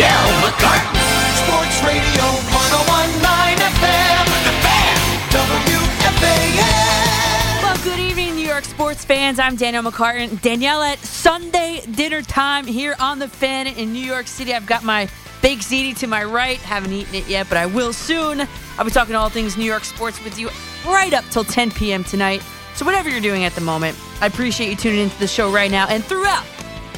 [0.00, 0.96] Daryl McCartan.
[1.44, 2.24] Sports Radio
[2.56, 4.24] 1019 FM.
[4.46, 4.96] The Fan.
[5.28, 6.64] WFAN.
[7.62, 9.38] Well, good evening, New York sports fans.
[9.38, 10.40] I'm Danielle McCartan.
[10.40, 14.54] Danielle at Sunday dinner time here on the Fan in New York City.
[14.54, 15.06] I've got my
[15.42, 16.56] Big ziti to my right.
[16.58, 18.40] Haven't eaten it yet, but I will soon.
[18.78, 20.48] I'll be talking all things New York sports with you
[20.86, 22.04] right up till 10 p.m.
[22.04, 22.42] tonight.
[22.74, 25.70] So whatever you're doing at the moment, I appreciate you tuning into the show right
[25.70, 26.46] now and throughout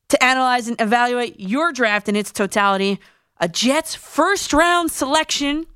[0.09, 2.99] to analyze and evaluate your draft in its totality.
[3.39, 5.67] A Jets first round selection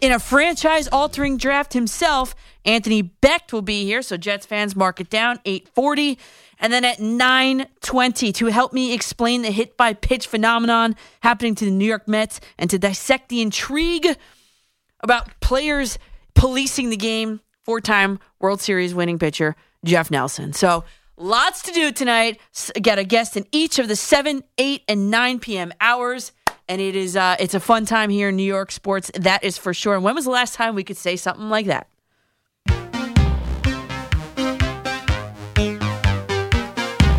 [0.00, 2.34] in a franchise altering draft himself.
[2.64, 6.18] Anthony Becht will be here, so Jets fans mark it down 840.
[6.58, 11.64] And then at 920 to help me explain the hit by pitch phenomenon happening to
[11.64, 14.16] the New York Mets and to dissect the intrigue
[14.98, 15.96] about players
[16.34, 19.54] policing the game, four time World Series winning pitcher
[19.84, 20.52] Jeff Nelson.
[20.52, 20.84] So
[21.16, 22.40] lots to do tonight.
[22.80, 25.72] Got a guest in each of the 7, 8, and 9 p.m.
[25.80, 26.32] hours.
[26.68, 29.58] And it is uh, it's a fun time here in New York sports, that is
[29.58, 29.94] for sure.
[29.94, 31.88] And when was the last time we could say something like that?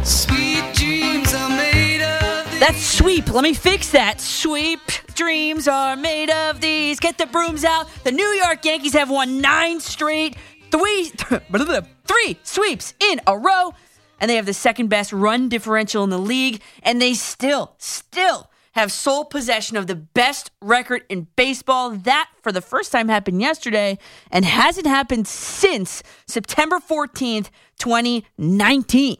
[0.03, 2.59] Sweet dreams are made of these.
[2.59, 3.31] That's sweep.
[3.31, 4.21] Let me fix that.
[4.21, 4.79] Sweep
[5.13, 6.99] dreams are made of these.
[6.99, 7.87] Get the brooms out.
[8.03, 10.35] The New York Yankees have won nine straight,
[10.73, 11.05] three,
[12.05, 13.73] three sweeps in a row,
[14.19, 16.61] and they have the second best run differential in the league.
[16.81, 21.91] And they still, still have sole possession of the best record in baseball.
[21.91, 23.99] That, for the first time, happened yesterday
[24.31, 29.17] and hasn't happened since September 14th, 2019.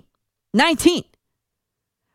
[0.55, 1.03] 19.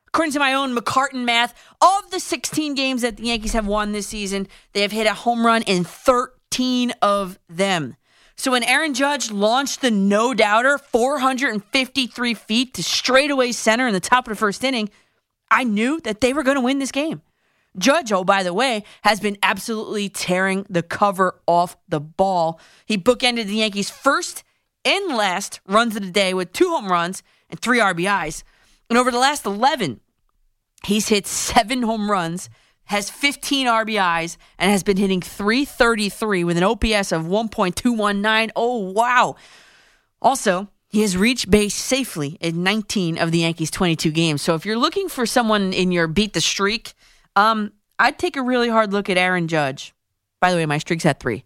[0.08, 3.92] According to my own McCartan math, of the 16 games that the Yankees have won
[3.92, 7.97] this season, they have hit a home run in 13 of them.
[8.38, 13.98] So when Aaron Judge launched the no doubter 453 feet to straightaway center in the
[13.98, 14.90] top of the first inning,
[15.50, 17.20] I knew that they were going to win this game.
[17.76, 22.60] Judge, oh, by the way, has been absolutely tearing the cover off the ball.
[22.86, 24.44] He bookended the Yankees' first
[24.84, 28.44] and last runs of the day with two home runs and three RBIs.
[28.88, 30.00] And over the last 11,
[30.84, 32.48] he's hit seven home runs,
[32.88, 38.50] has 15 RBIs, and has been hitting 333 with an OPS of 1.219.
[38.56, 39.36] Oh, wow.
[40.22, 44.40] Also, he has reached base safely in 19 of the Yankees' 22 games.
[44.40, 46.94] So if you're looking for someone in your beat the streak,
[47.36, 49.92] um, I'd take a really hard look at Aaron Judge.
[50.40, 51.44] By the way, my streak's at three.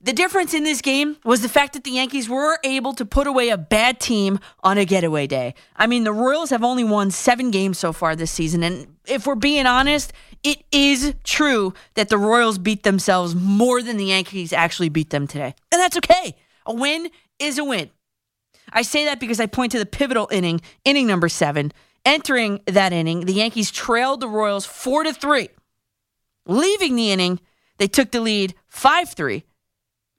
[0.00, 3.26] The difference in this game was the fact that the Yankees were able to put
[3.26, 5.54] away a bad team on a getaway day.
[5.74, 8.62] I mean, the Royals have only won seven games so far this season.
[8.62, 10.12] And if we're being honest,
[10.44, 15.26] it is true that the Royals beat themselves more than the Yankees actually beat them
[15.26, 15.52] today.
[15.72, 16.36] And that's okay.
[16.64, 17.10] A win
[17.40, 17.90] is a win.
[18.72, 21.72] I say that because I point to the pivotal inning, inning number seven.
[22.04, 25.48] Entering that inning, the Yankees trailed the Royals four to three.
[26.46, 27.40] Leaving the inning,
[27.78, 29.44] they took the lead five three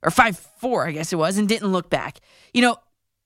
[0.02, 2.20] or 5 4, I guess it was, and didn't look back.
[2.52, 2.76] You know,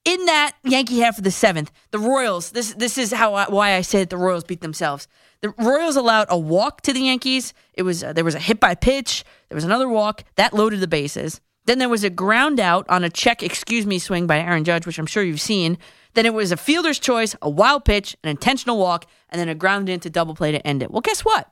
[0.05, 3.75] in that Yankee half of the seventh, the Royals, this, this is how I, why
[3.75, 5.09] I say that the Royals beat themselves.
[5.41, 7.55] The Royals allowed a walk to the Yankees.
[7.75, 9.25] It was uh, there was a hit by pitch.
[9.49, 11.41] There was another walk that loaded the bases.
[11.67, 14.87] Then there was a ground out on a check, excuse me, swing by Aaron Judge,
[14.87, 15.79] which I'm sure you've seen.
[16.12, 19.55] Then it was a fielder's choice, a wild pitch, an intentional walk, and then a
[19.55, 20.91] ground into double play to end it.
[20.91, 21.51] Well, guess what?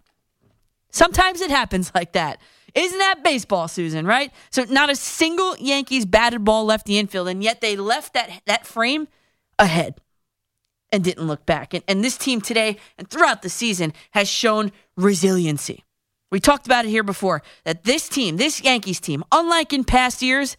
[0.91, 2.41] Sometimes it happens like that.
[2.75, 4.33] Isn't that baseball, Susan, right?
[4.51, 8.43] So not a single Yankees batted ball left the infield, and yet they left that,
[8.47, 9.09] that frame
[9.59, 10.01] ahead
[10.91, 11.75] and didn't look back.
[11.75, 15.85] And, and this team today and throughout the season has shown resiliency.
[16.31, 20.23] We talked about it here before that this team, this Yankees team, unlike in past
[20.23, 20.57] years,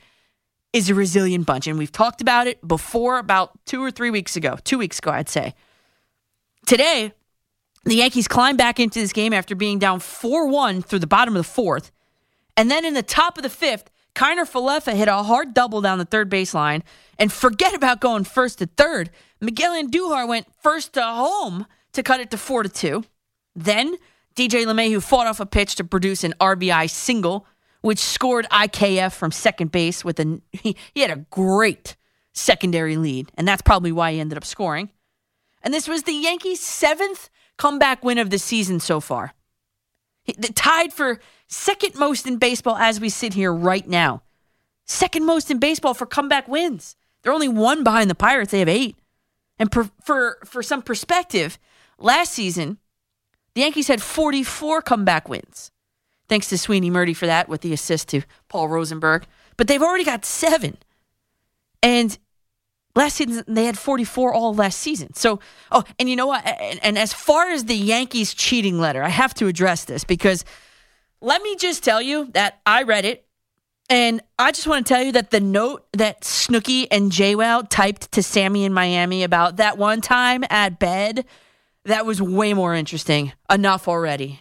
[0.71, 1.67] is a resilient bunch.
[1.67, 5.11] And we've talked about it before about two or three weeks ago, two weeks ago,
[5.11, 5.53] I'd say.
[6.65, 7.13] Today,
[7.85, 11.35] the Yankees climbed back into this game after being down 4 1 through the bottom
[11.35, 11.91] of the fourth.
[12.55, 15.97] And then in the top of the fifth, Kiner Falefa hit a hard double down
[15.97, 16.83] the third baseline.
[17.17, 19.09] And forget about going first to third.
[19.41, 23.03] Miguel Andujar went first to home to cut it to 4 to 2.
[23.55, 23.95] Then
[24.35, 27.45] DJ LeMahieu fought off a pitch to produce an RBI single,
[27.81, 31.95] which scored IKF from second base with a he, he had a great
[32.33, 34.89] secondary lead, and that's probably why he ended up scoring.
[35.61, 39.33] And this was the Yankees' seventh comeback win of the season so far.
[40.23, 44.21] He- Tied for second most in baseball as we sit here right now.
[44.85, 46.95] Second most in baseball for comeback wins.
[47.21, 48.51] They're only one behind the Pirates.
[48.51, 48.97] They have eight.
[49.59, 51.57] And per, for for some perspective,
[51.97, 52.79] last season,
[53.53, 55.71] the Yankees had 44 comeback wins.
[56.27, 59.25] Thanks to Sweeny Murti for that with the assist to Paul Rosenberg.
[59.57, 60.77] But they've already got seven.
[61.81, 62.17] And
[62.95, 65.13] last season they had 44 all last season.
[65.13, 65.39] So,
[65.71, 66.45] oh, and you know what?
[66.45, 70.45] And, and as far as the Yankees cheating letter, I have to address this because
[71.21, 73.25] let me just tell you that I read it.
[73.89, 78.11] And I just want to tell you that the note that Snooki and JWoww typed
[78.13, 81.25] to Sammi in Miami about that one time at bed,
[81.85, 83.33] that was way more interesting.
[83.49, 84.39] Enough already.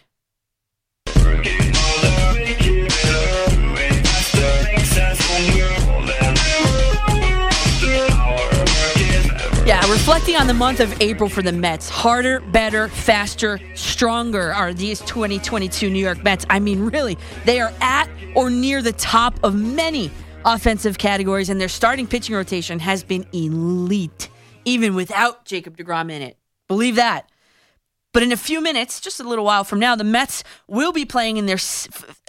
[9.65, 11.87] Yeah, reflecting on the month of April for the Mets.
[11.87, 16.45] Harder, better, faster, stronger are these 2022 New York Mets.
[16.49, 20.11] I mean, really, they are at or near the top of many
[20.43, 24.27] offensive categories, and their starting pitching rotation has been elite,
[24.65, 26.37] even without Jacob DeGrom in it.
[26.67, 27.29] Believe that.
[28.11, 31.05] But in a few minutes, just a little while from now, the Mets will be
[31.05, 31.59] playing in their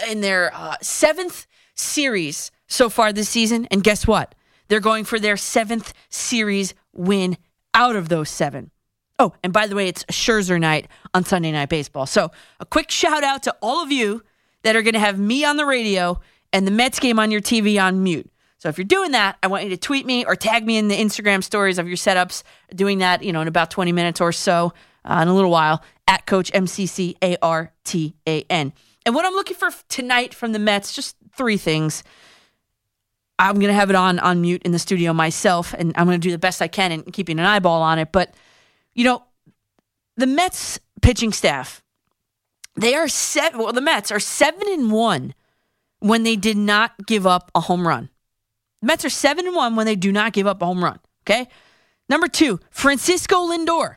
[0.08, 4.36] in their uh, seventh series so far this season, and guess what?
[4.68, 7.36] They're going for their seventh series win
[7.74, 8.70] out of those seven.
[9.18, 12.06] Oh, and by the way, it's Scherzer night on Sunday Night Baseball.
[12.06, 14.22] So a quick shout out to all of you
[14.62, 16.20] that are going to have me on the radio
[16.52, 18.30] and the Mets game on your TV on mute.
[18.58, 20.88] So if you're doing that, I want you to tweet me or tag me in
[20.88, 22.42] the Instagram stories of your setups.
[22.74, 24.72] Doing that, you know, in about 20 minutes or so,
[25.04, 28.72] uh, in a little while, at Coach MCC A R T A N.
[29.04, 32.02] And what I'm looking for tonight from the Mets, just three things.
[33.38, 36.30] I'm to have it on on mute in the studio myself, and I'm to do
[36.30, 38.12] the best I can in keeping an eyeball on it.
[38.12, 38.34] But
[38.94, 39.24] you know,
[40.16, 41.82] the Mets pitching staff,
[42.76, 43.60] they are seven.
[43.60, 45.34] Well, the Mets are seven and one
[45.98, 48.08] when they did not give up a home run.
[48.80, 51.00] The Mets are seven and one when they do not give up a home run.
[51.22, 51.48] Okay.
[52.08, 53.96] Number two, Francisco Lindor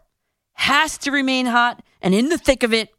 [0.54, 2.90] has to remain hot and in the thick of it.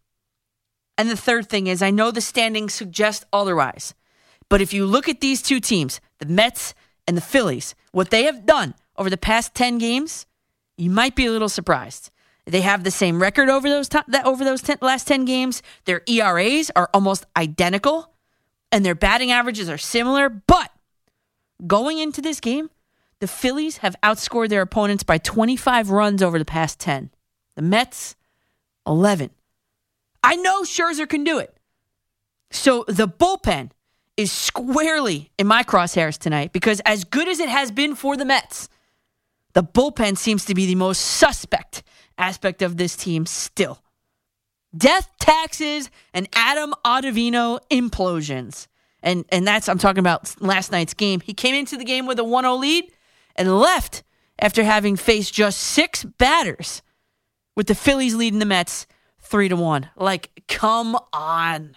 [0.97, 3.95] And the third thing is, I know the standings suggest otherwise,
[4.49, 6.75] but if you look at these two teams, the Mets
[7.07, 10.27] and the Phillies, what they have done over the past 10 games,
[10.77, 12.11] you might be a little surprised.
[12.47, 15.63] They have the same record over those that over those 10, last 10 games.
[15.85, 18.15] Their ERAs are almost identical
[18.73, 20.71] and their batting averages are similar, but
[21.67, 22.71] going into this game,
[23.21, 27.11] the Phillies have outscored their opponents by 25 runs over the past 10.
[27.57, 28.15] The Mets
[28.87, 29.31] 11.
[30.23, 31.57] I know Scherzer can do it.
[32.51, 33.71] So the bullpen
[34.19, 38.25] is squarely in my crosshairs tonight because as good as it has been for the
[38.25, 38.69] Mets,
[39.55, 41.85] the bullpen seems to be the most suspect
[42.19, 43.81] aspect of this team still.
[44.77, 48.67] Death taxes and Adam Ottavino implosions.
[49.05, 51.21] And and that's I'm talking about last night's game.
[51.21, 52.91] He came into the game with a 1-0 lead
[53.37, 54.03] and left
[54.41, 56.83] after having faced just 6 batters
[57.55, 58.89] with the Phillies leading the Mets
[59.21, 59.91] 3 to 1.
[59.97, 61.77] Like come on.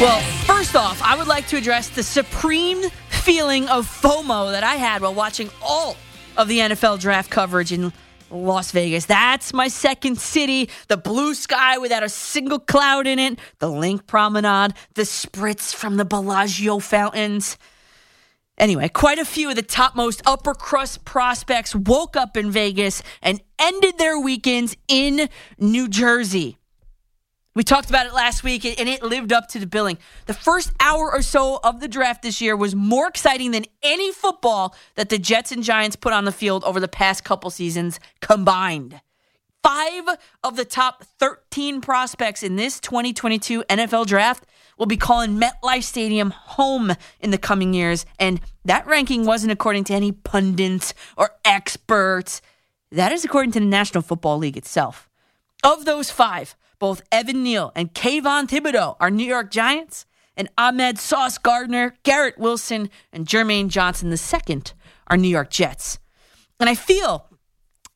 [0.00, 4.76] Well, first off, I would like to address the supreme feeling of FOMO that I
[4.76, 5.96] had while watching all
[6.38, 7.92] of the NFL draft coverage in
[8.30, 9.06] Las Vegas.
[9.06, 10.70] That's my second city.
[10.88, 15.98] The blue sky without a single cloud in it, the LINQ Promenade, the spritz from
[15.98, 17.58] the Bellagio fountains.
[18.60, 23.40] Anyway, quite a few of the topmost upper crust prospects woke up in Vegas and
[23.58, 26.58] ended their weekends in New Jersey.
[27.54, 29.96] We talked about it last week and it lived up to the billing.
[30.26, 34.12] The first hour or so of the draft this year was more exciting than any
[34.12, 37.98] football that the Jets and Giants put on the field over the past couple seasons
[38.20, 39.00] combined.
[39.62, 40.04] Five
[40.44, 44.44] of the top 13 prospects in this 2022 NFL draft
[44.80, 48.06] will be calling MetLife Stadium home in the coming years.
[48.18, 52.40] And that ranking wasn't according to any pundits or experts.
[52.90, 55.10] That is according to the National Football League itself.
[55.62, 60.98] Of those five, both Evan Neal and Kayvon Thibodeaux are New York Giants, and Ahmad
[60.98, 64.62] Sauce Gardner, Garrett Wilson, and Jermaine Johnson II
[65.08, 65.98] are New York Jets.
[66.58, 67.26] And I feel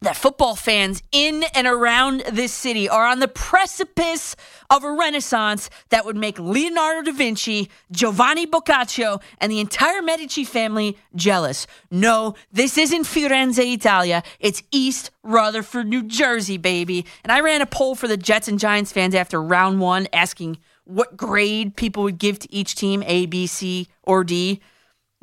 [0.05, 4.37] that football fans in and around this city are on the precipice
[4.71, 10.45] of a renaissance that would make Leonardo da Vinci, Giovanni Boccaccio, and the entire Medici
[10.45, 11.67] family jealous.
[11.91, 14.23] No, this isn't Firenze, Italia.
[14.41, 17.07] It's East Rutherford, New Jersey, baby.
[17.23, 20.59] And I ran a poll for the Jets and Giants fans after round one asking
[20.85, 24.61] what grade people would give to each team, A, B, C, or D.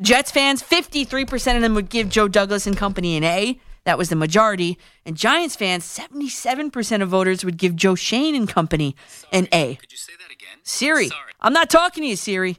[0.01, 3.59] Jets fans, 53% of them would give Joe Douglas and company an A.
[3.85, 4.77] That was the majority.
[5.05, 8.95] And Giants fans, 77% of voters would give Joe Schoen and company
[9.31, 9.75] an A.
[9.75, 10.59] Could you say that again?
[10.63, 11.33] Siri, Sorry.
[11.39, 12.57] I'm not talking to you, Siri.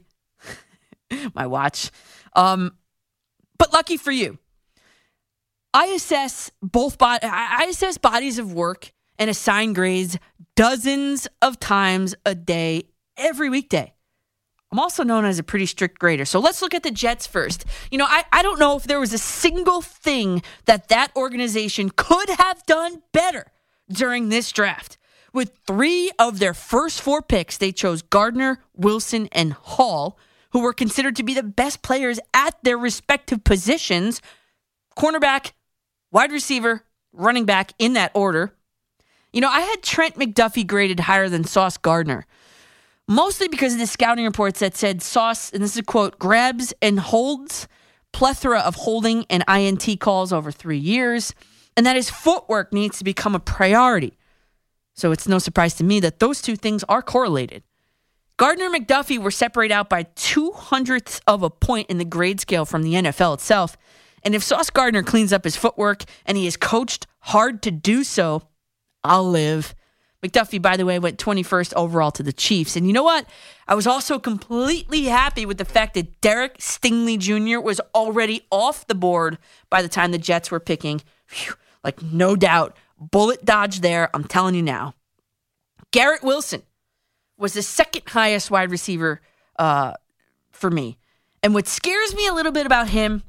[1.33, 1.91] My watch.
[2.35, 2.73] Um,
[3.57, 4.37] but lucky for you,
[5.73, 10.17] I assess both bo- I assess bodies of work and assign grades
[10.55, 12.83] dozens of times a day,
[13.17, 13.92] every weekday.
[14.73, 16.25] I'm also known as a pretty strict grader.
[16.25, 17.63] So let's look at the Jets first.
[17.91, 21.91] You know, I, I don't know if there was a single thing that that organization
[21.95, 23.51] could have done better
[23.87, 24.97] during this draft.
[25.31, 30.17] With three of their first four picks, they chose Gardner, Wilson, and Hall,
[30.53, 34.21] who were considered to be the best players at their respective positions
[34.97, 35.51] cornerback,
[36.11, 38.55] wide receiver, running back in that order.
[39.31, 42.25] You know, I had Trent McDuffie graded higher than Sauce Gardner,
[43.07, 46.73] mostly because of the scouting reports that said Sauce, and this is a quote, grabs
[46.81, 47.67] and holds,
[48.11, 51.33] plethora of holding and INT calls over three years,
[51.75, 54.13] and that his footwork needs to become a priority.
[54.95, 57.63] So it's no surprise to me that those two things are correlated.
[58.37, 62.39] Gardner and McDuffie were separated out by two hundredths of a point in the grade
[62.39, 63.77] scale from the NFL itself.
[64.23, 68.03] And if Sauce Gardner cleans up his footwork and he is coached hard to do
[68.03, 68.43] so,
[69.03, 69.75] I'll live.
[70.23, 72.75] McDuffie, by the way, went 21st overall to the Chiefs.
[72.75, 73.27] And you know what?
[73.67, 77.59] I was also completely happy with the fact that Derek Stingley Jr.
[77.59, 79.37] was already off the board
[79.69, 81.01] by the time the Jets were picking.
[81.25, 82.77] Phew, like, no doubt.
[82.99, 84.09] Bullet dodge there.
[84.13, 84.95] I'm telling you now.
[85.91, 86.63] Garrett Wilson
[87.37, 89.21] was the second highest wide receiver
[89.59, 89.93] uh,
[90.51, 90.97] for me.
[91.43, 93.23] And what scares me a little bit about him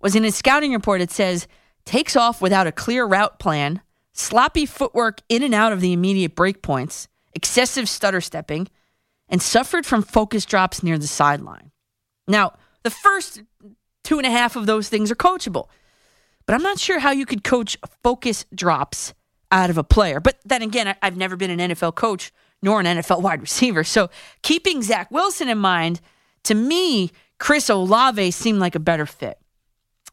[0.00, 1.46] was in his scouting report, it says
[1.84, 3.80] takes off without a clear route plan,
[4.12, 8.68] sloppy footwork in and out of the immediate break points, excessive stutter stepping,
[9.28, 11.70] and suffered from focus drops near the sideline.
[12.26, 13.42] Now, the first
[14.04, 15.68] two and a half of those things are coachable,
[16.46, 19.14] but I'm not sure how you could coach focus drops
[19.52, 20.20] out of a player.
[20.20, 23.84] But then again, I've never been an NFL coach nor an NFL wide receiver.
[23.84, 24.10] So
[24.42, 26.00] keeping Zach Wilson in mind,
[26.44, 29.38] to me, Chris Olave seemed like a better fit.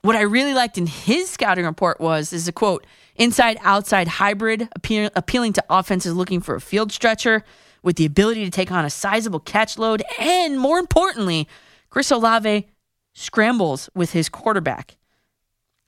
[0.07, 2.87] What I really liked in his scouting report was is a quote
[3.17, 7.43] inside outside hybrid appeal, appealing to offenses looking for a field stretcher
[7.83, 11.45] with the ability to take on a sizable catch load and more importantly
[11.89, 12.69] Chris Olave
[13.15, 14.95] scrambles with his quarterback.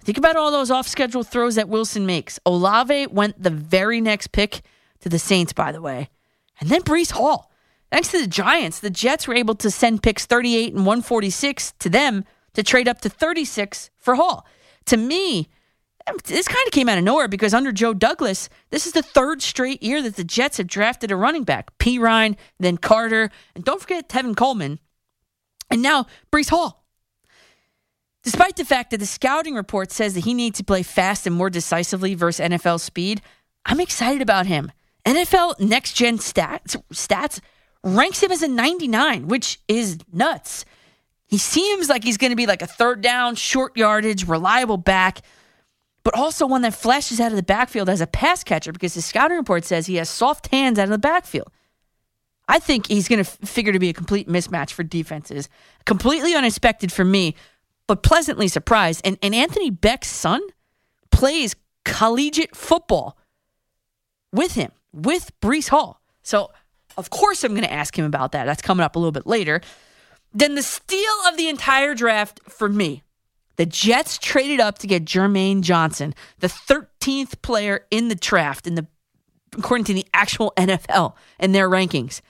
[0.03, 2.41] Think about all those off schedule throws that Wilson makes.
[2.45, 4.63] Olave went the very next pick
[4.99, 6.09] to the Saints, by the way.
[6.59, 7.49] And then Breece Hall.
[7.89, 11.89] Thanks to the Giants, the Jets were able to send picks 38 and 146 to
[11.89, 12.25] them
[12.59, 14.45] to trade up to 36 for Hall.
[14.87, 15.47] To me,
[16.25, 19.41] this kind of came out of nowhere because under Joe Douglas, this is the third
[19.41, 21.77] straight year that the Jets have drafted a running back.
[21.77, 24.79] Perine, then Carter, and don't forget Tevin Coleman,
[25.69, 26.85] and now Breece Hall.
[28.23, 31.35] Despite the fact that the scouting report says that he needs to play fast and
[31.35, 33.21] more decisively versus NFL speed,
[33.65, 34.71] I'm excited about him.
[35.05, 37.39] NFL next gen stats stats
[37.83, 40.65] ranks him as a 99, which is nuts.
[41.29, 45.21] He seems like he's going to be like a third down, short yardage, reliable back,
[46.03, 49.01] but also one that flashes out of the backfield as a pass catcher because the
[49.01, 51.51] scouting report says he has soft hands out of the backfield.
[52.47, 55.49] I think he's going to figure to be a complete mismatch for defenses.
[55.85, 57.35] Completely unexpected for me,
[57.85, 59.01] but pleasantly surprised.
[59.05, 60.41] And, and Anthony Becht's son
[61.11, 61.55] plays
[61.85, 63.19] collegiate football
[64.33, 66.01] with him, with Breece Hall.
[66.23, 66.49] So,
[66.97, 68.45] of course, I'm going to ask him about that.
[68.45, 69.61] That's coming up a little bit later.
[70.33, 73.03] Then the steal of the entire draft for me.
[73.55, 78.75] The Jets traded up to get Jermaine Johnson, the 13th player in the draft, in
[78.75, 78.87] the
[79.57, 82.21] according to the actual NFL and their rankings.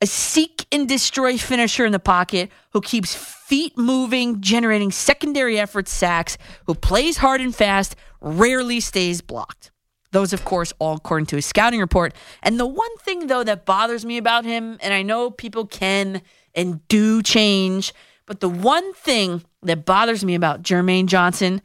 [0.00, 5.88] A seek and destroy finisher in the pocket who keeps feet moving, generating secondary effort
[5.88, 9.70] sacks, who plays hard and fast, rarely stays blocked.
[10.12, 12.14] Those, of course, all according to his scouting report.
[12.42, 16.22] And the one thing, though, that bothers me about him, and I know people can
[16.58, 17.94] and do change,
[18.26, 21.62] but the one thing that bothers me about Jermaine Johnson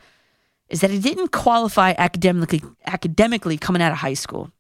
[0.70, 4.52] is that he didn't qualify academically academically coming out of high school.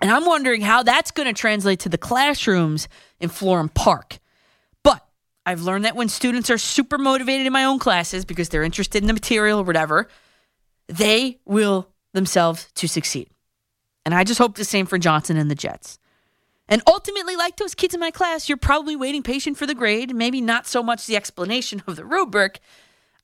[0.00, 2.88] And I'm wondering how that's going to translate to the classrooms
[3.20, 4.18] in Florham Park.
[4.82, 5.06] But
[5.44, 9.02] I've learned that when students are super motivated in my own classes because they're interested
[9.02, 10.08] in the material or whatever,
[10.88, 13.28] they will themselves to succeed.
[14.06, 15.98] And I just hope the same for Johnson and the Jets.
[16.70, 20.14] And ultimately, like those kids in my class, you're probably waiting patient for the grade,
[20.14, 22.60] maybe not so much the explanation of the rubric.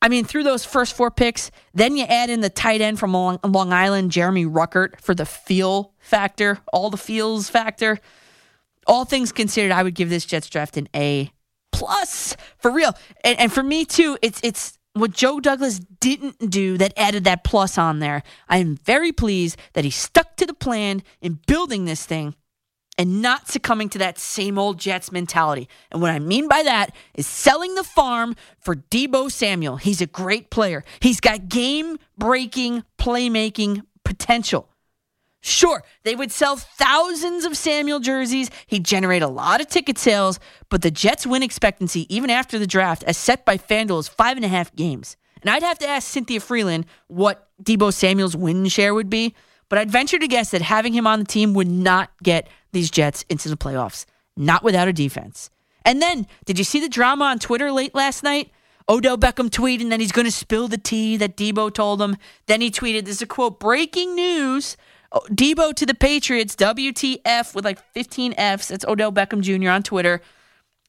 [0.02, 3.12] I mean, through those first four picks, then you add in the tight end from
[3.12, 7.98] Long, Island, Jeremy Ruckert, for the feel factor, all the feels factor.
[8.86, 11.30] All things considered, I would give this Jets draft an A
[11.72, 12.94] plus for real.
[13.22, 17.44] And, and for me too, it's it's what Joe Douglas didn't do that added that
[17.44, 18.22] plus on there.
[18.48, 22.34] I am very pleased that he stuck to the plan in building this thing
[22.98, 25.68] and not succumbing to that same old Jets mentality.
[25.90, 29.76] And what I mean by that is selling the farm for Deebo Samuel.
[29.76, 30.84] He's a great player.
[31.00, 34.70] He's got game breaking playmaking potential.
[35.40, 38.50] Sure, they would sell thousands of Samuel jerseys.
[38.66, 42.66] He'd generate a lot of ticket sales, but the Jets' win expectancy, even after the
[42.66, 45.16] draft, as set by FanDuel, is five and a half games.
[45.42, 49.36] And I'd have to ask Cynthia Frelund what Deebo Samuel's win share would be,
[49.68, 52.90] but I'd venture to guess that having him on the team would not get these
[52.90, 54.04] Jets into the playoffs,
[54.36, 55.50] not without a defense.
[55.84, 58.50] And then, did you see the drama on Twitter late last night?
[58.88, 62.16] Odell Beckham tweeting that he's going to spill the tea that Deebo told him.
[62.46, 64.76] Then he tweeted, this is a quote, breaking news.
[65.10, 68.68] Oh, Deebo to the Patriots, WTF with like 15 Fs.
[68.68, 69.70] That's Odell Beckham Jr.
[69.70, 70.20] on Twitter.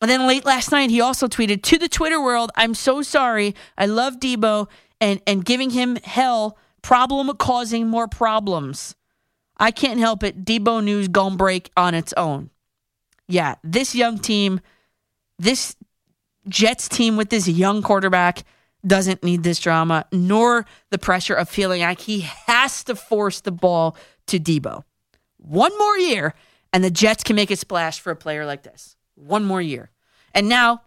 [0.01, 3.56] And then late last night, he also tweeted to the Twitter world, I'm so sorry.
[3.77, 4.67] I love Deebo
[5.01, 8.96] and, and giving him hell, problem causing more problems.
[9.58, 10.46] I can't help it.
[10.46, 12.50] Deebo news gonna break on its own.
[13.28, 14.62] Yeah, this young team,
[15.38, 15.76] this
[16.48, 18.44] Jets team with this young quarterback
[18.86, 23.52] doesn't need this drama, nor the pressure of feeling like he has to force the
[23.52, 23.98] ball
[24.28, 24.84] to Deebo.
[25.38, 26.34] One more year,
[26.72, 28.96] and the Jets can make a splash for a player like this.
[29.16, 29.90] One more year.
[30.34, 30.84] And now,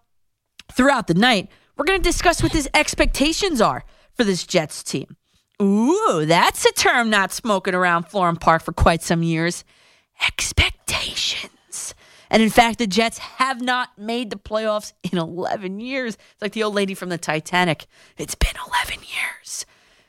[0.71, 5.17] throughout the night, we're going to discuss what his expectations are for this Jets team.
[5.61, 9.63] Ooh, that's a term not smoking around Florham Park for quite some years.
[10.25, 11.93] Expectations.
[12.31, 16.15] And in fact, the Jets have not made the playoffs in 11 years.
[16.15, 17.85] It's like the old lady from the Titanic.
[18.17, 18.55] It's been
[18.87, 19.65] 11 years,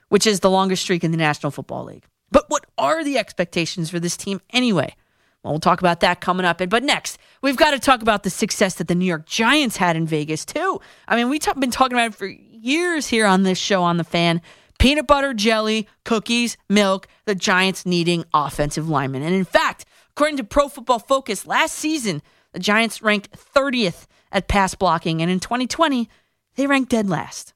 [0.08, 2.06] which is the longest streak in the National Football League.
[2.30, 4.94] But what are the expectations for this team anyway?
[5.42, 6.62] Well, we'll talk about that coming up.
[6.66, 9.96] But next, we've got to talk about the success that the New York Giants had
[9.96, 10.80] in Vegas, too.
[11.08, 14.04] I mean, we've been talking about it for years here on this show on The
[14.04, 14.40] Fan.
[14.82, 19.22] Peanut butter, jelly, cookies, milk, the Giants needing offensive linemen.
[19.22, 24.48] And in fact, according to Pro Football Focus, last season, the Giants ranked 30th at
[24.48, 25.22] pass blocking.
[25.22, 26.08] And in 2020,
[26.56, 27.54] they ranked dead last.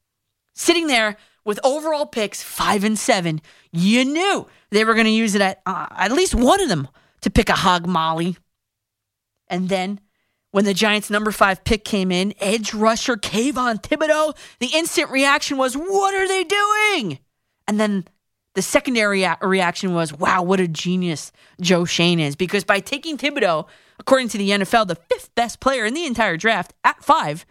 [0.54, 3.40] Sitting there with overall picks five and seven,
[3.72, 6.86] you knew they were going to use it at uh, at least one of them
[7.22, 8.36] to pick a hog molly.
[9.48, 9.98] And then
[10.56, 15.58] when the Giants' number five pick came in, edge rusher Kayvon Thibodeaux, the instant reaction
[15.58, 17.18] was, What are they doing?
[17.68, 18.06] And then
[18.54, 22.36] the secondary reaction was, Wow, what a genius Joe Schoen is.
[22.36, 23.66] Because by taking Thibodeaux,
[24.00, 27.44] according to the NFL, the fifth best player in the entire draft at five,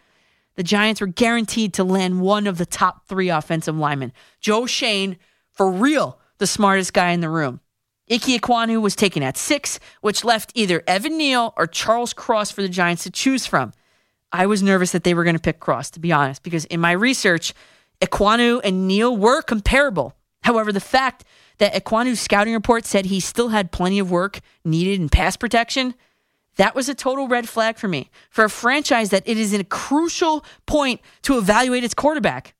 [0.56, 4.12] the Giants were guaranteed to land one of the top three offensive linemen.
[4.40, 5.16] Joe Schoen,
[5.52, 7.60] for real, the smartest guy in the room.
[8.10, 12.62] Ike Ekwonu was taken at six, which left either Evan Neal or Charles Cross for
[12.62, 13.72] the Giants to choose from.
[14.32, 16.80] I was nervous that they were going to pick Cross, to be honest, because in
[16.80, 17.52] my research,
[18.00, 20.14] Ekwonu and Neal were comparable.
[20.42, 21.24] However, the fact
[21.58, 25.94] that Ekwonu's scouting report said he still had plenty of work needed in pass protection,
[26.56, 28.10] that was a total red flag for me.
[28.30, 32.54] For a franchise that it is in a crucial point to evaluate its quarterback,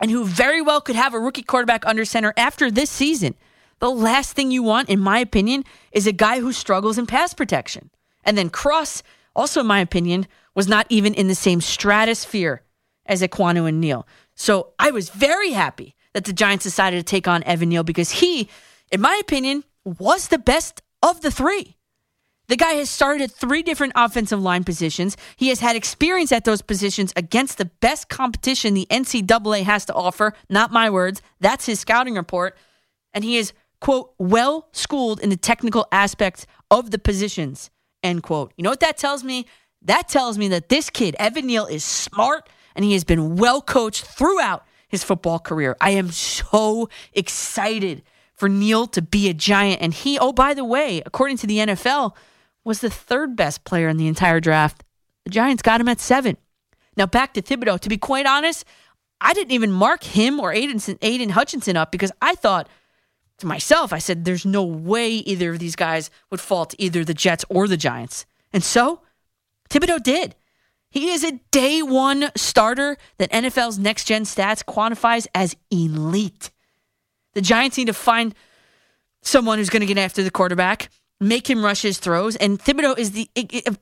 [0.00, 3.34] and who very well could have a rookie quarterback under center after this season.
[3.80, 7.34] The last thing you want, in my opinion, is a guy who struggles in pass
[7.34, 7.90] protection.
[8.24, 9.02] And then Cross,
[9.36, 12.62] also in my opinion, was not even in the same stratosphere
[13.06, 14.06] as Ekwonu and Neal.
[14.34, 18.10] So I was very happy that the Giants decided to take on Evan Neal because
[18.10, 18.48] he,
[18.90, 21.76] in my opinion, was the best of the three.
[22.46, 25.16] The guy has started at three different offensive line positions.
[25.36, 29.94] He has had experience at those positions against the best competition the NCAA has to
[29.94, 30.34] offer.
[30.50, 31.22] Not my words.
[31.40, 32.56] That's his scouting report.
[33.14, 33.52] And he is,
[33.84, 37.70] quote, well schooled in the technical aspects of the positions,
[38.02, 38.50] end quote.
[38.56, 39.44] You know what that tells me?
[39.82, 43.60] That tells me that this kid, Evan Neal, is smart and he has been well
[43.60, 45.76] coached throughout his football career.
[45.82, 49.82] I am so excited for Neal to be a giant.
[49.82, 52.16] And he, oh, by the way, according to the NFL,
[52.64, 54.82] was the third best player in the entire draft.
[55.24, 56.38] The Giants got him at seven.
[56.96, 57.80] Now back to Thibodeaux.
[57.80, 58.64] To be quite honest,
[59.20, 62.66] I didn't even mark him or Aidan, Aidan Hutchinson up because I thought
[63.44, 67.04] to myself, I said, there's no way either of these guys would fall to either
[67.04, 68.26] the Jets or the Giants.
[68.52, 69.02] And so
[69.70, 70.34] Thibodeaux did.
[70.90, 76.50] He is a day one starter that NFL's next gen stats quantifies as elite.
[77.34, 78.34] The Giants need to find
[79.22, 80.88] someone who's going to get after the quarterback,
[81.20, 83.28] make him rush his throws, and Thibodeaux is the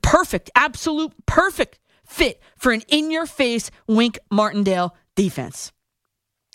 [0.01, 5.71] perfect, absolute perfect fit for an in your face Wink Martindale defense.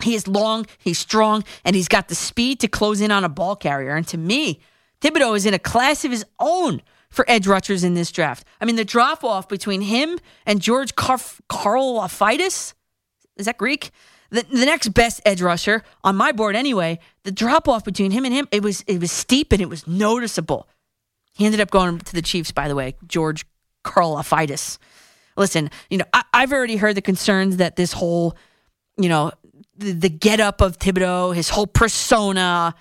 [0.02, 3.28] He is long, he's strong, and he's got the speed to close in on a
[3.28, 3.96] ball carrier.
[3.96, 4.60] And to me,
[5.00, 8.46] Thibodeaux is in a class of his own for edge rushers in this draft.
[8.60, 12.74] I mean, the drop off between him and George Karf- Karlaftis,
[13.36, 13.90] is that Greek?
[14.30, 18.26] The, the next best edge rusher on my board anyway, the drop off between him
[18.26, 20.68] and him, it was it was steep and it was noticeable.
[21.34, 23.46] He ended up going to the Chiefs, by the way, George
[23.84, 24.76] Karlaftis.
[25.36, 28.36] Listen, you know, I, I've already heard the concerns that this whole,
[28.98, 29.32] you know,
[29.78, 32.74] the, the get up of Thibodeaux, his whole persona,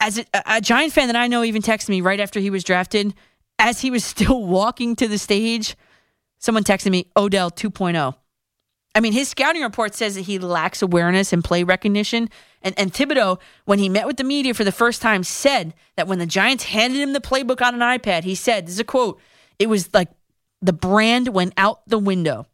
[0.00, 2.64] as a, a Giant fan that I know even texted me right after he was
[2.64, 3.14] drafted,
[3.58, 5.76] as he was still walking to the stage,
[6.38, 8.14] someone texted me Odell 2.0.
[8.96, 12.30] I mean, his scouting report says that he lacks awareness and play recognition.
[12.62, 16.06] And, and Thibodeaux, when he met with the media for the first time, said that
[16.06, 18.84] when the Giants handed him the playbook on an iPad, he said, this is a
[18.84, 19.20] quote,
[19.58, 20.10] it was like
[20.62, 22.46] the brand went out the window.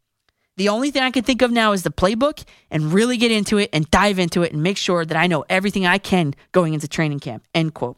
[0.61, 3.57] The only thing I can think of now is the playbook and really get into
[3.57, 6.75] it and dive into it and make sure that I know everything I can going
[6.75, 7.47] into training camp.
[7.55, 7.97] End quote.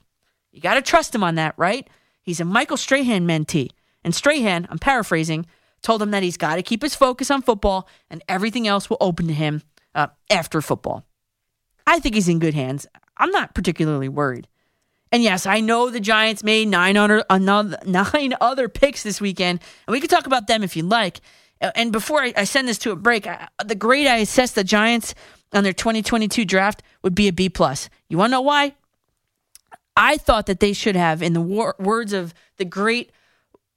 [0.53, 1.91] You got to trust him on that, right?
[2.23, 3.73] He's a Michael Strahan mentee.
[4.05, 5.45] And Strahan, I'm paraphrasing,
[5.83, 8.99] told him that he's got to keep his focus on football and everything else will
[9.01, 9.63] open to him
[9.97, 11.05] uh, after football.
[11.85, 12.87] I think he's in good hands.
[13.17, 14.47] I'm not particularly worried.
[15.11, 19.59] And yes, I know the Giants made nine other, another, nine other picks this weekend,
[19.89, 21.21] and we can talk about them if you'd like.
[21.75, 23.29] And before I, send this to a break,
[23.65, 25.15] the grade I assessed the Giants
[25.53, 27.89] on their 2022 draft would be a B plus.
[28.09, 28.75] You want to know why?
[29.97, 33.13] I thought that they should have, in the wor- words of the great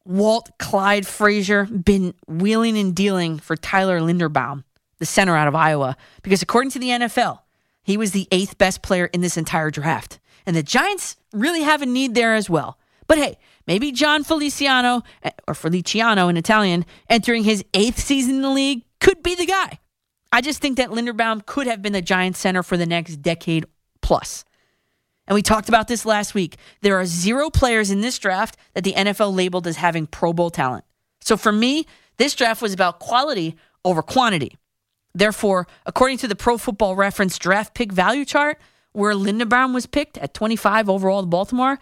[0.05, 4.63] Walt Clyde Frazier, been wheeling and dealing for Tyler Linderbaum,
[4.99, 7.39] the center out of Iowa, because according to the NFL,
[7.83, 10.19] he was the eighth best player in this entire draft.
[10.45, 12.79] And the Giants really have a need there as well.
[13.07, 18.41] But hey, maybe Jon Feliciano, eh, or Feliciano in Italian, entering his eighth season in
[18.41, 19.79] the league could be the guy.
[20.31, 23.65] I just think that Linderbaum could have been the Giants center for the next decade
[24.01, 24.43] plus.
[25.27, 26.57] And we talked about this last week.
[26.81, 30.49] There are zero players in this draft that the NFL labeled as having Pro Bowl
[30.49, 30.85] talent.
[31.21, 31.85] So for me,
[32.17, 34.57] this draft was about quality over quantity.
[35.13, 38.59] Therefore, according to the Pro Football Reference draft pick value chart,
[38.91, 41.79] where Linderbaum was picked at 25 overall to Baltimore,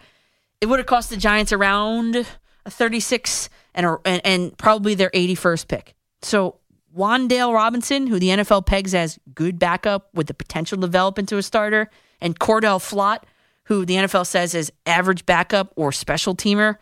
[0.64, 2.16] it would have cost the Giants around
[2.64, 5.94] a 36 and, a, and, and probably their 81st pick.
[6.22, 6.58] So
[6.96, 11.36] Wan'Dale Robinson, who the NFL pegs as good backup with the potential to develop into
[11.36, 13.24] a starter, and Cor'Dale Flott,
[13.64, 16.76] who the NFL says is average backup or special teamer.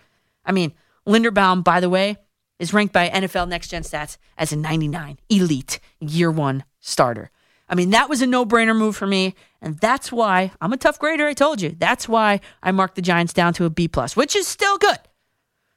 [0.44, 2.18] I mean, Linderbaum, by the way,
[2.60, 7.32] is ranked by NFL Next Gen Stats as a 99 elite year one starter.
[7.72, 9.34] I mean, that was a no brainer move for me.
[9.62, 11.26] And that's why I'm a tough grader.
[11.26, 11.74] I told you.
[11.78, 14.98] That's why I marked the Giants down to a B plus, which is still good.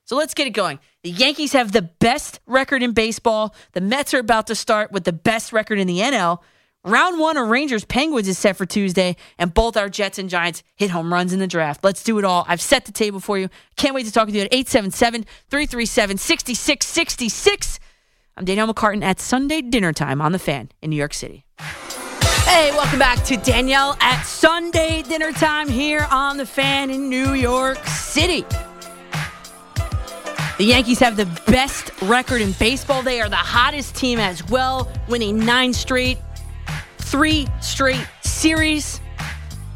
[0.03, 0.79] So let's get it going.
[1.03, 3.55] The Yankees have the best record in baseball.
[3.71, 6.39] The Mets are about to start with the best record in the NL.
[6.83, 10.63] Round one of Rangers Penguins is set for Tuesday, and both our Jets and Giants
[10.75, 11.83] hit home runs in the draft.
[11.83, 12.45] Let's do it all.
[12.47, 13.49] I've set the table for you.
[13.77, 17.79] Can't wait to talk to you at 877 337 6666.
[18.35, 21.44] I'm Danielle McCartan at Sunday dinner time on the fan in New York City.
[22.55, 27.33] Hey, welcome back to Danielle at Sunday dinner time here on the fan in New
[27.33, 28.45] York City.
[30.57, 33.03] The Yankees have the best record in baseball.
[33.03, 36.17] They are the hottest team as well, winning nine straight,
[36.97, 39.01] three straight series.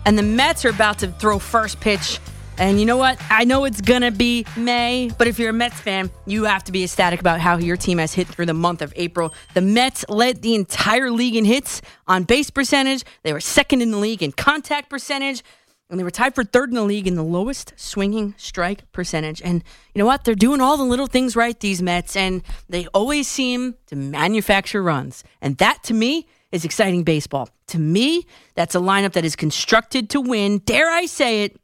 [0.06, 2.18] And the Mets are about to throw first pitch.
[2.60, 3.18] And you know what?
[3.30, 6.66] I know it's going to be May, but if you're a Mets fan, you have
[6.66, 9.34] to be ecstatic about how your team has hit through the month of April.
[9.54, 13.06] The Mets led the entire league in hits on base percentage.
[13.24, 15.42] They were second in the league in contact percentage.
[15.90, 19.42] And they were tied for third in the league in the lowest swinging strike percentage.
[19.42, 19.64] And
[19.96, 20.26] you know what?
[20.26, 24.84] They're doing all the little things right, these Mets, and they always seem to manufacture
[24.84, 25.24] runs.
[25.42, 27.48] And that, to me, is exciting baseball.
[27.68, 31.58] To me, that's a lineup that is constructed to win, dare I say it,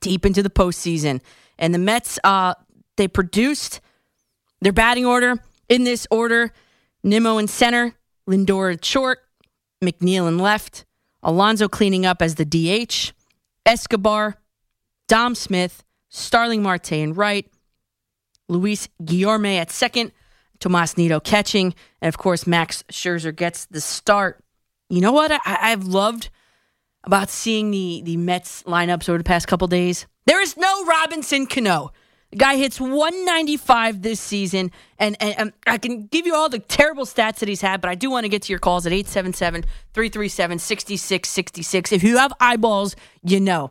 [0.00, 1.20] deep into the postseason.
[1.58, 2.54] And the Mets, uh,
[2.96, 3.80] they produced
[4.60, 5.36] their batting order
[5.68, 6.52] in this order
[7.02, 7.94] Nimmo in center,
[8.28, 9.20] Lindor at short,
[9.82, 10.84] McNeil in left,
[11.22, 13.12] Alonso cleaning up as the DH.
[13.64, 14.36] Escobar,
[15.08, 17.46] Dom Smith, Starling Marte in right,
[18.48, 20.12] Luis Guillorme at second,
[20.58, 24.42] Tomas Nido catching, and of course Max Scherzer gets the start.
[24.88, 26.30] You know what I, I've loved
[27.08, 30.06] about seeing the the Mets lineups over the past couple days?
[30.26, 31.90] There is no Robinson Cano.
[32.30, 36.58] The guy hits 195 this season, and, and, and I can give you all the
[36.58, 38.92] terrible stats that he's had, but I do want to get to your calls at
[38.92, 39.62] 877
[39.94, 41.92] 337 6666.
[41.92, 43.70] If you have eyeballs, you know.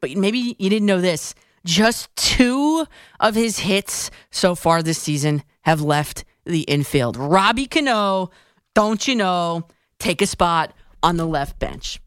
[0.00, 1.36] But maybe you didn't know this.
[1.64, 2.86] Just two
[3.20, 7.16] of his hits so far this season have left the infield.
[7.16, 8.30] Robbie Cano,
[8.74, 9.68] don't you know,
[10.00, 12.00] take a spot on the left bench.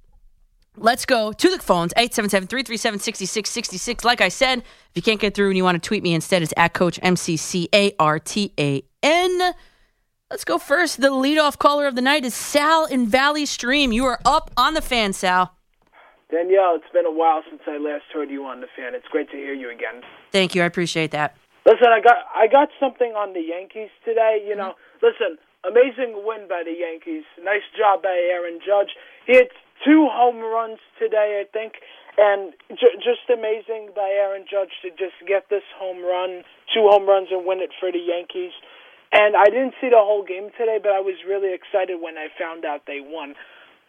[0.81, 4.03] Let's go to the phones 877 337 6666.
[4.03, 6.41] Like I said, if you can't get through and you want to tweet me instead,
[6.41, 9.53] it's at Coach M C C A R T A N.
[10.29, 11.01] Let's go first.
[11.01, 13.91] The leadoff caller of the night is Sal in Valley Stream.
[13.91, 15.55] You are up on the fan, Sal.
[16.31, 18.95] Danielle, it's been a while since I last heard you on the fan.
[18.95, 20.01] It's great to hear you again.
[20.31, 20.63] Thank you.
[20.63, 21.35] I appreciate that.
[21.65, 24.41] Listen, I got I got something on the Yankees today.
[24.41, 24.71] You mm-hmm.
[24.71, 27.23] know, listen, amazing win by the Yankees.
[27.43, 28.95] Nice job by Aaron Judge.
[29.27, 29.51] He had
[29.85, 31.81] two home runs today, I think,
[32.17, 37.07] and j- just amazing by Aaron Judge to just get this home run, two home
[37.07, 38.53] runs, and win it for the Yankees.
[39.11, 42.27] And I didn't see the whole game today, but I was really excited when I
[42.39, 43.35] found out they won.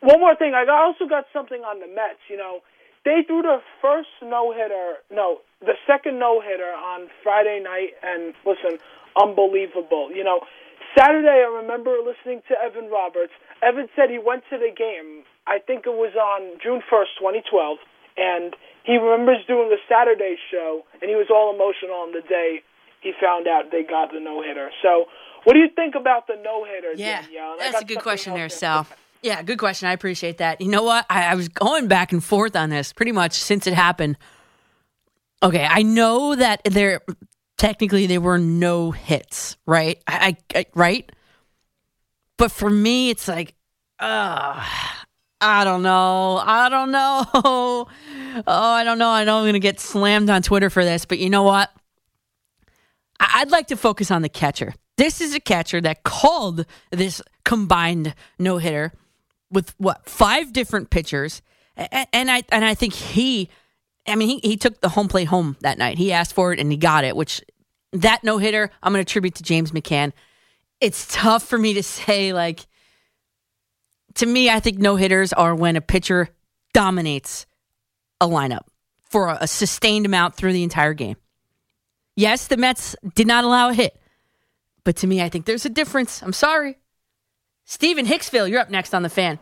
[0.00, 2.18] One more thing, I also got something on the Mets.
[2.28, 2.58] You know,
[3.04, 8.34] they threw the first no hitter, no, the second no hitter on Friday night, and
[8.44, 8.82] listen,
[9.14, 10.10] unbelievable.
[10.10, 10.40] You know,
[10.98, 13.32] Saturday I remember listening to Evan Roberts.
[13.62, 15.24] Evan said he went to the game.
[15.46, 17.78] I think it was on June first, 2012,
[18.16, 22.62] and he remembers doing the Saturday show, and he was all emotional on the day
[23.00, 24.70] he found out they got the no hitter.
[24.82, 25.06] So,
[25.44, 26.92] what do you think about the no hitter?
[26.94, 27.56] Yeah, Danielle?
[27.58, 28.86] That's a good question there, Sal.
[29.22, 29.88] Yeah, good question.
[29.88, 30.60] I appreciate that.
[30.60, 31.06] You know what?
[31.08, 34.16] I, I was going back and forth on this pretty much since it happened.
[35.42, 37.00] Okay, I know that there
[37.56, 40.00] technically there were no hits, right?
[40.06, 41.12] I, I, I right,
[42.42, 43.54] but for me, it's like,
[44.00, 44.66] uh,
[45.40, 46.42] I don't know.
[46.44, 47.86] I don't know.
[48.34, 49.10] Oh, I don't know.
[49.10, 51.70] I know I'm going to get slammed on Twitter for this, but you know what?
[53.20, 54.74] I'd like to focus on the catcher.
[54.96, 58.90] This is a catcher that called this combined no hitter
[59.50, 61.42] with what five different pitchers,
[61.76, 63.50] and, and I and I think he,
[64.06, 65.98] I mean, he, he took the home plate home that night.
[65.98, 67.14] He asked for it and he got it.
[67.14, 67.42] Which
[67.92, 70.12] that no hitter, I'm going to attribute to James McCann.
[70.82, 72.66] It's tough for me to say like.
[74.16, 76.28] To me, I think no hitters are when a pitcher
[76.74, 77.46] dominates
[78.20, 78.66] a lineup
[79.10, 81.16] for a, a sustained amount through the entire game.
[82.14, 83.98] Yes, the Mets did not allow a hit,
[84.84, 86.22] but to me, I think there's a difference.
[86.22, 86.76] I'm sorry.
[87.64, 89.38] Steven Hicksville, you're up next on the fan.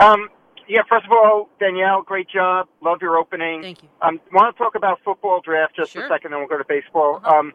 [0.00, 0.28] Um,
[0.68, 2.68] yeah, first of all, Danielle, great job.
[2.82, 3.62] Love your opening.
[3.62, 3.88] Thank you.
[4.00, 6.04] Um, want to talk about football draft just Sure.
[6.04, 7.20] a second, then we'll go to baseball.
[7.24, 7.38] Uh-huh.
[7.38, 7.52] Um,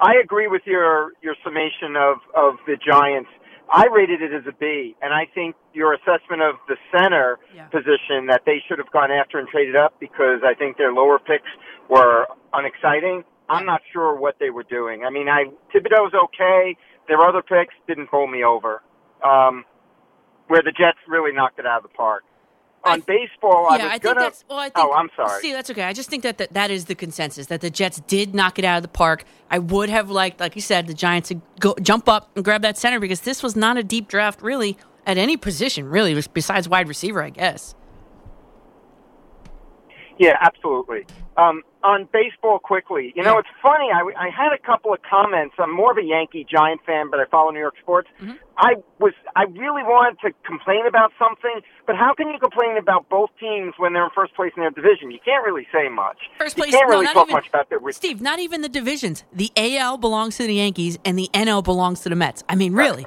[0.00, 3.30] I agree with your your summation of of the Giants.
[3.72, 7.66] I rated it as a B, and I think your assessment of the center Yeah.
[7.68, 11.18] position that they should have gone after and traded up because I think their lower
[11.18, 11.48] picks
[11.88, 13.24] were unexciting.
[13.48, 15.04] I'm not sure what they were doing.
[15.04, 16.76] I mean, I Thibodeau's okay.
[17.08, 18.82] Their other picks didn't pull me over.
[19.24, 19.64] Um,
[20.48, 22.24] where the Jets really knocked it out of the park.
[22.84, 24.20] I On baseball, I yeah, was I think gonna.
[24.20, 24.44] that's.
[24.48, 24.76] Well, I think.
[24.78, 25.40] oh, I'm sorry.
[25.40, 25.84] See, that's okay.
[25.84, 28.64] I just think that, that that is the consensus that the Jets did knock it
[28.64, 29.24] out of the park.
[29.50, 32.62] I would have liked, like you said, the Giants to go jump up and grab
[32.62, 36.68] that center because this was not a deep draft, really, at any position, really, besides
[36.68, 37.74] wide receiver, I guess.
[40.18, 41.06] Yeah, absolutely.
[41.36, 43.88] Um, on baseball, quickly, you know, it's funny.
[43.92, 45.54] I, I had a couple of comments.
[45.58, 48.08] I'm more of a Yankee Giant fan, but I follow New York sports.
[48.20, 48.32] Mm-hmm.
[48.56, 53.08] I was, I really wanted to complain about something, but how can you complain about
[53.08, 55.10] both teams when they're in first place in their division?
[55.10, 56.18] You can't really say much.
[56.38, 57.80] First place, You can't no, really not talk even, much about their.
[57.92, 59.24] Steve, not even the divisions.
[59.32, 62.44] The AL belongs to the Yankees and the NL belongs to the Mets.
[62.48, 63.06] I mean, really.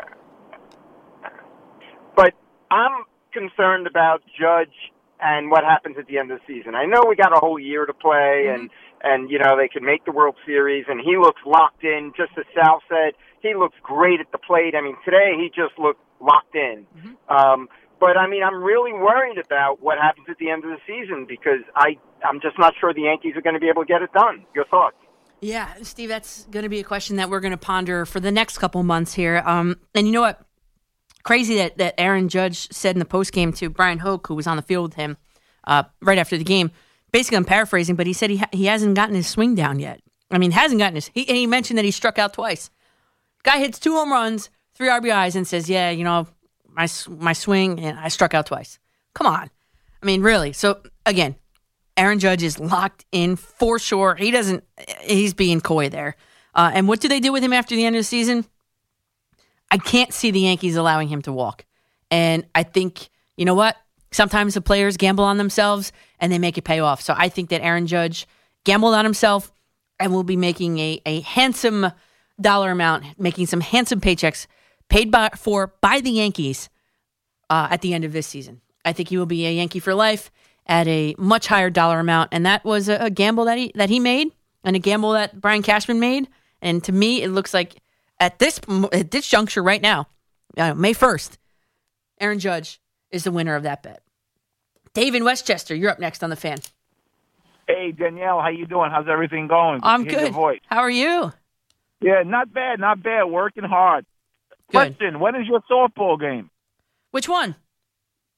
[2.15, 2.33] but
[2.71, 4.73] I'm concerned about Judge
[5.21, 6.75] and what happens at the end of the season.
[6.75, 8.69] I know we got a whole year to play, and
[9.01, 12.13] and you know they can make the World Series, and he looks locked in.
[12.15, 14.75] Just as Sal said, he looks great at the plate.
[14.75, 16.87] I mean, today he just looked locked in.
[17.29, 17.67] Um,
[17.99, 21.25] but I mean, I'm really worried about what happens at the end of the season
[21.27, 24.01] because I I'm just not sure the Yankees are going to be able to get
[24.01, 24.45] it done.
[24.53, 24.97] Your thoughts?
[25.41, 28.31] Yeah, Steve, that's going to be a question that we're going to ponder for the
[28.31, 29.43] next couple months here.
[29.45, 30.44] Um, and you know what?
[31.25, 34.45] Crazy that, that Aaron Judge said in the post game to Brian Hoke, who was
[34.45, 35.17] on the field with him
[35.65, 36.69] uh, right after the game.
[37.11, 40.01] Basically, I'm paraphrasing, but he said he ha- he hasn't gotten his swing down yet.
[40.29, 41.09] I mean, hasn't gotten his.
[41.15, 42.69] He, and he mentioned that he struck out twice.
[43.41, 46.27] Guy hits two home runs, three RBIs, and says, "Yeah, you know,
[46.67, 48.77] my my swing, and I struck out twice."
[49.15, 49.49] Come on,
[50.03, 50.53] I mean, really.
[50.53, 51.35] So again,
[51.97, 54.13] Aaron Judge is locked in for sure.
[54.13, 54.63] He doesn't.
[55.01, 56.17] He's being coy there.
[56.53, 58.45] Uh, and what do they do with him after the end of the season?
[59.71, 61.65] I can't see the Yankees allowing him to walk.
[62.11, 63.75] And I think you know what?
[64.11, 67.01] Sometimes the players gamble on themselves and they make it pay off.
[67.01, 68.27] So I think that Aaron Judge
[68.63, 69.51] gambled on himself
[69.99, 71.91] and will be making a, a handsome
[72.39, 74.47] dollar amount, making some handsome paychecks
[74.89, 76.69] paid by, for by the Yankees
[77.49, 78.61] uh, at the end of this season.
[78.83, 80.31] I think he will be a Yankee for life
[80.67, 83.89] at a much higher dollar amount, and that was a, a gamble that he that
[83.89, 84.31] he made,
[84.63, 86.27] and a gamble that Brian Cashman made.
[86.61, 87.75] And to me, it looks like
[88.19, 88.59] at this
[88.91, 90.07] at this juncture right now,
[90.57, 91.37] uh, May first,
[92.19, 92.79] Aaron Judge
[93.11, 94.01] is the winner of that bet.
[94.93, 96.59] Dave in Westchester, you're up next on the fan.
[97.67, 98.91] Hey Danielle, how you doing?
[98.91, 99.79] How's everything going?
[99.83, 100.33] I'm hear good.
[100.33, 100.61] voice.
[100.67, 101.33] How are you?
[102.01, 103.23] Yeah, not bad, not bad.
[103.25, 104.05] Working hard.
[104.71, 104.97] Good.
[104.97, 106.49] Question: When is your softball game?
[107.11, 107.55] Which one?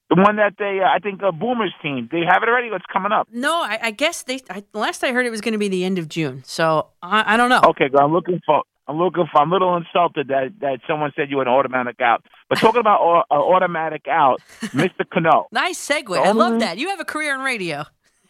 [0.09, 2.07] The one that they, uh, I think, uh, Boomers team.
[2.09, 2.71] They have it already.
[2.71, 3.27] What's coming up?
[3.29, 4.39] No, I, I guess they.
[4.49, 6.43] I, last I heard, it was going to be the end of June.
[6.45, 7.61] So I, I don't know.
[7.71, 8.63] Okay, I'm looking for.
[8.88, 9.41] I'm looking for.
[9.41, 12.23] I'm a little insulted that that someone said you were an automatic out.
[12.50, 15.08] But talking about au- uh, automatic out, Mr.
[15.12, 15.47] Cano.
[15.52, 16.17] Nice segue.
[16.17, 16.78] I love that.
[16.78, 17.84] You have a career in radio.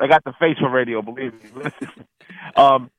[0.00, 1.64] I got the face for radio, believe me.
[2.56, 2.90] Um,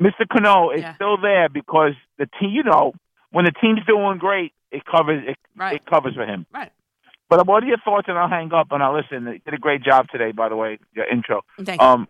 [0.00, 0.26] Mr.
[0.30, 0.94] Cano is Yeah.
[0.94, 2.50] still there because the team.
[2.50, 2.92] You know,
[3.30, 5.36] when the team's doing great, it covers it.
[5.56, 5.76] Right.
[5.76, 6.46] It covers for him.
[6.52, 6.72] right.
[7.28, 8.08] But what are your thoughts?
[8.08, 9.24] And I'll hang up and I'll listen.
[9.24, 10.78] You did a great job today, by the way.
[10.94, 11.42] Your intro.
[11.62, 11.86] Thank you.
[11.86, 12.08] Um,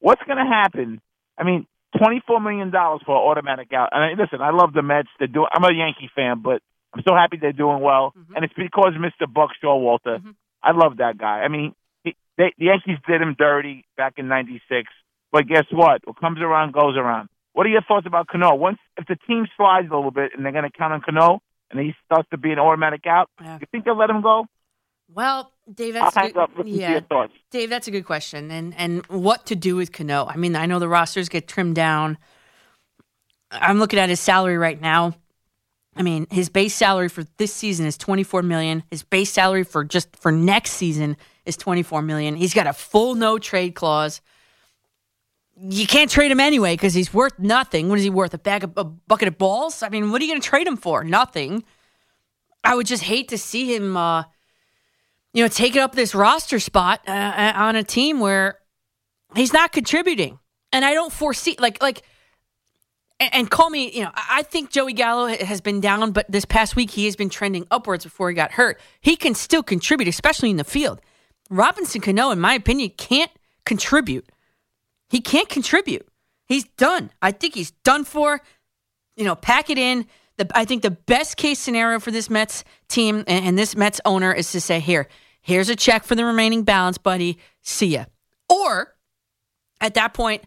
[0.00, 1.00] what's going to happen?
[1.38, 3.90] I mean, twenty-four million dollars for an automatic out.
[3.92, 5.08] And I, listen, I love the Mets.
[5.18, 5.48] They're doing.
[5.52, 6.62] I'm a Yankee fan, but
[6.94, 8.14] I'm so happy they're doing well.
[8.34, 9.32] And it's because Mr.
[9.32, 10.18] Buck Showalter.
[10.20, 10.34] Mhm.
[10.62, 11.40] I love that guy.
[11.42, 14.88] I mean, he, they, the Yankees did him dirty back in '96.
[15.32, 16.06] But guess what?
[16.06, 17.28] What comes around goes around.
[17.52, 18.54] What are your thoughts about Cano?
[18.54, 21.40] Once if the team slides a little bit and they're going to count on Cano
[21.70, 23.58] and he starts to be an automatic out, Yeah.
[23.60, 24.46] you think they'll let him go?
[25.12, 26.68] Well, Dave, I'll that's a hang good.
[26.68, 27.00] Yeah.
[27.50, 28.50] Dave, that's a good question.
[28.50, 30.26] And and what to do with Cano?
[30.26, 32.18] I mean, I know the rosters get trimmed down.
[33.50, 35.14] I'm looking at his salary right now.
[35.96, 38.82] I mean, his base salary for this season is 24 million.
[38.90, 42.36] His base salary for just for next season is 24 million.
[42.36, 44.20] He's got a full no trade clause.
[45.58, 47.88] You can't trade him anyway because he's worth nothing.
[47.88, 48.34] What is he worth?
[48.34, 49.82] A bag of a bucket of balls?
[49.82, 51.02] I mean, what are you going to trade him for?
[51.02, 51.64] Nothing.
[52.62, 54.24] I would just hate to see him, uh,
[55.36, 58.58] you know, taking up this roster spot uh, uh, on a team where
[59.34, 60.38] he's not contributing.
[60.72, 62.02] And I don't foresee like like
[63.20, 66.46] and, call me, you know, I I think Joey Gallo has been down, but this
[66.46, 68.80] past week he has been trending upwards before he got hurt.
[69.02, 71.02] He can still contribute, especially in the field.
[71.50, 73.30] Robinson Cano, in my opinion, can't
[73.66, 74.26] contribute.
[75.10, 76.08] He can't contribute.
[76.46, 77.10] He's done.
[77.20, 78.40] I think he's done for.
[79.16, 80.06] You know, pack it in.
[80.38, 84.00] The, I think the best case scenario for this Mets team and, and this Mets
[84.06, 85.08] owner is to say, here,
[85.46, 87.38] here's a check for the remaining balance, buddy.
[87.62, 88.06] See ya.
[88.48, 88.94] Or
[89.80, 90.42] at that point,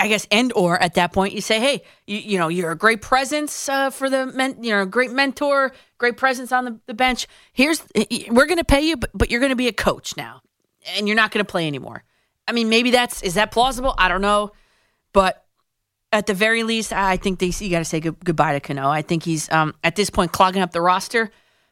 [0.00, 2.76] I guess, and or at that point, you say, hey, you, you know, you're a
[2.76, 6.94] great presence uh, for the men, you know, great mentor, great presence on the, the
[6.94, 7.26] bench.
[7.52, 7.82] Here's,
[8.30, 10.40] we're going to pay you, but, but you're going to be a coach now,
[10.96, 12.02] and you're not going to play anymore.
[12.48, 13.94] I mean, maybe that's is that plausible?
[13.98, 14.52] I don't know,
[15.12, 15.44] but
[16.10, 18.88] at the very least, I think they, you got to say good, goodbye to Cano.
[18.88, 21.30] I think he's um, at this point clogging up the roster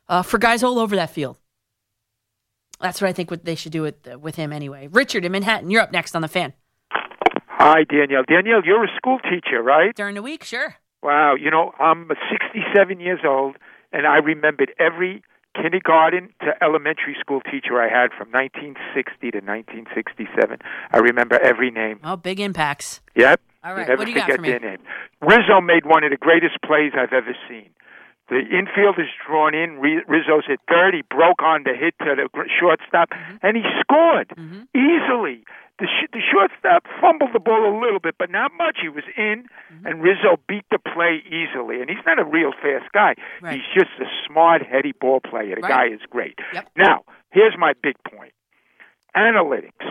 [0.09, 1.39] uh, for guys all over that field.
[2.81, 4.89] That's what I think what they should do with with him anyway.
[4.91, 6.53] Richard in Manhattan, you're up next on the fan
[7.49, 8.25] Hi, Danielle.
[8.29, 9.95] Danielle, you're a school teacher, right?
[9.95, 10.45] during the week.
[10.45, 10.75] Sure.
[11.03, 11.35] Wow.
[11.35, 12.09] You know, I'm
[12.53, 13.57] 67 years old,
[13.93, 15.23] and I remembered every
[15.55, 20.59] kindergarten to elementary school teacher I had from 1960 to 1967.
[20.93, 22.01] I remember every name.
[22.05, 23.01] Oh, big impacts.
[23.15, 23.41] Yep.
[23.63, 24.49] All right, You never what do you got for me?
[24.51, 24.79] their name.
[25.23, 27.71] Rizzo made one of the greatest plays I've ever seen.
[28.29, 29.79] The infield is drawn in.
[29.81, 30.95] Ri- Rizzo's at third.
[30.95, 33.37] He broke on the hit to the shortstop, Mm-hmm.
[33.47, 34.33] and he scored
[34.75, 35.45] easily.
[35.79, 38.79] The, sh- the shortstop fumbled the ball a little bit, but not much.
[38.81, 39.87] He was in, Mm-hmm.
[39.87, 41.81] and Rizzo beat the play easily.
[41.83, 43.15] And he's not a real fast guy.
[43.43, 43.61] Right.
[43.61, 45.57] He's just a smart, heady ball player.
[45.57, 45.91] The Right.
[45.91, 46.39] guy is great.
[46.55, 46.69] Yep.
[46.77, 48.33] Now, here's my big point
[49.17, 49.85] analytics.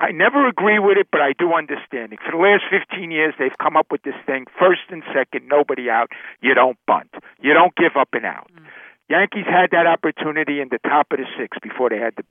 [0.00, 2.20] I never agree with it, but I do understand it.
[2.24, 5.90] For the last 15 years, they've come up with this thing first and second, nobody
[5.90, 6.08] out.
[6.40, 7.12] You don't bunt.
[7.40, 8.50] You don't give up and out.
[8.50, 8.64] Mm.
[9.10, 12.24] Yankees had that opportunity in the top of the sixth before they had the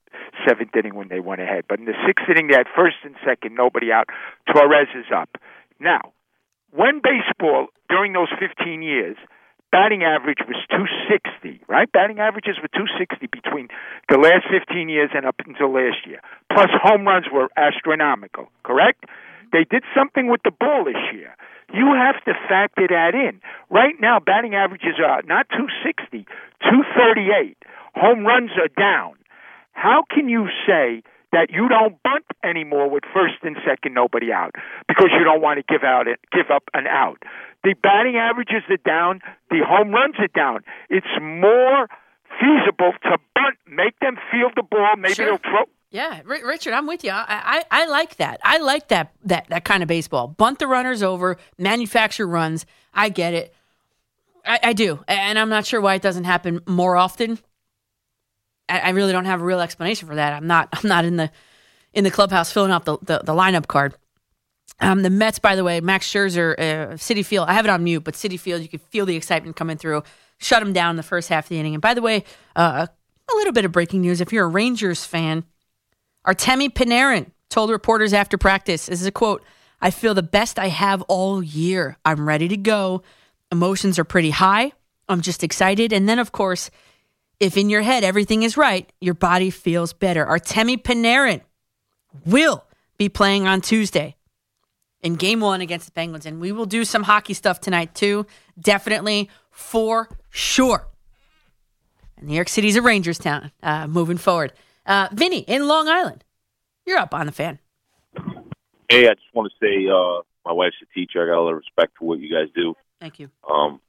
[0.48, 1.66] seventh inning when they went ahead.
[1.70, 4.08] But in the sixth inning, they had first and second, nobody out.
[4.52, 5.38] Torres is up.
[5.80, 6.14] Now,
[6.72, 9.18] when baseball, during those 15 years,
[9.72, 11.92] batting average was 260, right?
[11.92, 13.68] Batting averages were 260 between
[14.10, 16.22] the last 15 years and up until last year.
[16.52, 19.06] Plus, home runs were astronomical, correct?
[19.52, 21.36] They did something with the ball this year.
[21.74, 23.42] You have to factor that in.
[23.70, 26.26] Right now, batting averages are not 260,
[26.66, 27.58] 238.
[27.96, 29.16] Home runs are down.
[29.74, 34.56] How can you say that you don't bunt anymore with first and second nobody out
[34.88, 37.22] because you don't want to give out it, give up an out?
[37.64, 39.20] The batting averages are down.
[39.50, 40.64] The home runs are down.
[40.90, 41.88] It's more
[42.40, 44.96] feasible to bunt, make them field the ball.
[44.98, 45.26] Maybe Sure.
[45.26, 45.66] they'll throw.
[45.92, 47.10] Yeah, R- Richard, I'm with you.
[47.12, 48.40] I, I I like that.
[48.44, 50.28] I like that that that kind of baseball.
[50.28, 52.66] Bunt the runners over, manufacture runs.
[52.94, 53.54] I get it.
[54.46, 57.40] I, I do, and I'm not sure why it doesn't happen more often.
[58.70, 60.32] I, I really don't have a real explanation for that.
[60.34, 61.32] I'm not I'm not in the
[61.94, 63.96] in the clubhouse filling out the the, the lineup card.
[64.82, 67.50] Um, the Mets, by the way, Max Scherzer, uh, Citi Field.
[67.50, 70.04] I have it on mute, but Citi Field, you can feel the excitement coming through.
[70.38, 71.76] Shut him down the first half of the inning.
[71.76, 72.24] And by the way,
[72.56, 72.88] uh,
[73.32, 74.22] a little bit of breaking news.
[74.22, 75.44] If you're a Rangers fan,
[76.26, 79.44] Artemi Panarin told reporters after practice, this is a quote,
[79.82, 81.98] I feel the best I have all year.
[82.06, 83.04] I'm ready to go.
[83.52, 84.72] Emotions are pretty high.
[85.08, 85.92] I'm just excited.
[85.92, 86.70] And then, of course,
[87.40, 90.26] if in your head everything is right, your body feels better.
[90.26, 91.42] Artemi Panarin
[92.26, 92.66] will
[92.98, 94.16] be playing on Tuesday
[95.02, 96.26] in game one against the Penguins.
[96.26, 98.26] And we will do some hockey stuff tonight, too.
[98.60, 100.88] Definitely for sure.
[102.18, 104.54] And New York City's a Rangers town uh, moving forward.
[104.86, 106.24] Uh, Vinny in Long Island,
[106.86, 107.60] you're up on the fan.
[108.90, 111.22] Hey, I just want to say uh, my wife's a teacher.
[111.22, 112.74] I got a lot of respect for what you guys do.
[113.00, 113.30] Thank you.
[113.48, 113.80] Um,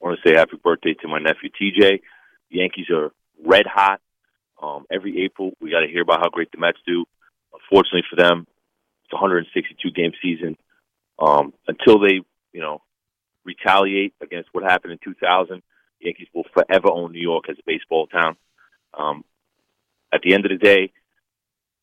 [0.00, 2.00] I want to say happy birthday to my nephew TJ.
[2.50, 3.12] The Yankees are
[3.44, 4.00] red hot.
[4.62, 7.04] Um, every April, we got to hear about how great the Mets do.
[7.52, 8.46] Unfortunately for them,
[9.12, 10.56] 162 game season.
[11.18, 12.20] Um, until they,
[12.52, 12.82] you know,
[13.44, 15.62] retaliate against what happened in 2000,
[16.00, 18.36] the Yankees will forever own New York as a baseball town.
[18.96, 19.24] Um,
[20.12, 20.92] at the end of the day,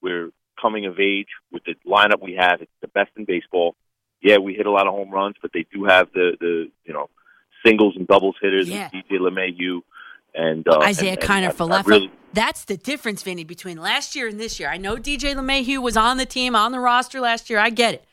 [0.02, 2.62] we're coming of age with the lineup we have.
[2.62, 3.76] It's the best in baseball.
[4.22, 6.94] Yeah, we hit a lot of home runs, but they do have the the you
[6.94, 7.10] know
[7.66, 8.68] singles and doubles hitters.
[8.68, 8.90] Yeah.
[8.92, 9.82] And DJ LeMahieu
[10.38, 11.86] and uh, Isiah and, and I- I Falefa.
[11.88, 14.70] really- That's the difference, Vinny, between last year and this year.
[14.70, 17.60] I know DJ LeMahieu was on the team, on the roster last year.
[17.60, 18.06] I get it.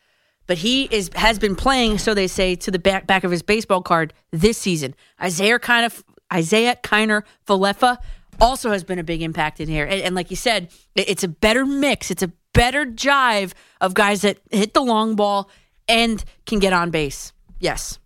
[0.46, 3.42] But he is has been playing, so they say, to the back back of his
[3.42, 4.94] baseball card this season.
[5.24, 6.02] Isiah Kiner
[6.36, 7.96] Isiah Kiner Falefa
[8.40, 9.84] also has been a big impact in here.
[9.84, 12.10] And, and like you said, it- it's a better mix.
[12.10, 15.48] It's a better jive of guys that hit the long ball
[15.88, 17.32] and can get on base.
[17.58, 17.98] Yes.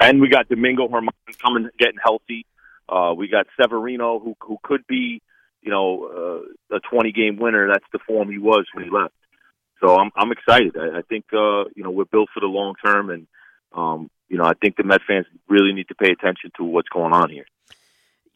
[0.00, 1.08] and we got Domingo Germán
[1.42, 2.46] coming, getting healthy.
[2.88, 5.20] Uh, we got Severino, who who could be,
[5.62, 7.68] you know, uh, a 20 game winner.
[7.68, 9.14] That's the form he was when he left.
[9.82, 10.76] So I'm I'm excited.
[10.76, 13.26] I, I think uh, you know we're built for the long term, and
[13.74, 16.88] um, you know I think the Met fans really need to pay attention to what's
[16.88, 17.44] going on here.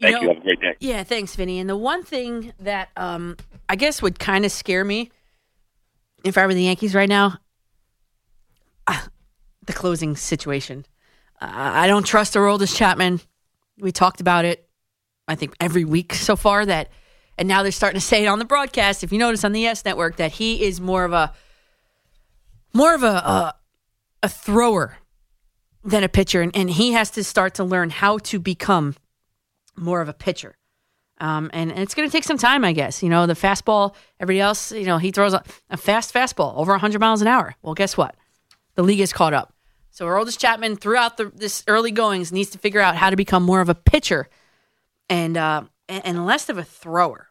[0.01, 0.29] Thank you.
[0.29, 0.77] know- Have a great day.
[0.81, 1.59] Yeah, thanks, Vinny.
[1.59, 3.37] And the one thing that um,
[3.69, 5.11] I guess would kind of scare me
[6.25, 7.39] if I were the Yankees right now,
[8.87, 9.09] ah,
[9.65, 10.85] the closing situation.
[11.41, 13.21] Uh, I don't trust the Aroldis Chapman.
[13.81, 14.69] We talked about it,
[15.29, 16.65] I think, every week so far.
[16.67, 16.91] That,
[17.39, 19.03] and now they're starting to say it on the broadcast.
[19.03, 21.33] If you notice on the Yes Network, that he is more of a
[22.73, 23.55] more of a a,
[24.23, 24.99] a thrower
[25.83, 28.95] than a pitcher, and, and he has to start to learn how to become
[29.77, 30.57] more of a pitcher.
[31.21, 33.03] Um, and, and it's going to take some time, I guess.
[33.03, 36.73] You know, the fastball, everybody else, you know, he throws a, a fast fastball over
[36.73, 37.55] 100 miles an hour.
[37.63, 38.15] Well, guess what?
[38.75, 39.53] The league is caught up.
[40.01, 43.43] So Aroldis Chapman, throughout the, this early goings, needs to figure out how to become
[43.43, 44.31] more of a pitcher
[45.11, 47.29] and, uh, and, less of a thrower.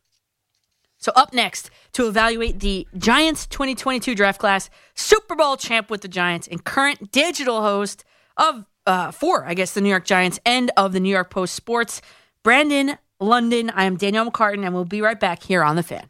[0.99, 6.07] So up next to evaluate the Giants 2022 draft class, Super Bowl champ with the
[6.07, 8.03] Giants and current digital host
[8.38, 11.55] of uh, for I guess the New York Giants and of the New York Post
[11.55, 12.03] Sports,
[12.43, 13.72] Brandon London.
[13.72, 16.07] I am Danielle McCartan, and we'll be right back here on the Fan.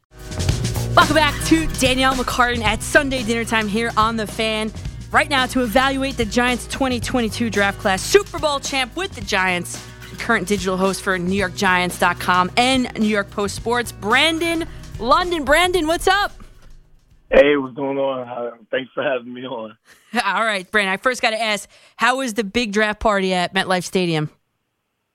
[0.94, 4.74] Welcome back to Danielle McCartan at Sunday dinner time here on the Fan.
[5.12, 9.84] Right now to evaluate the Giants 2022 draft class, Super Bowl champ with the Giants,
[10.20, 14.68] current digital host for NewYorkGiants.com and New York Post Sports, Brandon
[15.00, 15.46] London.
[15.46, 16.34] Brandon, what's up?
[17.32, 18.28] Hey, what's going on?
[18.28, 19.76] Uh, thanks for having me on.
[20.24, 20.94] All right, Brandon.
[20.94, 24.30] I first got to ask, how was the big draft party at MetLife Stadium?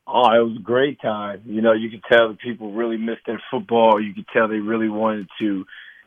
[0.09, 1.43] Oh, it was a great time.
[1.47, 4.01] You know, you could tell the people really missed their football.
[4.01, 5.65] You could tell they really wanted to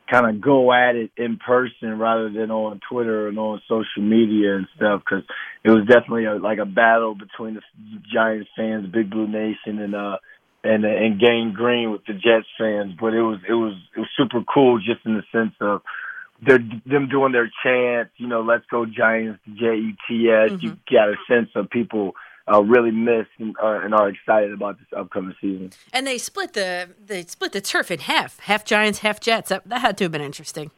[0.09, 4.55] kind of go at it in person rather than on Twitter and on social media
[4.55, 5.23] and stuff because
[5.63, 7.61] it was definitely a, like a battle between the
[8.11, 10.17] Giants fans, Big Blue Nation, and uh
[10.63, 12.93] and and Gang Green with the Jets fans.
[12.99, 15.81] But it was it was it was super cool just in the sense of
[16.45, 18.11] they're them doing their chants.
[18.17, 20.61] You know, let's go Giants, J E T S.
[20.61, 22.13] You got a sense of people
[22.51, 25.71] uh, really miss and, uh, and are excited about this upcoming season.
[25.93, 29.49] And they split the they split the turf in half, half Giants, half Jets.
[29.49, 30.71] That, that had to have been interesting.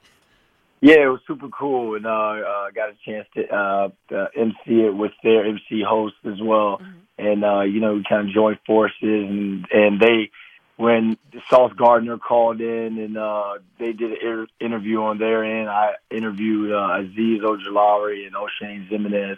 [0.81, 4.85] Yeah, it was super cool, and uh, uh, got a chance to uh, uh, MC
[4.85, 6.81] it with their MC host as well,
[7.17, 10.31] and uh, you know, we kind of joined forces, and and they
[10.79, 11.17] when
[11.49, 15.95] Sauce Gardner called in and uh, they did an inter- interview on their end, I
[16.09, 19.37] interviewed uh, Azeez Ojulari and O'Shane Zimenez.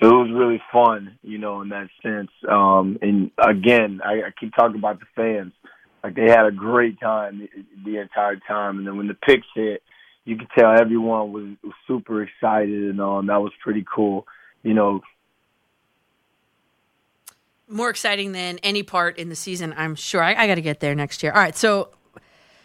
[0.00, 2.30] It was really fun, you know, in that sense.
[2.48, 5.52] Um, and again, I, I keep talking about the fans.
[6.04, 7.48] Like they had a great time the,
[7.84, 9.82] the entire time, and then when the picks hit,
[10.24, 14.26] you could tell everyone was, was super excited, and um, that was pretty cool.
[14.62, 15.00] You know,
[17.68, 20.22] More exciting than any part in the season, I'm sure.
[20.22, 21.32] I, I got to get there next year.
[21.32, 21.88] All right, so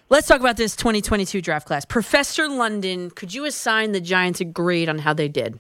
[0.10, 1.86] let's talk about this 2022 draft class.
[1.86, 5.60] Professor London, could you assign the Giants a grade on how they did?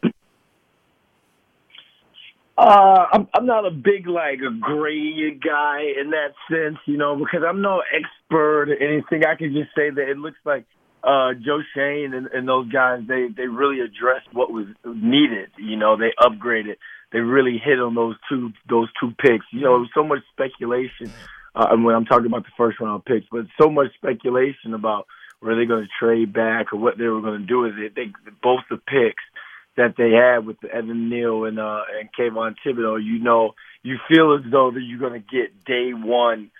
[2.61, 7.15] Uh, I'm I'm not a big like a grading guy in that sense, you know,
[7.15, 9.25] because I'm no expert or anything.
[9.25, 10.65] I can just say that it looks like
[11.03, 15.49] uh Joe Schoen and, and those guys they they really addressed what was needed.
[15.57, 16.75] You know, they upgraded.
[17.11, 19.45] They really hit on those two those two picks.
[19.51, 21.11] You know, so much speculation
[21.55, 25.07] uh, when I'm talking about the first round picks, but so much speculation about
[25.41, 27.95] were they going to trade back or what they were going to do with it.
[27.95, 29.23] They both the picks
[29.77, 33.53] that they had with Evan Neal and uh and Kayvon Thibodeaux, you know,
[33.83, 36.51] you feel as though that you're going to get day one,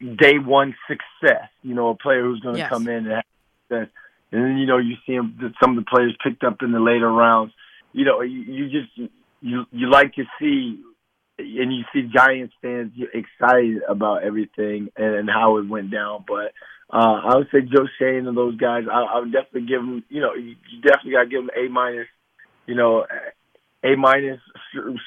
[0.00, 1.48] day one success.
[1.62, 2.68] You know, a player who's going to Yes.
[2.68, 3.24] come in and have
[3.68, 3.88] success,
[4.32, 6.80] and then you know you see him, some of the players picked up in the
[6.80, 7.52] later rounds.
[7.92, 9.10] You know, you, you just
[9.40, 10.80] you you like to see.
[11.36, 16.52] And you see Giants fans excited about everything and, and how it went down, but
[16.90, 18.84] uh, I would say Joe Schoen and those guys.
[18.90, 20.04] I, I would definitely give them.
[20.08, 22.06] You know, you definitely got to give them A minus.
[22.66, 23.06] You know,
[23.82, 24.40] A minus,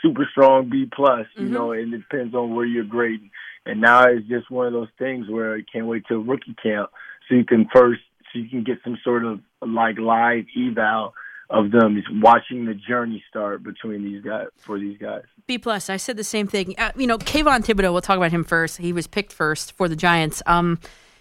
[0.02, 1.28] super strong B plus.
[1.36, 3.32] You know, and it depends on where you're grading.
[3.66, 6.90] And now it's just one of those things where you can't wait till rookie camp
[7.28, 8.02] so you can first
[8.32, 11.14] so you can get some sort of like live eval
[11.50, 15.24] of them watching the journey start between these guys for these guys.
[15.46, 15.90] B plus.
[15.90, 16.76] I said the same thing.
[16.78, 17.92] Uh, you know, Kayvon Thibodeaux.
[17.92, 18.78] We'll talk about him first.
[18.78, 20.42] He was picked first for the Giants.
[20.46, 20.80] Um,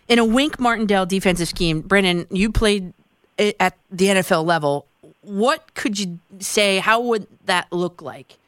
[0.08, 2.92] in a Wink Martindale defensive scheme, Brandon, you played
[3.38, 4.86] at the NFL level.
[5.22, 6.78] What could you say?
[6.78, 8.38] How would that look like?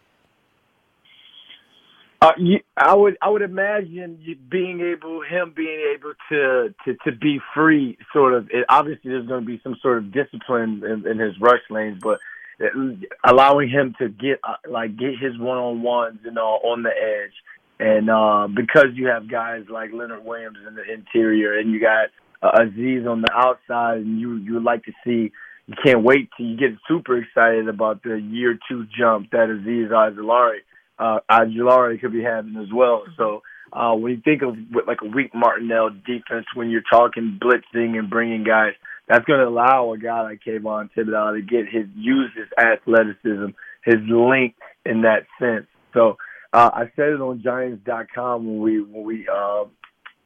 [2.21, 7.17] Uh, you, I would I would imagine being able him being able to to to
[7.17, 11.07] be free sort of it, obviously there's going to be some sort of discipline in,
[11.07, 12.19] in his rush lanes but
[13.23, 16.91] allowing him to get uh, like get his one on ones you know on the
[16.91, 17.35] edge
[17.81, 22.09] and uh because you have guys like Leonard Williams in the interior and you got
[22.43, 25.33] uh, Azeez on the outside and you you would like to see
[25.67, 29.91] you can't wait till you get super excited about the year two jump that Azeez
[29.91, 30.59] Ojulari
[30.99, 33.05] uh, Aguilar could be having as well.
[33.17, 37.39] So uh, when you think of what, like a Wink Martindale defense, when you're talking
[37.41, 38.73] blitzing and bringing guys,
[39.09, 43.53] that's going to allow a guy like Kayvon Thibodeaux to get his use his athleticism,
[43.85, 45.67] his length in that sense.
[45.95, 46.17] So
[46.53, 49.65] uh, I said it on Giants.com when we when we uh,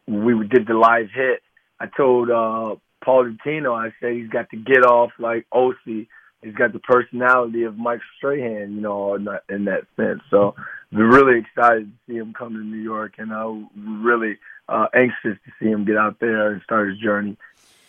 [0.07, 1.43] when we did the live hit.
[1.81, 6.07] I told uh, Paul Dottino, I said he's got to get off like OC
[6.43, 10.21] he's got the personality of Mike Strahan, you know, in that, in that sense.
[10.31, 10.55] So
[10.91, 13.69] we're really excited to see him come to New York, and I'm uh,
[14.03, 17.37] really uh, anxious to see him get out there and start his journey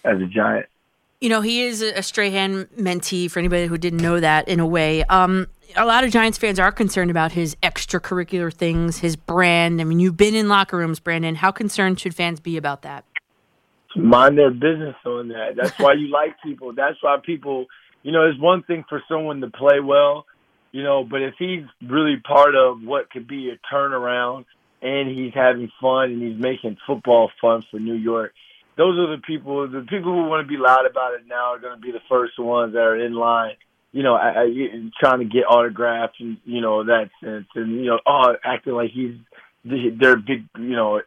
[0.06, 0.68] as a Giant.
[1.24, 4.68] You know, he is a Strahan mentee for anybody who didn't know that in a
[4.68, 5.06] way.
[5.06, 9.80] Um, a lot of Giants fans are concerned about his extracurricular things, his brand.
[9.80, 11.36] I mean, you've been in locker rooms, Brandon.
[11.36, 13.06] How concerned should fans be about that?
[13.96, 15.56] Mind their business on that.
[15.56, 16.74] That's why you like people.
[16.74, 17.68] That's why people,
[18.02, 20.26] you know, it's one thing for someone to play well,
[20.74, 24.44] you know, but if he's really part of what could be a turnaround
[24.82, 28.34] and he's having fun and he's making football fun for New York,
[28.78, 29.68] those are the people.
[29.68, 32.02] The people who want to be loud about it now are going to be the
[32.10, 33.56] first ones that are in line.
[33.92, 37.86] You know, I, I, trying to get autographs and you know that sense, and you
[37.86, 39.16] know, oh, acting like he's
[39.64, 41.02] their big, you know,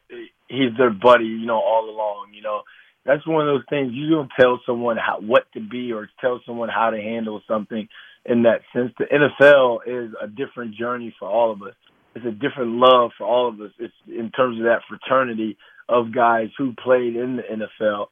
[0.49, 2.29] he's their buddy, you know, all along.
[2.35, 2.63] You know,
[3.05, 6.41] that's one of those things you don't tell someone how what to be or tell
[6.47, 7.89] someone how to handle something
[8.25, 8.93] in that sense.
[8.99, 11.75] The NFL is a different journey for all of us.
[12.15, 13.73] It's a different love for all of us.
[13.79, 15.59] It's in terms of that fraternity
[15.89, 18.07] of guys who played in the NFL.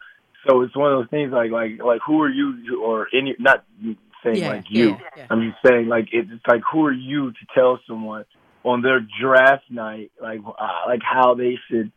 [0.46, 3.64] So it's one of those things like like like who are you or any not
[4.22, 4.90] saying Yeah, like you.
[4.90, 5.26] yeah, yeah.
[5.30, 8.24] I'm just saying like it's like who are you to tell someone
[8.62, 11.92] on their draft night like uh, like how they should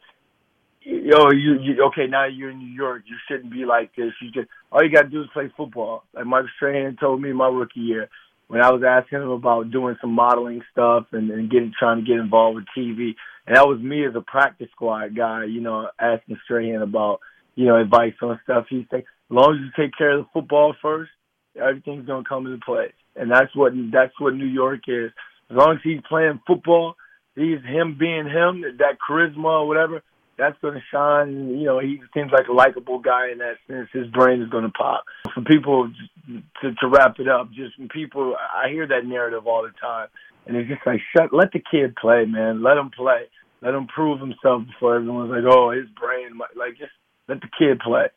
[0.82, 4.32] yo you, you okay now you're in New York you shouldn't be like this you
[4.32, 7.48] just all you got to do is play football like Mike Strahan told me my
[7.48, 8.10] rookie year
[8.48, 12.06] when I was asking him about doing some modeling stuff and, and getting trying to
[12.10, 13.16] get involved with TV
[13.48, 17.20] and that was me as a practice squad guy you know asking Strahan about
[17.56, 20.30] you know advice on stuff he said as long as you take care of the
[20.34, 21.12] football first
[21.60, 25.12] everything's gonna come into place and that's what that's what New York is
[25.50, 26.96] as long as he's playing football
[27.36, 30.04] he's him being him that charisma or whatever
[30.38, 31.50] that's going to shine.
[31.58, 33.90] You know, he seems like a likable guy in that sense.
[33.92, 35.04] His brain is going to pop.
[35.34, 35.92] For people
[36.62, 40.08] to, to wrap it up, just people, I hear that narrative all the time,
[40.46, 42.64] and it's just like, shut, let the kid play, man.
[42.64, 43.24] Let him play.
[43.62, 46.92] Let him prove himself before everyone's like, oh, his brain, like just
[47.28, 48.08] let the kid play.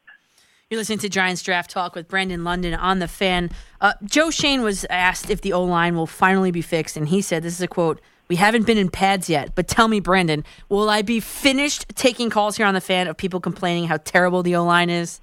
[0.68, 3.50] You're listening to Giants Draft Talk with Brandon London on the fan.
[3.80, 7.20] Uh, Joe Schoen was asked if the O line will finally be fixed, and he
[7.20, 10.44] said, This is a quote, we haven't been in pads yet, but tell me, Brandon,
[10.68, 14.44] will I be finished taking calls here on the fan of people complaining how terrible
[14.44, 15.20] the O line is?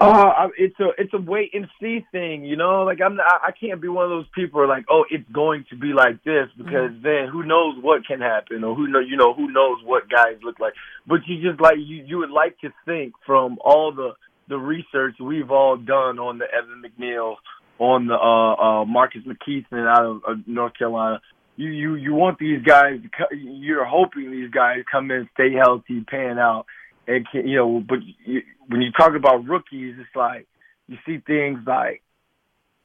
[0.00, 2.84] Uh, it's a it's a wait and see thing, you know.
[2.84, 5.28] Like I'm, not, I can't be one of those people who are like, oh, it's
[5.32, 9.00] going to be like this because then who knows what can happen or who know,
[9.00, 10.74] you know, who knows what guys look like.
[11.04, 14.12] But you just like you you would like to think from all the
[14.48, 17.34] the research we've all done on the Evan McNeil,
[17.80, 21.20] on the uh, uh, Marcus McKethan out of uh, North Carolina.
[21.56, 23.00] You you you want these guys?
[23.32, 26.66] You're hoping these guys come in, stay healthy, pan out,
[27.08, 27.82] and can, you know.
[27.86, 30.46] But you, when you talk about rookies, it's like
[30.86, 32.02] you see things like,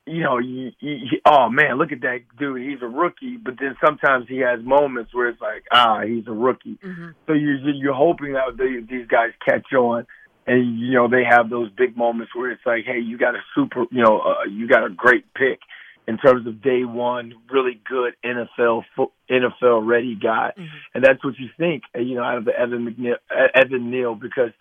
[0.08, 2.62] you know, you, you, oh man, look at that dude.
[2.62, 6.32] He's a rookie, but then sometimes he has moments where it's like, ah, he's a
[6.32, 6.80] rookie.
[7.28, 10.08] So you're you're hoping that they, these guys catch on,
[10.48, 13.42] and you know they have those big moments where it's like, hey, you got a
[13.54, 15.60] super, you know, uh, you got a great pick
[16.08, 18.84] in terms of day one, really good NFL
[19.30, 20.54] NFL ready guy,
[20.94, 23.90] and that's what you think, uh, you know, out of the Evan McNeil, uh, Evan
[23.90, 24.52] Neal because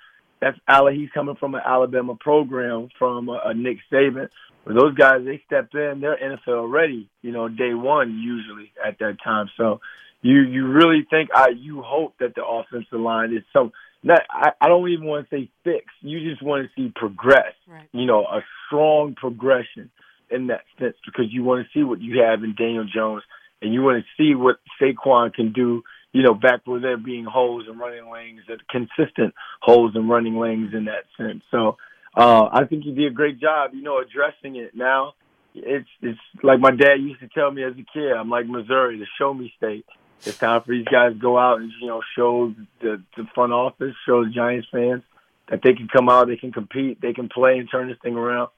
[0.40, 0.58] that's.
[0.92, 4.28] He's coming from an Alabama program from uh, uh, Nick Saban.
[4.64, 8.98] Where those guys they step in, they're NFL ready, you know, day one usually at
[9.00, 9.50] that time.
[9.56, 9.80] So
[10.20, 13.72] you you really think I you hope that the offensive line is some
[14.04, 15.86] not I, I don't even want to say fix.
[16.00, 17.54] You just want to see progress.
[17.66, 17.88] Right.
[17.92, 19.90] You know, a strong progression
[20.32, 23.22] in that sense because you want to see what you have in Daniel Jones
[23.60, 27.24] and you want to see what Saquon can do, you know, back where there being
[27.24, 31.42] holes and running lanes and consistent holes and running lanes in that sense.
[31.50, 31.76] So
[32.16, 35.14] uh I think he did a great job, you know, addressing it now.
[35.54, 38.98] It's it's like my dad used to tell me as a kid, I'm like Missouri,
[38.98, 39.86] the show me state.
[40.24, 43.52] It's time for these guys to go out and, you know, show the the front
[43.52, 45.02] office, show the Giants fans
[45.48, 48.14] that they can come out, they can compete, they can play and turn this thing
[48.14, 48.48] around.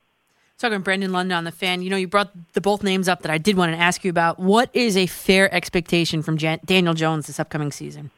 [0.56, 3.22] Talking to Brandon London on the fan, you know, you brought the both names up
[3.22, 4.38] that I did want to ask you about.
[4.38, 8.12] What is a fair expectation from Jan- Daniel Jones this upcoming season?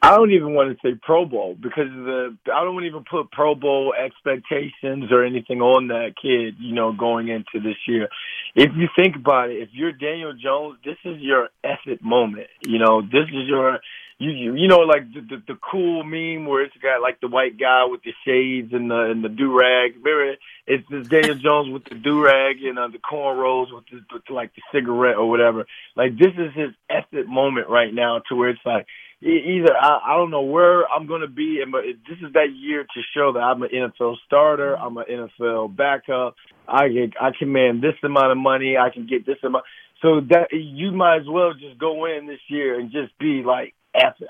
[0.00, 3.56] I don't even want to say Pro Bowl because the I don't even put Pro
[3.56, 8.08] Bowl expectations or anything on that kid, you know, going into this year.
[8.54, 12.46] If you think about it, if you're Daniel Jones, this is your effort moment.
[12.64, 13.80] You know, this is your
[14.18, 17.28] you you, you know like the, the the cool meme where it's got like the
[17.28, 19.94] white guy with the shades and the and the do rag.
[20.02, 20.34] Remember,
[20.66, 24.28] it's this Daniel Jones with the do rag and uh, the cornrows with, the, with
[24.28, 25.66] like the cigarette or whatever.
[25.94, 28.86] Like this is his effort moment right now, to where it's like
[29.22, 32.48] either I, I don't know where I'm going to be, and but this is that
[32.54, 36.34] year to show that I'm an NFL starter, I'm an NFL backup.
[36.66, 39.64] I get, I command this amount of money, I can get this amount.
[40.02, 43.74] So that you might as well just go in this year and just be like,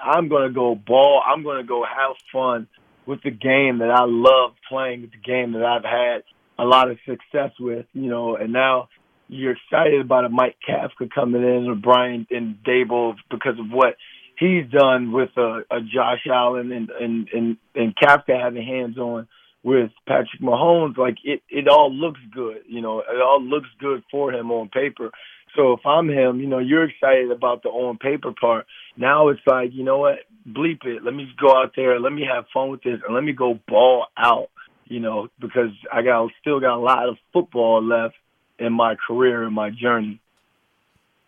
[0.02, 1.22] I'm going to go ball.
[1.26, 2.68] I'm going to go have fun
[3.06, 6.22] with the game that I love playing, the game that I've had
[6.58, 8.88] a lot of success with, you know, and now
[9.28, 13.94] you're excited about a Mike Kafka coming in or Brian and Daboll because of what
[14.38, 19.28] he's done with uh, a Josh Allen and and and, and Kafka having hands on
[19.62, 20.96] with Patrick Mahomes.
[20.96, 22.62] Like it, it all looks good.
[22.68, 25.10] You know, it all looks good for him on paper.
[25.58, 28.66] So if I'm him, you know, you're excited about the on paper part.
[28.96, 30.20] Now it's like, you know what?
[30.48, 31.02] Bleep it.
[31.02, 31.98] Let me just go out there.
[31.98, 34.50] Let me have fun with this, and let me go ball out.
[34.84, 38.14] You know, because I got still got a lot of football left
[38.58, 40.20] in my career and my journey.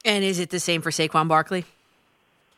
[0.05, 1.65] And is it the same for Saquon Barkley?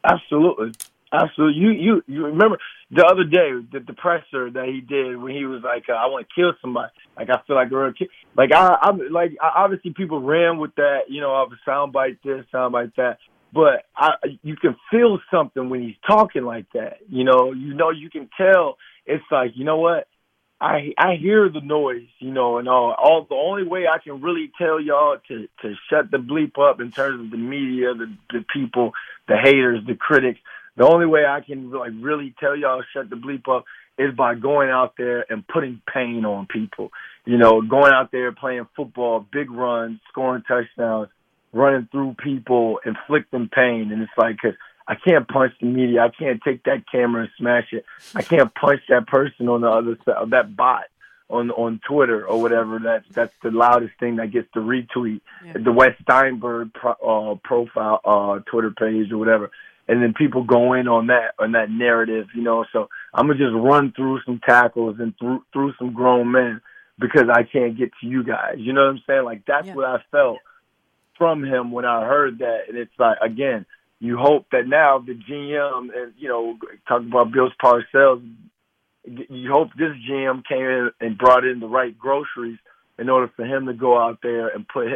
[0.04, 0.72] Absolutely.
[1.12, 1.60] Absolutely.
[1.60, 2.58] You you you remember
[2.90, 6.06] the other day the, the presser that he did when he was like, uh, "I
[6.06, 8.08] want to kill somebody." Like I feel like a real kid.
[8.34, 12.18] Like I, I'm like I, obviously people ran with that, you know, of a soundbite
[12.24, 13.18] this, soundbite that.
[13.52, 16.98] But I, you can feel something when he's talking like that.
[17.10, 18.78] You know, you know, you can tell.
[19.04, 20.08] It's like you know what.
[20.62, 22.94] I I hear the noise, you know, and all.
[22.96, 26.80] All the only way I can really tell y'all to to shut the bleep up
[26.80, 28.92] in terms of the media, the the people,
[29.28, 30.38] the haters, the critics.
[30.76, 33.64] The only way I can like really tell y'all shut the bleep up
[33.98, 36.90] is by going out there and putting pain on people.
[37.24, 41.08] You know, going out there playing football, big runs, scoring touchdowns,
[41.52, 44.54] running through people, inflicting pain, and it's like 'cause
[44.88, 46.02] I can't punch the media.
[46.02, 47.84] I can't take that camera and smash it.
[48.14, 50.84] I can't punch that person on the other side of that bot
[51.30, 52.78] on on Twitter or whatever.
[52.78, 55.20] That's that's the loudest thing that gets the retweet.
[55.64, 59.50] The West Steinberg pro, uh, profile, uh, Twitter page or whatever.
[59.88, 62.64] And then people go in on that on that narrative, you know.
[62.72, 66.60] So I'm gonna just run through some tackles and through through some grown men
[66.98, 68.56] because I can't get to you guys.
[68.58, 69.24] You know what I'm saying?
[69.24, 70.38] Like that's what I felt
[71.18, 72.68] from him when I heard that.
[72.68, 73.66] And it's like again,
[73.98, 76.56] you hope that now the GM and you know
[76.86, 78.24] talking about Bills Parcells,
[79.04, 82.58] you hope this GM came in and brought in the right groceries
[82.98, 84.86] in order for him to go out there and put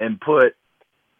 [0.00, 0.54] and put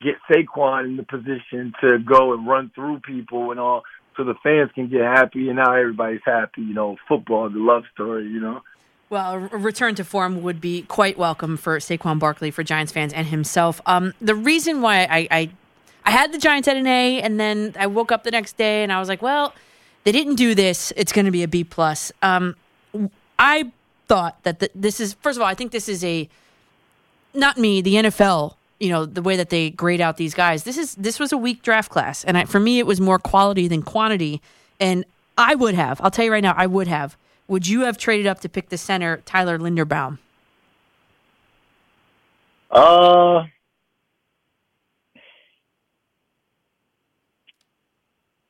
[0.02, 3.82] get Saquon in the position to go and run through people and all,
[4.16, 6.62] so the fans can get happy and now everybody's happy.
[6.62, 8.26] You know, football, the love story.
[8.26, 8.62] You know.
[9.10, 13.12] Well, a return to form would be quite welcome for Saquon Barkley, for Giants fans,
[13.12, 13.80] and himself.
[13.86, 15.50] Um, the reason why I, I
[16.04, 18.82] I had the Giants at an A, and then I woke up the next day
[18.82, 19.54] and I was like, well,
[20.04, 20.92] they didn't do this.
[20.96, 22.12] It's going to be a B plus.
[22.22, 22.56] Um,
[23.38, 23.72] I
[24.06, 26.28] thought that the, this is first of all, I think this is a
[27.32, 28.54] not me, the NFL.
[28.80, 30.64] You know the way that they grade out these guys.
[30.64, 33.18] This is this was a weak draft class, and I, for me, it was more
[33.18, 34.42] quality than quantity.
[34.80, 35.04] And
[35.38, 36.00] I would have.
[36.00, 37.16] I'll tell you right now, I would have.
[37.46, 40.18] Would you have traded up to pick the center, Tyler Linderbaum?
[42.70, 43.44] Uh,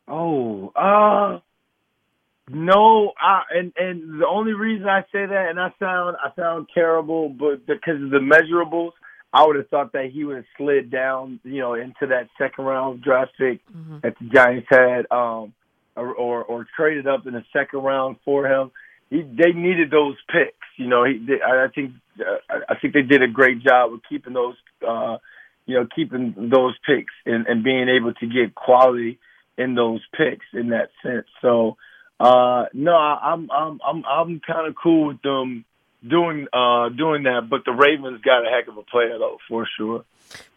[0.08, 1.40] oh, uh,
[2.48, 3.12] no.
[3.20, 7.28] I and and the only reason I say that, and I sound I sound terrible,
[7.28, 8.92] but because of the measurables,
[9.34, 12.64] I would have thought that he would have slid down, you know, into that second
[12.64, 13.60] round draft pick
[14.02, 15.52] that the Giants had, um,
[15.96, 18.70] or, or or traded up in the second round for him.
[19.10, 21.04] He, they needed those picks, you know.
[21.04, 24.32] He, they, I think, uh, I- I think they did a great job of keeping
[24.32, 24.56] those,
[24.86, 25.18] uh,
[25.66, 29.18] you know, keeping those picks and, and being able to get quality
[29.58, 31.26] in those picks in that sense.
[31.42, 31.76] So,
[32.20, 35.64] uh, no, I, I'm, I'm, I'm, I'm kind of cool with them
[36.06, 37.48] doing, uh, doing that.
[37.48, 40.04] But the Ravens got a heck of a player though, for sure.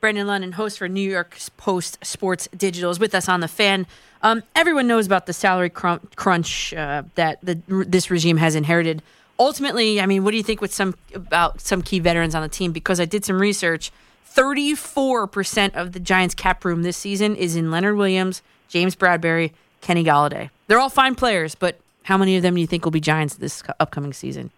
[0.01, 3.85] Brandon London, host for New York Post Sports Digital, is with us on the fan.
[4.23, 9.03] Um, everyone knows about the salary crunch uh, that the, this regime has inherited.
[9.39, 12.49] Ultimately, I mean, what do you think with some about some key veterans on the
[12.49, 12.71] team?
[12.71, 13.91] Because I did some research.
[14.25, 19.51] Thirty-four percent of the Giants' cap room this season is in Leonard Williams, James Bradberry,
[19.81, 20.49] Kenny Golladay.
[20.65, 23.35] They're all fine players, but how many of them do you think will be Giants
[23.35, 24.49] this upcoming season?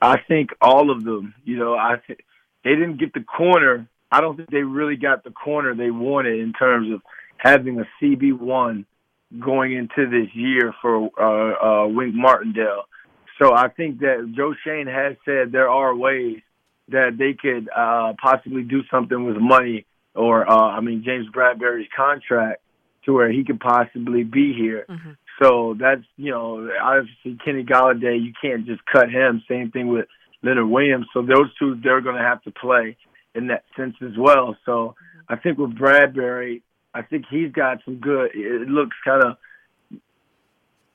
[0.00, 1.34] I think all of them.
[1.44, 2.20] You know, I th-
[2.64, 3.88] they didn't get the corner.
[4.10, 7.02] I don't think they really got the corner they wanted in terms of
[7.38, 8.86] having a CB one
[9.40, 12.84] going into this year for uh, uh, Wink Martindale.
[13.40, 16.38] So I think that Joe Schoen has said there are ways
[16.88, 19.84] that they could uh, possibly do something with money,
[20.14, 22.62] or uh, I mean James Bradberry's contract,
[23.04, 24.86] to where he could possibly be here.
[25.40, 29.42] So that's you know obviously Kenny Golladay, you can't just cut him.
[29.48, 30.06] Same thing with
[30.42, 31.06] Leonard Williams.
[31.12, 32.96] So those two they're going to have to play
[33.34, 34.56] in that sense as well.
[34.64, 34.94] So
[35.28, 36.62] I think with Bradberry,
[36.94, 38.30] I think he's got some good.
[38.34, 39.36] It looks kind of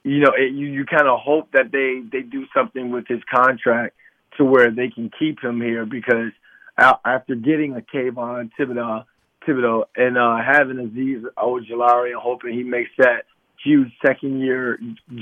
[0.04, 3.22] you know it, you you kind of hope that they they do something with his
[3.34, 3.96] contract
[4.38, 6.32] to where they can keep him here because
[6.78, 9.06] after getting a Kayvon Thibodeaux,
[9.48, 13.26] Thibodeaux and uh, having Azeez Ojulari and hoping he makes that
[13.64, 14.80] huge second year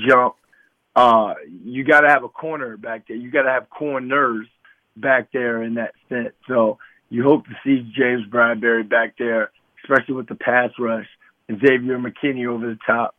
[0.08, 0.34] jump,
[0.96, 1.34] uh,
[1.64, 3.16] you got to have a corner back there.
[3.16, 4.46] You got to have corners
[4.96, 6.32] back there in that sense.
[6.48, 6.78] So
[7.08, 9.50] you hope to see James Bradberry back there,
[9.82, 11.06] especially with the pass rush
[11.48, 13.14] and Xavier McKinney over the top.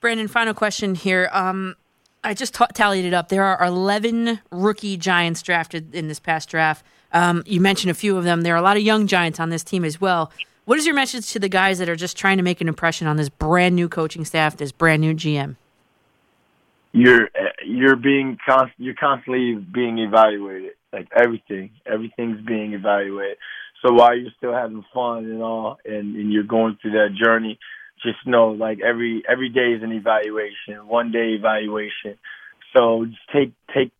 [0.00, 1.28] Brandon, final question here.
[1.32, 1.76] Um,
[2.24, 3.28] I just ta- tallied it up.
[3.28, 6.84] There are 11 rookie Giants drafted in this past draft.
[7.12, 8.42] Um, you mentioned a few of them.
[8.42, 10.32] There are a lot of young Giants on this team as well.
[10.70, 13.08] What is your message to the guys that are just trying to make an impression
[13.08, 15.56] on this brand new coaching staff, this brand new GM?
[16.92, 17.28] you're
[17.66, 20.74] you're being const- you're constantly being evaluated.
[20.92, 23.38] Like everything, everything's being evaluated.
[23.82, 27.58] So while you're still having fun and all, and, and you're going through that journey,
[28.04, 32.16] just know like every every day is an evaluation, one day evaluation.
[32.76, 33.90] So just take take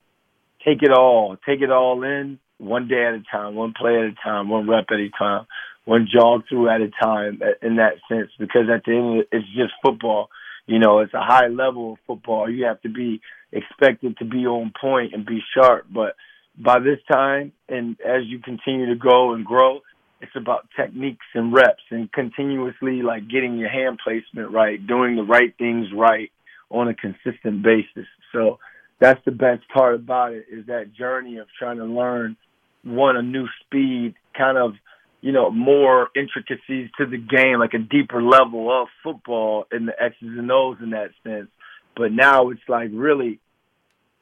[0.64, 4.04] take it all, take it all in, one day at a time, one play at
[4.04, 5.46] a time, one rep at a time,
[5.84, 7.40] one jog through at a time.
[7.42, 10.28] Uh, in that sense, because at the end, it, it's just football.
[10.66, 12.48] You know, it's a high level of football.
[12.48, 13.20] You have to be
[13.52, 15.86] expected to be on point and be sharp.
[15.92, 16.14] But
[16.56, 19.80] by this time, and as you continue to go and grow,
[20.20, 25.22] it's about techniques and reps and continuously like getting your hand placement right, doing the
[25.22, 26.30] right things right
[26.68, 28.06] on a consistent basis.
[28.32, 28.58] So
[29.00, 32.36] that's the best part about it is that journey of trying to learn
[32.84, 34.74] one a new speed, kind of
[35.20, 40.02] you know, more intricacies to the game, like a deeper level of football in the
[40.02, 41.48] X's and O's in that sense.
[41.96, 43.38] But now it's like really,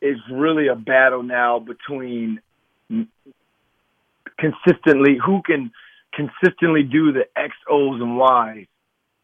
[0.01, 2.41] it's really a battle now between
[4.39, 5.71] consistently who can
[6.13, 8.67] consistently do the X, O's, and Y's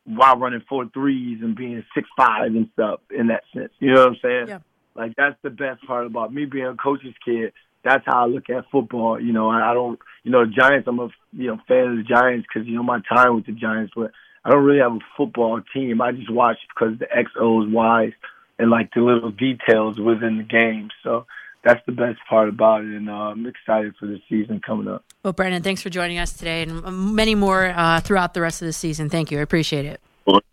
[0.05, 3.72] while running four threes and being six five and stuff in that sense.
[3.79, 4.49] You know what I'm saying?
[4.49, 4.59] Yeah.
[4.95, 7.53] Like that's the best part about me being a coach's kid.
[7.85, 9.20] That's how I look at football.
[9.20, 10.89] You know, I, I don't, you know, Giants.
[10.89, 13.53] I'm a you know fan of the Giants because you know my time with the
[13.53, 14.11] Giants, but
[14.45, 16.01] I don't really have a football team.
[16.01, 18.12] I just watch because the X, O's, Y's,
[18.59, 20.91] and like the little details within the game.
[21.03, 21.26] So
[21.62, 25.05] that's the best part about it, and uh, I'm excited for the season coming up.
[25.22, 28.61] Well, Brandon, thanks for joining us today and um, many more uh, throughout the rest
[28.61, 29.09] of the season.
[29.09, 29.39] Thank you.
[29.39, 30.01] I appreciate it.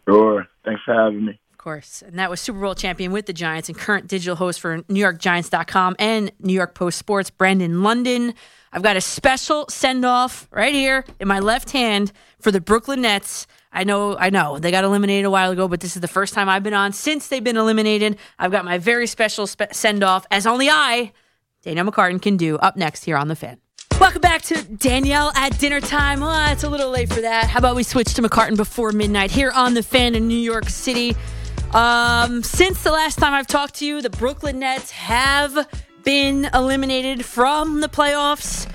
[0.08, 0.48] Sure.
[0.66, 1.40] Thanks for having me.
[1.62, 2.02] Of course.
[2.02, 5.96] And that was Super Bowl champion with the Giants and current digital host for NewYorkGiants.com
[6.00, 8.34] and New York Post Sports, Brandon London.
[8.74, 13.04] I've got a special send off right here in my left hand for the Brooklyn
[13.04, 13.46] Nets.
[13.72, 16.34] I know, I know, they got eliminated a while ago, but this is the first
[16.34, 18.18] time I've been on since they've been eliminated.
[18.40, 21.12] I've got my very special spe- send off, as only I,
[21.62, 23.60] Danielle McCartan, can do up next here on The Fan.
[24.00, 26.22] Welcome back to Danielle at dinner time.
[26.22, 27.52] Well, it's a little late for that.
[27.52, 30.68] How about we switch to McCartan before midnight here on The Fan in New York
[30.68, 31.16] City?
[31.74, 35.70] Um, since the last time I've talked to you, the Brooklyn Nets have
[36.04, 38.70] been eliminated from the playoffs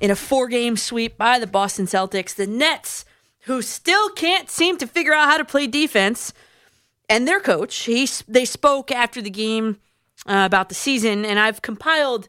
[0.00, 2.34] in a four game sweep by the Boston Celtics.
[2.34, 3.04] The Nets,
[3.42, 6.32] who still can't seem to figure out how to play defense,
[7.08, 9.76] and their coach, he, they spoke after the game
[10.26, 12.28] uh, about the season, and I've compiled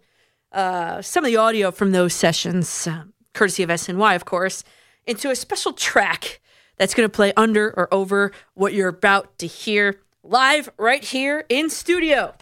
[0.52, 4.64] uh, some of the audio from those sessions, uh, courtesy of SNY, of course,
[5.08, 6.40] into a special track
[6.78, 11.46] that's going to play under or over what you're about to hear live right here
[11.50, 12.34] in studio.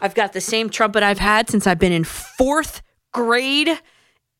[0.00, 2.82] I've got the same trumpet I've had since I've been in fourth
[3.12, 3.70] grade.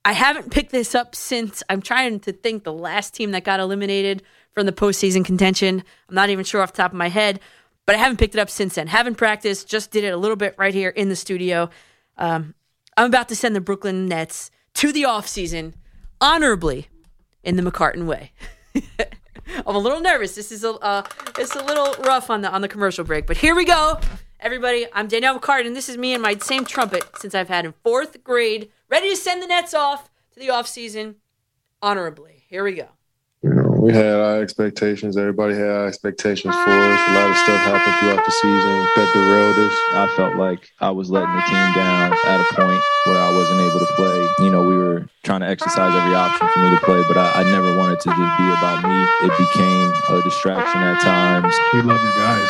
[0.04, 3.60] I haven't picked this up since I'm trying to think the last team that got
[3.60, 4.22] eliminated
[4.52, 5.82] from the postseason contention.
[6.08, 7.40] I'm not even sure off the top of my head,
[7.86, 8.88] but I haven't picked it up since then.
[8.88, 11.70] Haven't practiced, just did it a little bit right here in the studio.
[12.18, 12.54] Um,
[12.96, 15.74] I'm about to send the Brooklyn Nets to the offseason
[16.20, 16.88] honorably
[17.42, 18.32] in the McCartan way.
[19.66, 20.34] I'm a little nervous.
[20.34, 21.02] This is a uh,
[21.38, 24.00] it's a little rough on the on the commercial break, but here we go,
[24.40, 24.86] everybody.
[24.92, 25.74] I'm Danielle McCartan.
[25.74, 29.16] This is me and my same trumpet since I've had in fourth grade, ready to
[29.16, 31.16] send the Nets off to the offseason
[31.82, 32.44] honorably.
[32.48, 32.88] Here we go.
[33.84, 35.16] You know, we had our expectations.
[35.16, 37.00] Everybody had our expectations for us.
[37.08, 39.74] A lot of stuff happened throughout the season that derailed us.
[39.92, 43.60] I felt like I was letting the team down at a point where I wasn't
[43.60, 44.28] able to play.
[44.38, 47.42] You know, we were trying to exercise every option for me to play, but I,
[47.42, 48.96] I never wanted to just be about me.
[49.22, 51.54] It became a distraction at times.
[51.74, 52.48] We love you guys.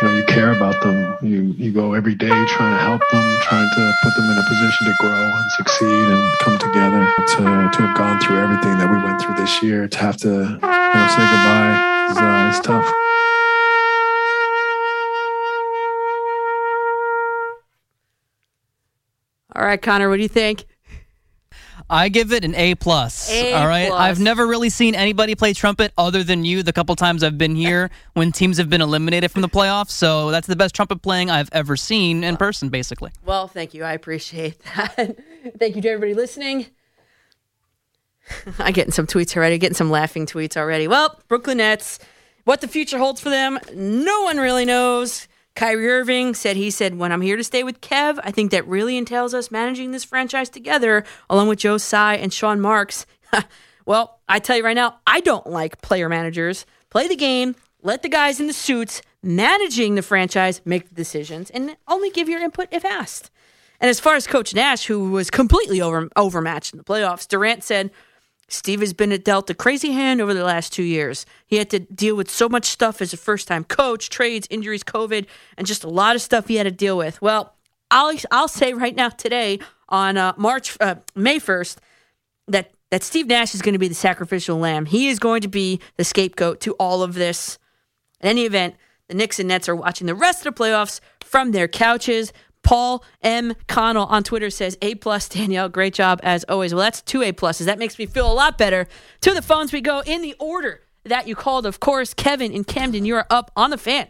[0.00, 1.16] You know, you care about them.
[1.20, 4.42] You you go every day trying to help them, trying to put them in a
[4.48, 7.12] position to grow and succeed and come together.
[7.36, 10.58] To to have gone through everything that we went through this year, to have to
[10.70, 12.94] you know say goodbye is uh, is tough.
[19.56, 20.64] All right, Connor, what do you think?
[21.92, 23.28] I give it an A plus.
[23.32, 23.88] A all right.
[23.88, 24.00] plus.
[24.00, 26.62] I've never really seen anybody play trumpet other than you.
[26.62, 30.30] The couple times I've been here when teams have been eliminated from the playoffs, so
[30.30, 33.10] that's the best trumpet playing I've ever seen in person, basically.
[33.24, 33.82] Well, thank you.
[33.82, 35.16] I appreciate that.
[35.58, 36.66] thank you to everybody listening.
[38.58, 40.88] I'm getting some tweets already, getting some laughing tweets already.
[40.88, 41.98] Well, Brooklyn Nets,
[42.44, 45.28] what the future holds for them, no one really knows.
[45.54, 48.66] Kyrie Irving said he said, When I'm here to stay with Kev, I think that
[48.66, 53.04] really entails us managing this franchise together, along with Joe Tsai and Sean Marks.
[53.86, 56.66] well, I tell you right now, I don't like player managers.
[56.88, 61.50] Play the game, let the guys in the suits managing the franchise make the decisions,
[61.50, 63.30] and only give your input if asked.
[63.80, 67.64] And as far as Coach Nash, who was completely over, overmatched in the playoffs, Durant
[67.64, 67.90] said,
[68.52, 71.24] Steve has been dealt a crazy hand over the last two years.
[71.46, 74.84] He had to deal with so much stuff as a first time coach, trades, injuries,
[74.84, 75.26] COVID,
[75.56, 77.20] and just a lot of stuff he had to deal with.
[77.22, 77.54] Well,
[77.90, 81.76] I'll, I'll say right now, today, on uh, March, uh, May 1st,
[82.48, 84.86] that, that Steve Nash is going to be the sacrificial lamb.
[84.86, 87.58] He is going to be the scapegoat to all of this.
[88.20, 88.76] In any event,
[89.08, 92.32] the Knicks and Nets are watching the rest of the playoffs from their couches.
[92.62, 93.54] Paul M.
[93.68, 96.74] Connell on Twitter says, A plus, Danielle, great job as always.
[96.74, 97.64] Well, that's two A pluses.
[97.64, 98.86] That makes me feel a lot better.
[99.22, 101.66] To the phones we go in the order that you called.
[101.66, 104.08] Of course, Kevin in Camden, you are up on the fan.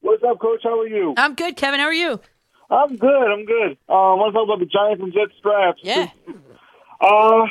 [0.00, 0.60] What's up, Coach?
[0.64, 1.14] How are you?
[1.16, 1.80] I'm good, Kevin.
[1.80, 2.20] How are you?
[2.70, 3.32] I'm good.
[3.32, 3.72] I'm good.
[3.88, 5.80] Um, I want to talk about the Giants and Jets draft.
[5.82, 6.08] Yeah.
[7.00, 7.46] Uh,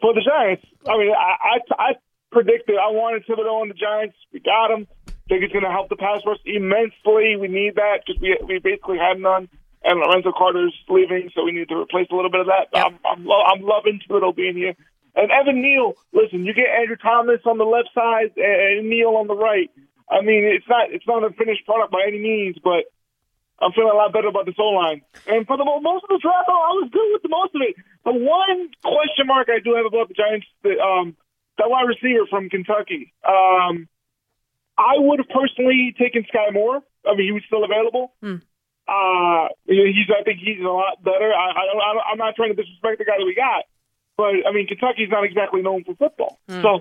[0.00, 1.92] for the Giants, I mean, I, I, I
[2.30, 4.16] predicted I wanted Thibodeaux on the Giants.
[4.32, 4.86] We got him.
[5.30, 7.38] Think it's going to help the pass rush immensely.
[7.38, 9.46] We need that because we we basically had none,
[9.86, 12.66] and Lorenzo Carter's leaving, so we need to replace a little bit of that.
[12.74, 14.74] I'm I'm, lo- I'm loving Thibodeaux being here.
[15.14, 19.28] And Evan Neal, listen, you get Andrew Thomas on the left side and Neal on
[19.28, 19.70] the right.
[20.10, 22.90] I mean, it's not it's not a finished product by any means, but
[23.62, 25.02] I'm feeling a lot better about this O line.
[25.30, 27.76] And for the most of the draft, I was good with the most of it.
[28.02, 31.14] The one question mark I do have about the Giants, the, um,
[31.58, 33.14] that wide receiver from Kentucky.
[33.22, 33.86] Um,
[34.80, 36.80] I would have personally taken Skyy Moore.
[37.04, 38.16] I mean, he was still available.
[38.88, 41.30] Uh, he's, I think he's a lot better.
[41.30, 43.64] I, I, don't- I, don't- I'm not trying to disrespect the guy that we got,
[44.16, 46.40] but I mean, Kentucky's not exactly known for football.
[46.64, 46.80] So,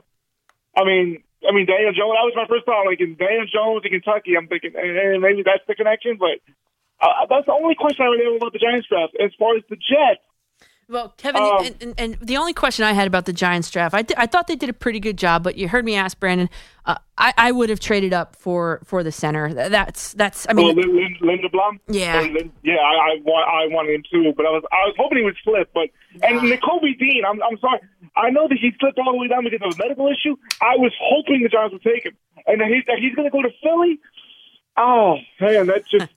[0.75, 2.15] I mean, I mean, Daniel Jones.
[2.17, 2.87] That was my first thought.
[2.87, 6.17] Like, in Daniel Jones in Kentucky, I'm thinking, and and maybe that's the connection.
[6.17, 6.39] But
[6.99, 9.15] uh, that's the only question I really have about the Giants draft.
[9.21, 10.19] As far as the Jets,
[10.89, 13.93] Well, Kevin, Um, and, and, and the only question I had about the Giants draft,
[13.93, 16.19] I, th- I thought they did a pretty good job, but you heard me ask
[16.19, 16.49] Brandon.
[16.83, 19.53] Uh, I, I would have traded up for for the center.
[19.53, 20.47] That's that's.
[20.49, 21.79] I mean, Lin- Lin- Linderbaum.
[21.87, 22.25] Yeah.
[22.63, 22.77] Yeah.
[22.77, 25.69] I, I I wanted him too, but I was I was hoping he would slip.
[25.75, 25.89] But
[26.23, 27.79] and Nakobe Dean, I'm I'm sorry.
[28.17, 30.35] I know that he slipped all the way down because of a medical issue.
[30.59, 32.17] I was hoping the Giants would take him,
[32.47, 33.99] and that he's that he's going to go to Philly.
[34.75, 36.07] Oh man, that's just.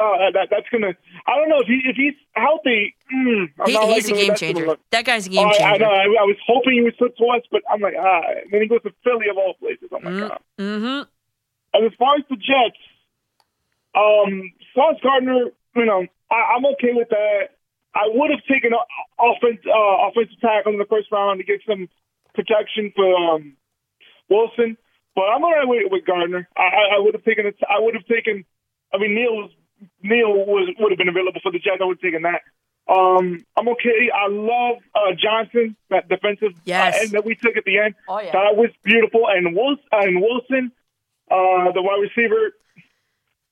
[0.00, 0.96] Uh, that, that's gonna.
[1.28, 2.96] I don't know if he if he's healthy.
[3.12, 4.76] Mm, I'm he, he's a game changer.
[4.90, 5.84] That guy's a game I, I changer.
[5.84, 5.90] know.
[5.90, 8.22] I, I was hoping he would slip to us, but I'm like, ah.
[8.42, 9.90] And then he goes to Philly of all places.
[9.92, 10.40] Oh my god.
[10.58, 11.02] Mm-hmm.
[11.74, 12.80] And as far as the Jets,
[13.94, 17.60] um, Sauce Gardner, you know, I, I'm okay with that.
[17.94, 18.80] I would have taken a
[19.20, 21.88] offense, uh, offensive tackle in the first round to get some
[22.34, 23.56] protection for um,
[24.30, 24.78] Wilson,
[25.14, 26.48] but I'm alright with, with Gardner.
[26.56, 27.56] I, I, I would have taken it.
[27.68, 28.44] I would have taken.
[28.94, 29.50] I mean, Neil was
[30.02, 31.78] Neal was would have been available for the Jets.
[31.80, 32.42] I would have taken that.
[32.92, 34.10] Um, I'm okay.
[34.12, 36.96] I love uh, Johnson, that defensive Yes.
[36.96, 37.94] uh, end that we took at the end.
[38.08, 38.32] Oh, yeah.
[38.32, 39.28] That was beautiful.
[39.28, 40.72] And Wilson, and Wilson,
[41.30, 42.52] uh, the wide receiver.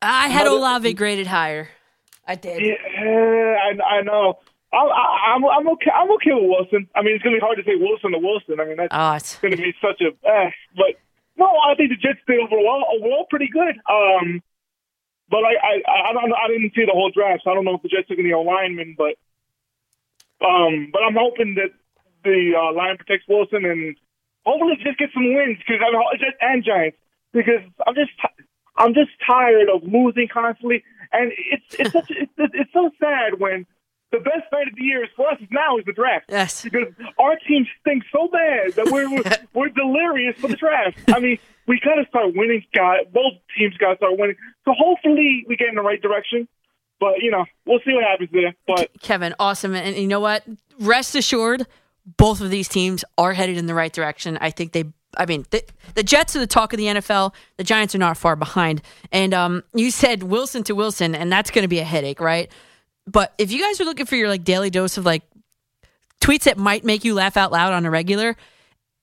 [0.02, 1.68] I had Olave graded higher.
[2.26, 2.60] I did.
[2.62, 2.74] Yeah,
[3.04, 4.38] I, I know.
[4.72, 5.90] I, I, I'm I'm okay.
[5.94, 6.88] I'm okay with Wilson.
[6.94, 8.60] I mean, it's gonna be hard to say Wilson to Wilson.
[8.60, 10.08] I mean, that's Oh, it's, gonna be such a.
[10.28, 10.86] Eh, but
[11.38, 13.76] no, I think the Jets did overall overall pretty good.
[13.90, 14.42] Um,
[15.30, 16.32] but I I I don't.
[16.32, 18.32] I didn't see the whole draft, so I don't know if the Jets took any
[18.32, 19.16] linemen, but
[20.44, 21.70] um, but I'm hoping that
[22.24, 23.96] the uh, line protects Wilson and
[24.44, 26.98] hopefully just get some wins because I'm just and Giants
[27.32, 28.12] because I'm just
[28.76, 33.66] I'm just tired of losing constantly, and it's it's such it's, it's so sad when
[34.10, 36.26] the best night of the year is for us now is the draft.
[36.28, 39.08] Yes, because our team stinks so bad that we're
[39.52, 40.98] we're delirious for the draft.
[41.08, 41.38] I mean,
[41.68, 43.04] we got to start winning, guys.
[43.12, 44.36] Both teams got to start winning.
[44.64, 46.48] So hopefully we get in the right direction.
[46.98, 48.54] But you know, we'll see what happens there.
[48.66, 49.74] But Kevin, awesome.
[49.74, 50.44] And, and you know what?
[50.80, 51.66] Rest assured,
[52.16, 54.38] both of these teams are headed in the right direction.
[54.40, 54.84] I think they.
[55.16, 55.62] I mean, the,
[55.94, 57.34] the Jets are the talk of the NFL.
[57.56, 58.82] The Giants are not far behind.
[59.10, 62.52] And um, you said Wilson to Wilson, and that's going to be a headache, right?
[63.06, 65.22] But if you guys are looking for your like daily dose of like
[66.20, 68.36] tweets that might make you laugh out loud on a regular,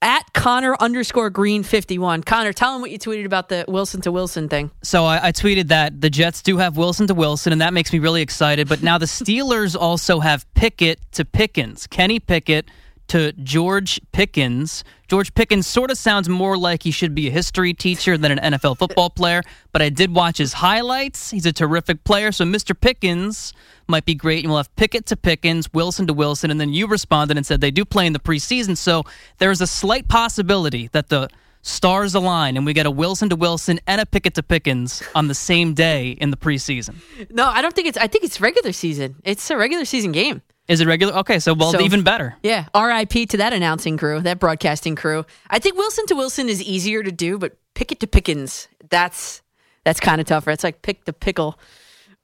[0.01, 2.23] at Connor underscore Green fifty one.
[2.23, 4.71] Connor, tell him what you tweeted about the Wilson to Wilson thing.
[4.83, 7.91] So I, I tweeted that the Jets do have Wilson to Wilson, and that makes
[7.91, 8.67] me really excited.
[8.67, 12.69] But now the Steelers also have Pickett to Pickens, Kenny Pickett
[13.07, 14.83] to George Pickens.
[15.07, 18.53] George Pickens sort of sounds more like he should be a history teacher than an
[18.53, 21.29] NFL football player, but I did watch his highlights.
[21.29, 22.79] He's a terrific player, so Mr.
[22.79, 23.53] Pickens
[23.87, 24.43] might be great.
[24.43, 27.61] And we'll have Pickett to Pickens, Wilson to Wilson, and then you responded and said
[27.61, 29.03] they do play in the preseason, so
[29.37, 31.29] there's a slight possibility that the
[31.61, 35.27] stars align and we get a Wilson to Wilson and a Pickett to Pickens on
[35.27, 36.95] the same day in the preseason.
[37.31, 37.97] No, I don't think it's.
[37.97, 39.15] I think it's regular season.
[39.23, 40.41] It's a regular season game.
[40.67, 41.13] Is it regular?
[41.17, 42.35] Okay, so well, So- even better.
[42.43, 45.25] Yeah, RIP to that announcing crew, that broadcasting crew.
[45.49, 49.41] I think Wilson to Wilson is easier to do, but Pickett to Pickens, that's
[49.83, 50.49] that's kind of tougher.
[50.51, 51.59] It's like pick the pickle.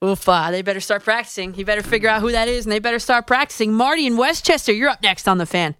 [0.02, 1.54] Oof, uh, they better start practicing.
[1.54, 3.72] You better figure out who that is, and they better start practicing.
[3.72, 5.76] Marty in Westchester, you're up next on the fan.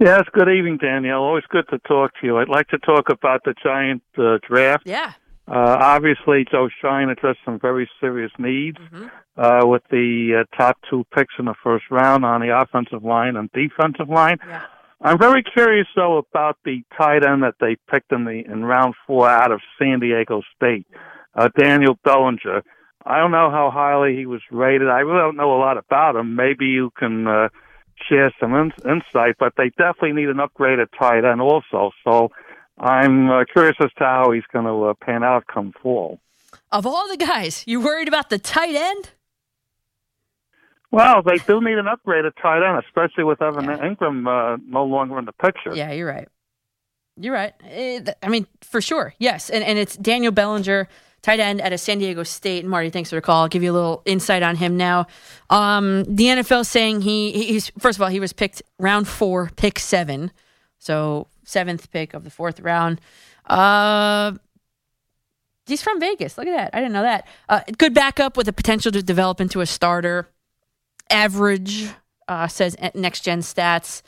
[0.00, 1.22] Yes, good evening, Danielle.
[1.22, 2.38] Always good to talk to you.
[2.38, 4.82] I'd like to talk about the Giant uh, draft.
[4.86, 5.12] Yeah.
[5.46, 8.78] Uh, obviously, Joe Schoen addressed some very serious needs
[9.36, 13.36] uh, with the uh, top two picks in the first round on the offensive line
[13.36, 14.38] and defensive line.
[15.02, 18.94] I'm very curious, though, about the tight end that they picked in the in round
[19.06, 20.86] four out of San Diego State,
[21.34, 22.62] uh, Daniel Bellinger.
[23.06, 24.88] I don't know how highly he was rated.
[24.88, 26.36] I really don't know a lot about him.
[26.36, 27.48] Maybe you can uh,
[28.08, 31.90] share some in- insight, but they definitely need an upgraded tight end also.
[32.02, 32.30] So
[32.78, 36.18] I'm uh, curious as to how he's going to uh, pan out come fall.
[36.72, 39.10] Of all the guys, you worried about the tight end?
[40.90, 45.18] Well, they do need an upgraded tight end, especially with Evan Engram uh, no longer
[45.18, 45.74] in the picture.
[45.74, 46.28] Yeah, you're right.
[47.16, 47.52] You're right.
[47.68, 49.50] Eh, I mean, for sure, yes.
[49.50, 50.88] And and it's Daniel Bellinger,
[51.24, 52.66] tight end at a San Diego State.
[52.66, 53.42] Marty, thanks for the call.
[53.42, 55.06] I'll give you a little insight on him now.
[55.48, 59.50] Um, the NFL saying he he- he's first of all he was picked round four,
[59.56, 60.30] pick seven,
[60.78, 63.00] so seventh pick of the fourth round.
[63.46, 64.32] Uh,
[65.66, 66.36] he's from Vegas.
[66.36, 66.70] Look at that.
[66.74, 67.26] I didn't know that.
[67.48, 70.28] Uh, good backup with the potential to develop into a starter.
[71.10, 71.88] Average
[72.28, 74.02] uh, says next gen stats.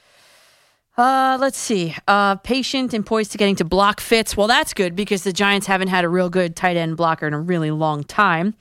[0.96, 1.94] Uh, let's see.
[2.08, 4.36] Uh, patient and poised to getting to block fits.
[4.36, 7.34] Well, that's good because the Giants haven't had a real good tight end blocker in
[7.34, 8.54] a really long time.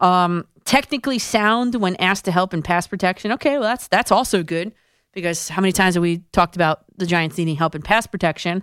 [0.00, 3.32] Um, technically sound when asked to help in pass protection.
[3.32, 4.72] Okay, well that's that's also good
[5.12, 8.62] because how many times have we talked about the Giants needing help in pass protection?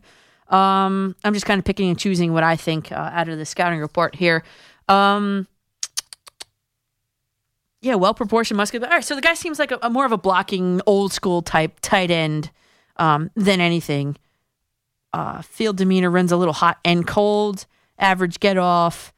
[0.50, 3.46] Um, I'm just kind of picking and choosing what I think uh, out of the
[3.46, 4.44] scouting report here.
[4.88, 5.48] Um,
[7.82, 8.88] yeah, well proportioned, muscular.
[8.88, 11.42] All right, so the guy seems like a, a more of a blocking, old school
[11.42, 12.52] type tight end
[12.98, 14.18] um, than anything.
[15.14, 17.66] Uh, field demeanor runs a little hot and cold.
[18.00, 19.14] Average get off,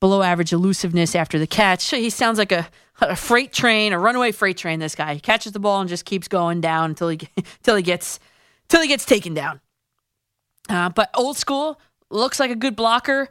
[0.00, 1.90] below average elusiveness after the catch.
[1.90, 2.68] He sounds like a,
[3.00, 4.78] a freight train, a runaway freight train.
[4.78, 7.82] This guy he catches the ball and just keeps going down until he until he
[7.82, 8.20] gets
[8.64, 9.60] until he gets taken down.
[10.68, 13.28] Uh, but old school looks like a good blocker.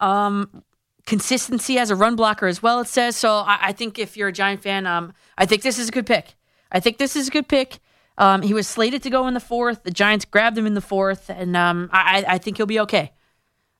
[0.00, 0.62] Um,
[1.06, 2.80] consistency as a run blocker as well.
[2.80, 3.30] It says so.
[3.30, 6.06] I, I, think if you're a Giant fan, um, I think this is a good
[6.06, 6.34] pick.
[6.72, 7.78] I think this is a good pick.
[8.16, 9.82] Um, he was slated to go in the fourth.
[9.82, 13.12] The Giants grabbed him in the fourth, and um, I, I think he'll be okay.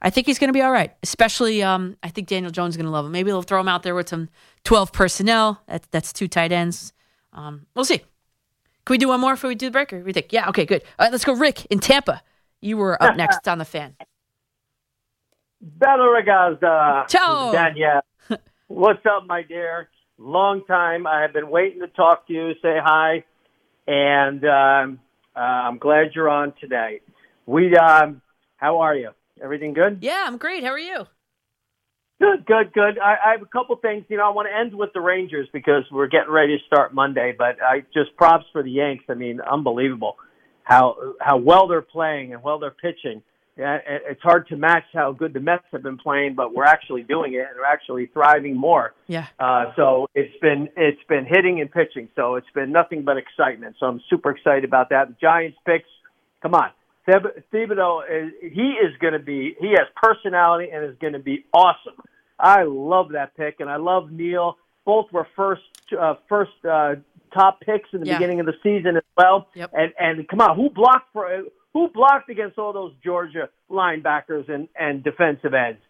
[0.03, 0.93] I think he's going to be all right.
[1.03, 3.13] Especially, um, I think Daniel Jones is going to love him.
[3.13, 4.29] Maybe they'll throw him out there with some
[4.65, 5.63] 12 personnel.
[5.67, 6.93] That, that's two tight ends.
[7.33, 7.99] Um, we'll see.
[7.99, 10.01] Can we do one more before we do the breaker?
[10.01, 10.83] We think, yeah, okay, good.
[10.99, 12.23] All right, let's go, Rick in Tampa.
[12.61, 13.97] You were up next on the fan.
[15.61, 17.09] Bella Ragazza.
[17.09, 17.51] Ciao.
[17.51, 18.03] Danielle.
[18.67, 19.89] What's up, my dear?
[20.19, 21.07] Long time.
[21.07, 23.25] I have been waiting to talk to you, say hi,
[23.87, 25.01] and um,
[25.37, 27.01] uh, I'm glad you're on today.
[27.47, 28.23] We, um,
[28.57, 29.11] how are you?
[29.43, 29.99] Everything good?
[30.01, 30.65] Yeah, I'm great.
[30.65, 31.07] How are you?
[32.21, 32.99] Good, good, good.
[32.99, 34.05] I, I have a couple things.
[34.09, 36.95] You know, I want to end with the Rangers because we're getting ready to start
[36.95, 37.35] Monday.
[37.37, 39.05] But I just props for the Yanks.
[39.09, 40.17] I mean, unbelievable
[40.65, 43.23] how how well they're playing and well they're pitching.
[43.57, 47.05] Yeah, it's hard to match how good the Mets have been playing, but we're actually
[47.05, 48.95] doing it and we're actually thriving more.
[49.07, 49.27] Yeah.
[49.39, 52.09] Uh, so it's been it's been hitting and pitching.
[52.17, 53.77] So it's been nothing but excitement.
[53.79, 55.07] So I'm super excited about that.
[55.09, 55.89] The Giants picks,
[56.43, 56.71] come on,
[57.07, 61.21] Thib- Thibodeaux is he is going to be he has personality and is going to
[61.21, 61.95] be awesome.
[62.41, 64.59] I love that pick and I love Neal.
[64.85, 65.63] Both were first
[65.97, 66.97] uh, first uh,
[67.33, 68.19] top picks in the Yeah.
[68.19, 69.47] beginning of the season as well.
[69.55, 69.71] Yep.
[69.75, 71.45] And and come on, who blocked for
[71.75, 75.81] who blocked against all those Georgia linebackers and and defensive ends?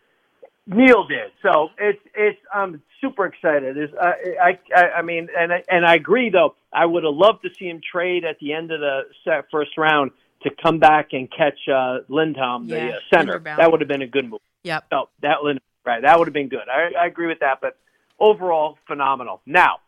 [0.66, 1.30] Neal did.
[1.42, 3.76] So it's it's I'm super excited.
[3.94, 4.12] Uh,
[4.42, 6.56] I, I I mean, and I, and I agree though.
[6.72, 9.76] I would have loved to see him trade at the end of the set, first
[9.78, 10.10] round
[10.42, 13.38] to come back and catch uh, Lindholm, the uh, center.
[13.38, 14.40] That would have been a good move.
[14.62, 14.86] Yep.
[14.90, 16.02] No, that Lind, right?
[16.02, 16.66] That would have been good.
[16.68, 17.60] I, I agree with that.
[17.60, 17.76] But
[18.18, 19.42] overall, phenomenal.
[19.46, 19.80] Now,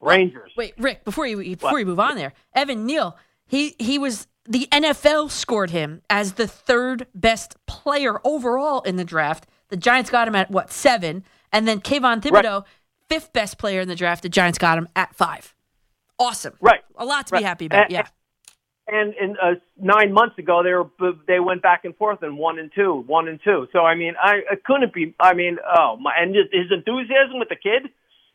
[0.00, 0.52] Rangers.
[0.56, 3.16] Wait, Rick, before you before you move on there, Evan Neal,
[3.46, 9.04] he he was the NFL scored him as the third best player overall in the
[9.04, 9.46] draft.
[9.68, 12.64] The Giants got him at what seven, and then Kayvon Thibodeaux,
[13.08, 14.24] fifth best player in the draft.
[14.24, 15.54] The Giants got him at five.
[16.18, 16.80] Awesome, Right.
[16.96, 17.38] A lot to Right.
[17.40, 17.84] be happy about.
[17.84, 18.06] And- yeah,
[18.88, 22.58] and and uh, nine months ago they were they went back and forth and one
[22.58, 23.68] and two, one and two.
[23.72, 25.14] So I mean, I, I couldn't be.
[25.20, 27.88] I mean, oh my, and his enthusiasm with the kid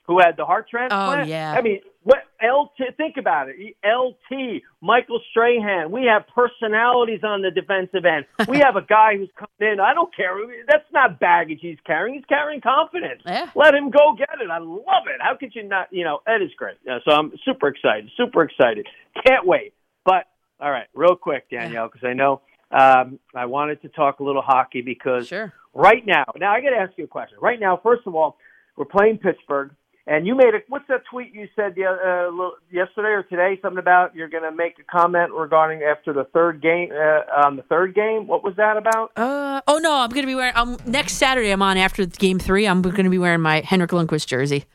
[0.04, 1.22] who had the heart transplant.
[1.22, 1.54] Oh, yeah.
[1.58, 2.96] I mean, what LT?
[2.98, 3.76] Think about it.
[3.84, 5.92] LT, Michael Strahan.
[5.92, 8.26] We have personalities on the defensive end.
[8.48, 9.80] We have a guy who's coming in.
[9.80, 10.32] I don't care.
[10.68, 12.16] That's not baggage he's carrying.
[12.16, 13.22] He's carrying confidence.
[13.26, 13.50] Yeah.
[13.56, 14.50] Let him go get it.
[14.50, 15.20] I love it.
[15.20, 15.88] How could you not?
[15.92, 16.78] You know, that is great.
[16.86, 18.10] Yeah, so I'm super excited.
[18.16, 18.88] Super excited.
[19.26, 19.74] Can't wait.
[20.06, 20.26] But
[20.60, 24.42] all right, real quick, Danielle, because I know um, I wanted to talk a little
[24.42, 25.54] hockey because sure.
[25.74, 27.38] right now, now I got to ask you a question.
[27.42, 28.38] Right now, first of all,
[28.78, 29.72] we're playing Pittsburgh,
[30.08, 33.60] and you made a what's that tweet you said the, uh, yesterday or today?
[33.62, 37.56] Something about you're going to make a comment regarding after the third game uh, on
[37.56, 38.28] the third game.
[38.28, 39.12] What was that about?
[39.16, 40.56] Uh oh no, I'm gonna be wearing.
[40.56, 42.68] Um, next Saturday, I'm on after game three.
[42.68, 44.66] I'm gonna be wearing my Henrik Lundqvist jersey.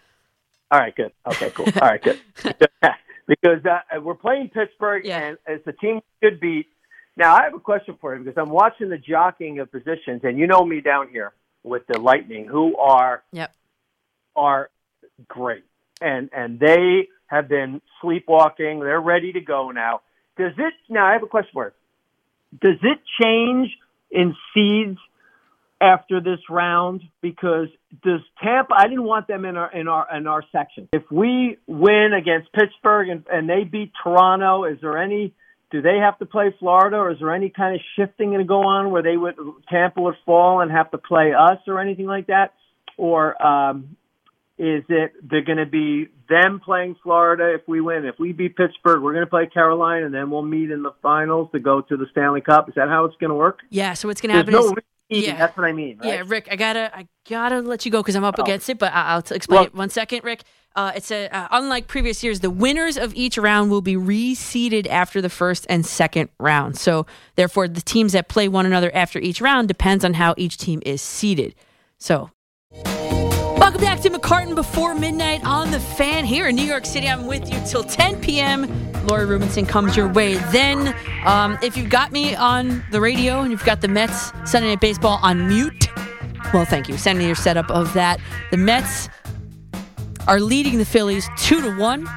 [0.70, 1.12] All right, good.
[1.26, 1.66] Okay, cool.
[1.81, 2.20] All right, good.
[3.26, 6.66] because uh, we're playing Pittsburgh, and it's a team we should beat.
[7.16, 10.39] Now, I have a question for you because I'm watching the jockeying of positions, and
[10.39, 11.33] you know me down here
[11.64, 13.53] with the Lightning, who are Yep.
[14.37, 14.70] are
[15.29, 15.64] great,
[16.01, 18.81] and and they have been sleepwalking.
[18.81, 20.01] They're ready to go now.
[20.37, 20.75] Does it?
[20.89, 22.59] Now, I have a question for you.
[22.61, 23.71] Does it change
[24.11, 24.99] in seeds
[25.80, 27.68] after this round because
[28.03, 30.88] does Tampa I didn't want them in our in our in our section.
[30.92, 35.33] If we win against Pittsburgh and, and they beat Toronto, is there any
[35.71, 38.45] do they have to play Florida or is there any kind of shifting going to
[38.45, 39.37] go on where they would
[39.71, 42.55] Tampa would fall and have to play us or anything like that?
[42.99, 43.97] Or um
[44.61, 48.04] is it they're going to be them playing Florida if we win?
[48.04, 50.92] If we beat Pittsburgh, we're going to play Carolina, and then we'll meet in the
[51.00, 52.68] finals to go to the Stanley Cup.
[52.68, 53.61] Is that how it's going to work?
[53.70, 53.95] Yeah.
[53.95, 54.53] So what's gonna happen?
[54.53, 54.72] no is,
[55.08, 55.96] repeating, that's what I mean.
[55.99, 56.08] Right?
[56.08, 58.42] Yeah, Rick, I gotta, I gotta let you go because I'm up Oh.
[58.42, 58.78] against it.
[58.78, 60.42] But I'll explain Well- it one second, Rick.
[60.76, 64.87] Uh, it's a uh, unlike previous years, the winners of each round will be reseeded
[64.88, 66.78] after the first and second round.
[66.78, 70.58] So therefore, the teams that play one another after each round depends on how each
[70.58, 71.54] team is seeded.
[71.99, 72.30] So.
[73.71, 77.09] Welcome back to McCartan before midnight on the fan here in New York City.
[77.09, 78.63] I'm with you till 10 p.m.
[79.07, 80.34] Lori Rubinson comes your way.
[80.51, 80.92] Then,
[81.25, 84.80] um, if you've got me on the radio and you've got the Mets Sunday Night
[84.80, 85.88] Baseball on mute,
[86.53, 86.97] well, thank you.
[86.97, 88.18] Send me your setup of that.
[88.51, 89.09] The Mets
[90.26, 92.09] are leading the Phillies two to one.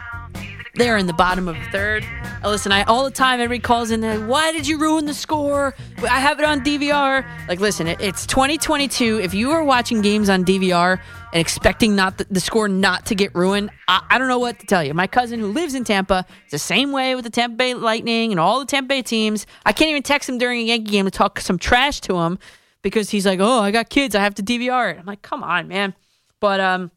[0.74, 2.04] They're in the bottom of the third.
[2.44, 4.02] Uh, listen, I all the time everybody calls in.
[4.02, 5.76] There, Why did you ruin the score?
[6.02, 7.24] I have it on DVR.
[7.48, 9.20] Like, listen, it, it's 2022.
[9.20, 11.00] If you are watching games on DVR
[11.34, 14.60] and expecting not the, the score not to get ruined, I, I don't know what
[14.60, 14.94] to tell you.
[14.94, 18.32] My cousin who lives in Tampa, it's the same way with the Tampa Bay Lightning
[18.32, 19.48] and all the Tampa Bay teams.
[19.66, 22.38] I can't even text him during a Yankee game to talk some trash to him
[22.84, 24.14] because he's like, "Oh, I got kids.
[24.14, 25.96] I have to DVR it." I'm like, "Come on, man."
[26.40, 26.92] But um,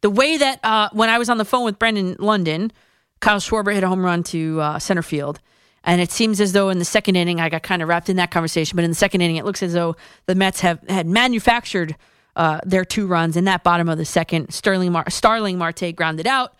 [0.00, 2.70] the way that uh, when I was on the phone with Brandon London,
[3.18, 5.40] Kyle Schwarber hit a home run to uh, center field.
[5.82, 8.16] And it seems as though in the second inning, I got kind of wrapped in
[8.16, 8.76] that conversation.
[8.76, 9.96] But in the second inning, it looks as though
[10.26, 11.96] the Mets have had manufactured
[12.38, 14.54] uh, their two runs in that bottom of the second.
[14.54, 16.54] Sterling Mar- Starling Marte grounded out.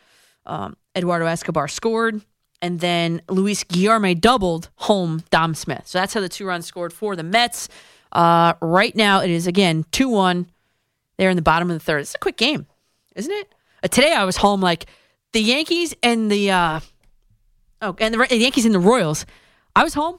[0.45, 2.21] Um, Eduardo Escobar scored.
[2.61, 5.85] And then Luis Guillorme doubled home Dom Smith.
[5.87, 7.69] So that's how the two runs scored for the Mets.
[8.13, 10.47] Uh, right now, it is again 2 1.
[11.17, 12.01] They're in the bottom of the third.
[12.01, 12.67] It's a quick game
[13.19, 13.53] isn't it?
[13.83, 14.87] Uh, today I was home like
[15.33, 16.81] the Yankees and the uh,
[17.83, 19.27] oh and the, the Yankees and the Royals.
[19.77, 20.19] I was home.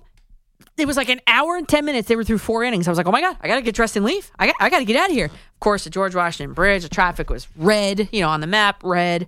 [0.78, 2.08] It was like an hour and ten minutes.
[2.08, 2.88] They were through four innings.
[2.88, 4.32] I was like, oh my god, I gotta get dressed and leave.
[4.40, 5.26] I got, I gotta get out of here.
[5.26, 8.82] Of course, the George Washington Bridge, the traffic was red, you know, on the map,
[8.84, 9.28] red.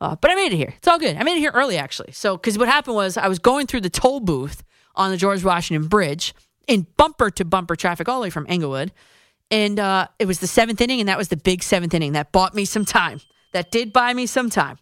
[0.00, 0.74] Uh, but I made it here.
[0.76, 1.16] It's all good.
[1.16, 2.12] I made it here early actually.
[2.12, 4.62] So because what happened was I was going through the toll booth
[4.94, 6.34] on the George Washington Bridge
[6.66, 8.92] in bumper to bumper traffic all the way from Englewood.
[9.50, 12.32] And uh, it was the seventh inning, and that was the big seventh inning that
[12.32, 13.20] bought me some time.
[13.52, 14.78] That did buy me some time.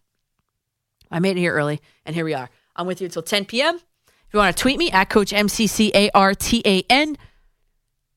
[1.09, 2.51] I made it here early, and here we are.
[2.75, 3.79] I'm with you until 10 p.m.
[4.27, 7.17] If you want to tweet me at Coach M-C-C-A-R-T-A-N,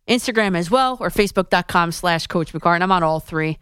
[0.08, 2.82] Instagram as well, or Facebook.com slash Coach McCartan.
[2.82, 3.60] I'm on all three.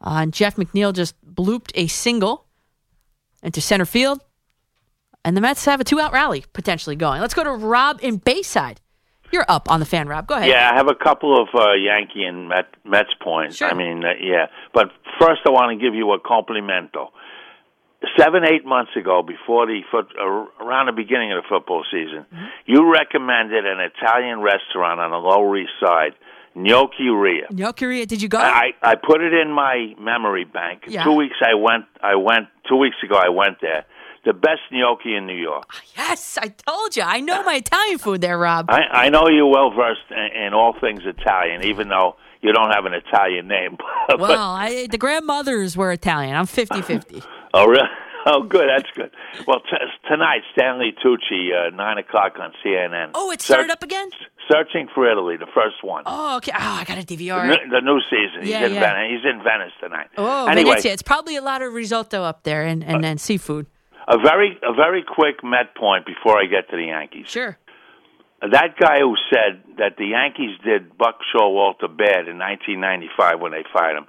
[0.00, 2.46] Uh, and Jeff McNeil just blooped a single
[3.42, 4.20] into center field.
[5.24, 7.20] And the Mets have a two-out rally potentially going.
[7.20, 8.80] Let's go to Rob in Bayside.
[9.32, 10.26] You're up on the fan, Rob.
[10.26, 10.48] Go ahead.
[10.48, 13.56] Yeah, I have a couple of uh, Yankee and Met, Mets points.
[13.56, 13.68] Sure.
[13.68, 14.46] I mean, uh, yeah.
[14.74, 17.08] But first, I want to give you a complimento.
[18.18, 20.24] Seven, eight months ago, before the foot, uh,
[20.64, 22.44] around the beginning of the football season, Mm-hmm.
[22.66, 26.12] you recommended an Italian restaurant on the Lower East Side,
[26.54, 27.46] Gnocchi Ria.
[27.52, 28.38] Yokeria, did you go?
[28.38, 30.82] I, I put it in my memory bank.
[30.88, 31.04] Yeah.
[31.04, 31.84] Two weeks I went.
[32.02, 33.14] I went two weeks ago.
[33.16, 33.84] I went there.
[34.24, 35.64] The best gnocchi in New York.
[35.96, 37.02] yes, I told you.
[37.02, 38.66] I know my Italian food there, Rob.
[38.68, 42.70] I, I know you're well versed in, in all things Italian, even though you don't
[42.70, 43.78] have an Italian name.
[44.08, 46.36] But- well, I, the grandmothers were Italian.
[46.36, 47.22] I'm 50 50.
[47.54, 47.88] Oh, really?
[48.24, 48.68] Oh, good.
[48.68, 49.10] That's good.
[49.48, 49.76] Well, t-
[50.08, 53.10] tonight, Stanley Tucci, uh, nine o'clock on CNN.
[53.14, 54.10] Oh, it started up again?
[54.48, 56.04] Searching for Italy, the first one.
[56.06, 56.52] Oh, okay.
[56.54, 57.48] Oh, I got a The, DVR.
[57.48, 58.46] new- the new season.
[58.46, 58.80] Yeah, he's in yeah.
[58.94, 59.10] Venice.
[59.10, 60.06] He's in Venice tonight.
[60.16, 60.92] Oh, anyway, Venezia.
[60.92, 63.66] It's probably a lot of risotto up there and, and, and seafood.
[64.06, 67.26] a very a very quick Met point before I get to the Yankees.
[67.26, 67.58] Sure.
[68.40, 73.64] That guy who said that the Yankees did Buck Showalter bad in 1995 when they
[73.72, 74.06] fired him,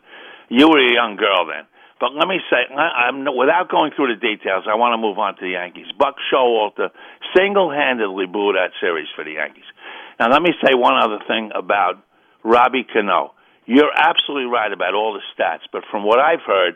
[0.49, 1.65] you were a young girl then.
[2.03, 5.39] But let me say, I'm without going through the details, I want to move on
[5.39, 5.87] to the Yankees.
[5.97, 6.91] Buck Showalter
[7.31, 9.63] single-handedly blew that series for the Yankees.
[10.19, 12.03] Now, let me say one other thing about
[12.43, 13.31] Robbie Cano.
[13.65, 16.75] You're absolutely right about all the stats, but from what I've heard,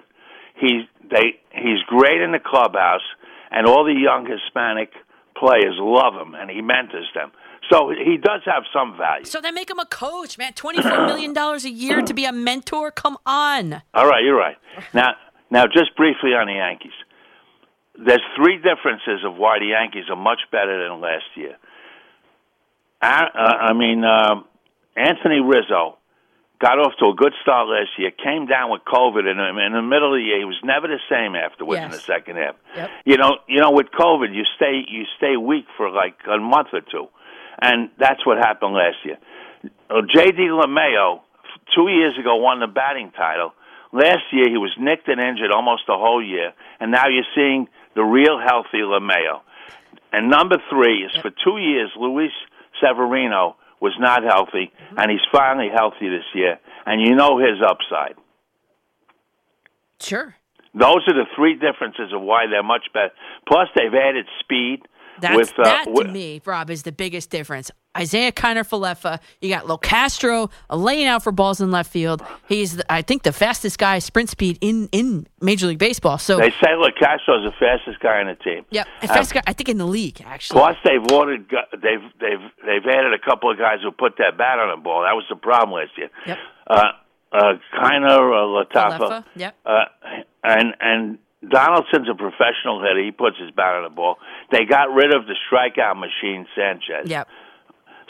[0.55, 3.03] he's they he's great in the clubhouse,
[3.51, 4.95] and all the young Hispanic
[5.35, 7.35] players love him, and he mentors them.
[7.69, 9.25] So he does have some value.
[9.25, 10.53] So then make him a coach, man.
[10.53, 12.91] $24 million a year to be a mentor?
[12.91, 13.81] Come on.
[13.93, 14.55] All right, you're right.
[14.93, 15.15] Now,
[15.49, 16.95] now, just briefly on the Yankees.
[17.97, 21.57] There's three differences of why the Yankees are much better than last year.
[23.01, 24.45] I, uh, I mean, um,
[24.95, 25.97] Anthony Rizzo
[26.59, 28.11] got off to a good start last year.
[28.11, 30.99] Came down with COVID, and in the middle of the year, he was never the
[31.09, 32.55] same afterwards in the second half.
[32.75, 32.89] Yep.
[33.05, 36.69] You know, you know, with COVID, you stay you stay weak for like a month
[36.73, 37.07] or two,
[37.61, 39.17] and that's what happened last year.
[39.89, 40.37] Uh, J.D.
[40.37, 41.21] LeMahieu,
[41.75, 43.53] two years ago, won the batting title.
[43.93, 47.67] Last year, he was nicked and injured almost the whole year, and now you're seeing
[47.95, 49.39] the real healthy LeMahieu.
[50.11, 52.31] And number three is for two years, Luis
[52.81, 58.15] Severino was not healthy, and he's finally healthy this year, and you know his upside.
[59.99, 60.35] Sure.
[60.73, 63.11] Those are the three differences of why they're much better.
[63.47, 64.81] Plus, they've added speed.
[65.19, 67.71] That's, with, uh, that to with, me, Rob, is the biggest difference.
[67.99, 72.23] Isiah Kiner-Falefa, you got Locastro uh, laying out for balls in left field.
[72.47, 76.17] He's, the, I think, the fastest guy sprint speed in, in Major League Baseball.
[76.17, 78.65] So, They say look, is the fastest guy on the team.
[78.69, 80.59] yeah, Um, guy, I think, in the league, actually.
[80.59, 84.59] Plus, they've ordered, they've they've they've added a couple of guys who put that bat
[84.59, 85.03] on the ball.
[85.03, 86.09] That was the problem last year.
[86.25, 86.37] Yep.
[86.67, 86.83] Uh,
[87.31, 88.97] uh, Kiner uh, Latafa.
[88.99, 89.55] Falefa, yep.
[89.65, 89.85] Uh,
[90.43, 93.03] and and Donaldson's a professional hitter.
[93.03, 94.17] He puts his bat on the ball.
[94.51, 97.09] They got rid of the strikeout machine, Sanchez.
[97.09, 97.27] Yep.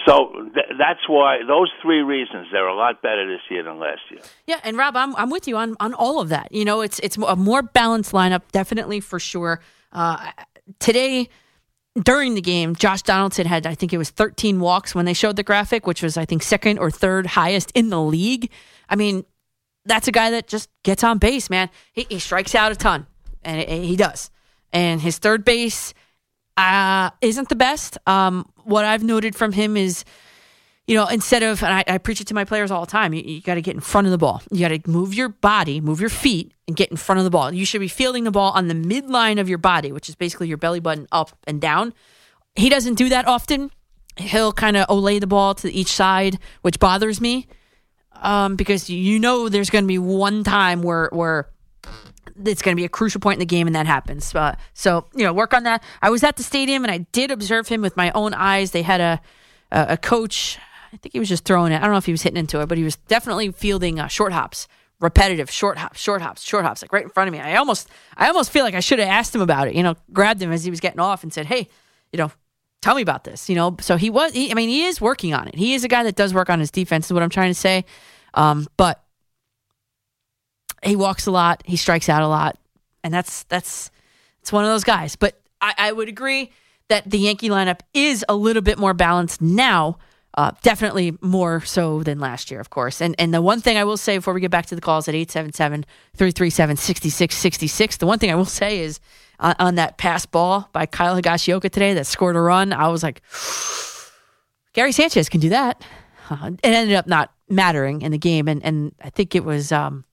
[0.06, 4.02] So th- that's why those three reasons they're a lot better this year than last
[4.10, 4.22] year.
[4.46, 6.52] Yeah, and Rob, I'm I'm with you on on all of that.
[6.52, 9.60] You know, it's it's a more balanced lineup, definitely for sure.
[9.92, 10.32] Uh,
[10.80, 11.30] today
[12.04, 15.36] during the game, Josh Donaldson had I think it was 13 walks when they showed
[15.36, 18.52] the graphic, which was I think second or third highest in the league.
[18.90, 19.26] I mean,
[19.86, 21.70] that's a guy that just gets on base, man.
[21.94, 23.08] He, he strikes out a ton,
[23.48, 24.30] and it- he does.
[24.74, 25.94] And his third base
[26.58, 27.98] uh, isn't the best.
[28.06, 30.04] Um, what I've noted from him is
[30.88, 33.14] you know, instead of, and I, I preach it to my players all the time,
[33.14, 34.42] you, you got to get in front of the ball.
[34.52, 37.30] You got to move your body, move your feet, and get in front of the
[37.30, 37.54] ball.
[37.54, 40.48] You should be fielding the ball on the midline of your body, which is basically
[40.48, 41.94] your belly button up and down.
[42.56, 43.70] He doesn't do that often.
[44.16, 47.48] He'll kind of olay the ball to each side, which bothers me
[48.22, 51.50] um, because you know there's going to be one time where where
[52.46, 54.34] it's going to be a crucial point in the game, and that happens.
[54.34, 55.84] Uh, so you know, work on that.
[56.02, 58.72] I was at the stadium, and I did observe him with my own eyes.
[58.72, 59.22] They had a
[59.72, 60.58] a, a coach.
[60.94, 61.78] I think he was just throwing it.
[61.78, 64.08] I don't know if he was hitting into it, but he was definitely fielding uh,
[64.08, 64.68] short hops,
[65.00, 67.40] repetitive short hops, short hops, short hops, like right in front of me.
[67.40, 69.76] I almost, I almost feel like I should have asked him about it.
[69.76, 71.68] You know, grabbed him as he was getting off and said, "Hey,
[72.12, 72.32] you know,
[72.82, 74.34] tell me about this." You know, so he was.
[74.34, 75.56] He, I mean, he is working on it.
[75.56, 77.08] He is a guy that does work on his defense.
[77.08, 77.86] Is what I'm trying to say.
[78.34, 79.04] Um, but
[80.84, 81.64] he walks a lot.
[81.66, 82.58] He strikes out a lot,
[83.04, 83.92] and that's that's
[84.42, 85.16] it's one of those guys.
[85.16, 86.52] But I, I would agree
[86.90, 89.98] that the Yankee lineup is a little bit more balanced now.
[90.34, 93.02] Uh, definitely more so than last year, of course.
[93.02, 95.08] And and the one thing I will say before we get back to the calls
[95.08, 99.00] at 877-337-6666, the one thing I will say is
[99.40, 103.02] uh, on that pass ball by Kyle Higashioka today that scored a run, I was
[103.02, 103.24] like,
[104.74, 105.84] Gary Sanchez can do that.
[106.30, 109.72] Uh, it ended up not mattering in the game, and and I think it was
[109.72, 110.06] um,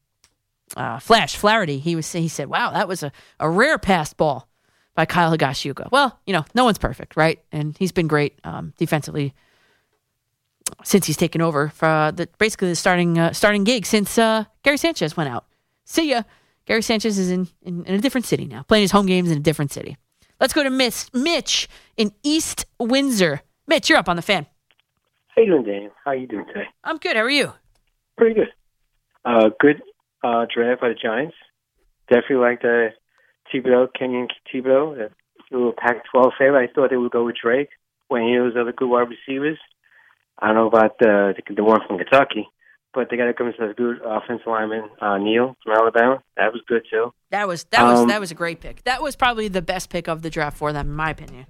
[0.76, 1.78] uh, Flash Flaherty.
[1.78, 4.48] He was he said, "Wow, that was a, a rare pass ball
[4.94, 7.40] by Kyle Higashioka." Well, you know, no one's perfect, right?
[7.52, 9.34] And he's been great um, defensively
[10.82, 14.44] since he's taken over for uh, the basically the starting uh, starting gig since uh,
[14.62, 15.46] Gary Sanchez went out.
[15.84, 16.22] See ya.
[16.66, 19.36] Gary Sanchez is in, in, in a different city now, playing his home games in
[19.36, 19.98] a different city.
[20.40, 21.68] Let's go to Miss Mitch
[21.98, 23.42] in East Windsor.
[23.66, 24.46] Mitch, you're up on the fan.
[25.28, 25.90] How you doing, Daniel?
[26.04, 26.64] How you doing today?
[26.82, 27.16] I'm good.
[27.16, 27.52] How are you?
[28.16, 28.48] Pretty good.
[29.26, 29.82] Uh, good
[30.24, 31.36] uh, draft by the Giants.
[32.08, 32.88] Definitely like the
[33.52, 36.70] Thibodeaux, Kenyon Thibodeaux, the little Pac-12 favorite.
[36.70, 37.68] I thought they would go with Drake
[38.08, 39.58] when he was other good wide receivers.
[40.38, 42.48] I don't know about the the, the one from Kentucky,
[42.92, 46.22] but they got to come to a good offensive lineman, uh, Neal from Alabama.
[46.36, 47.12] That was good too.
[47.30, 48.82] That was that was Um, that was a great pick.
[48.84, 51.46] That was probably the best pick of the draft for them, in my opinion,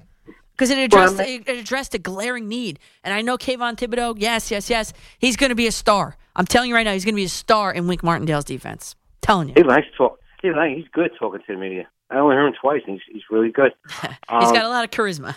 [0.55, 2.79] because it addressed Well, it, addressed a glaring need.
[3.03, 6.17] And I know Kayvon Thibodeaux, yes, yes, yes, he's going to be a star.
[6.37, 8.97] I'm telling you right now, he's going to be a star in Wink Martindale's defense.
[9.21, 10.19] telling you, He likes to talk.
[10.43, 11.89] He like, he's good talking to the media.
[12.11, 13.73] I only heard him twice, and he's, he's really good.
[14.01, 15.37] he's Um, got a lot of charisma.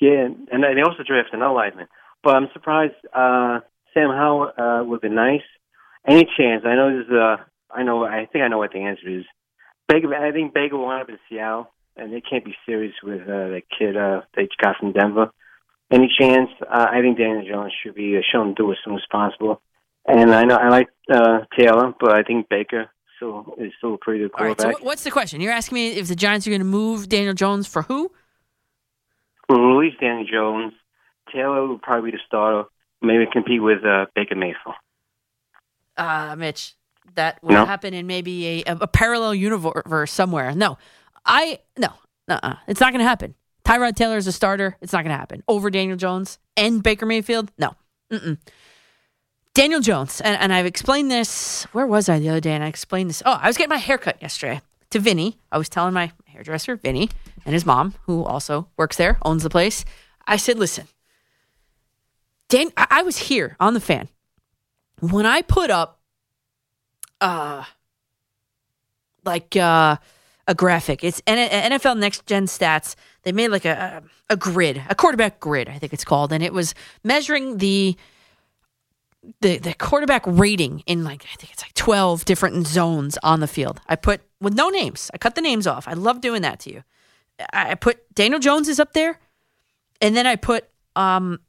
[0.00, 1.86] Yeah, and they also drafted another lineman.
[2.24, 3.60] But I'm surprised uh,
[3.94, 5.42] Sam Howell uh, would be nice.
[6.06, 6.64] Any chance?
[6.64, 7.06] I know this.
[7.06, 7.36] Is, uh,
[7.70, 8.04] I know.
[8.04, 9.24] I think I know what the answer is.
[9.88, 10.12] Baker.
[10.14, 13.48] I think Baker will wind up in Seattle, and they can't be serious with uh,
[13.50, 15.30] that kid uh, they got from Denver.
[15.90, 16.48] Any chance?
[16.62, 19.60] Uh, I think Daniel Jones should be uh, shown to do as soon as possible.
[20.06, 23.98] And I know I like uh, Taylor, but I think Baker still is still a
[23.98, 24.74] pretty good All right, so quarterback.
[24.80, 25.40] what- what's the question?
[25.40, 28.10] You're asking me if the Giants are going to move Daniel Jones for who?
[29.48, 30.72] We'll release Daniel Jones.
[31.32, 32.68] Taylor will probably be the starter.
[33.00, 34.74] Maybe compete with uh, Baker Mayfield.
[35.96, 36.74] uh, Mitch,
[37.16, 37.64] that will No.
[37.66, 40.54] happen in maybe a, a parallel universe somewhere.
[40.54, 40.78] No,
[41.24, 41.88] I no,
[42.28, 42.56] uh-uh.
[42.66, 43.34] it's not going to happen.
[43.64, 44.76] Tyrod Taylor is a starter.
[44.80, 47.52] It's not going to happen over Daniel Jones and Baker Mayfield.
[47.58, 47.74] No,
[48.10, 48.38] Mm-mm.
[49.54, 51.64] Daniel Jones, and, and I've explained this.
[51.72, 52.52] Where was I the other day?
[52.52, 53.22] And I explained this.
[53.24, 55.38] Oh, I was getting my hair cut yesterday to Vinny.
[55.50, 57.10] I was telling my hairdresser Vinny
[57.44, 59.84] and his mom, who also works there, owns the place.
[60.26, 60.88] I said, "Listen,
[62.48, 64.08] Dan, I, I was here on the fan
[65.00, 66.00] when I put up
[67.20, 67.64] uh
[69.24, 69.96] like uh
[70.48, 71.04] a graphic.
[71.04, 72.94] It's NFL Next Gen Stats.
[73.22, 76.52] They made like a a grid, a quarterback grid, I think it's called, and it
[76.52, 76.74] was
[77.04, 77.96] measuring the
[79.40, 83.46] the the quarterback rating in like I think it's like 12 different zones on the
[83.46, 83.80] field.
[83.88, 85.10] I put with no names.
[85.14, 85.86] I cut the names off.
[85.86, 86.82] I love doing that to you.
[87.52, 89.20] I put Daniel Jones is up there,
[90.00, 91.40] and then I put um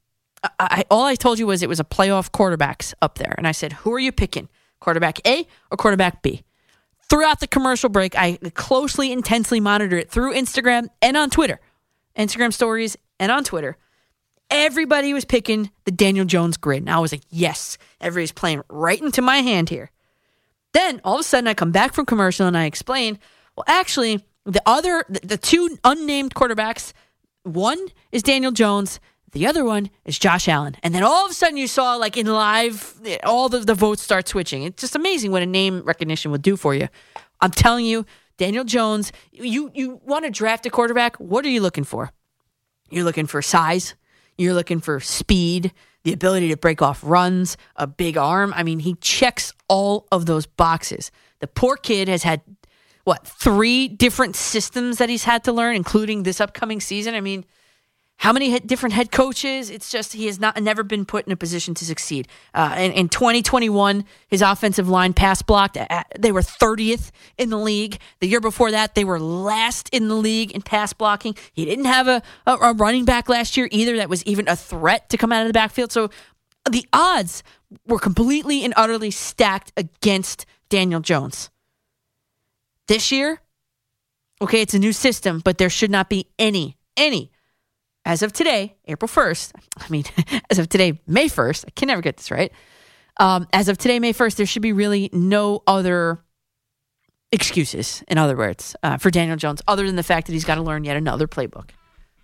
[0.44, 3.48] I, I all I told you was it was a playoff quarterbacks up there, and
[3.48, 4.50] I said, who are you picking,
[4.80, 6.44] quarterback A or quarterback B?
[7.14, 11.60] Throughout the commercial break, I closely, intensely monitored it through Instagram and on Twitter,
[12.18, 13.78] Instagram stories and on Twitter.
[14.50, 19.00] Everybody was picking the Daniel Jones grid, and I was like, yes, everybody's playing right
[19.00, 19.92] into my hand here.
[20.74, 23.20] Then all of a sudden, I come back from commercial and I explain,
[23.56, 26.94] well, actually, the other, the, the two unnamed quarterbacks,
[27.44, 29.00] one is Daniel Jones,
[29.34, 30.76] The other one is Josh Allen.
[30.84, 34.02] And then all of a sudden you saw like in live, all the, the votes
[34.02, 34.64] start switching.
[34.64, 36.88] It's just amazing what a name recognition will do for you.
[37.42, 38.06] I'm telling you,
[38.38, 41.18] Daniel Jones, you, you want to draft a quarterback.
[41.18, 42.12] What are you looking for?
[42.90, 43.96] You're looking for size.
[44.38, 45.74] You're looking for speed,
[46.04, 48.54] the ability to break off runs, a big arm.
[48.56, 51.12] I mean, he checks all of those boxes.
[51.40, 52.42] The poor kid has had,
[53.04, 57.14] what, three different systems that he's had to learn, including this upcoming season.
[57.14, 57.46] I mean,
[58.18, 59.70] how many different head coaches?
[59.70, 62.28] It's just he has not never been put in a position to succeed.
[62.54, 65.76] Uh, in, in 2021, his offensive line pass blocked.
[65.76, 68.00] At, they were 30th in the league.
[68.22, 71.36] The year before that, they were last in the league in pass blocking.
[71.52, 74.56] He didn't have a, a, a running back last year either that was even a
[74.56, 75.92] threat to come out of the backfield.
[75.92, 76.10] So
[76.72, 77.44] the odds
[77.86, 81.50] were completely and utterly stacked against Daniel Jones.
[82.88, 83.42] This year,
[84.42, 87.32] okay, it's a new system, but there should not be any, any
[88.06, 90.04] as of today, April 1st, I mean,
[90.50, 92.52] as of today, May 1st, I can never get this right.
[93.20, 96.24] Um, as of today, May 1st, there should be really no other
[97.32, 100.56] excuses, in other words, uh, for Daniel Jones, other than the fact that he's got
[100.56, 101.70] to learn yet another playbook.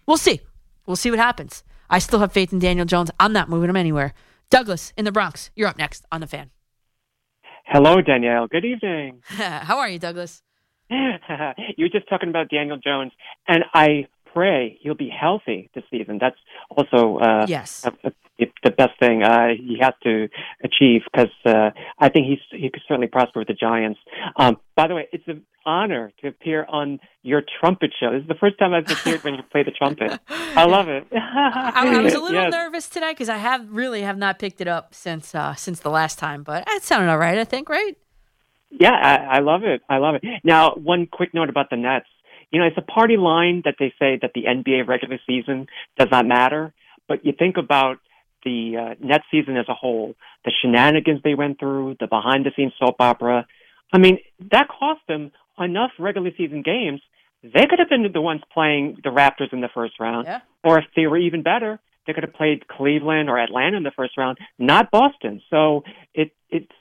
[0.06, 0.42] We'll see.
[0.86, 1.64] We'll see what happens.
[1.90, 3.10] I still have faith in Daniel Jones.
[3.20, 4.14] I'm not moving him anywhere.
[4.50, 6.52] Douglas in the Bronx, you're up next on the fan.
[7.66, 8.48] Hello, Danielle.
[8.48, 9.22] Good evening.
[9.28, 10.42] How are you, Douglas?
[10.90, 13.12] you were just talking about Daniel Jones,
[13.48, 16.18] and I pray he'll be healthy this season.
[16.20, 16.38] That's
[16.70, 18.12] also uh, yes a, a,
[18.64, 20.30] the best thing uh, he has to
[20.64, 24.00] achieve because uh, I think he's he could certainly prosper with the Giants.
[24.36, 28.12] Um, by the way, it's an honor to appear on your trumpet show.
[28.12, 30.20] This is the first time I've appeared when you play the trumpet.
[30.30, 31.06] I love it.
[31.12, 32.52] I, I was a little Yes.
[32.52, 35.90] nervous today because I have really have not picked it up since uh, since the
[35.90, 37.38] last time, but it sounded all right.
[37.38, 37.98] I think, right?
[38.72, 39.82] Yeah, I, I love it.
[39.90, 40.24] I love it.
[40.44, 42.06] Now, one quick note about the Nets.
[42.52, 45.68] You know, it's a party line that they say that the NBA regular season
[45.98, 46.74] does not matter,
[47.08, 48.00] but you think about
[48.44, 50.16] the uh, Nets season as a whole,
[50.46, 53.46] the shenanigans they went through, the behind the scenes soap opera.
[53.92, 54.20] I mean,
[54.52, 57.02] that cost them enough regular season games.
[57.44, 60.40] They could have been the ones playing the Raptors in the first round, Yeah.
[60.64, 63.92] or if they were even better, they could have played Cleveland or Atlanta in the
[63.92, 65.42] first round, not Boston.
[65.50, 66.72] So it it's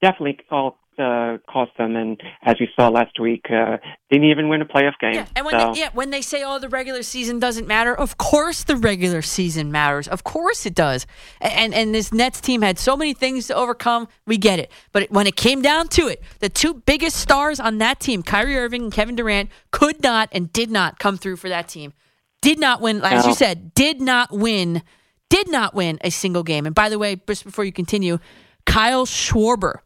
[0.00, 1.96] definitely all uh, cost them.
[1.96, 3.78] And as we saw last week, uh,
[4.10, 5.24] didn't even win a playoff game.
[5.36, 8.18] And when so, they, yeah, when they say oh the regular season doesn't matter, of
[8.18, 10.08] course the regular season matters.
[10.08, 11.06] Of course it does.
[11.40, 14.08] And and this Nets team had so many things to overcome.
[14.26, 14.70] We get it.
[14.92, 18.56] But when it came down to it, the two biggest stars on that team, Kyrie
[18.56, 21.92] Irving and Kevin Durant, could not and did not come through for that team.
[22.40, 23.30] Did not win, as No.
[23.30, 24.82] you said, did not win,
[25.28, 26.66] did not win a single game.
[26.66, 28.18] And by the way, just before you continue,
[28.64, 29.78] Kyle Schwarber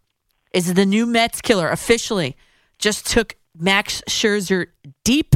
[0.53, 2.37] is the new Mets killer officially.
[2.79, 4.67] Just took Max Scherzer
[5.05, 5.35] deep.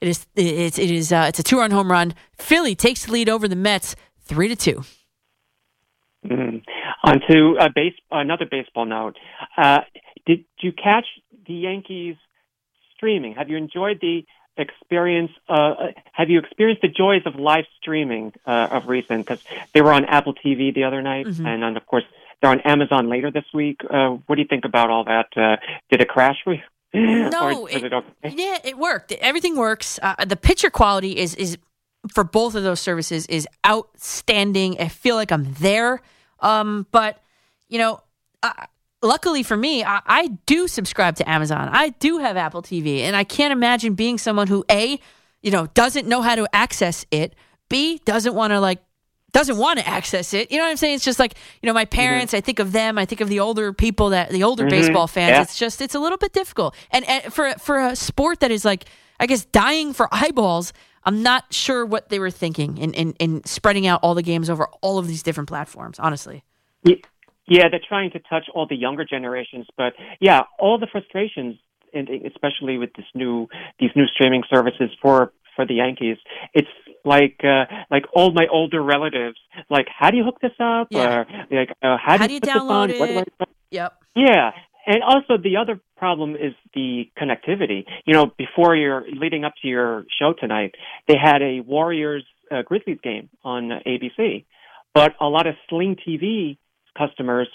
[0.00, 2.14] It is it's it is uh, it's a two run home run.
[2.38, 4.84] Philly takes the lead over the Mets three to two.
[6.26, 6.62] Mm.
[7.04, 9.16] On to a base, another baseball note.
[9.56, 9.80] Uh,
[10.26, 11.04] did you catch
[11.46, 12.16] the Yankees
[12.96, 13.34] streaming?
[13.34, 14.24] Have you enjoyed the
[14.56, 15.30] experience?
[15.48, 19.26] Uh, have you experienced the joys of live streaming uh, of recent?
[19.26, 19.42] Because
[19.74, 21.46] they were on Apple TV the other night, Mhm.
[21.46, 22.04] and then of course
[22.40, 23.80] they're on Amazon later this week.
[23.88, 25.26] Uh, what do you think about all that?
[25.36, 25.56] Uh,
[25.90, 26.60] did it crash for you?
[26.94, 28.34] No, was it okay?
[28.36, 29.10] Yeah, it worked.
[29.12, 29.98] Everything works.
[30.00, 31.58] Uh, the picture quality is is
[32.12, 34.80] for both of those services is outstanding.
[34.80, 36.02] I feel like I'm there.
[36.40, 37.20] Um, but
[37.68, 38.00] you know,
[38.42, 38.52] uh,
[39.02, 41.68] luckily for me, I, I do subscribe to Amazon.
[41.72, 45.00] I do have Apple TV, and I can't imagine being someone who a,
[45.42, 47.34] you know, doesn't know how to access it.
[47.68, 48.80] B doesn't want to like
[49.34, 50.50] doesn't want to access it.
[50.50, 50.94] You know what I'm saying?
[50.94, 53.40] It's just like, you know, my parents, I think of them, I think of the
[53.40, 54.70] older people that the older Mhm.
[54.70, 55.30] baseball fans.
[55.30, 55.42] Yeah.
[55.42, 56.74] It's just it's a little bit difficult.
[56.90, 58.86] And, and for for a sport that is like
[59.20, 60.72] I guess dying for eyeballs,
[61.04, 64.48] I'm not sure what they were thinking in, in, in spreading out all the games
[64.48, 66.42] over all of these different platforms, honestly.
[66.82, 67.02] Ye-
[67.46, 71.56] Yeah, they're trying to touch all the younger generations, but yeah, all the frustrations,
[71.92, 73.48] and especially with this new
[73.78, 76.16] these new streaming services for for the Yankees,
[76.54, 76.68] it's
[77.04, 79.36] like uh, like all my older relatives,
[79.70, 81.20] like how do you hook this up, Yeah.
[81.20, 82.88] or like uh, how, How do you, do you put this on?
[82.88, 83.32] download What do it?
[83.40, 83.92] I- Yep.
[84.14, 84.50] yeah.
[84.86, 87.86] And also the other problem is the connectivity.
[88.04, 90.74] You know, before your leading up to your show tonight,
[91.08, 94.44] they had a Warriors uh, Grizzlies game on ABC,
[94.94, 96.58] but a lot of Sling TV
[96.96, 97.48] customers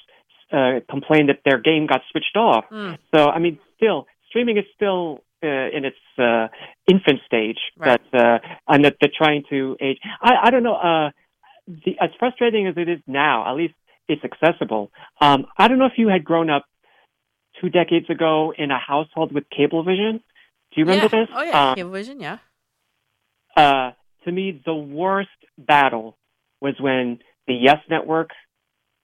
[0.51, 2.65] uh, complained that their game got switched off.
[2.71, 2.97] Mm.
[3.15, 6.47] So I mean, still streaming is still uh, in its uh,
[6.89, 7.99] infant stage, Right.
[8.11, 9.97] but uh, and that they're trying to age.
[10.21, 10.75] I, I don't know.
[10.75, 11.11] Uh,
[11.67, 13.73] the, as frustrating as it is now, at least
[14.07, 14.91] it's accessible.
[15.21, 16.65] Um, I don't know if you had grown up
[17.61, 20.13] two decades ago in a household with Cablevision.
[20.71, 21.21] Do you remember yeah.
[21.25, 21.29] this?
[21.35, 22.37] Oh yeah, Um, Cablevision, yeah.
[23.55, 23.91] uh,
[24.25, 26.17] to me, the worst battle
[26.61, 28.31] was when the Yes Network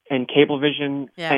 [0.10, 1.34] and Cablevision Yeah.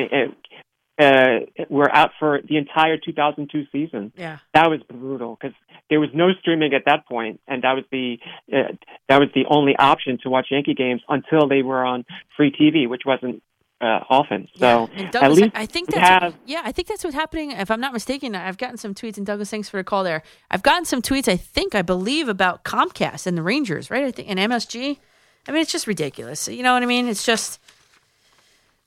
[0.98, 4.12] Uh, were out for the entire 2002 season.
[4.16, 4.38] Yeah.
[4.54, 5.56] That was brutal because
[5.90, 8.18] there was no streaming at that point, and that was the
[8.52, 8.74] uh,
[9.08, 12.04] that was the only option to watch Yankee games until they were on
[12.36, 13.42] free TV, which wasn't
[13.80, 14.48] uh, often.
[14.56, 17.52] So And at least I think that's have yeah, I think that's what's happening.
[17.52, 20.22] If I'm not mistaken, I've gotten some tweets, and Douglas, thanks for the call there.
[20.50, 24.04] I've gotten some tweets, I think, I believe, about Comcast and the Rangers, right?
[24.04, 24.98] I think and MSG.
[25.46, 26.48] I mean, it's just ridiculous.
[26.48, 27.08] You know what I mean?
[27.08, 27.60] It's just.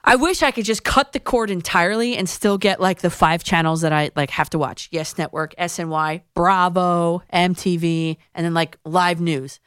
[0.03, 3.43] I wish I could just cut the cord entirely and still get like the five
[3.43, 4.89] channels that I like have to watch.
[4.91, 9.59] Yes Network, SNY, Bravo, MTV, and then like live news,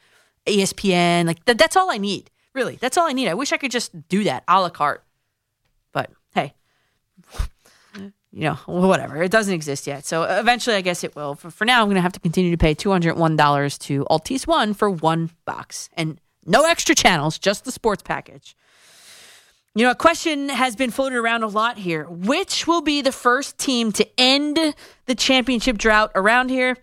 [0.45, 1.25] ESPN.
[1.25, 2.31] Like th- that's all I need.
[2.53, 3.27] Really, that's all I need.
[3.27, 5.03] I wish I could just do that a la carte.
[5.93, 6.53] But hey,
[8.35, 9.23] you know, whatever.
[9.23, 10.05] It doesn't exist yet.
[10.05, 11.35] So eventually, I guess it will.
[11.35, 14.73] For, for now, I'm going to have to continue to pay $201 to Altice One
[14.73, 18.55] for one box and no extra channels, just the sports package.
[19.77, 22.05] You know, a question has been floated around a lot here.
[22.05, 24.57] Which will be the first team to end
[25.05, 26.77] the championship drought around here?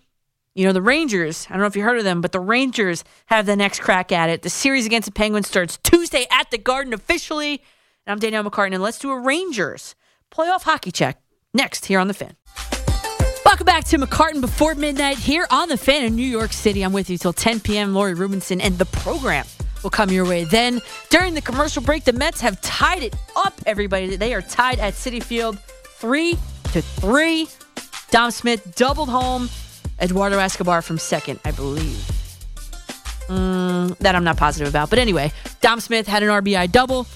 [0.55, 3.03] You know, the Rangers, I don't know if you heard of them, but the Rangers
[3.27, 4.43] have the next crack at it.
[4.43, 7.63] The series against the Penguins starts Tuesday at the Garden officially.
[8.05, 9.95] And I'm Danielle McCartan, and let's do a Rangers
[10.31, 11.19] playoff hockey check
[11.55, 12.37] next here on The Fan.
[13.47, 16.83] Welcome back to McCartan before midnight here on The Fan in New York City.
[16.83, 17.95] I'm with you till 10 p.m.
[17.95, 19.47] Lori Rubinson, and the program
[19.83, 20.45] will come your way.
[20.45, 20.81] Then,
[21.11, 24.17] during the commercial break, the Mets have tied it up, everybody.
[24.17, 26.37] They are tied at Citi Field three
[26.73, 27.49] to three.
[28.11, 29.49] Dom Smith doubled home.
[30.01, 32.05] Eduardo Escobar from second, I believe.
[33.29, 34.91] Mm, that I'm not positive about.
[34.91, 37.07] But anyway, Dom Smith had an RBI double,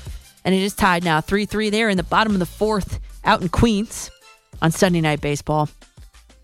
[0.45, 3.43] and it is tied now 3 3 there in the bottom of the fourth out
[3.43, 4.11] in Queens
[4.63, 5.69] on Sunday Night Baseball.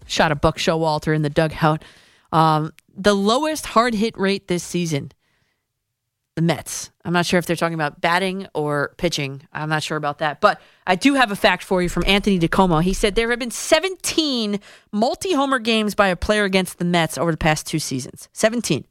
[0.06, 1.82] Shot a Buck Showalter in the dugout.
[2.32, 5.12] Um, the lowest hard hit rate this season,
[6.34, 6.90] the Mets.
[7.04, 9.42] I'm not sure if they're talking about batting or pitching.
[9.52, 10.40] I'm not sure about that.
[10.40, 12.82] But I do have a fact for you from Anthony DiComo.
[12.82, 14.58] He said there have been 17
[14.92, 18.28] multi homer games by a player against the Mets over the past two seasons.
[18.32, 18.84] 17.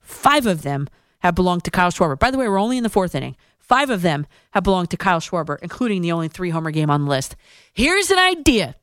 [0.00, 0.88] Five of them
[1.20, 2.18] have belonged to Kyle Schwarber.
[2.18, 3.36] By the way, we're only in the fourth inning.
[3.58, 7.04] Five of them have belonged to Kyle Schwarber, including the only three homer game on
[7.04, 7.36] the list.
[7.72, 8.76] Here's an idea.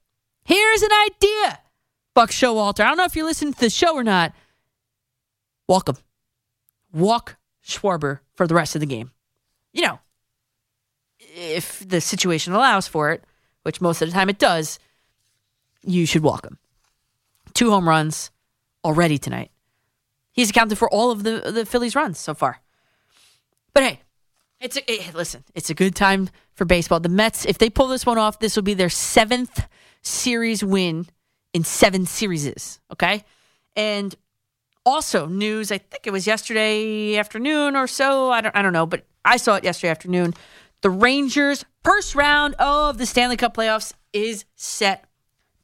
[0.46, 1.60] Here's an idea.
[2.16, 2.82] Buck Showalter.
[2.82, 4.34] I don't know if you listen to the show or not.
[5.68, 5.98] Welcome.
[6.92, 7.38] Walk
[7.70, 9.12] Schwarber for the rest of the game.
[9.74, 10.00] You know,
[11.20, 13.24] if the situation allows for it,
[13.64, 14.80] which most of the time it does,
[15.84, 16.58] you should walk him.
[17.54, 18.32] Two home runs
[18.84, 19.52] already tonight.
[20.32, 22.62] He's accounted for all of the the Phillies' runs so far.
[23.74, 24.02] But hey,
[24.60, 25.44] it's a, eh, listen.
[25.56, 27.00] It's a good time for baseball.
[27.00, 29.68] The Mets, if they pull this one off, this will be their seventh
[30.02, 31.08] series win
[31.54, 32.80] in seven series.
[32.92, 33.24] Okay,
[33.76, 34.16] and
[34.86, 35.72] also news.
[35.72, 38.32] I think it was yesterday afternoon or so.
[38.32, 38.56] I don't.
[38.56, 40.34] I don't know, but I saw it yesterday afternoon.
[40.82, 45.06] The Rangers' first round of the Stanley Cup playoffs is set.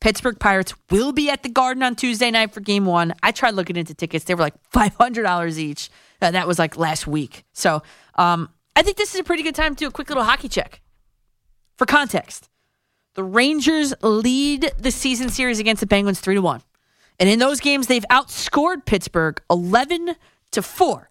[0.01, 3.13] Pittsburgh Pirates will be at the Garden on Tuesday night for Game One.
[3.23, 5.89] I tried looking into tickets; they were like five hundred dollars each.
[6.21, 7.43] Uh, that was like last week.
[7.53, 7.81] So
[8.15, 10.49] um, I think this is a pretty good time to do a quick little hockey
[10.49, 10.81] check.
[11.77, 12.49] For context,
[13.15, 16.61] the Rangers lead the season series against the Penguins three to one,
[17.19, 20.15] and in those games they've outscored Pittsburgh eleven
[20.51, 21.09] to four.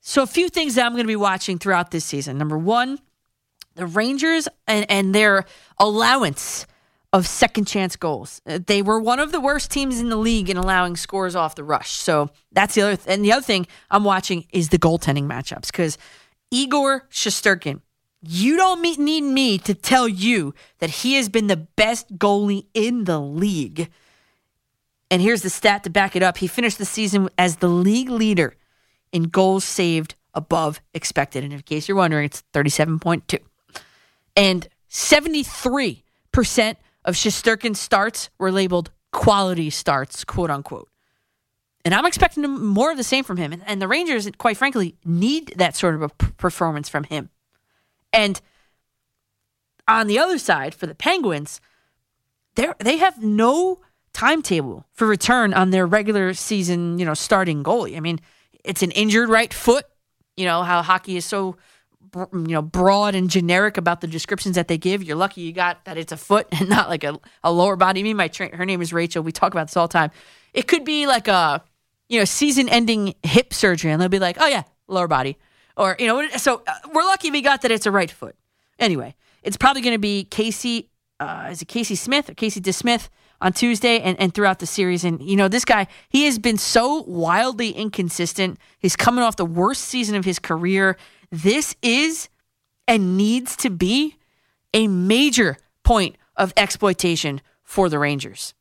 [0.00, 2.36] So a few things that I'm going to be watching throughout this season.
[2.36, 2.98] Number one,
[3.76, 5.44] the Rangers and, and their
[5.78, 6.66] allowance
[7.12, 8.40] of second chance goals.
[8.46, 11.54] Uh, They were one of the worst teams in the league in allowing scores off
[11.54, 11.92] the rush.
[11.92, 12.96] So that's the other.
[12.96, 15.98] Th- and the other thing I'm watching is the goaltending matchups because
[16.50, 17.80] Igor Shesterkin.
[18.24, 23.04] You don't need me to tell you that he has been the best goalie in
[23.04, 23.90] the league.
[25.12, 26.38] And here's the stat to back it up.
[26.38, 28.54] He finished the season as the league leader
[29.12, 31.44] in goals saved above expected.
[31.44, 33.38] And in case you're wondering, it's 37.2.
[34.34, 40.88] And 73% of Shesterkin's starts were labeled quality starts, quote unquote.
[41.84, 43.62] And I'm expecting more of the same from him.
[43.66, 47.28] And, the Rangers, quite frankly, need that sort of a performance from him.
[48.14, 48.40] And
[49.86, 51.60] on the other side, for the Penguins,
[52.54, 53.80] they have no
[54.12, 57.96] timetable for return on their regular season, you know, starting goalie.
[57.96, 58.20] I mean,
[58.64, 59.86] it's an injured right foot.
[60.36, 61.56] You know how hockey is so,
[62.14, 65.02] you know, broad and generic about the descriptions that they give.
[65.02, 68.02] You're lucky you got that it's a foot and not like a, a lower body.
[68.02, 69.22] Me, my tra- her name is Rachel.
[69.22, 70.10] We talk about this all the time.
[70.54, 71.62] It could be like a,
[72.08, 75.38] you know, season-ending hip surgery, and they'll be like, oh yeah, lower body,
[75.76, 76.28] or you know.
[76.36, 78.36] So uh, we're lucky we got that it's a right foot.
[78.78, 80.90] Anyway, it's probably going to be Casey
[81.22, 83.08] uh, is it Casey Smith or Casey DeSmith
[83.42, 85.04] on Tuesday and, and throughout the series.
[85.04, 88.58] And, you know, this guy, he has been so wildly inconsistent.
[88.78, 90.96] He's coming off the worst season of his career.
[91.30, 92.28] This is
[92.86, 94.16] and needs to be
[94.72, 98.54] a major point of exploitation for the Rangers.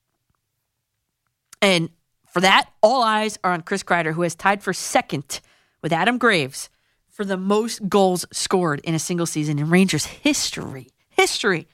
[1.61, 1.89] And
[2.25, 5.41] for that, all eyes are on Chris Kreider, who has tied for second
[5.81, 6.69] with Adam Graves
[7.09, 10.89] for the most goals scored in a single season in Rangers history.
[11.09, 11.67] History.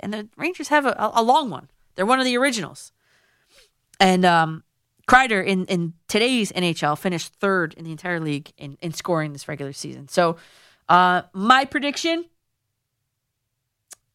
[0.00, 1.68] And the Rangers have a, a long one.
[1.98, 2.92] They're one of the originals.
[3.98, 4.62] And um,
[5.08, 9.48] Kreider in, in today's NHL finished third in the entire league in, in scoring this
[9.48, 10.06] regular season.
[10.06, 10.36] So
[10.88, 12.26] uh, my prediction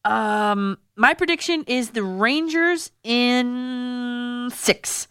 [0.02, 5.08] um, my prediction is the Rangers in six.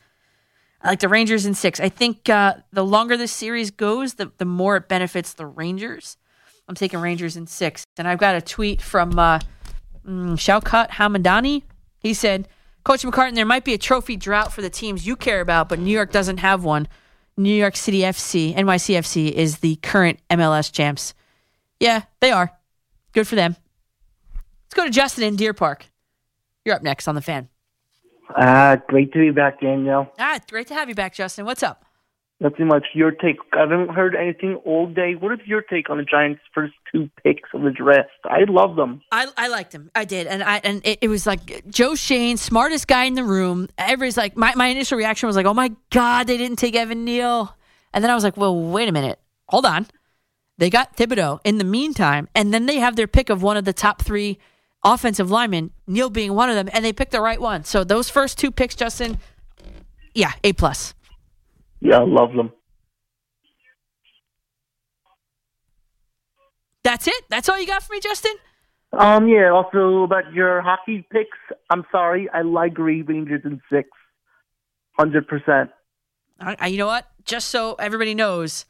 [0.81, 1.79] I like the Rangers in six.
[1.79, 6.17] I think uh, the longer this series goes, the, the more it benefits the Rangers.
[6.67, 7.85] I'm taking Rangers in six.
[7.97, 9.39] And I've got a tweet from uh,
[10.05, 11.63] mm, Shaukat Hamadani.
[11.99, 12.47] He said,
[12.83, 15.79] Coach McCartan, there might be a trophy drought for the teams you care about, but
[15.79, 16.87] New York doesn't have one.
[17.37, 21.13] New York City FC, NYCFC, is the current MLS champs.
[21.79, 22.51] Yeah, they are.
[23.13, 23.55] Good for them.
[24.65, 25.85] Let's go to Justin in Deer Park.
[26.65, 27.47] You're up next on the fan.
[28.35, 30.11] Uh, great to be back, Daniel.
[30.19, 31.45] Ah, great to have you back, Justin.
[31.45, 31.85] What's up?
[32.43, 32.87] Nothing much.
[32.93, 33.37] Your take.
[33.53, 35.15] I haven't heard anything all day.
[35.15, 38.09] What is your take on the Giants' first two picks of the draft?
[38.25, 39.01] I love them.
[39.13, 39.89] I, I liked them.
[39.95, 43.23] I did, and I and it, it was like Joe Schoen, smartest guy in the
[43.23, 43.69] room.
[43.77, 47.05] Everybody's like, my my initial reaction was like, oh my god, they didn't take Evan
[47.05, 47.55] Neal,
[47.93, 49.87] and then I was like, well, wait a minute, hold on.
[50.57, 53.63] They got Thibodeaux in the meantime, and then they have their pick of one of
[53.63, 54.37] the top three
[54.83, 57.63] offensive linemen, Neal being one of them, and they picked the right one.
[57.63, 59.17] So those first two picks, Justin,
[60.13, 60.93] yeah, A plus.
[61.83, 62.49] Yeah, I love them.
[66.83, 67.23] That's it.
[67.29, 68.33] That's all you got for me, Justin.
[68.93, 69.49] Um, yeah.
[69.51, 71.37] Also about your hockey picks.
[71.69, 72.29] I'm sorry.
[72.33, 73.89] I like Green Rangers in six.
[74.97, 75.71] Hundred percent.
[76.39, 77.07] I, I- you know what?
[77.25, 78.65] Just so everybody knows,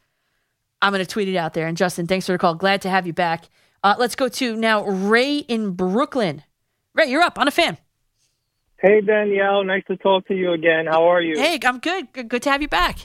[0.82, 1.68] I'm going to tweet it out there.
[1.68, 2.56] And Justin, thanks for the call.
[2.56, 3.46] Glad to have you back.
[3.84, 6.44] Uh, let's go to now Ray in Brooklyn.
[6.96, 7.78] Ray, you're up on a fan.
[8.84, 10.88] Hey Danielle, nice to talk to you again.
[10.88, 11.40] How are you?
[11.40, 12.12] Hey, I'm good.
[12.12, 12.98] Good, to have you back.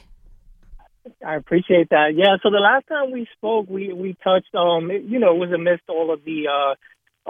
[1.25, 2.15] I appreciate that.
[2.17, 5.53] Yeah, so the last time we spoke, we we touched um you know, it was
[5.53, 6.75] amidst all of the uh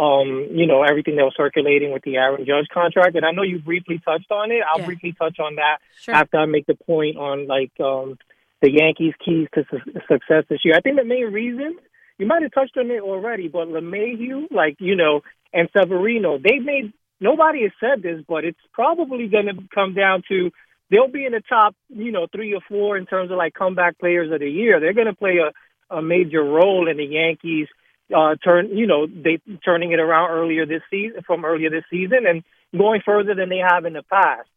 [0.01, 3.17] um, you know, everything that was circulating with the Aaron Judge contract.
[3.17, 4.63] And I know you briefly touched on it.
[4.65, 4.87] I'll Yeah.
[4.87, 6.15] briefly touch on that Sure.
[6.15, 8.17] after I make the point on like um
[8.63, 10.75] the Yankees' keys to su- success this year.
[10.75, 11.77] I think the main reason
[12.17, 15.21] you might have touched on it already, but LeMahieu, like you know,
[15.53, 20.23] and Severino, they made nobody has said this, but it's probably going to come down
[20.29, 20.51] to
[20.91, 23.99] they'll be in the top, you know, three or four in terms of like comeback
[23.99, 24.81] players of the year.
[24.81, 27.69] They're going to play a, a major role in the Yankees
[28.15, 32.27] uh turn, you know, they turning it around earlier this season from earlier this season
[32.27, 32.43] and
[32.77, 34.49] going further than they have in the past.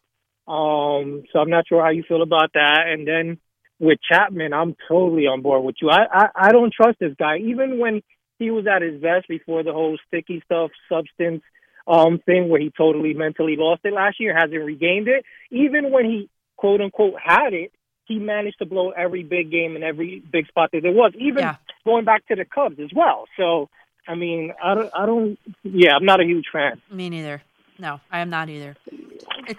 [0.47, 2.83] Um, so I'm not sure how you feel about that.
[2.87, 3.39] And then
[3.79, 5.89] with Chapman, I'm totally on board with you.
[5.89, 7.37] I, I, I don't trust this guy.
[7.37, 8.01] Even when
[8.39, 11.43] he was at his best before the whole sticky stuff, substance
[11.87, 15.25] um thing where he totally mentally lost it last year, hasn't regained it.
[15.49, 17.71] Even when he quote unquote had it,
[18.05, 21.55] he managed to blow every big game and every big spot that there was, even
[21.85, 23.25] going back to the Cubs as well.
[23.37, 23.69] So
[24.07, 26.81] I mean, I don't I don't yeah, I'm not a huge fan.
[26.91, 27.41] Me neither.
[27.79, 28.75] No, I am not either.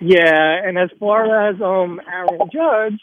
[0.01, 3.01] Yeah, and as far as um Aaron Judge,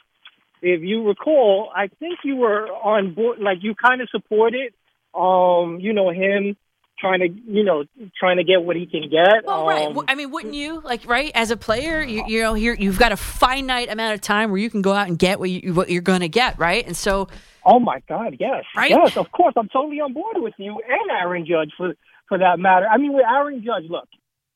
[0.62, 4.74] if you recall, I think you were on board like you kind of supported
[5.14, 6.56] um, you know, him
[7.00, 7.84] trying to you know,
[8.20, 9.46] trying to get what he can get.
[9.46, 9.88] Well, right.
[9.88, 12.02] Um, I mean, wouldn't you like right as a player?
[12.02, 14.94] You, you know, you're, you've got a finite amount of time where you can go
[14.94, 16.86] out and get what you what you're going to get, right?
[16.86, 17.28] And so,
[17.66, 18.90] Oh my God, yes, Right?
[18.90, 21.94] yes, of course, I'm totally on board with you and Aaron Judge for
[22.28, 22.88] for that matter.
[22.88, 24.08] I mean, with Aaron Judge, look,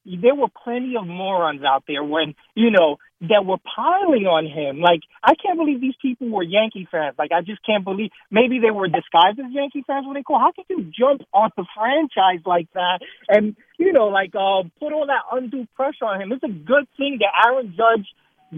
[0.06, 4.82] there were plenty of morons out there when you know that were piling on him.
[4.82, 7.16] Like, I can't believe these people were Yankee fans.
[7.18, 8.12] Like, I just can't believe.
[8.30, 10.40] Maybe they were disguised as Yankee fans when they call.
[10.40, 13.00] How could you jump on the franchise like that
[13.30, 16.32] and you know, like, uh, put all that undue pressure on him?
[16.32, 18.08] It's a good thing that Aaron Judge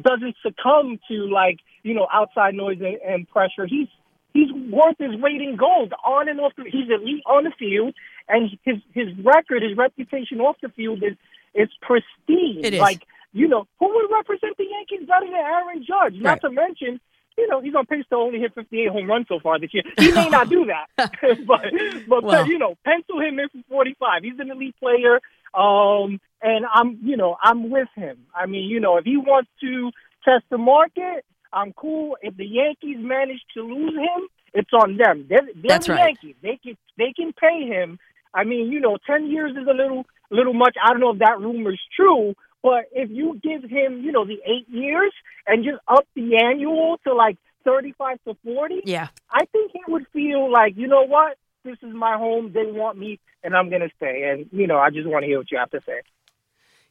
[0.01, 3.65] doesn't succumb to like you know outside noise and, and pressure.
[3.67, 3.87] He's
[4.33, 6.53] he's worth his weight in gold on and off.
[6.57, 7.95] The, he's elite on the field,
[8.27, 11.17] and his his record, his reputation off the field is
[11.55, 12.61] is pristine.
[12.63, 12.79] It is.
[12.79, 13.03] Like
[13.33, 16.13] you know, who would represent the Yankees better than Aaron Judge?
[16.13, 16.21] Right.
[16.21, 16.99] Not to mention.
[17.37, 19.83] You know, he's on pace to only hit 58 home runs so far this year.
[19.97, 20.87] He may not do that,
[21.45, 21.61] but
[22.07, 22.47] but Well.
[22.47, 24.23] you know, pencil him in for 45.
[24.23, 25.19] He's an elite player,
[25.53, 28.19] um, and I'm you know I'm with him.
[28.33, 29.91] I mean, you know, if he wants to
[30.23, 32.15] test the market, I'm cool.
[32.21, 35.25] If the Yankees manage to lose him, it's on them.
[35.27, 36.05] They're, they're That's the right.
[36.05, 36.35] Yankees.
[36.41, 37.99] They can they can pay him.
[38.35, 40.75] I mean, you know, ten years is a little little much.
[40.83, 44.39] I don't know if that rumor's true, but if you give him, you know, the
[44.45, 45.13] eight years
[45.47, 49.07] and just up the annual to like thirty-five to forty, Yeah.
[49.31, 52.51] I think he would feel like, you know what, this is my home.
[52.53, 54.29] They want me, and I'm gonna stay.
[54.29, 56.01] And you know, I just want to hear what you have to say.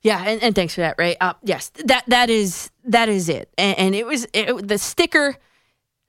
[0.02, 1.16] Yeah, and, and thanks for that, Ray.
[1.18, 3.48] Uh, yes, that that is that is it.
[3.56, 5.36] And, and it was it, the sticker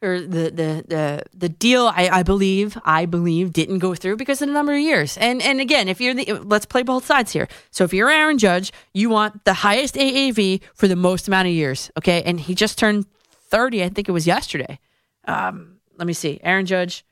[0.06, 1.88] or the the the the deal.
[1.88, 5.18] I, I believe I believe didn't go through because of the number of years.
[5.18, 7.48] And and again, if you're the let's play both sides here.
[7.72, 11.54] So if you're Aaron Judge, you want the highest AAV for the most amount of
[11.54, 11.92] years.
[11.98, 13.06] Okay, and he just turned
[13.50, 13.84] thirty.
[13.84, 14.80] I think it was yesterday.
[15.28, 17.04] Um, let me see, Aaron Judge.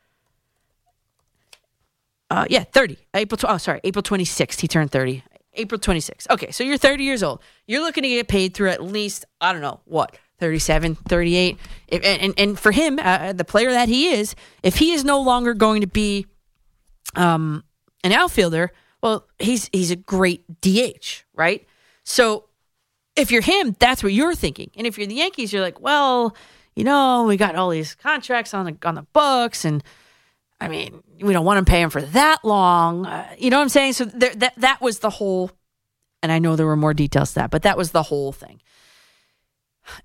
[2.29, 2.97] Uh, yeah, 30.
[3.13, 5.23] April, tw- oh, sorry, April 26th, he turned 30.
[5.53, 6.27] April 26th.
[6.31, 7.41] Okay, so you're 30 years old.
[7.67, 11.57] You're looking to get paid through at least, I don't know, what, 37, 38.
[11.87, 15.21] If, and, and, for him, uh, the player that he is, if he is no
[15.21, 16.25] longer going to be
[17.15, 17.63] um,
[18.03, 21.67] an outfielder, well, he's he's a great DH, right?
[22.03, 22.45] So
[23.15, 24.71] if you're him, that's what you're thinking.
[24.75, 26.35] And if you're the Yankees, you're like, well,
[26.75, 29.83] you know, we got all these contracts on the on the books, and
[30.59, 33.05] I mean, we don't want to pay him for that long.
[33.05, 33.93] Uh, you know what I'm saying?
[33.93, 35.51] So there, that that was the whole.
[36.21, 38.61] And I know there were more details to that, but that was the whole thing.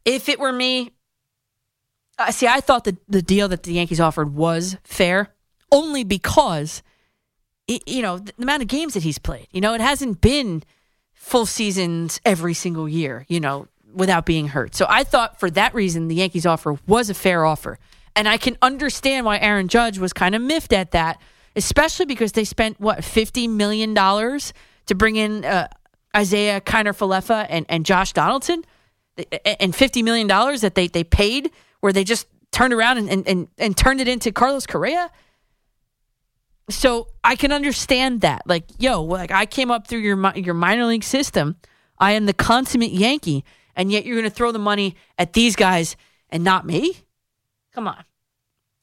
[0.05, 0.93] If it were me,
[2.19, 5.35] uh, see, I thought the the deal that the Yankees offered was fair,
[5.70, 6.82] only because,
[7.66, 9.48] it, you know, the amount of games that he's played.
[9.52, 10.62] You know, it hasn't been
[11.12, 13.24] full seasons every single year.
[13.28, 14.74] You know, without being hurt.
[14.74, 17.78] So I thought for that reason the Yankees offer was a fair offer.
[18.15, 21.20] And I can understand why Aaron Judge was kind of miffed at that,
[21.55, 24.52] especially because they spent what fifty million dollars
[24.86, 25.69] to bring in uh,
[26.16, 28.65] Isiah Kiner Falefa and, and Josh Donaldson,
[29.60, 31.50] and fifty million dollars that they they paid,
[31.80, 35.10] where they just turned around and, and, and, and turned it into Carlos Correa.
[36.70, 38.42] So I can understand that.
[38.46, 41.56] Like, yo, like I came up through your your minor league system.
[41.98, 45.56] I am the consummate Yankee, and yet you're going to throw the money at these
[45.56, 45.96] guys
[46.30, 46.98] and not me.
[47.72, 48.04] Come on.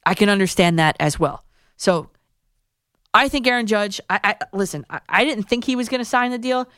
[0.04, 1.44] I can understand that as well.
[1.76, 2.10] So
[3.12, 6.04] I think Aaron Judge, I, I listen, I, I didn't think he was going to
[6.04, 6.68] sign the deal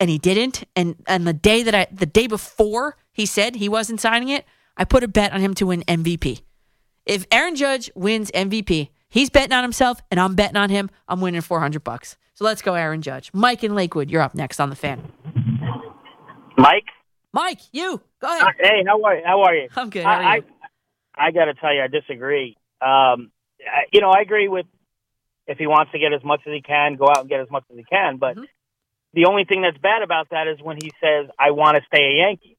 [0.00, 0.64] and he didn't.
[0.76, 4.44] And and the day that I the day before he said he wasn't signing it,
[4.76, 6.42] I put a bet on him to win MVP.
[7.06, 10.90] If Aaron Judge wins MVP, he's betting on himself and I'm betting on him.
[11.08, 12.16] I'm winning 400 bucks.
[12.34, 13.30] So let's go Aaron Judge.
[13.32, 15.00] Mike in Lakewood, you're up next on the fan.
[16.56, 16.84] Mike.
[17.32, 18.54] Mike, you go ahead.
[18.60, 19.22] Hey, how are you?
[19.24, 19.68] How are you?
[19.76, 20.04] I'm good.
[20.04, 20.36] I.
[20.36, 20.40] I,
[21.16, 22.56] I got to tell you, I disagree.
[22.80, 23.30] Um,
[23.60, 24.66] I, you know, I agree with
[25.46, 27.50] if he wants to get as much as he can, go out and get as
[27.50, 28.16] much as he can.
[28.18, 28.44] But Mm-hmm.
[29.14, 32.02] the only thing that's bad about that is when he says, "I want to stay
[32.04, 32.53] a Yankee."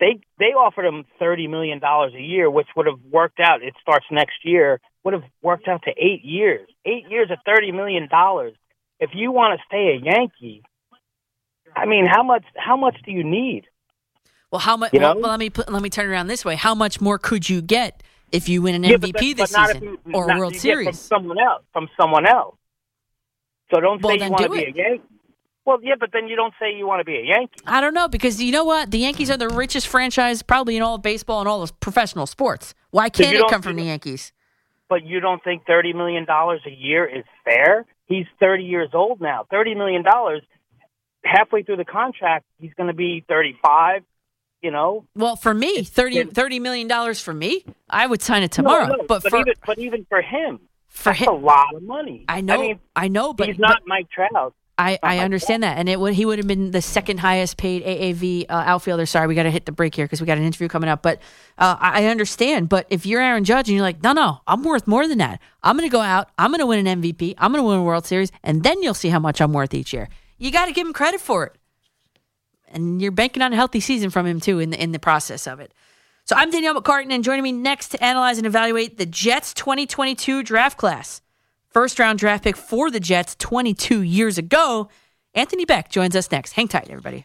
[0.00, 3.62] They they offered him thirty million dollars a year, which would have worked out.
[3.62, 4.80] It starts next year.
[5.04, 6.68] Would have worked out to eight years.
[6.86, 8.54] Eight years at thirty million dollars.
[8.98, 10.62] If you want to stay a Yankee,
[11.76, 12.44] I mean, how much?
[12.56, 13.64] How much do you need?
[14.50, 14.92] Well, how much?
[14.92, 15.20] You Well, know?
[15.20, 16.56] well, let me put, let me turn it around this way.
[16.56, 18.02] How much more could you get
[18.32, 21.62] if you win an Yeah, MVP this season you- or World get From someone else.
[21.72, 22.56] From someone else.
[23.72, 25.02] So don't Well, say you want to be a Yankee.
[25.66, 27.60] Well, yeah, but then you don't say you want to be a Yankee.
[27.66, 28.90] I don't know because you know what?
[28.90, 32.26] The Yankees are the richest franchise probably in all of baseball and all of professional
[32.26, 32.74] sports.
[32.90, 34.32] Why can't you it come from the Yankees?
[34.88, 37.84] But you don't think thirty million dollars a year is fair?
[38.06, 39.46] He's thirty years old now.
[39.50, 40.42] Thirty million dollars.
[41.22, 44.02] Halfway through the contract, he's going to be thirty-five.
[44.62, 48.88] You know, Well, for me, 30, $30 million for me, I would sign it tomorrow.
[48.88, 52.26] No, no, but, for even but even for him, for that's a lot of money.
[52.28, 54.54] I know, I mean, I know, but he's not Mike Trout.
[54.80, 55.76] I, I understand that.
[55.76, 59.04] And it would he would have been the second highest paid AAV uh, outfielder.
[59.04, 61.02] Sorry, we got to hit the break here because we got an interview coming up.
[61.02, 61.20] But
[61.58, 62.68] uh, I understand.
[62.70, 65.40] But if you're Aaron Judge and you're like, no, no, I'm worth more than that.
[65.62, 66.30] I'm going to go out.
[66.38, 67.34] I'm going to win an MVP.
[67.36, 69.74] I'm going to win a World Series, and then you'll see how much I'm worth
[69.74, 70.08] each year.
[70.38, 71.52] You got to give him credit for it.
[72.68, 75.46] And you're banking on a healthy season from him too in the in the process
[75.46, 75.74] of it.
[76.24, 80.42] So I'm Danielle McCartan, and joining me next to analyze and evaluate the Jets 2022
[80.44, 81.20] draft class.
[81.70, 84.88] First round draft pick for the Jets 22 years ago.
[85.34, 86.54] Anthony Becht joins us next.
[86.54, 87.24] Hang tight, everybody.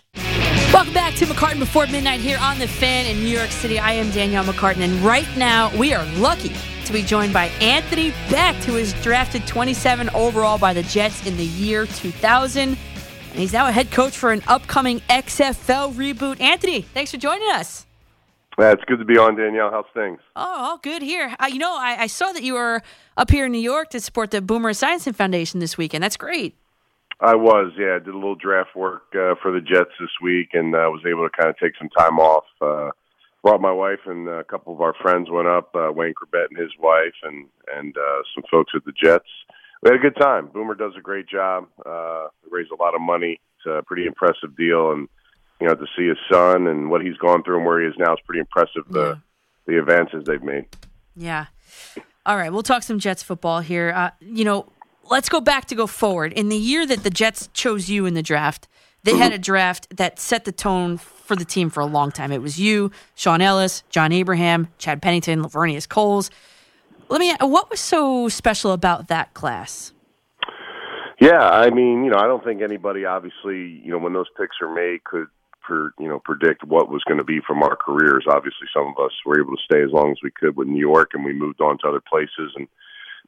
[0.72, 3.80] Welcome back to McCartan Before Midnight here on The Fan in New York City.
[3.80, 6.53] I am Danielle McCartan, and right now we are lucky
[6.85, 11.38] to be joined by Anthony Becht, who was drafted 27 overall by the Jets in
[11.38, 12.69] the year 2000.
[12.69, 12.77] And
[13.34, 16.39] he's now a head coach for an upcoming XFL reboot.
[16.39, 17.85] Anthony, thanks for joining us.
[18.57, 19.69] Yeah, it's good to be on, Danielle.
[19.69, 20.19] How's things?
[20.36, 21.36] Oh, all good here.
[21.40, 22.82] Uh, you know, I, I saw that you were
[23.18, 26.03] up here in New York to support the Boomer Esiason Foundation this weekend.
[26.03, 26.56] That's great.
[27.19, 27.95] I was, yeah.
[27.95, 31.03] I did a little draft work uh, for the Jets this week, and uh, was
[31.06, 32.45] able to kind of take some time off.
[32.61, 32.91] Uh,
[33.45, 35.69] brought my wife and a couple of our friends went up.
[35.76, 37.45] Uh, Wayne Corbett and his wife, and
[37.76, 39.30] and uh, some folks at the Jets.
[39.84, 40.48] we had a good time.
[40.48, 41.68] Boomer does a great job.
[41.86, 43.40] Uh, raised a lot of money.
[43.57, 45.07] It's a pretty impressive deal, and
[45.60, 47.95] you know to see his son and what he's gone through and where he is
[47.98, 48.84] now is pretty impressive.
[48.90, 49.22] The
[49.65, 50.65] the advances they've made.
[51.15, 51.48] Yeah.
[52.26, 53.94] All right, we'll talk some Jets football here.
[53.95, 54.68] Uh, you know,
[55.10, 56.34] let's go back to go forward.
[56.34, 58.68] In the year that the Jets chose you in the draft,
[59.03, 62.32] they had a draft that set the tone for the team for a long time.
[62.32, 66.32] It was you, Shaun Ellis, John Abraham, Chad Pennington, Laveranues Coles.
[67.10, 67.36] Let me.
[67.40, 69.94] What was so special about that class?
[71.22, 74.57] Yeah, I mean, you know, I don't think anybody, obviously, you know, when those picks
[74.61, 75.27] are made, could
[75.66, 78.26] per, you know predict what was going to be from our careers.
[78.30, 80.80] Obviously, some of us were able to stay as long as we could with New
[80.80, 82.54] York, and we moved on to other places.
[82.56, 82.68] And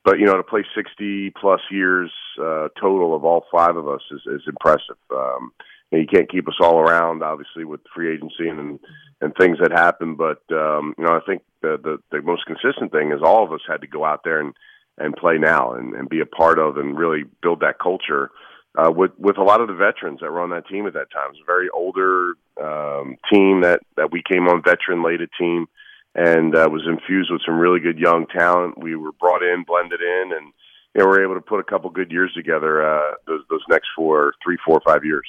[0.04, 2.12] but you know, to play sixty plus years
[2.42, 4.98] uh, total of all five of us is, is impressive.
[5.12, 5.52] Um,
[5.92, 8.80] and you can't keep us all around, obviously, with free agency and
[9.22, 10.16] and things that happen.
[10.16, 13.52] But um, you know, I think the, the the most consistent thing is all of
[13.52, 14.54] us had to go out there and
[14.98, 18.32] and play now and, and be a part of and really build that culture
[18.78, 21.12] uh, with with a lot of the veterans that were on that team at that
[21.12, 21.30] time.
[21.30, 25.66] It was a very older um, team that that we came on veteran laden team,
[26.14, 28.78] and uh, was infused with some really good young talent.
[28.78, 30.54] We were brought in, blended in, and
[30.94, 32.86] you know, we were able to put a couple good years together.
[32.88, 35.28] Uh, those those next four, three, four, five years.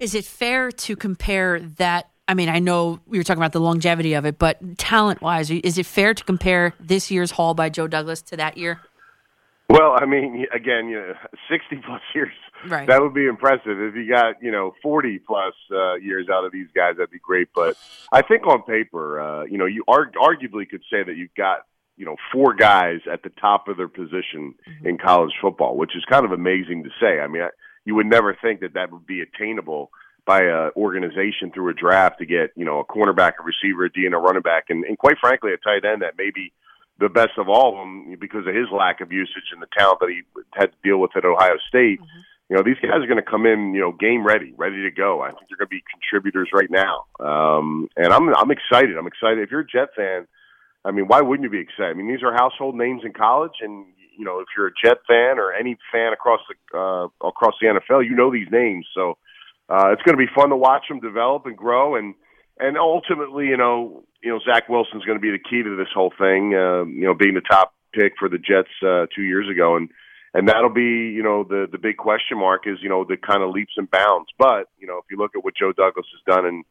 [0.00, 2.08] Is it fair to compare that?
[2.26, 5.50] I mean, I know we were talking about the longevity of it, but talent wise,
[5.50, 8.80] is it fair to compare this year's haul by Joe Douglas to that year?
[9.68, 11.14] Well, I mean, again, you know,
[11.50, 12.32] sixty plus years.
[12.66, 12.88] Right.
[12.88, 16.52] That would be impressive if you got you know forty plus uh, years out of
[16.52, 16.96] these guys.
[16.96, 17.48] That'd be great.
[17.54, 17.76] But
[18.10, 21.60] I think on paper, uh, you know, you arg- arguably could say that you've got
[21.96, 24.54] you know four guys at the top of their position
[24.84, 27.20] in college football, which is kind of amazing to say.
[27.20, 27.50] I mean, I,
[27.84, 29.90] you would never think that that would be attainable
[30.24, 33.92] by a organization through a draft to get you know a cornerback, a receiver, a
[33.92, 36.52] D, and a running back, and, and quite frankly, a tight end that maybe
[36.98, 40.00] the best of all of them because of his lack of usage and the talent
[40.00, 40.22] that he
[40.54, 42.00] had to deal with at Ohio State.
[42.48, 44.90] You know, these guys are going to come in, you know, game ready, ready to
[44.90, 45.20] go.
[45.20, 48.96] I think they're going to be contributors right now, um, and I'm I'm excited.
[48.96, 49.40] I'm excited.
[49.40, 50.26] If you're a Jet fan,
[50.84, 51.90] I mean, why wouldn't you be excited?
[51.90, 54.98] I mean, these are household names in college, and you know, if you're a Jet
[55.06, 58.86] fan or any fan across the uh, across the NFL, you know these names.
[58.94, 59.18] So
[59.68, 62.14] uh, it's going to be fun to watch them develop and grow, and
[62.58, 65.92] and ultimately, you know, you know, Zach Wilson's going to be the key to this
[65.94, 66.54] whole thing.
[66.54, 69.88] Uh, you know, being the top pick for the Jets uh, two years ago, and
[70.34, 73.42] and that'll be, you know, the the big question mark is, you know, the kind
[73.42, 74.28] of leaps and bounds.
[74.38, 76.64] But you know, if you look at what Joe Douglas has done and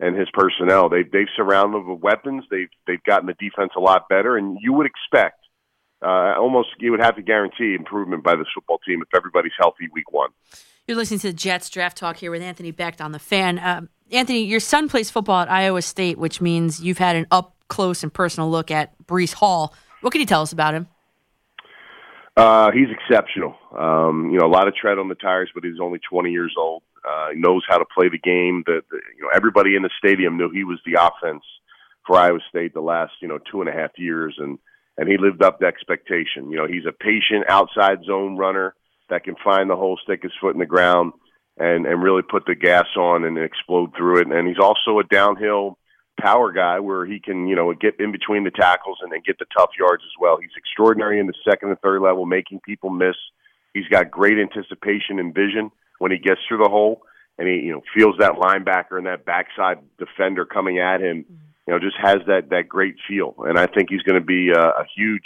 [0.00, 2.44] and his personnel, they've they've surrounded them with weapons.
[2.50, 5.40] They've they've gotten the defense a lot better, and you would expect.
[6.02, 9.88] Uh, almost, you would have to guarantee improvement by this football team if everybody's healthy
[9.90, 10.28] week one.
[10.86, 13.58] You're listening to the Jets draft talk here with Anthony Becht on the fan.
[13.58, 17.56] Um, Anthony, your son plays football at Iowa State, which means you've had an up
[17.68, 19.74] close and personal look at Breece Hall.
[20.02, 20.86] What can you tell us about him?
[22.36, 23.56] Uh, he's exceptional.
[23.74, 26.54] Um, you know, a lot of tread on the tires, but he's only 20 years
[26.58, 26.82] old.
[27.02, 28.62] Uh, he knows how to play the game.
[28.66, 28.82] That
[29.16, 31.44] you know, everybody in the stadium knew he was the offense
[32.06, 34.58] for Iowa State the last you know two and a half years, and
[34.98, 36.50] and he lived up to expectation.
[36.50, 38.74] You know, he's a patient outside zone runner
[39.10, 41.12] that can find the hole, stick his foot in the ground,
[41.56, 44.26] and and really put the gas on and explode through it.
[44.26, 45.78] And he's also a downhill
[46.20, 49.38] power guy where he can you know get in between the tackles and then get
[49.38, 50.38] the tough yards as well.
[50.40, 53.16] He's extraordinary in the second and third level, making people miss.
[53.72, 57.02] He's got great anticipation and vision when he gets through the hole,
[57.38, 61.24] and he you know feels that linebacker and that backside defender coming at him.
[61.24, 61.36] Mm.
[61.66, 64.50] You know, just has that that great feel, and I think he's going to be
[64.50, 65.24] a, a huge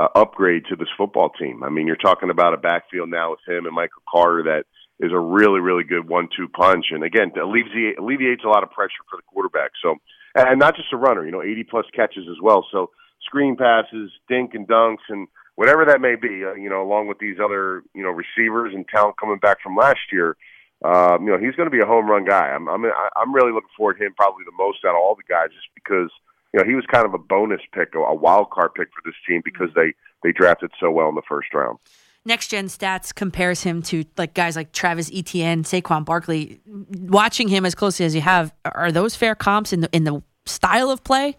[0.00, 1.62] uh, upgrade to this football team.
[1.62, 4.64] I mean, you're talking about a backfield now with him and Michael Carter that
[5.04, 9.04] is a really, really good one-two punch, and again, alleviates alleviates a lot of pressure
[9.10, 9.70] for the quarterback.
[9.82, 9.96] So,
[10.34, 12.66] and not just a runner, you know, 80 plus catches as well.
[12.70, 12.90] So,
[13.22, 17.18] screen passes, dink and dunks, and whatever that may be, uh, you know, along with
[17.18, 20.36] these other, you know, receivers and talent coming back from last year.
[20.84, 22.48] Um, you know, he's going to be a home run guy.
[22.48, 22.84] I'm, I'm,
[23.16, 25.68] I'm really looking forward to him probably the most out of all the guys, just
[25.74, 26.10] because
[26.52, 29.14] you know he was kind of a bonus pick, a wild card pick for this
[29.26, 31.78] team because they they drafted so well in the first round.
[32.24, 36.60] Next Gen Stats compares him to like guys like Travis Etienne, Saquon Barkley.
[36.66, 40.22] Watching him as closely as you have, are those fair comps in the in the
[40.44, 41.36] style of play?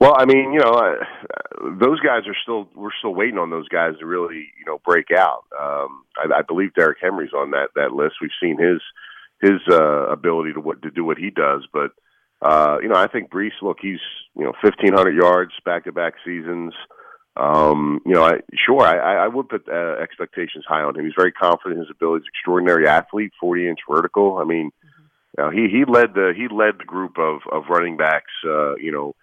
[0.00, 0.94] Well, I mean, you know, uh,
[1.78, 5.10] those guys are still we're still waiting on those guys to really you know break
[5.10, 5.44] out.
[5.60, 8.14] Um, I, I believe Derrick Henry's on that that list.
[8.20, 8.80] We've seen his
[9.42, 11.90] his uh, ability to what to do what he does, but
[12.42, 13.60] uh, you know, I think Breece.
[13.62, 14.00] Look, he's
[14.36, 16.74] you know fifteen hundred yards back to back seasons.
[17.36, 21.04] Um, you know, I, sure, I, I would put uh, expectations high on him.
[21.04, 22.26] He's very confident in his abilities.
[22.28, 24.38] Extraordinary athlete, forty inch vertical.
[24.38, 24.70] I mean,
[25.38, 28.32] you know, he he led the he led the group of of running backs.
[28.44, 29.14] Uh, you know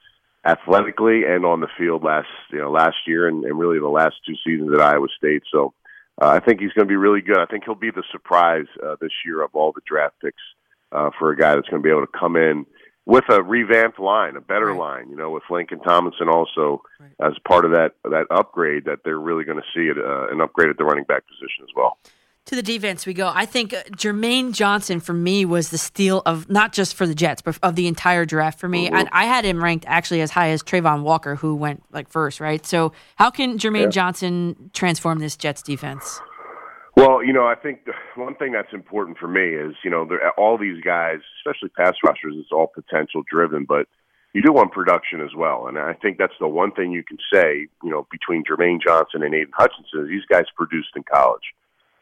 [0.46, 4.16] athletically and on the field last you know last year and, and really the last
[4.26, 5.44] two seasons at Iowa State.
[5.52, 5.74] So
[6.22, 7.40] uh, I think he's going to be really good.
[7.40, 10.42] I think he'll be the surprise uh, this year of all the draft picks
[10.92, 12.66] uh, for a guy that's going to be able to come in
[13.10, 15.10] with a revamped line, a better line.
[15.10, 16.84] You know, with Laken Tomlinson also
[17.20, 20.40] as part of that that upgrade that they're really going to see it, uh, an
[20.42, 21.98] upgrade at the running back position as well.
[22.46, 23.32] To the defense we go.
[23.34, 27.14] I think uh, Jermaine Johnson for me was the steal of not just for the
[27.14, 28.86] Jets, but of the entire draft for me.
[28.86, 28.96] Mm-hmm.
[28.96, 32.40] And I had him ranked actually as high as Travon Walker, who went like first,
[32.40, 32.66] right?
[32.66, 33.90] So how can Jermaine Yeah.
[33.90, 36.20] Johnson transform this Jets defense?
[37.00, 40.06] Well, you know, I think the one thing that's important for me is, you know,
[40.06, 43.88] they're, all these guys, especially pass rushers, it's all potential driven, but
[44.34, 45.68] you do want production as well.
[45.68, 49.24] And I think that's the one thing you can say, you know, between Jermaine Johnson
[49.24, 51.54] and Aidan Hutchinson, these guys produced in college.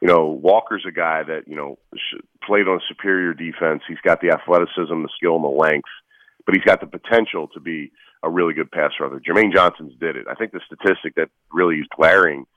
[0.02, 1.78] You know, Walker's a guy that, you know,
[2.44, 3.84] played on superior defense.
[3.88, 5.90] He's got the athleticism, the skill, and the length,
[6.48, 7.91] but he's got the potential to be
[8.24, 9.22] a really good pass rusher.
[9.22, 10.26] Jermaine Johnson's did it.
[10.28, 12.48] I think the statistic that really is glaring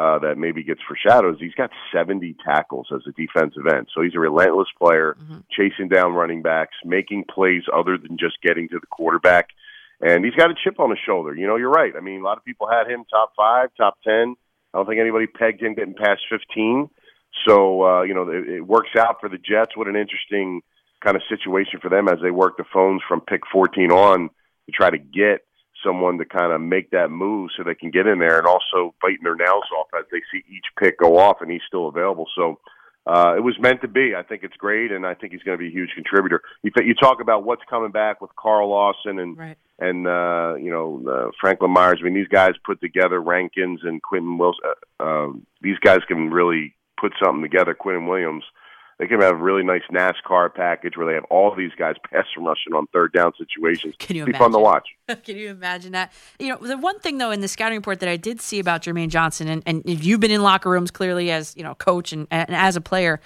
[0.00, 3.86] uh, that maybe gets foreshadowed is he's got 70 tackles as a defensive end.
[3.94, 5.14] So he's a relentless player,
[5.50, 9.48] chasing down running backs, making plays other than just getting to the quarterback.
[10.00, 11.34] And he's got a chip on his shoulder.
[11.34, 11.92] You know, you're right.
[11.94, 14.36] I mean, a lot of people had him top five, top 10.
[14.72, 16.88] I don't think anybody pegged him getting past 15.
[17.46, 19.76] So, uh, you know, it, it works out for the Jets.
[19.76, 20.62] What an interesting
[21.04, 24.30] kind of situation for them as they work the phones from pick 14 on
[24.64, 25.44] to try to get
[25.84, 28.94] someone to kind of make that move so they can get in there and also
[29.02, 32.26] biting their nails off as they see each pick go off and he's still available.
[32.36, 32.58] So
[33.06, 34.14] uh, it was meant to be.
[34.14, 36.42] I think it's great, and I think he's going to be a huge contributor.
[36.62, 39.38] You, you talk about what's coming back with Carl Lawson and
[39.78, 41.98] and uh, you know uh, Franklin Myers.
[42.00, 44.60] I mean, these guys put together Rankins and Quinnen Wilson.
[45.00, 47.74] Uh, um, these guys can really put something together.
[47.74, 48.44] Quinnen Williams.
[49.00, 52.26] They can have a really nice NASCAR package where they have all these guys pass
[52.36, 53.94] rushing on third down situations.
[53.98, 54.62] Can you Be fun to imagine?
[54.62, 54.88] watch.
[55.24, 56.12] Can you imagine that?
[56.38, 58.82] You know, the one thing though in the scouting report that I did see about
[58.82, 62.26] Jermaine Johnson, and, and you've been in locker rooms clearly as you know coach and,
[62.30, 63.20] and as a player,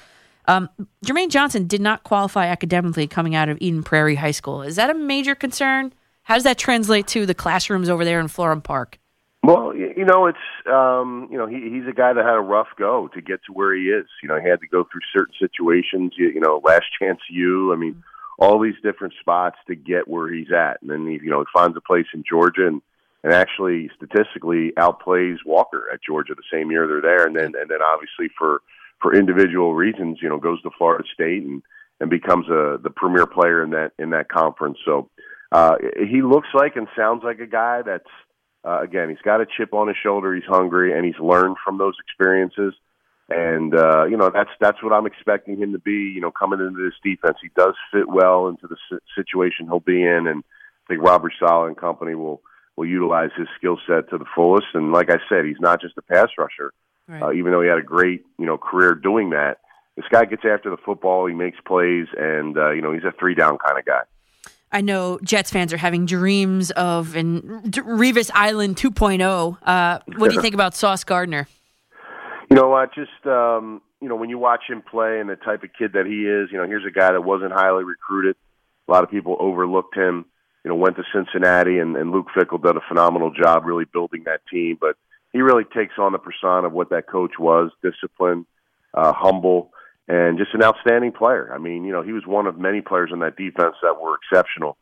[0.47, 0.71] um,
[1.05, 4.63] Jermaine Johnson did not qualify academically coming out of Eden Prairie High School.
[4.63, 5.93] Is that a major concern?
[6.23, 9.01] How does that translate to the classrooms over there in Florham Park?
[9.45, 12.69] Well, you know, it's um, you know he, he's a guy that had a rough
[12.79, 14.07] go to get to where he is.
[14.23, 16.15] You know, he had to go through certain situations.
[16.17, 17.73] You, you know, last chance you.
[17.73, 18.03] I mean,
[18.39, 21.47] all these different spots to get where he's at, and then he, you know he
[21.53, 22.81] finds a place in Georgia and
[23.23, 27.69] and actually statistically outplays Walker at Georgia the same year they're there, and then and
[27.69, 28.63] then obviously for
[29.03, 31.63] for individual reasons, you know, goes to Florida State and
[32.01, 34.79] and becomes a the premier player in that in that conference.
[34.87, 35.11] So
[35.53, 35.77] uh,
[36.11, 38.09] he looks like and sounds like a guy that's
[38.65, 40.35] uh, again he's got a chip on his shoulder.
[40.35, 42.75] He's hungry and he's learned from those experiences.
[43.29, 46.13] And uh, you know that's that's what I'm expecting him to be.
[46.15, 48.77] You know, coming into this defense, he does fit well into the
[49.15, 52.43] situation he'll be in, and I think Robert Saleh and company will
[52.77, 54.67] will utilize his skill set to the fullest.
[54.75, 56.73] And like I said, he's not just a pass rusher.
[57.23, 59.59] Uh, even though he had a great you know career doing that,
[59.97, 61.27] this guy gets after the football.
[61.27, 64.03] He makes plays, and uh, you know he's a three down kind of guy.
[64.75, 69.57] I know Jets fans are having dreams of an D- Revis Island 2.0.
[69.63, 71.47] Uh, what do you think about Sauce Gardner?
[72.51, 72.93] You know what?
[72.93, 76.07] Just um, you know, when you watch him play and the type of kid that
[76.07, 78.35] he is, you know, here's a guy that wasn't highly recruited.
[78.89, 80.25] A lot of people overlooked him.
[80.65, 84.25] You know, went to Cincinnati, and, and Luke Fickell did a phenomenal job really building
[84.25, 84.77] that team.
[84.81, 84.97] But
[85.33, 88.47] he really takes on the persona of what that coach was: disciplined,
[88.93, 89.71] uh, humble,
[90.09, 91.53] and just an outstanding player.
[91.53, 94.17] I mean, you know, he was one of many players in that defense that were
[94.17, 94.77] exceptional.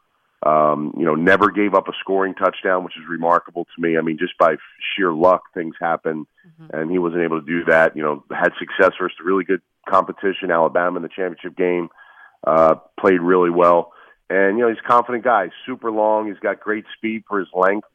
[0.44, 3.96] Um, you know, never gave up a scoring touchdown, which is remarkable to me.
[3.96, 4.56] I mean, just by
[4.96, 6.26] sheer luck, things happen,
[6.72, 7.96] and he wasn't able to do that.
[7.96, 11.88] You know, had success versus a really good competition, Alabama in the championship game.
[12.44, 13.92] Uh, played really well,
[14.28, 15.50] and you know, he's a confident guy.
[15.64, 16.26] Super long.
[16.26, 17.86] He's got great speed for his length,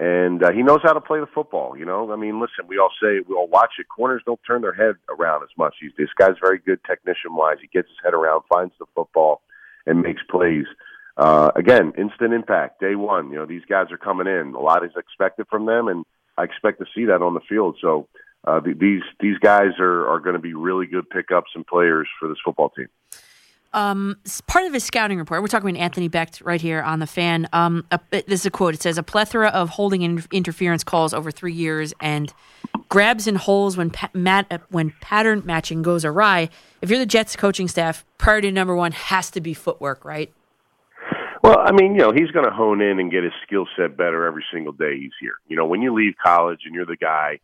[0.00, 1.76] and uh, he knows how to play the football.
[1.76, 3.86] You know, I mean, listen, we all say we all watch it.
[3.94, 5.74] Corners don't turn their head around as much.
[5.78, 7.58] He's this guy's very good technician wise.
[7.60, 9.42] He gets his head around, finds the football,
[9.84, 10.64] and makes plays.
[11.18, 13.30] Uh, again, instant impact, day one.
[13.30, 14.54] You know, these guys are coming in.
[14.54, 16.06] A lot is expected from them, and
[16.38, 17.76] I expect to see that on the field.
[17.82, 18.08] So
[18.44, 22.08] uh, th- these these guys are are going to be really good pickups and players
[22.18, 22.88] for this football team.
[23.72, 24.16] Um,
[24.48, 27.48] part of his scouting report, we're talking about Anthony Becht right here on the fan.
[27.52, 28.74] Um, a, this is a quote.
[28.74, 32.32] It says, a plethora of holding in, interference calls over three years and
[32.88, 36.48] grabs and holes when, pa- mat, uh, when pattern matching goes awry.
[36.82, 40.32] If you're the Jets coaching staff, priority number one has to be footwork, right?
[41.42, 43.96] Well, I mean, you know, he's going to hone in and get his skill set
[43.96, 45.34] better every single day he's here.
[45.48, 47.38] You know, when you leave college and you're the guy,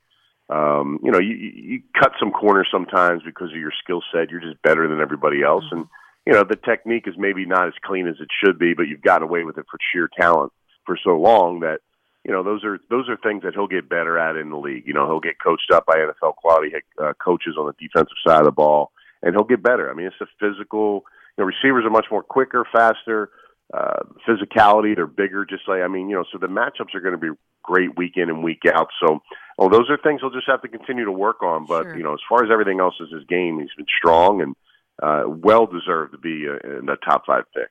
[0.49, 4.31] um, you know, you, you you cut some corners sometimes because of your skill set.
[4.31, 5.87] You're just better than everybody else, and
[6.27, 9.03] you know the technique is maybe not as clean as it should be, but you've
[9.03, 10.53] gotten away with it for sheer talent.
[10.85, 11.81] for so long that
[12.25, 14.85] you know those are those are things that he'll get better at in the league.
[14.87, 18.41] You know, he'll get coached up by NFL quality uh, coaches on the defensive side
[18.41, 18.91] of the ball,
[19.23, 19.91] and he'll get better.
[19.91, 21.05] I mean, it's a physical.
[21.37, 23.31] You know, receivers are much more quicker, faster.
[23.75, 25.45] Uh, physicality, they're bigger.
[25.45, 28.13] Just like I mean, you know, so the matchups are going to be great week
[28.17, 28.89] in and week out.
[29.05, 29.21] So,
[29.59, 31.67] well, those are things he'll just have to continue to work on.
[31.67, 31.97] But Sure.
[31.97, 34.55] you know, as far as everything else is his game, he's been strong and
[35.03, 37.69] uh, well deserved to be uh, in the top five pick.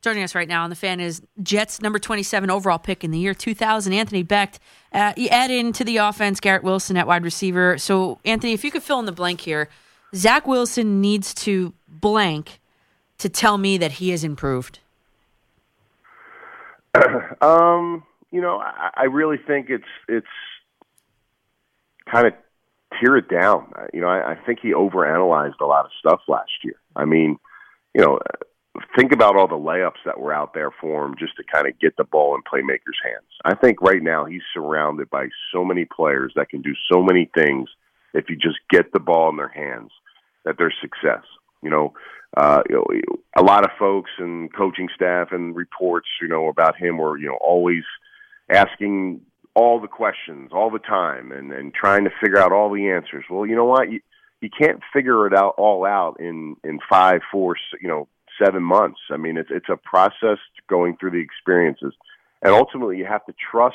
[0.00, 3.18] Joining us right now on the fan is Jets number 27 overall pick in the
[3.18, 4.60] year 2000, Anthony Becht.
[4.92, 7.78] Uh, you add into the offense Garrett Wilson at wide receiver.
[7.78, 9.68] So, Anthony, if you could fill in the blank here,
[10.14, 12.60] Zach Wilson needs to blank
[13.18, 14.78] to tell me that he has improved.
[17.40, 20.26] um, you know, I, I really think it's it's
[22.10, 22.34] kind of
[23.00, 23.72] tear it down.
[23.76, 26.76] Uh, You know, I, I think he overanalyzed a lot of stuff last year.
[26.96, 27.38] I mean,
[27.94, 28.18] you know,
[28.96, 31.78] think about all the layups that were out there for him just to kind of
[31.78, 33.26] get the ball in playmakers' hands.
[33.44, 37.30] I think right now he's surrounded by so many players that can do so many
[37.34, 37.68] things
[38.14, 39.90] if you just get the ball in their hands
[40.44, 41.24] that there's success.
[41.62, 41.92] You know,
[42.36, 42.86] uh, you know,
[43.36, 47.26] a lot of folks and coaching staff and reports, you know, about him were, you
[47.26, 47.84] know, always
[48.50, 49.20] asking
[49.58, 53.24] all the questions all the time and, and trying to figure out all the answers.
[53.28, 53.90] Well, you know what?
[53.90, 53.98] You,
[54.40, 58.06] you can't figure it out all out in, in five, four, you know,
[58.40, 59.00] seven months.
[59.10, 61.92] I mean, it's, it's a process going through the experiences.
[62.40, 63.74] And ultimately you have to trust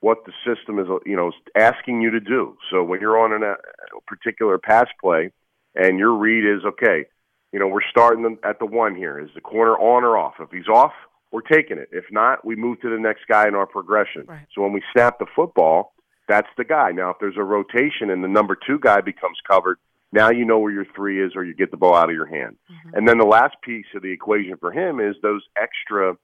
[0.00, 2.56] what the system is, you know, asking you to do.
[2.70, 3.54] So when you're on a uh,
[4.06, 5.30] particular pass play
[5.74, 7.04] and your read is, okay,
[7.52, 9.20] you know, we're starting at the one here.
[9.20, 10.34] Is the corner on or off?
[10.40, 10.92] If he's off,
[11.32, 11.88] we're taking it.
[11.92, 14.24] If not, we move to the next guy in our progression.
[14.26, 14.46] Right.
[14.54, 15.94] So when we snap the football,
[16.28, 16.92] that's the guy.
[16.92, 19.78] Now, if there's a rotation and the number two guy becomes covered,
[20.12, 22.26] now you know where your three is or you get the ball out of your
[22.26, 22.56] hand.
[22.92, 26.16] And then the last piece of the equation for him is those extra,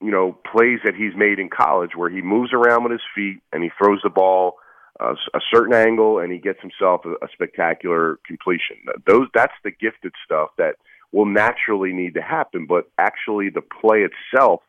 [0.00, 3.40] you know, plays that he's made in college where he moves around with his feet
[3.52, 4.58] and he throws the ball
[5.00, 8.76] uh, a certain angle and he gets himself a, a spectacular completion.
[9.06, 10.76] Those that's the gifted stuff that
[11.14, 14.60] will naturally need to happen, but actually the play itself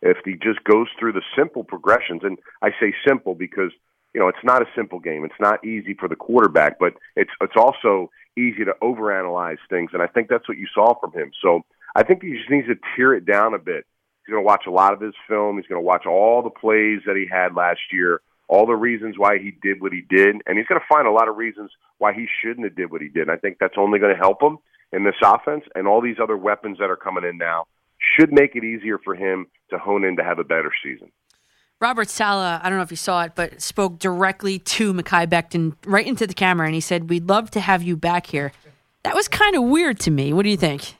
[0.00, 3.70] if he just goes through the simple progressions and I say simple because
[4.14, 5.24] you know, it's not a simple game.
[5.24, 10.02] It's not easy for the quarterback, but it's it's also easy to overanalyze things and
[10.02, 11.32] I think that's what you saw from him.
[11.42, 11.60] So,
[11.94, 13.84] I think he just needs to tear it down a bit.
[14.24, 15.56] He's going to watch a lot of his film.
[15.56, 19.16] He's going to watch all the plays that he had last year, all the reasons
[19.18, 21.72] why he did what he did, and he's going to find a lot of reasons
[21.98, 23.22] why he shouldn't have did what he did.
[23.22, 24.58] And I think that's only going to help him
[24.92, 27.66] in this offense, and all these other weapons that are coming in now
[28.16, 31.10] should make it easier for him to hone in to have a better season.
[31.80, 35.76] Robert Saleh, I don't know if you saw it, but spoke directly to Mekhi Becton
[35.86, 38.52] right into the camera, and he said, "We'd love to have you back here."
[39.02, 40.32] That was kind of weird to me.
[40.34, 40.94] What do you think?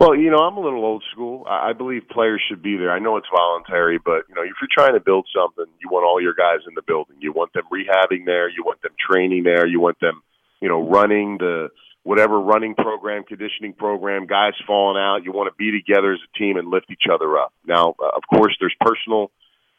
[0.00, 1.44] Well, you know, I'm a little old school.
[1.46, 2.90] I I believe players should be there.
[2.90, 6.04] I know it's voluntary, but you know, if you're trying to build something, you want
[6.06, 7.16] all your guys in the building.
[7.20, 8.48] You want them rehabbing there.
[8.48, 9.66] You want them training there.
[9.66, 10.22] You want them,
[10.60, 11.68] you know, running the
[12.02, 14.26] whatever running program, conditioning program.
[14.26, 15.24] Guys falling out.
[15.24, 17.52] You want to be together as a team and lift each other up.
[17.66, 19.30] Now, uh, of course, there's personal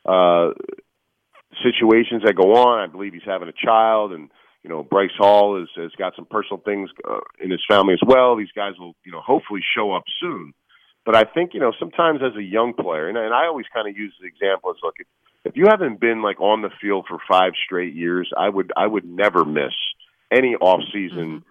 [0.06, 0.52] uh,
[1.64, 2.80] situations that go on.
[2.80, 4.30] I believe he's having a child, and
[4.64, 8.02] you know Bryce Hall has has got some personal things uh, in his family as
[8.06, 8.36] well.
[8.36, 10.54] These guys will you know hopefully show up soon.
[11.06, 13.88] But I think you know sometimes as a young player, and, and I always kind
[13.90, 15.08] of use the example as look if,
[15.46, 18.88] if you haven't been like on the field for five straight years, I would I
[18.88, 19.74] would never miss
[20.32, 21.44] any off season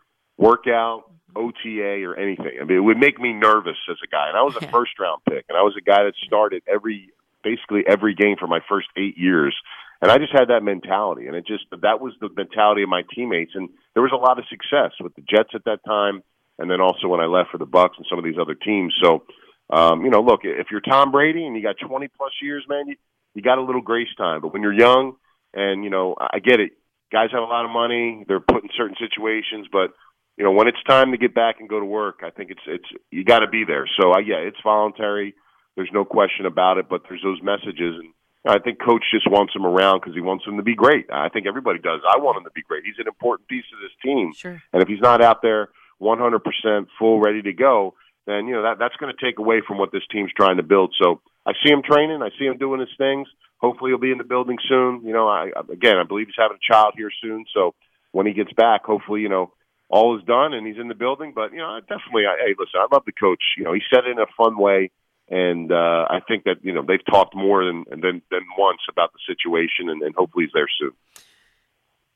[0.43, 1.05] workout,
[1.37, 2.59] OTA, or anything.
[2.61, 4.29] I mean, it would make me nervous as a guy.
[4.29, 7.11] And I was a first round pick, and I was a guy that started every
[7.45, 9.55] basically every game for my first eight years.
[10.01, 13.03] And I just had that mentality, and it just that was the mentality of my
[13.15, 16.25] teammates, and there was a lot of success with the Jets at that time,
[16.59, 18.93] and then also when I left for the Bucs and some of these other teams.
[19.01, 19.23] So,
[19.71, 22.89] um, you know, look, if you're Tom Brady and you got 20 plus years, man,
[22.89, 22.97] you,
[23.35, 24.41] you got a little grace time.
[24.41, 25.15] But when you're young,
[25.55, 26.73] and you know, I get it,
[27.13, 29.93] guys have a lot of money, they're put in certain situations, but
[30.37, 32.61] you know, when it's time to get back and go to work, I think it's
[32.67, 33.87] it's you got to be there.
[34.01, 35.35] So, I, yeah, it's voluntary.
[35.77, 38.13] There's no question about it, but there's those messages, and
[38.47, 41.07] I think coach just wants him around because he wants him to be great.
[41.13, 42.01] I think everybody does.
[42.07, 42.85] I want him to be great.
[42.85, 44.63] He's an important piece of this team, Sure.
[44.73, 47.95] and if he's not out there 100% full, ready to go,
[48.27, 50.63] then you know that that's going to take away from what this team's trying to
[50.63, 50.95] build.
[51.01, 52.23] So I see him training.
[52.23, 53.29] I see him doing his things.
[53.59, 55.03] Hopefully, he'll be in the building soon.
[55.05, 57.45] You know, I again, I believe he's having a child here soon.
[57.55, 57.75] So
[58.13, 59.53] when he gets back, hopefully, you know,
[59.93, 61.33] all is done and he's in the building.
[61.35, 63.43] But you know, I definitely, I, hey, listen, I love the coach.
[63.57, 64.91] You know, he said it in a fun way,
[65.29, 69.13] and uh, I think that you know they've talked more than than than once about
[69.13, 70.93] the situation, and, and hopefully he's there soon.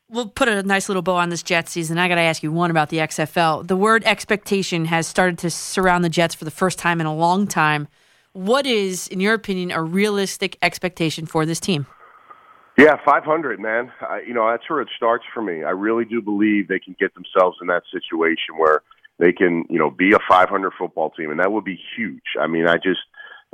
[0.09, 1.99] We'll put a nice little bow on this Jets season.
[1.99, 3.67] I got to ask you one about the XFL.
[3.67, 7.15] The word expectation has started to surround the Jets for the first time in a
[7.15, 7.89] long time.
[8.33, 11.87] what is, in your opinion, a realistic expectation for this team?
[12.79, 13.91] Yeah, 500, man.
[14.03, 15.65] I, you know, that's where it starts for me.
[15.65, 18.83] I really do believe they can get themselves in that situation where
[19.19, 22.37] they can, you know, be a 500 football team, and that would be huge.
[22.39, 23.01] I mean, I just,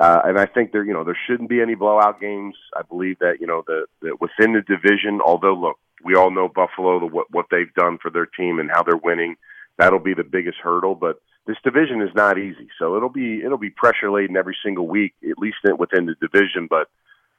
[0.00, 2.56] uh, and I think there, you know, there shouldn't be any blowout games.
[2.76, 5.20] I believe that, you know, the, the within the division.
[5.24, 8.70] Although, look, we all know Buffalo, the, what what they've done for their team and
[8.72, 9.36] how they're winning.
[9.78, 12.68] That'll be the biggest hurdle, but this division is not easy.
[12.78, 16.66] So it'll be it'll be pressure laden every single week, at least within the division.
[16.68, 16.88] But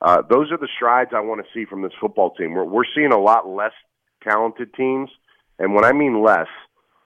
[0.03, 2.53] uh, those are the strides I want to see from this football team.
[2.53, 3.71] We're, we're seeing a lot less
[4.23, 5.09] talented teams,
[5.59, 6.47] and when I mean less,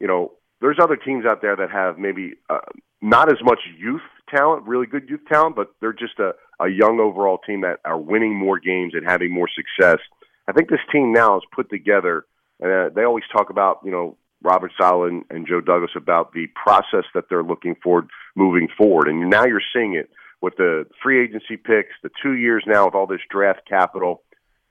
[0.02, 2.60] you know, there's other teams out there that have maybe uh,
[3.02, 6.99] not as much youth talent, really good youth talent, but they're just a, a young
[6.99, 9.99] overall team that are winning more games and having more success.
[10.48, 12.26] I think this team now is put together.
[12.64, 16.48] Uh, they always talk about, you know, Robert Saleh and, and Joe Douglas about the
[16.61, 19.07] process that they're looking for moving forward.
[19.07, 20.10] And now you're seeing it
[20.42, 24.24] with the free agency picks, the two years now with all this draft capital.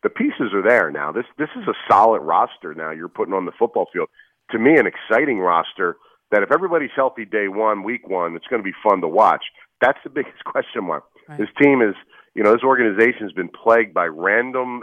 [0.03, 1.11] The pieces are there now.
[1.11, 4.09] This this is a solid roster now you're putting on the football field.
[4.53, 5.97] To me, an exciting roster
[6.31, 9.45] that if everybody's healthy day one, week one, it's going to be fun to watch.
[9.81, 11.05] That's the biggest question mark.
[11.29, 11.39] Right.
[11.39, 11.95] This team is,
[12.35, 14.83] you know, this organization has been plagued by random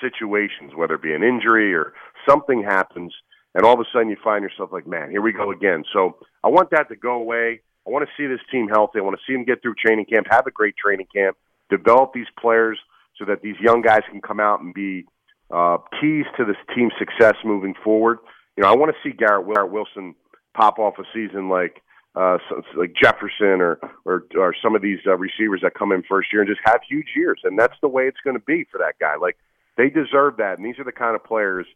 [0.00, 1.92] situations, whether it be an injury or
[2.28, 3.12] something happens,
[3.54, 5.84] and all of a sudden you find yourself like, man, here we go again.
[5.92, 7.60] So I want that to go away.
[7.88, 8.98] I want to see this team healthy.
[8.98, 11.36] I want to see them get through training camp, have a great training camp,
[11.70, 12.78] develop these players
[13.18, 15.06] so that these young guys can come out and be
[15.50, 18.18] uh, keys to this team's success moving forward.
[18.56, 20.14] You know, I want to see Garrett Wilson
[20.54, 21.82] pop off a season like
[22.14, 22.38] uh,
[22.76, 26.42] like Jefferson or, or or some of these uh, receivers that come in first year
[26.42, 28.98] and just have huge years, and that's the way it's going to be for that
[29.00, 29.14] guy.
[29.16, 29.38] Like
[29.76, 31.66] they deserve that, and these are the kind of players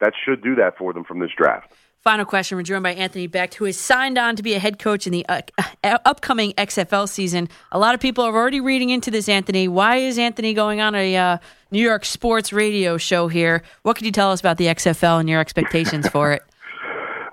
[0.00, 1.72] that should do that for them from this draft.
[2.02, 2.58] Final question.
[2.58, 5.12] We're joined by Anthony Becht, who has signed on to be a head coach in
[5.12, 5.42] the uh,
[5.84, 7.48] uh upcoming XFL season.
[7.70, 9.68] A lot of people are already reading into this, Anthony.
[9.68, 11.38] Why is Anthony going on a uh,
[11.70, 13.62] New York sports radio show here?
[13.82, 16.42] What can you tell us about the XFL and your expectations for it?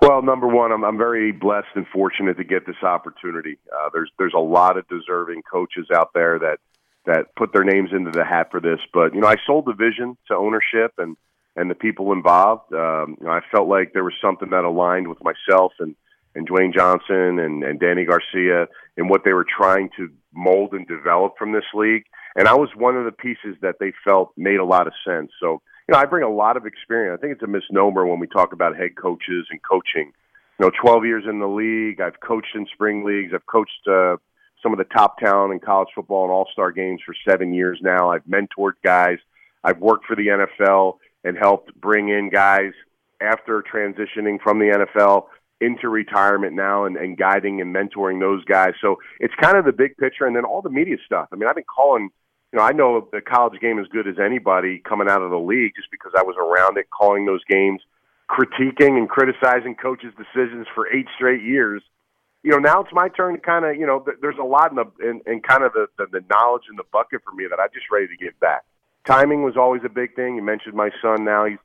[0.02, 3.58] Well, number one, I'm, I'm very blessed and fortunate to get this opportunity.
[3.70, 6.58] Uh, there's there's a lot of deserving coaches out there that
[7.04, 8.80] that put their names into the hat for this.
[8.94, 11.18] But you know, I sold the vision to ownership and
[11.56, 12.72] and the people involved.
[12.72, 15.94] Um, you know, I felt like there was something that aligned with myself and
[16.34, 20.86] and Dwayne Johnson and and Dany Garcia and what they were trying to mold and
[20.86, 22.04] develop from this league.
[22.36, 25.32] And I was one of the pieces that they felt made a lot of sense.
[25.40, 27.18] So you know, I bring a lot of experience.
[27.18, 30.12] I think it's a misnomer when we talk about head coaches and coaching.
[30.58, 32.00] You know, 12 years in the league.
[32.00, 33.32] I've coached in spring leagues.
[33.34, 34.16] I've coached uh,
[34.62, 37.80] some of the top talent in college football and all star games for seven years
[37.82, 38.10] now.
[38.10, 39.18] I've mentored guys.
[39.64, 42.72] I've worked for the NFL and helped bring in guys
[43.20, 45.26] after transitioning from the NFL
[45.60, 48.72] into retirement now and, and guiding and mentoring those guys.
[48.80, 51.28] So it's kind of the big picture and then all the media stuff.
[51.32, 52.08] I mean, I've been calling,
[52.52, 55.38] you know, I know the college game as good as anybody coming out of the
[55.38, 57.82] league just because I was around it, calling those games,
[58.30, 61.82] critiquing and criticizing coaches' decisions for eight straight years
[62.42, 64.76] you know, now it's my turn to kind of, you know, there's a lot in
[64.76, 67.60] the in, in kind of the, the the knowledge in the bucket for me that
[67.60, 68.62] I'm just ready to give back.
[69.10, 70.36] Timing was always a big thing.
[70.36, 71.24] You mentioned my son.
[71.24, 71.58] Now he's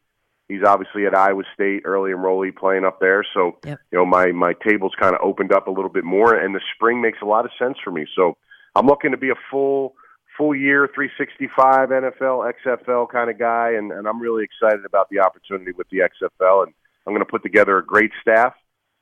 [0.47, 3.25] he's obviously at Iowa State, early enrollee, playing up there.
[3.33, 3.79] So yep.
[3.91, 6.61] you know, my my table's kind of opened up a little bit more, and the
[6.75, 8.05] spring makes a lot of sense for me.
[8.15, 8.37] So
[8.75, 9.95] I'm looking to be a full
[10.37, 15.19] full year 365 NFL, XFL kind of guy, and, and I'm really excited about the
[15.19, 16.73] opportunity with the XFL, and
[17.07, 18.53] I'm going to put together a great staff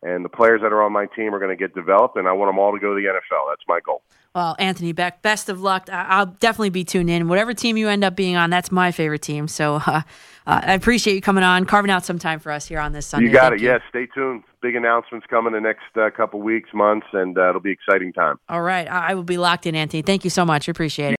[0.04, 2.34] and the players that are on my team are going to get developed, and I
[2.34, 3.50] want them all to go to the NFL.
[3.50, 4.04] That's my goal.
[4.36, 5.88] Well, Anthony Becht, best of luck.
[5.92, 7.28] I'll definitely be tuned in.
[7.28, 9.48] Whatever team you end up being on, that's my favorite team.
[9.48, 10.02] So uh,
[10.48, 13.06] uh, I appreciate you coming on, carving out some time for us here on this
[13.06, 13.28] Sunday.
[13.28, 13.66] You got Thank it.
[13.66, 14.44] Yes, yeah, stay tuned.
[14.64, 18.40] Big announcements coming the next uh, couple weeks, months, and uh, it'll be exciting time.
[18.50, 20.02] All right, I will be locked in, Anthony.
[20.02, 20.68] Thank you so much.
[20.68, 21.18] Appreciate it.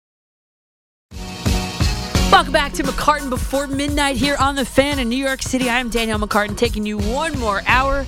[2.32, 5.70] Welcome back to McCartan Before Midnight here on The Fan in New York City.
[5.70, 8.04] I'm Danielle McCartan taking you one more hour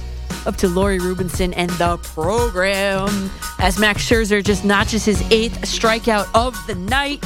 [0.47, 6.29] up to Lori Rubinson and the program as Max Scherzer just notches his eighth strikeout
[6.35, 7.25] of the night.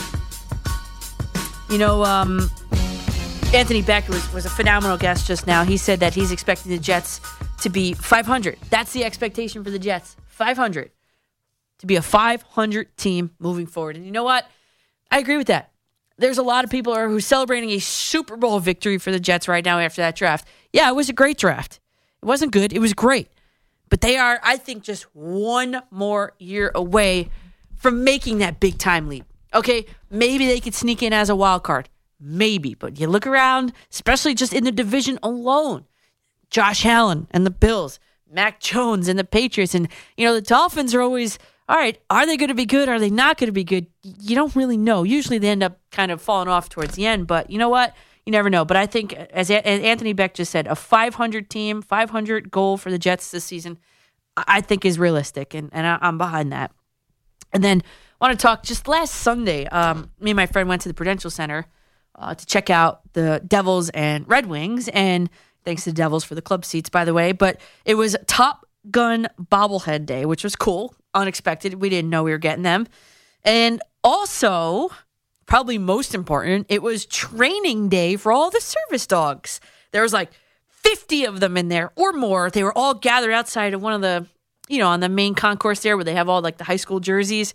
[1.69, 2.51] You know, um,
[3.53, 5.65] Anthony Becht was, was a phenomenal guest just now.
[5.65, 7.21] He said that he's expecting the Jets
[7.63, 8.59] to be 500.
[8.71, 10.91] That's the expectation for the Jets 500.
[11.81, 13.97] To be a 500 team moving forward.
[13.97, 14.47] And you know what?
[15.11, 15.73] I agree with that.
[16.17, 19.49] There's a lot of people who are celebrating a Super Bowl victory for the Jets
[19.49, 20.47] right now after that draft.
[20.73, 21.80] Yeah, it was a great draft.
[22.23, 22.73] It wasn't good.
[22.73, 23.29] It was great.
[23.89, 27.29] But they are, I think, just one more year away
[27.77, 29.25] from making that big time leap.
[29.53, 31.89] Okay, maybe they could sneak in as a wild card.
[32.21, 32.75] Maybe.
[32.75, 35.87] But you look around, especially just in the division alone.
[36.51, 37.99] Josh Allen and the Bills,
[38.31, 39.75] Mac Jones and the Patriots.
[39.75, 41.39] And, you know, the Dolphins are always
[41.71, 42.89] all right, are they going to be good?
[42.89, 43.87] Are they not going to be good?
[44.03, 45.05] You don't really know.
[45.05, 47.95] Usually they end up kind of falling off towards the end, but you know what?
[48.27, 48.65] You never know.
[48.65, 52.91] But I think, as, as Anthony Becht just said, a 500 team, 500 goal for
[52.91, 53.79] the Jets this season,
[54.37, 56.73] I think is realistic, and, and I, I'm behind that.
[57.53, 57.83] And then
[58.21, 59.67] I want to talk just last Sunday.
[59.67, 61.67] Um, me and my friend went to the Prudential Center
[62.15, 65.29] uh, to check out the Devils and Red Wings, and
[65.65, 67.33] thanks to the Devils for the club seats, by the way.
[67.33, 71.75] But it was Top Gun bobblehead day, which was cool, unexpected.
[71.75, 72.87] We didn't know we were getting them,
[73.45, 74.91] and also
[75.51, 79.61] probably most important, it was training day for all the service dogs.
[79.91, 80.31] There was like
[80.69, 82.51] 50 of them in there or more.
[82.51, 84.27] They were all gathered outside of one of the,
[84.69, 87.01] you know, on the main concourse there where they have all like the high school
[87.01, 87.53] jerseys.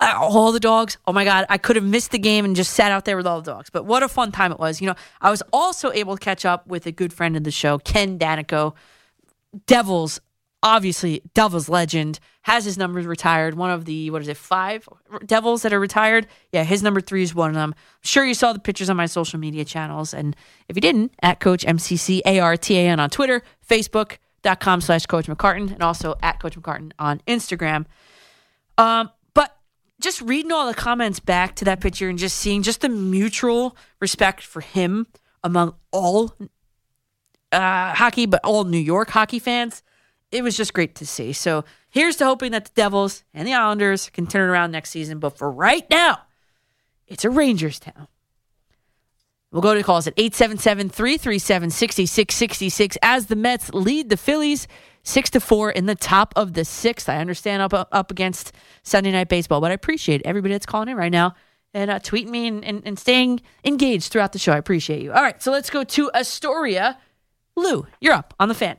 [0.00, 0.98] Uh, all the dogs.
[1.04, 3.26] Oh my God, I could have missed the game and just sat out there with
[3.26, 3.70] all the dogs.
[3.70, 4.80] But what a fun time it was.
[4.80, 7.50] You know, I was also able to catch up with a good friend of the
[7.50, 8.74] show, Ken Daneyko.
[9.66, 10.20] Devils,
[10.62, 13.54] obviously, Devils legend, has his numbers retired.
[13.54, 14.88] One of the, what is it, five
[15.24, 16.26] Devils that are retired?
[16.52, 17.74] Yeah, his number three is one of them.
[17.76, 20.14] I'm sure you saw the pictures on my social media channels.
[20.14, 20.34] And
[20.68, 26.40] if you didn't, at Coach MCCARTAN on Twitter, Facebook.com slash Coach McCartan, and also at
[26.40, 27.86] Coach McCartan on Instagram.
[28.78, 29.56] Um, but
[30.00, 33.76] just reading all the comments back to that picture and just seeing just the mutual
[34.00, 35.06] respect for him
[35.44, 36.34] among all
[37.52, 39.82] uh, hockey, but all New York hockey fans,
[40.32, 41.32] it was just great to see.
[41.32, 45.18] So here's to hoping that the Devils and the Islanders can turn around next season.
[45.18, 46.22] But for right now,
[47.06, 48.08] it's a Rangers town.
[49.50, 54.68] We'll go to calls at 877 337 6666 as the Mets lead the Phillies
[55.02, 57.08] 6 to 4 in the top of the sixth.
[57.08, 58.52] I understand up, up against
[58.84, 61.34] Sunday Night Baseball, but I appreciate everybody that's calling in right now
[61.74, 64.52] and uh, tweeting me and, and, and staying engaged throughout the show.
[64.52, 65.12] I appreciate you.
[65.12, 66.98] All right, so let's go to Astoria.
[67.56, 68.76] Lou, you're up on the fan.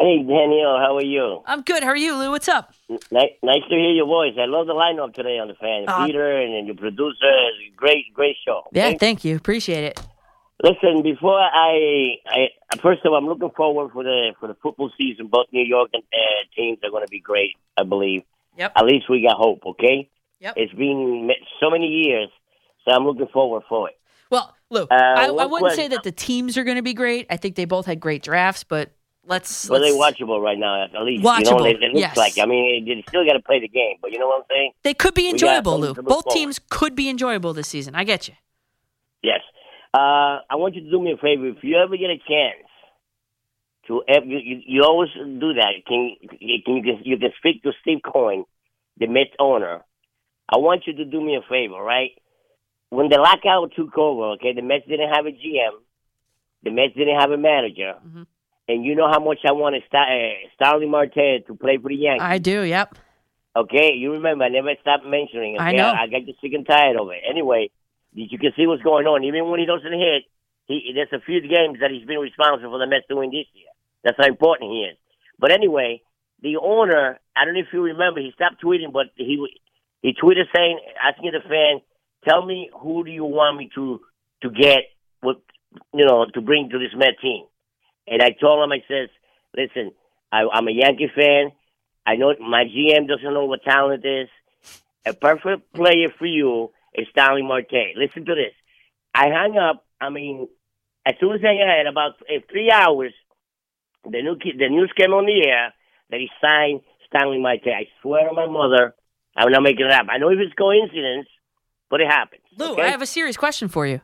[0.00, 1.42] Hey, Daniel, how are you?
[1.46, 1.82] I'm good.
[1.82, 2.30] How are you, Lou?
[2.30, 2.74] What's up?
[2.88, 4.32] Nice, nice to hear your voice.
[4.38, 5.84] I love the lineup today on the fan.
[5.86, 7.30] Uh, Peter and, and your producer.
[7.76, 8.62] Great, great show.
[8.72, 8.98] Yeah, okay?
[8.98, 9.36] thank you.
[9.36, 10.00] Appreciate it.
[10.62, 12.48] Listen, before I, I
[12.80, 15.26] first of all, I'm looking forward for the for the football season.
[15.26, 16.16] Both New York and uh,
[16.56, 18.22] teams are going to be great, I believe.
[18.56, 18.72] Yep.
[18.76, 19.60] At least we got hope.
[19.66, 20.08] Okay.
[20.40, 20.54] Yep.
[20.56, 22.28] It's been so many years,
[22.84, 23.96] so I'm looking forward for it.
[24.30, 27.26] Well, Lou, Uh, I, I wouldn't say that the teams are going to be great.
[27.28, 28.90] I think they both had great drafts, but
[29.26, 29.68] let's.
[29.68, 31.22] Well, let's they're watchable right now, at least.
[31.22, 32.16] You Watchable, know, it, it looks yes.
[32.16, 32.38] like.
[32.38, 34.72] I mean, they still got to play the game, but you know what I'm saying?
[34.82, 35.94] they could be enjoyable, Lou.
[35.94, 36.30] Both forward.
[36.30, 37.94] teams could be enjoyable this season.
[37.94, 38.34] I get you.
[39.22, 39.40] Yes.
[39.94, 41.48] Uh, I want you to do me a favor.
[41.48, 42.66] If you ever get a chance
[43.86, 45.72] to, you, you, you always do that.
[45.86, 48.44] Can, can you, can, you can speak to Steve Cohen,
[48.98, 49.82] the Mets owner.
[50.48, 52.10] I want you to do me a favor, right?
[52.90, 55.72] When the lockout took over, okay, the Mets didn't have a GM,
[56.62, 58.22] the Mets didn't have a manager, Mm-hmm.
[58.68, 61.96] And you know how much I wanted Star, uh, Starling Marte to play for the
[61.96, 62.22] Yankees.
[62.22, 62.62] I do.
[62.62, 62.96] Yep.
[63.54, 65.56] Okay, you remember I never stopped mentioning.
[65.56, 65.64] Okay?
[65.64, 65.92] I know.
[65.92, 67.20] I, got just sick and tired of it.
[67.28, 67.70] Anyway,
[68.14, 69.24] you can see what's going on.
[69.24, 70.24] Even when he doesn't hit,
[70.66, 73.68] he there's a few games that he's been responsible for the Mets doing this year.
[74.04, 74.96] That's how important he is.
[75.38, 76.00] But anyway,
[76.40, 79.36] the owner, I don't know if you remember, he stopped tweeting, but he
[80.00, 81.82] he tweeted saying, asking the fan,
[82.24, 84.00] "Tell me who do you want me to
[84.42, 84.88] to get,
[85.20, 85.42] what
[85.92, 87.44] you know, to bring to this Met team."
[88.06, 89.08] And I told him, I says,
[89.56, 89.92] "Listen,
[90.30, 91.52] I, I'm a Yankee fan.
[92.06, 94.28] I know my GM doesn't know what talent is.
[95.06, 97.96] A perfect player for you is Stanley Marte.
[97.96, 98.54] Listen to this.
[99.14, 99.84] I hung up.
[100.00, 100.48] I mean,
[101.06, 103.12] as soon as I had about uh, three hours,
[104.04, 105.72] the new the news came on the air
[106.10, 107.68] that he signed Stanley Marte.
[107.68, 108.94] I swear on my mother,
[109.36, 110.06] I'm not making it up.
[110.10, 111.28] I know if it's coincidence,
[111.90, 112.42] but it happened.
[112.56, 112.82] Lou, okay?
[112.82, 114.00] I have a serious question for you.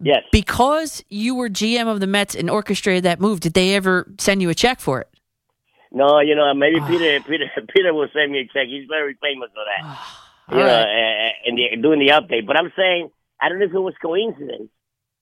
[0.00, 0.24] Yes.
[0.32, 4.40] Because you were GM of the Mets and orchestrated that move, did they ever send
[4.40, 5.08] you a check for it?
[5.92, 6.88] No, you know, maybe ah.
[6.88, 8.68] Peter Peter Peter will send me a check.
[8.68, 9.84] He's very famous for that.
[9.84, 10.72] Ah, you know, right.
[10.72, 12.46] uh, eh, and eh, the, doing the update.
[12.46, 13.10] But I'm saying
[13.40, 14.70] I don't know if it was coincidence,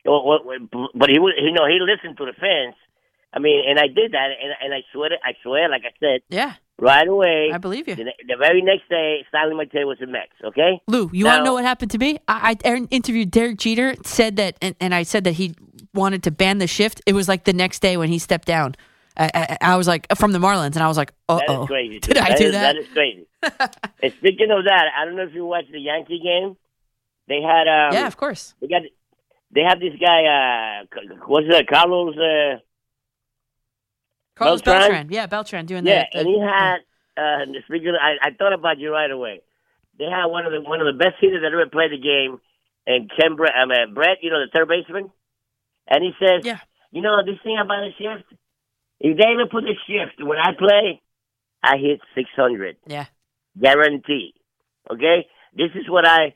[0.05, 0.59] or, or,
[0.95, 2.75] but he was, you know, he listened to the fans.
[3.33, 6.21] I mean, and I did that, and, and I swear, I swear, like I said,
[6.29, 6.55] Yeah.
[6.79, 7.51] Right away.
[7.53, 7.95] I believe you.
[7.95, 10.29] The, the very next day, Stanley Marte was in Mex.
[10.45, 10.81] Okay.
[10.87, 12.19] Lou, you Now- want to know what happened to me?
[12.29, 15.55] I, I er- interviewed Derek Jeter, said that, and, and I said that he
[15.95, 17.01] wanted to ban the shift.
[17.07, 18.75] It was like the next day when he stepped down.
[19.17, 21.57] I, I, I was like, from the Marlins, and I was like, uh That is
[21.57, 21.67] oh.
[21.67, 21.99] crazy.
[22.01, 22.73] Did I That do is- that?
[22.75, 23.27] That is crazy.
[24.03, 26.57] and speaking of that, I don't know if you watched the Yankee game.
[27.29, 28.55] They had um, yeah, of course.
[28.61, 28.83] They got
[29.53, 30.25] they have this guy.
[30.25, 30.87] Uh,
[31.27, 31.67] what's that?
[31.69, 32.17] Carlos.
[32.17, 32.59] Uh,
[34.39, 34.89] Carlos Beltran?
[34.91, 35.07] Beltran.
[35.11, 35.91] Yeah, Beltran doing that.
[35.91, 36.77] yeah, the, the- and he had.
[37.19, 39.41] Uh, speaking, of, I, I thought about you right away.
[39.99, 42.39] They had one of the one of the best hitters that ever played the game,
[42.87, 45.11] and Ken Brett, um, uh, Brett, you know, the third baseman,
[45.89, 46.61] and he says, "Yeah,
[46.93, 48.31] you know this thing about the shift.
[49.01, 51.03] If they ever put a shift when I play,
[51.63, 52.77] I hit six hundred.
[52.87, 53.07] Yeah.
[53.61, 54.35] guarantee.
[54.89, 56.35] Okay, this is what I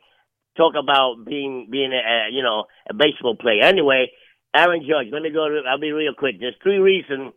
[0.56, 3.62] talk about being being a, a you know a baseball player.
[3.62, 4.10] Anyway,
[4.52, 5.12] Aaron Judge.
[5.12, 5.48] Let me go.
[5.48, 6.40] To, I'll be real quick.
[6.40, 7.32] There's three reasons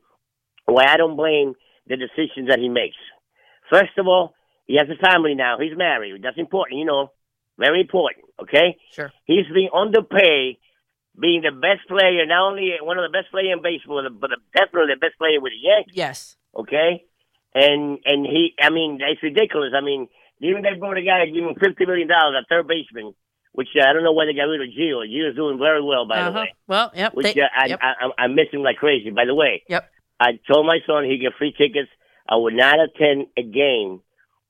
[0.66, 1.54] why I don't blame
[1.88, 2.96] the decisions that he makes.
[3.70, 4.34] First of all,
[4.66, 5.58] he has a family now.
[5.60, 6.22] He's married.
[6.24, 7.12] That's important, you know.
[7.58, 8.26] Very important.
[8.42, 8.78] Okay.
[8.92, 9.12] Sure.
[9.26, 10.58] He's being underpaid,
[11.20, 14.94] being the best player, not only one of the best players in baseball, but definitely
[14.94, 15.94] the best player with the Yankees.
[15.96, 16.36] Yes.
[16.56, 17.06] Okay.
[17.54, 19.72] And and he, I mean, it's ridiculous.
[19.76, 20.08] I mean,
[20.42, 23.14] even they brought a guy give him fifty million dollars a third baseman,
[23.54, 25.08] which uh, I don't know why they got rid of Gio.
[25.08, 26.40] Gio's doing very well, by the Uh-huh.
[26.42, 26.54] way.
[26.68, 27.14] Well, yep.
[27.14, 27.80] Which they- uh, I, yep.
[27.82, 29.10] I, I I miss him like crazy.
[29.12, 29.64] By the way.
[29.70, 29.90] Yep.
[30.20, 31.90] I told my son he get free tickets.
[32.28, 34.02] I would not attend a game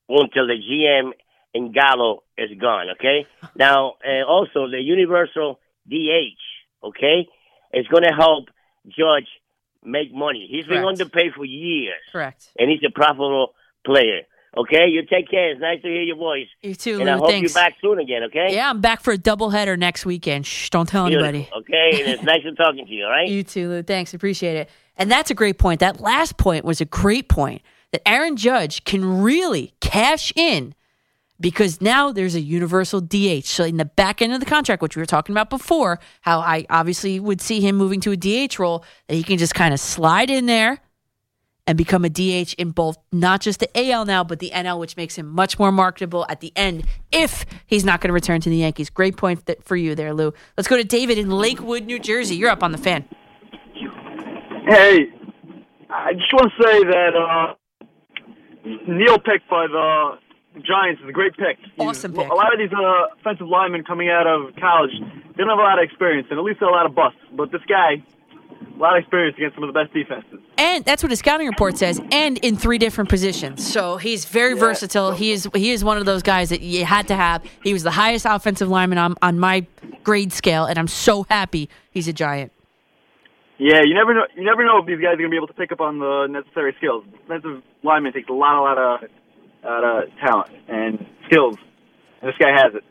[0.07, 1.11] until the GM
[1.53, 2.87] and Gallo is gone.
[2.99, 3.25] Okay.
[3.57, 5.59] Now, uh, also the universal
[5.89, 6.41] DH.
[6.83, 7.25] Okay,
[7.73, 8.49] is going to help
[8.85, 9.27] Judge
[9.83, 10.47] make money.
[10.51, 11.01] He's been Correct.
[11.01, 12.51] underpaid for years, Correct.
[12.59, 13.53] and he's a profitable
[13.85, 14.21] player.
[14.57, 15.51] Okay, you take care.
[15.51, 16.47] It's nice to hear your voice.
[16.61, 17.53] You too, and I hope Thanks.
[17.53, 18.23] you're back soon again.
[18.25, 18.49] Okay.
[18.53, 20.45] Yeah, I'm back for a doubleheader next weekend.
[20.45, 21.51] Shh, don't tell Beautiful, anybody.
[21.59, 23.05] Okay, and it's nice to talking to you.
[23.05, 23.27] All right.
[23.35, 23.83] You too, Lou.
[23.83, 24.13] Thanks.
[24.13, 24.69] Appreciate it.
[24.97, 25.79] And that's a great point.
[25.79, 27.61] That last point was a great point
[27.91, 30.73] that Aaron Judge can really cash in
[31.39, 33.45] because now there's a universal DH.
[33.45, 36.39] So in the back end of the contract, which we were talking about before, how
[36.39, 39.73] I obviously would see him moving to a DH role, that he can just kind
[39.73, 40.79] of slide in there
[41.67, 44.95] and become a DH in both not just the AL now, but the NL, which
[44.97, 48.49] makes him much more marketable at the end if he's not going to return to
[48.49, 48.89] the Yankees.
[48.89, 50.33] Great point for you there, Lou.
[50.57, 52.35] Let's go to David in Lakewood, New Jersey.
[52.35, 53.05] You're up on the fan.
[54.67, 55.07] Hey,
[55.89, 57.53] I just want to say that uh,
[58.87, 60.19] Neal pick by the
[60.65, 61.57] Giants is a great pick.
[61.77, 62.29] Awesome pick.
[62.29, 64.91] A lot of these uh, offensive linemen coming out of college
[65.35, 67.19] they don't have a lot of experience and at least a lot of busts.
[67.33, 68.03] But this guy,
[68.51, 70.39] a lot of experience against some of the best defenses.
[70.57, 73.69] And that's what his scouting report says, and in three different positions.
[73.69, 75.11] So he's very versatile.
[75.11, 77.43] He is he is one of those guys that you had to have.
[77.63, 79.65] He was the highest offensive lineman on, on my
[80.03, 82.53] grade scale, and I'm so happy he's a giant.
[83.57, 84.25] Yeah, you never know.
[84.35, 85.99] You never know if these guys are going to be able to pick up on
[85.99, 87.05] the necessary skills.
[87.21, 89.09] Defensive lineman takes a lot, a lot of,
[89.63, 91.55] lot of talent and skills,
[92.21, 92.83] and this guy has it.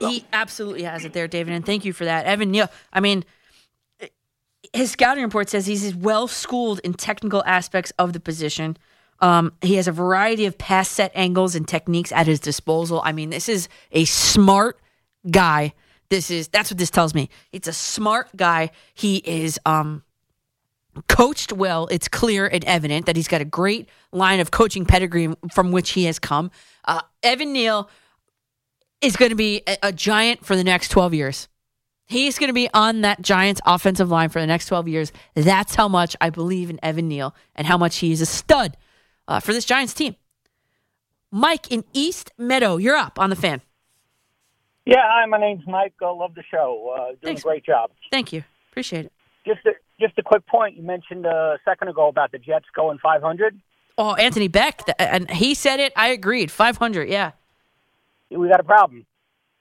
[0.00, 2.26] He absolutely has it there, David, and thank you for that.
[2.26, 3.24] Evan Neal, I mean,
[4.72, 8.76] his scouting report says he's well schooled in technical aspects of the position.
[9.20, 13.00] Um, he has a variety of pass set angles and techniques at his disposal.
[13.04, 14.80] I mean, this is a smart
[15.30, 15.72] guy.
[16.10, 17.28] This is that's what this tells me.
[17.52, 18.70] It's a smart guy.
[18.94, 20.02] He is um
[21.08, 21.88] coached well.
[21.90, 25.90] It's clear and evident that he's got a great line of coaching pedigree from which
[25.90, 26.50] he has come.
[26.84, 27.88] Uh, Evan Neal
[29.00, 31.48] is going to be a, a giant for the next 12 years.
[32.06, 35.12] He's going to be on that Giants offensive line for the next 12 years.
[35.34, 38.76] That's how much I believe in Evan Neal and how much he is a stud
[39.26, 40.16] uh, for this Giants team.
[41.30, 43.62] Mike in East Meadow, you're up on the fan.
[44.86, 45.94] Yeah, hi, my name's Mike.
[46.02, 46.94] I love the show.
[46.94, 47.40] Uh, doing Thanks.
[47.42, 47.90] a great job.
[48.10, 48.44] Thank you.
[48.70, 49.12] Appreciate it.
[49.46, 50.76] Just a, just a quick point.
[50.76, 53.58] You mentioned uh, a second ago about the Jets going 500.
[53.96, 55.92] Oh, Anthony Becht, th- and he said it.
[55.96, 56.50] I agreed.
[56.50, 57.32] 500, yeah.
[58.30, 59.06] We got a problem.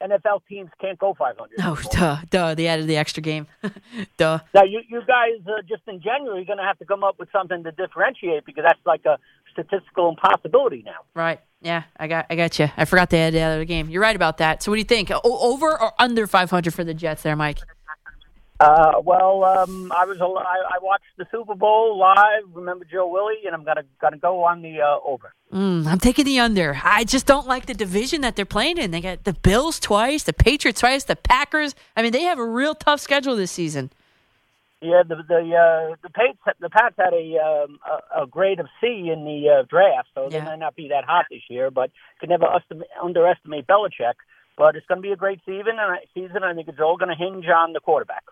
[0.02, 1.52] NFL teams can't go 500.
[1.60, 2.56] Oh, duh, duh.
[2.56, 3.48] They added the extra game.
[4.18, 4.40] duh.
[4.54, 7.20] Now, you, you guys, uh, just in general, you're going to have to come up
[7.20, 9.18] with something to differentiate because that's like a
[9.54, 11.06] statistical impossibility now.
[11.16, 11.40] Right.
[11.62, 12.70] Yeah, I got I got you.
[12.76, 13.90] I forgot they had the other game.
[13.90, 14.62] You're right about that.
[14.62, 15.12] So what do you think?
[15.12, 17.60] O- over or under 500 for the Jets there, Mike?
[18.60, 20.26] Uh, well, um, I was I,
[20.76, 22.44] I watched the Super Bowl live.
[22.54, 25.34] Remember Joe Willie, and I'm gonna gonna go on the uh, over.
[25.52, 26.80] Mm, I'm taking the under.
[26.84, 28.92] I just don't like the division that they're playing in.
[28.92, 31.76] They got the Bills twice, the Patriots twice, the Packers.
[31.98, 33.92] I mean, they have a real tough schedule this season.
[34.84, 35.36] Yeah, the the
[35.92, 37.80] uh, the Pats the Pats had a um,
[38.16, 41.06] a, a grade of C in the uh, draft, so they might not be that
[41.06, 41.72] hot this year.
[41.72, 41.90] But
[42.20, 44.16] could never estim- underestimate Belichick.
[44.58, 46.44] But it's going to be a great season, and I, season.
[46.44, 48.24] I think it's all going to hinge on the quarterback.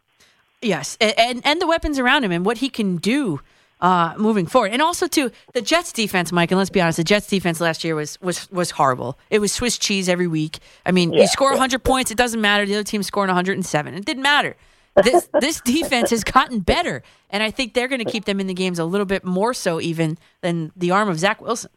[0.61, 3.39] Yes, a- and and the weapons around him and what he can do
[3.79, 6.51] uh, moving forward, and also too the Jets defense, Mike.
[6.51, 9.17] And let's be honest, the Jets defense last year was was was horrible.
[9.29, 10.59] It was Swiss cheese every week.
[10.85, 11.53] I mean, Yeah, you score yeah.
[11.55, 12.65] 100 points, it doesn't matter.
[12.65, 13.93] The other team's scoring 107.
[13.95, 14.55] It didn't matter.
[15.03, 18.47] This this defense has gotten better, and I think they're going to keep them in
[18.47, 21.72] the games a little bit more so even than the arm of Zach Wilson.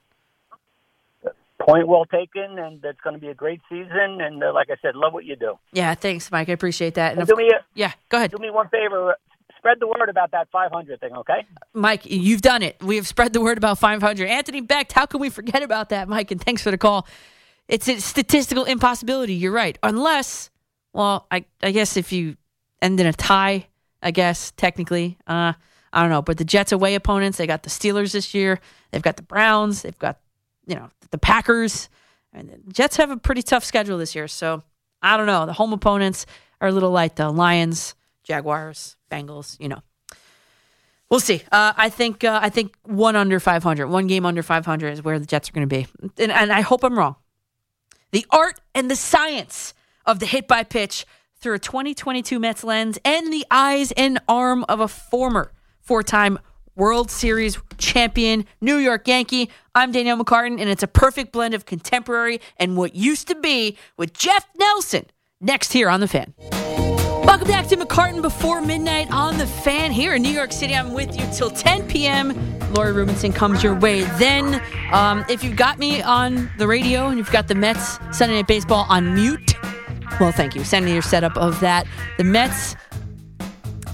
[1.61, 4.21] Point well taken, and it's going to be a great season.
[4.21, 5.55] And uh, like I said, love what you do.
[5.73, 6.49] Yeah, thanks, Mike.
[6.49, 7.13] I appreciate that.
[7.13, 8.33] And And of- do me a, yeah, go ahead.
[8.33, 9.15] do me one favor.
[9.59, 11.47] Spread the word about that 500 thing, okay?
[11.73, 12.77] Mike, you've done it.
[12.83, 14.29] We have spread the word about 500.
[14.29, 16.31] Anthony Becht, how can we forget about that, Mike?
[16.31, 17.07] And thanks for the call.
[17.67, 19.33] It's a statistical impossibility.
[19.33, 19.79] You're right.
[19.83, 20.51] Unless,
[20.93, 22.37] well, I, I guess if you
[22.83, 23.67] end in a tie,
[24.03, 25.19] I guess, technically.
[25.27, 25.55] Uh,
[25.93, 26.23] I don't know.
[26.23, 28.61] But the Jets away opponents, they got the Steelers this year.
[28.91, 29.83] They've got the Browns.
[29.83, 30.19] They've got,
[30.67, 31.89] you know, the Packers.
[32.33, 34.63] And the Jets have a pretty tough schedule this year, so
[35.01, 35.47] I don't know.
[35.47, 36.27] The home opponents
[36.61, 37.31] are a little light though.
[37.31, 37.95] Lions,
[38.25, 39.83] Jaguars, Bengals, you know.
[41.11, 41.43] We'll see.
[41.53, 45.21] Uh, I think uh, I think one under 500, one game under 500 is where
[45.21, 45.87] the Jets are going to be,
[46.21, 47.15] and, and I hope I'm wrong.
[48.11, 49.75] The art and the science
[50.07, 51.07] of the hit by pitch
[51.45, 55.53] through a 2022 Mets lens and the eyes and arm of a former
[55.83, 56.39] four-time
[56.75, 59.51] World Series champion, New York Yankee.
[59.75, 63.77] I'm Danielle McCartan, and it's a perfect blend of contemporary and what used to be
[63.99, 65.05] with Jeff Nelson
[65.39, 66.33] next here on The Fan.
[66.41, 70.75] Welcome back to McCartan before midnight on The Fan here in New York City.
[70.75, 72.29] I'm with you till 10 p.m.
[72.73, 74.05] Lori Rubinson comes your way.
[74.19, 74.63] Then,
[74.93, 78.47] um, if you've got me on the radio and you've got the Mets Sunday Night
[78.47, 79.55] Baseball on mute,
[80.21, 80.65] well, thank you.
[80.65, 81.87] Send me your setup of that.
[82.19, 82.77] The Mets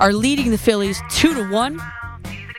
[0.00, 1.80] are leading the Phillies two to one.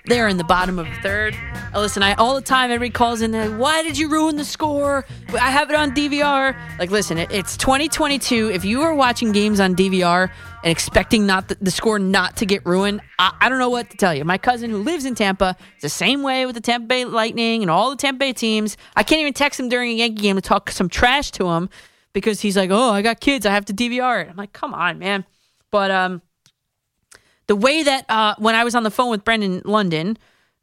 [0.06, 1.36] They're in the bottom of the third.
[1.76, 3.32] Listen, I all the time everybody calls in.
[3.32, 5.06] There, Why did you ruin the score?
[5.34, 6.56] I have it on DVR.
[6.80, 8.50] Like, listen, it, it's 2022.
[8.50, 10.30] If you are watching games on DVR
[10.64, 13.90] and expecting not the, the score not to get ruined, I, I don't know what
[13.92, 14.26] to tell you.
[14.26, 17.62] My cousin who lives in Tampa is the same way with the Tampa Bay Lightning
[17.62, 18.76] and all the Tampa Bay teams.
[18.96, 21.70] I can't even text him during a Yankee game to talk some trash to him
[22.14, 23.46] because he's like, "Oh, I got kids.
[23.46, 25.26] I have to DVR it." I'm like, "Come on, man."
[25.72, 26.22] But um
[27.52, 30.18] the way that uh, when I was on the phone with Brandon London,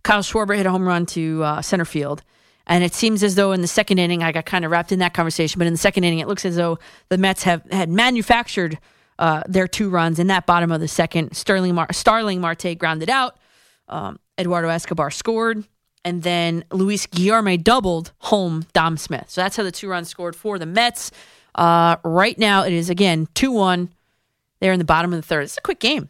[0.05, 2.23] Kyle Schwarber hit a home run to uh, center field.
[2.67, 4.99] And it seems as though in the second inning, I got kind of wrapped in
[5.01, 5.59] that conversation.
[5.59, 6.79] But in the second inning, it looks as though
[7.11, 8.79] the Mets have had manufactured
[9.19, 11.37] uh, their two runs in that bottom of the second.
[11.37, 13.37] Sterling Mar- Starling Marte grounded out.
[13.89, 15.65] Um, Eduardo Escobar scored.
[16.05, 19.27] And then Luis Guillorme doubled home Dom Smith.
[19.29, 21.11] So that's how the two runs scored for the Mets.
[21.59, 23.91] Uh, right now, it is again 2 1.
[24.61, 25.43] They're in the bottom of the third.
[25.43, 26.09] It's a quick game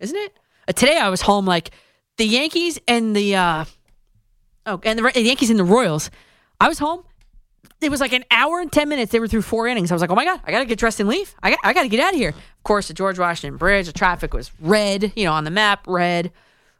[0.00, 0.36] isn't it?
[0.66, 1.70] Uh, today I was home like
[2.16, 3.64] the Yankees and the uh,
[4.66, 6.10] oh and the, the Yankees and the Royals.
[6.60, 7.04] I was home.
[7.80, 9.12] It was like an hour and ten minutes.
[9.12, 9.90] They were through four innings.
[9.90, 11.34] I was like, oh my god, I gotta get dressed and leave.
[11.42, 12.30] I got, I gotta get out of here.
[12.30, 15.12] Of course, the George Washington Bridge, the traffic was red.
[15.14, 16.32] You know, on the map, red.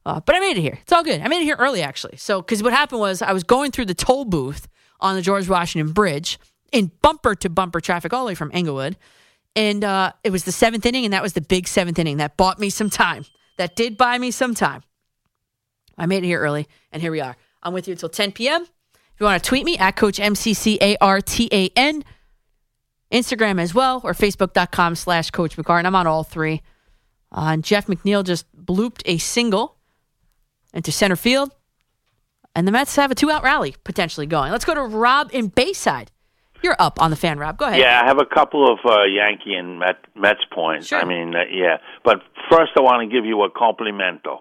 [0.05, 0.79] Uh, but I made it here.
[0.81, 1.21] It's all good.
[1.21, 2.17] I made it here early actually.
[2.17, 4.67] So because what happened was I was going through the toll booth
[4.99, 6.39] on the George Washington Bridge
[6.73, 8.97] in bumper to bumper traffic all the way from Englewood.
[9.57, 12.19] And uh, it was the seventh inning, and that was the big seventh inning.
[12.19, 13.25] That bought me some time.
[13.57, 14.83] That did buy me some time.
[15.99, 17.37] I made it here early, and here we are.
[17.63, 18.63] I'm with you until 10 p.m.
[18.63, 18.69] If
[19.19, 22.05] you want to tweet me at Coach M-C-C-A-R-T-A-N,
[23.13, 25.85] Instagram as well, or Facebook.com slash Coach McCartan.
[25.85, 26.63] I'm on all three.
[27.33, 29.77] Uh, and Jeff McNeil just blooped a single
[30.73, 31.55] into center field.
[32.55, 34.53] And the Mets have a two-out rally potentially going.
[34.53, 36.11] Let's go to Rob in Bayside.
[36.63, 37.57] You're up on the fan, Rob.
[37.59, 37.79] Go ahead.
[37.81, 40.89] Yeah, I have a couple of uh, Yankee and Met, Mets points.
[40.89, 41.01] Sure.
[41.01, 41.79] I mean, uh, yeah.
[42.05, 44.41] But first, I want to give you a complimento.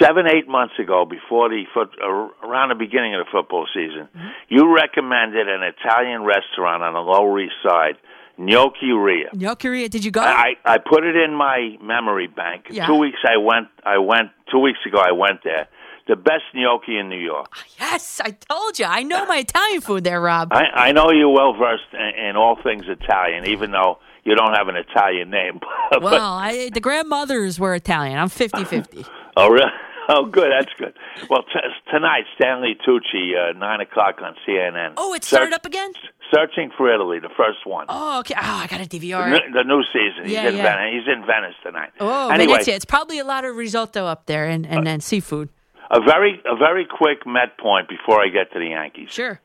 [0.00, 2.06] Seven, eight months ago, before the foot, uh,
[2.46, 4.28] around the beginning of the football season, Mm-hmm.
[4.48, 7.96] you recommended an Italian restaurant on the Lower East Side,
[8.38, 9.30] Gnocchi Ria.
[9.34, 10.20] Gnocchi, did you go?
[10.22, 12.66] I I put it in my memory bank.
[12.70, 12.86] Yeah.
[12.86, 13.68] Two weeks I went.
[13.84, 14.98] I went two weeks ago.
[14.98, 15.66] I went there.
[16.08, 17.52] The best gnocchi in New York.
[17.78, 18.86] yes, I told you.
[18.86, 20.52] I know my Italian food there, Rob.
[20.52, 24.52] I, I know you're well versed in, in all things Italian, even though you don't
[24.54, 25.60] have an Italian name.
[25.90, 28.18] But- well, I, the grandmothers were Italian.
[28.18, 29.04] I'm 50 50.
[29.36, 29.66] oh, really?
[30.08, 30.50] Oh, good.
[30.50, 30.94] That's good.
[31.30, 31.60] Well, t-
[31.92, 34.94] tonight, Stanley Tucci, uh, nine o'clock on CNN.
[34.96, 35.92] Oh, it Search- started up again?
[36.34, 37.86] Searching for Italy, the first one.
[37.88, 38.34] Oh, okay.
[38.36, 39.30] Oh, I got a The, DVR.
[39.30, 40.24] new- the new season.
[40.24, 40.62] He's Yeah, in yeah.
[40.76, 41.04] Venice.
[41.06, 41.90] He's in Venice tonight.
[42.00, 42.74] Oh, anyway, Venezia.
[42.74, 45.50] It's probably a lot of risotto up there and, and, and seafood.
[45.92, 49.12] A very a very quick Met point before I get to the Yankees.
[49.12, 49.38] Sure.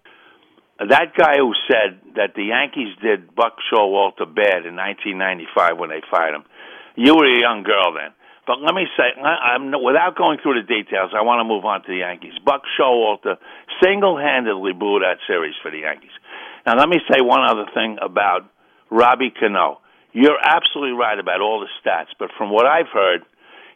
[0.80, 6.02] That guy who said that the Yankees did Buck Showalter bad in 1995 when they
[6.10, 6.46] fired him,
[6.96, 8.14] you were a young girl then.
[8.46, 11.82] But let me say, I'm without going through the details, I want to move on
[11.84, 12.38] to the Yankees.
[12.46, 13.36] Buck Showalter
[13.84, 16.16] single-handedly blew that series for the Yankees.
[16.66, 18.48] Now, let me say one other thing about
[18.90, 19.82] Robbie Cano.
[20.14, 23.26] You're absolutely right about all the stats, but from what I've heard,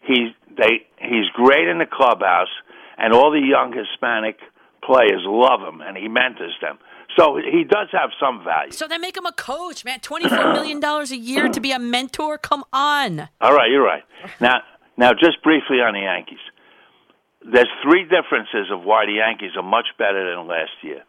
[0.01, 2.51] he's they he's great in the clubhouse,
[2.97, 4.39] and all the young Hispanic
[4.83, 6.77] players love him, and he mentors them.
[7.17, 8.71] So he does have some value.
[8.71, 9.99] So then make him a coach, man.
[9.99, 12.37] $24 million a year to be a mentor?
[12.37, 13.27] Come on.
[13.41, 14.03] All right, you're right.
[14.39, 14.61] Now,
[14.95, 16.39] now, just briefly on the Yankees.
[17.43, 21.03] There's three differences of why the Yankees are much better than last year.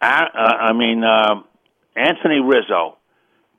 [0.00, 1.44] I, uh, I mean, um
[1.96, 2.96] Anthony Rizzo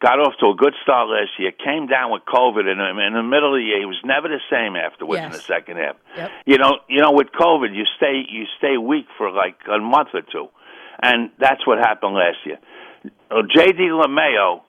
[0.02, 1.52] got off to a good start last year.
[1.52, 3.80] Came down with COVID in, in the middle of the year.
[3.80, 5.96] He was never the same afterwards in the second half.
[6.18, 6.32] Yep.
[6.46, 10.10] You know, you know, with COVID, you stay you stay weak for like a month
[10.14, 10.48] or two,
[11.02, 12.60] and that's what happened last year.
[13.30, 13.78] Uh, J.D.
[13.78, 14.62] LeMahieu,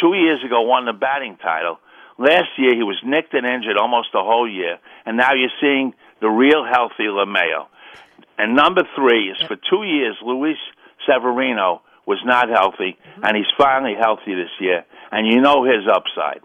[0.00, 1.78] two years ago, won the batting title.
[2.18, 5.94] Last year, he was nicked and injured almost the whole year, and now you're seeing
[6.20, 7.66] the real healthy LeMahieu.
[8.38, 10.56] And number three is for two years, Luis
[11.06, 13.24] Severino was not healthy, mm-hmm.
[13.24, 14.84] and he's finally healthy this year.
[15.12, 16.40] And you know his upside.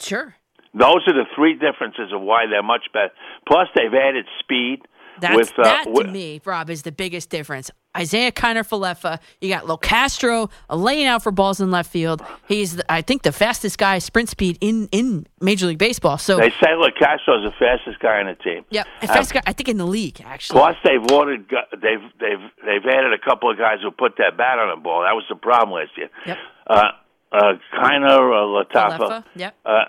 [0.00, 0.34] Sure.
[0.74, 3.12] Those are the three differences of why they're much better.
[3.46, 4.82] Plus, they've added speed.
[5.20, 7.70] That's, with, uh, that with, to me, Rob, is the biggest difference.
[7.96, 12.22] Isiah Kiner Falefa, you got Locastro laying out for balls in left field.
[12.48, 16.18] He's, I think, the fastest guy sprint speed in, in Major League Baseball.
[16.18, 18.64] So they say Lo Castro is the fastest guy on the team.
[18.70, 20.58] yeah, fastest guy, I think in the league actually.
[20.58, 24.58] Plus, they've ordered, they've they've they've added a couple of guys who put that bat
[24.58, 25.02] on the ball.
[25.02, 26.10] That was the problem last year.
[26.26, 26.38] Yep.
[26.66, 26.82] Uh,
[27.30, 29.56] uh, Kiner, uh, Latafa, Falefa, yep.
[29.64, 29.84] uh,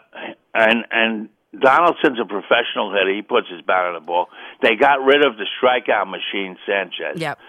[0.53, 1.29] and and
[1.61, 3.13] Donaldson's a professional hitter.
[3.13, 4.27] He puts his bat on the ball.
[4.61, 7.19] They got rid of the strikeout machine, Sanchez.
[7.19, 7.39] Yep.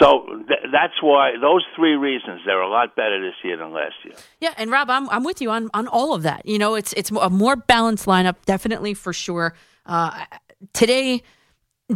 [0.00, 3.94] So th- that's why those three reasons they're a lot better this year than last
[4.04, 4.14] year.
[4.40, 6.46] Yeah, and Rob, I'm I'm with you on on all of that.
[6.46, 9.54] You know, it's it's a more balanced lineup, definitely for sure.
[9.86, 10.24] Uh,
[10.72, 11.22] today,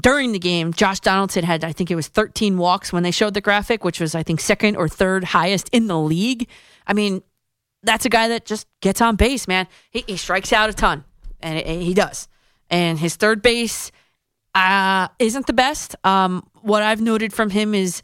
[0.01, 3.35] during the game, Josh Donaldson had I think it was 13 walks when they showed
[3.35, 6.49] the graphic, which was I think second or third highest in the league.
[6.87, 7.23] I mean,
[7.83, 9.69] that's a guy that just gets on base, man.
[9.91, 11.05] He, he strikes out a ton,
[11.43, 12.29] and it- he does.
[12.71, 13.93] And his third base
[14.55, 15.95] uh, isn't the best.
[16.05, 18.03] Um, what I've noted from him is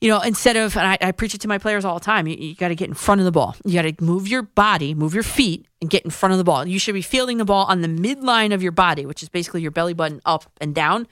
[0.00, 2.28] you know, instead of, and I, I preach it to my players all the time,
[2.28, 3.56] you, you got to get in front of the ball.
[3.64, 6.44] You got to move your body, move your feet, and get in front of the
[6.44, 6.64] ball.
[6.66, 9.60] You should be fielding the ball on the midline of your body, which is basically
[9.60, 11.08] your belly button up and down.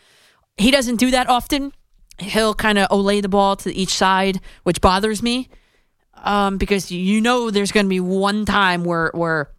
[0.56, 1.73] He doesn't do that often.
[2.18, 5.48] He'll kind of olay the ball to each side, which bothers me
[6.23, 9.51] um, because you know there's going to be one time where where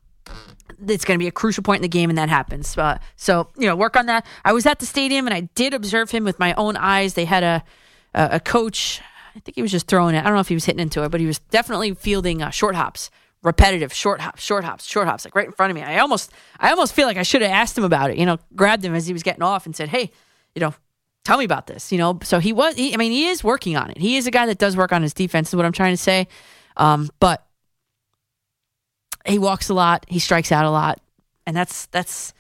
[0.85, 2.77] it's going to be a crucial point in the game and that happens.
[2.77, 4.25] Uh, so you know, work on that.
[4.45, 7.13] I was at the stadium and I did observe him with my own eyes.
[7.13, 7.63] They had a
[8.13, 9.01] a, a coach.
[9.35, 10.19] I think he was just throwing it.
[10.19, 12.49] I don't know if he was hitting into it, but he was definitely fielding uh,
[12.49, 13.11] short hops,
[13.43, 15.83] repetitive short hops, short hops, short hops, like right in front of me.
[15.83, 18.17] I almost, I almost feel like I should have asked him about it.
[18.17, 20.11] You know, grabbed him as he was getting off and said, "Hey,
[20.55, 20.73] you know,
[21.23, 22.75] tell me about this." You know, so he was.
[22.75, 23.97] He, I mean, he is working on it.
[23.97, 25.49] He is a guy that does work on his defense.
[25.49, 26.27] Is what I'm trying to say.
[26.75, 27.46] Um, but
[29.27, 30.05] he walks a lot.
[30.07, 30.99] He strikes out a lot,
[31.45, 32.33] and that's that's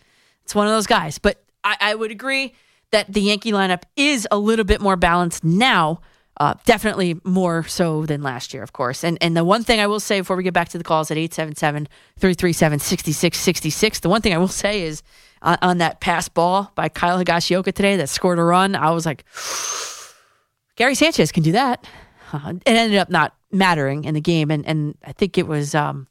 [0.43, 1.17] it's one of those guys.
[1.17, 2.53] But I, I would agree
[2.91, 6.01] that the Yankee lineup is a little bit more balanced now.
[6.39, 9.03] Uh, definitely more so than last year, of course.
[9.03, 11.09] And and the one thing I will say before we get back to the calls
[11.09, 15.01] at 877-337-6666, the one thing I will say is
[15.41, 19.03] on, on that pass ball by Kyle Higashioka today that scored a run, I was
[19.03, 19.25] like,
[20.75, 21.87] Gary Sanchez can do that.
[22.31, 25.73] Uh, it ended up not mattering in the game, and and I think it was
[25.73, 26.05] um,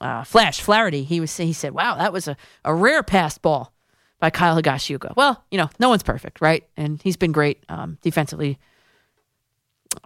[0.00, 1.04] uh, Flash Flaherty.
[1.04, 3.72] He was he said, "Wow, that was a, a rare pass ball
[4.18, 6.64] by Kyle Higashioka." Well, you know, no one's perfect, right?
[6.76, 8.58] And he's been great um, defensively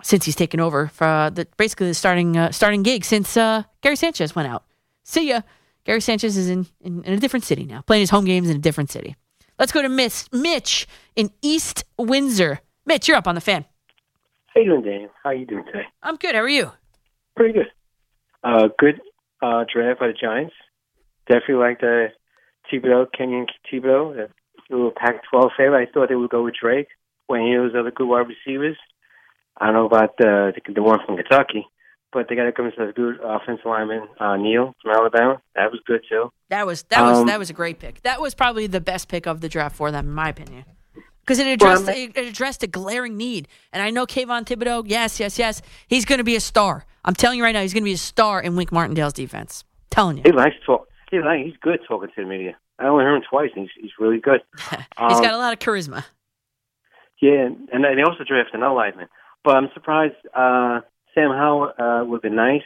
[0.03, 3.97] since he's taken over for the basically the starting uh, starting gig since uh, Gary
[3.97, 4.65] Sanchez went out.
[5.03, 5.43] See ya.
[5.85, 8.57] Gary Sanchez is in, in, in a different city now, playing his home games in
[8.57, 9.17] a different city.
[9.59, 12.61] Let's go to Miss Mitch in East Windsor.
[12.85, 13.65] Mitch, you're up on the fan.
[14.55, 15.11] How you doing, Daniel?
[15.23, 15.85] How you doing today?
[16.03, 16.35] I'm good.
[16.35, 16.71] How are you?
[17.35, 17.71] Pretty good.
[18.45, 19.01] Uh, good
[19.43, 20.55] uh, draft by the Giants.
[21.29, 22.09] Definitely like the
[22.73, 24.29] Thibodeaux, Kenyon Thibodeaux, the
[24.77, 25.89] little Pac-12 favorite.
[25.89, 26.89] I thought they would go with Drake
[27.27, 28.77] when he was other good wide receivers.
[29.61, 31.67] I don't know about the the, the one from Kentucky,
[32.13, 35.41] but they got to come into a good offensive lineman, uh, Neal from Alabama.
[35.55, 36.33] That was good too.
[36.49, 38.03] That was that was Um, that was a great pick.
[38.03, 40.65] That was probably the best pick of the draft for them, in my opinion,
[41.21, 43.49] because it Well, addressed I'm- it addressed a glaring need.
[43.73, 46.85] And I know Kayvon Thibodeaux, yes, yes, yes, he's going to be a star.
[47.05, 49.65] I'm telling you right now, he's going to be a star in Wink Martindale's defense.
[49.91, 50.89] telling you, He likes talk.
[51.11, 52.57] He like he's good talking to the media.
[52.79, 54.41] I only heard him twice, and he's he's really good.
[54.71, 56.05] he's Um, got a lot of charisma.
[57.21, 59.09] Yeah, and they also drafted another lineman.
[59.45, 60.81] But I'm surprised uh,
[61.15, 62.63] Sam Howell uh, would be nice.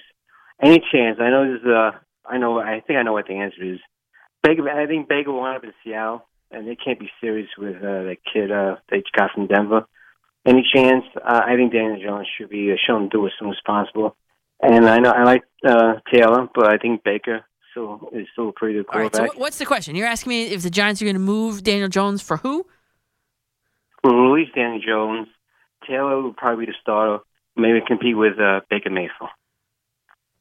[0.63, 1.19] Any chance?
[1.21, 1.67] I know this is.
[1.67, 1.91] Uh,
[2.27, 2.61] I know.
[2.61, 3.81] I think I know what the answer is.
[4.43, 4.69] Baker.
[4.69, 7.81] I think Baker will wind up in Seattle, and they can't be serious with uh,
[8.05, 9.87] that kid uh, they got from Denver.
[10.47, 11.05] Any chance?
[11.17, 14.15] Uh, I think Daniel Jones should be uh, shown to do as soon as possible.
[14.63, 18.75] And I know I like uh, Taylor, but I think Baker still is still pretty
[18.79, 19.97] good All right, so what's the question?
[19.97, 22.67] You're asking me if the Giants are going to move Daniel Jones for who?
[24.03, 25.29] We'll release Daniel Jones.
[25.87, 27.23] Taylor will probably be the starter.
[27.57, 29.31] Maybe compete with uh, Baker Mayfield.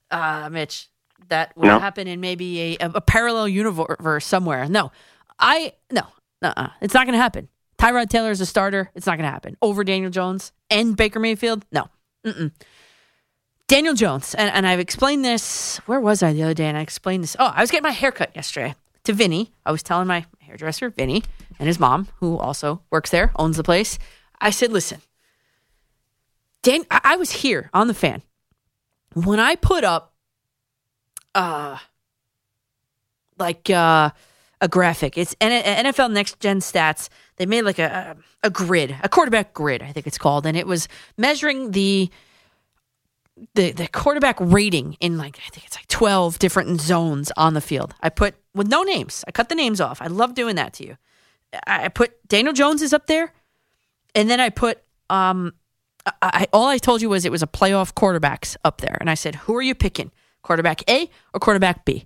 [0.09, 0.87] Uh, Mitch,
[1.29, 1.79] that will No.
[1.79, 4.67] happen in maybe a, a parallel universe somewhere.
[4.67, 4.91] No,
[5.39, 6.03] I no,
[6.41, 7.49] uh, it's not going to happen.
[7.77, 8.89] Tyrod Taylor is a starter.
[8.95, 11.65] It's not going to happen over Daniel Jones and Baker Mayfield.
[11.71, 11.87] No,
[12.25, 12.51] Mm-mm.
[13.67, 15.77] Daniel Jones, and, and I've explained this.
[15.85, 16.65] Where was I the other day?
[16.65, 17.35] And I explained this.
[17.39, 19.51] Oh, I was getting my haircut yesterday to Vinny.
[19.65, 21.23] I was telling my hairdresser Vinny
[21.59, 23.97] and his mom, who also works there, owns the place.
[24.41, 25.01] I said, "Listen,
[26.61, 28.21] Dan, I, I was here on the fan
[29.13, 30.13] when I put up,
[31.33, 31.77] uh,
[33.37, 34.11] like uh,
[34.61, 35.17] a graphic.
[35.17, 37.09] It's NFL Next Gen Stats.
[37.37, 40.67] They made like a a grid, a quarterback grid, I think it's called, and it
[40.67, 42.09] was measuring the
[43.55, 47.61] the the quarterback rating in like I think it's like 12 different zones on the
[47.61, 47.93] field.
[48.01, 49.23] I put with no names.
[49.27, 50.01] I cut the names off.
[50.01, 50.97] I love doing that to you.
[51.67, 53.33] I put Daniel Jones is up there,
[54.15, 55.53] and then I put um,
[56.05, 59.09] I, I all I told you was it was a playoff quarterbacks up there, and
[59.09, 62.05] I said who are you picking, quarterback A or quarterback B?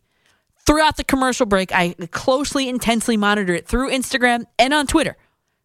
[0.66, 5.16] Throughout the commercial break, I closely, intensely monitor it through Instagram and on Twitter,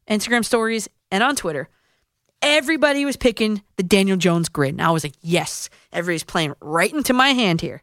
[0.09, 1.69] Instagram stories and on Twitter.
[2.43, 6.93] Everybody was picking the Daniel Jones grid, and I was like, yes, everybody's playing right
[6.93, 7.83] into my hand here.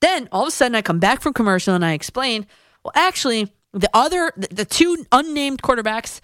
[0.00, 2.46] Then all of a sudden, I come back from commercial and I explain,
[2.84, 6.20] well, actually, the other, the, two unnamed quarterbacks,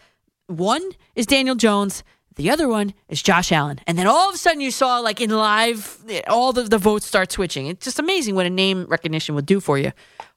[0.47, 0.83] one
[1.15, 2.03] is Daniel Jones,
[2.37, 3.81] the other one is Josh Allen.
[3.87, 7.07] And then all of a sudden, you saw like in live, all the, the votes
[7.07, 7.67] start switching.
[7.67, 9.93] It's just amazing what a name recognition would do for you.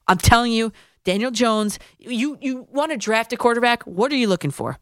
[0.07, 0.71] I'm telling you,
[1.03, 3.83] Daniel Jones, you, you want to draft a quarterback?
[3.83, 4.77] What are you looking for?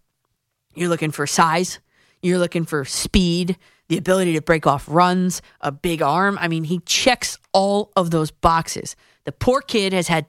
[0.74, 1.80] You're looking for size,
[2.26, 6.38] you're looking for speed, the ability to break off runs, a big arm.
[6.42, 8.96] I mean, he checks all of those boxes.
[9.26, 10.26] The poor kid has had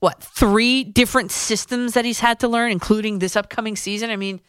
[0.00, 4.10] what three different systems that he's had to learn, including this upcoming season.
[4.10, 4.40] I mean,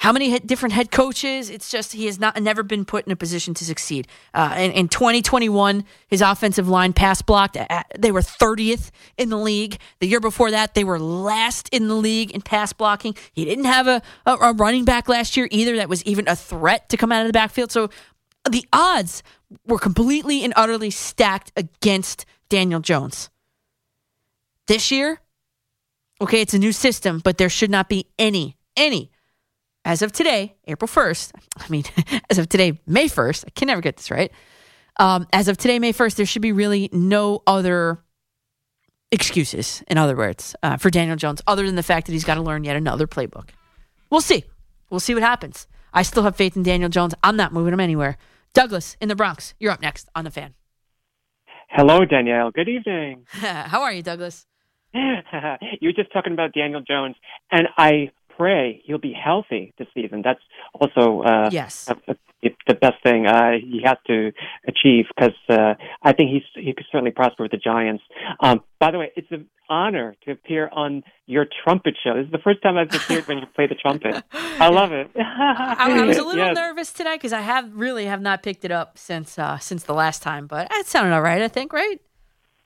[0.00, 1.50] how many different head coaches?
[1.50, 4.08] It's just he has not never been put in a position to succeed.
[4.32, 7.58] Uh, in, in 2021, his offensive line pass blocked.
[7.58, 9.78] uh, They were 30th in the league.
[9.98, 13.14] The year before that, they were last in the league in pass blocking.
[13.34, 16.34] He didn't have a, a, a running back last year either that was even a
[16.34, 17.70] threat to come out of the backfield.
[17.70, 17.90] So
[18.48, 19.22] the odds
[19.66, 23.28] were completely and utterly stacked against Daniel Jones.
[24.66, 25.20] This year,
[26.22, 29.10] okay, it's a new system, but there should not be any, any,
[29.84, 31.84] as of today, April 1st, I mean,
[32.30, 34.30] as of today, May 1st, I can never get this right.
[34.98, 38.02] Um, as of today, May 1st, there should be really no other
[39.10, 42.34] excuses, in other words, uh, for Daniel Jones, other than the fact that he's got
[42.34, 43.50] to learn yet another playbook.
[44.10, 44.44] We'll see.
[44.90, 45.66] We'll see what happens.
[45.92, 47.14] I still have faith in Daniel Jones.
[47.22, 48.18] I'm not moving him anywhere.
[48.52, 50.54] Douglas in the Bronx, you're up next on the fan.
[51.68, 52.50] Hello, Danielle.
[52.50, 53.26] Good evening.
[53.30, 54.46] How are you, Douglas?
[54.92, 57.14] you were just talking about Daniel Jones,
[57.52, 58.10] and I
[58.40, 60.22] pray he'll be healthy this season.
[60.24, 60.40] That's
[60.72, 61.90] also uh, yes.
[61.90, 64.32] a, a, the best thing uh, he has to
[64.66, 68.02] achieve because uh, I think he's he could certainly prosper with the Giants.
[68.40, 72.14] Um, by the way, it's an honor to appear on your trumpet show.
[72.16, 74.24] This is the first time I've appeared when you play the trumpet.
[74.32, 75.10] I love it.
[75.16, 76.56] I, I was a little Yes.
[76.56, 79.94] nervous today because I have really have not picked it up since uh, since the
[79.94, 81.42] last time, but it sounded all right.
[81.42, 82.00] I think, right?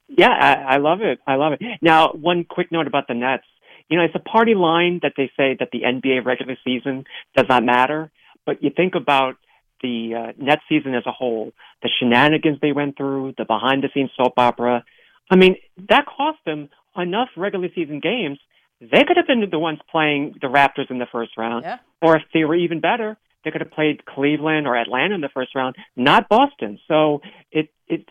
[0.06, 1.18] Yeah, I, I love it.
[1.26, 1.60] I love it.
[1.82, 3.44] Now, one quick note about the Nets.
[3.88, 7.04] You know, it's a party line that they say that the NBA regular season
[7.36, 8.10] does not matter,
[8.46, 9.36] but you think about
[9.82, 13.90] the uh, Nets season as a whole, the shenanigans they went through, the behind the
[13.92, 14.84] scenes soap opera.
[15.30, 15.56] I mean,
[15.88, 18.38] that cost them enough regular season games.
[18.80, 21.78] They could have been the ones playing the Raptors in the first round, Yeah.
[22.00, 25.28] or if they were even better, they could have played Cleveland or Atlanta in the
[25.28, 26.78] first round, not Boston.
[26.88, 27.20] So
[27.52, 28.08] it it's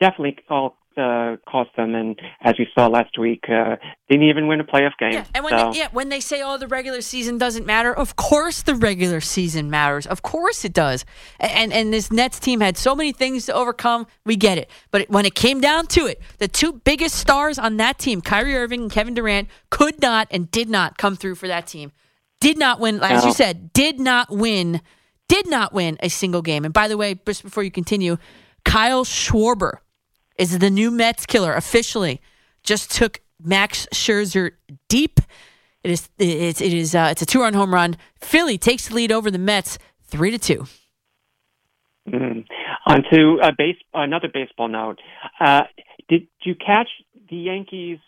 [0.00, 1.94] definitely all uh, cost them.
[1.94, 3.76] And as we saw last week, uh,
[4.08, 5.24] didn't even win a playoff game.
[5.34, 8.16] And when so, they, yeah, when they say, "Oh, the regular season doesn't matter," of
[8.16, 10.06] course the regular season matters.
[10.06, 11.04] Of course it does.
[11.40, 14.06] And and this Nets team had so many things to overcome.
[14.24, 14.70] We get it.
[14.90, 18.56] But when it came down to it, the two biggest stars on that team, Kyrie
[18.56, 21.92] Irving and Kevin Durant, could not and did not come through for that team.
[22.40, 23.28] Did not win, as No.
[23.28, 24.82] you said, did not win,
[25.28, 26.64] did not win a single game.
[26.64, 28.18] And by the way, just before you continue,
[28.64, 29.78] Kyle Schwarber
[30.38, 32.20] is the new Mets killer officially.
[32.62, 34.52] Just took Max Scherzer
[34.88, 35.20] deep.
[35.82, 37.96] It is it's it is uh, it's a two run home run.
[38.20, 40.66] Philly takes the lead over the Mets three to two.
[42.08, 42.46] Mhm.
[42.86, 45.00] On to a base, another baseball note.
[45.40, 45.64] Uh,
[46.08, 46.88] did you catch
[47.30, 47.98] the Yankees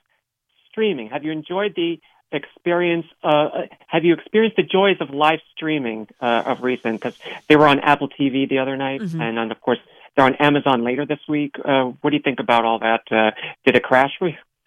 [0.70, 1.08] streaming?
[1.10, 1.98] Have you enjoyed the
[2.30, 3.06] experience?
[3.22, 7.00] Uh, have you experienced the joys of live streaming uh, of recent?
[7.00, 9.20] Because they were on Apple TV the other night, Mhm.
[9.20, 9.78] and then of course
[10.16, 11.54] they're on Amazon later this week.
[11.64, 13.02] Uh, what do you think about all that?
[13.10, 13.30] Uh,
[13.64, 14.12] did it crash?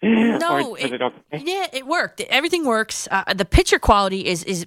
[0.02, 1.42] No, was it okay?
[1.44, 2.20] Yeah, it worked.
[2.22, 3.08] Everything works.
[3.10, 4.66] Uh, the picture quality is is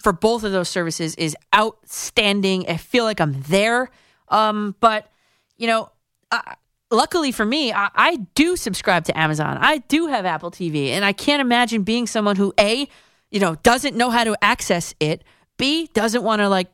[0.00, 2.68] for both of those services is outstanding.
[2.68, 3.90] I feel like I'm there.
[4.28, 5.10] Um, but
[5.56, 5.90] you know,
[6.30, 6.40] uh,
[6.90, 9.58] luckily for me, I, I do subscribe to Amazon.
[9.60, 12.88] I do have Apple TV, and I can't imagine being someone who a,
[13.30, 15.24] you know, doesn't know how to access it.
[15.58, 16.68] B doesn't want to like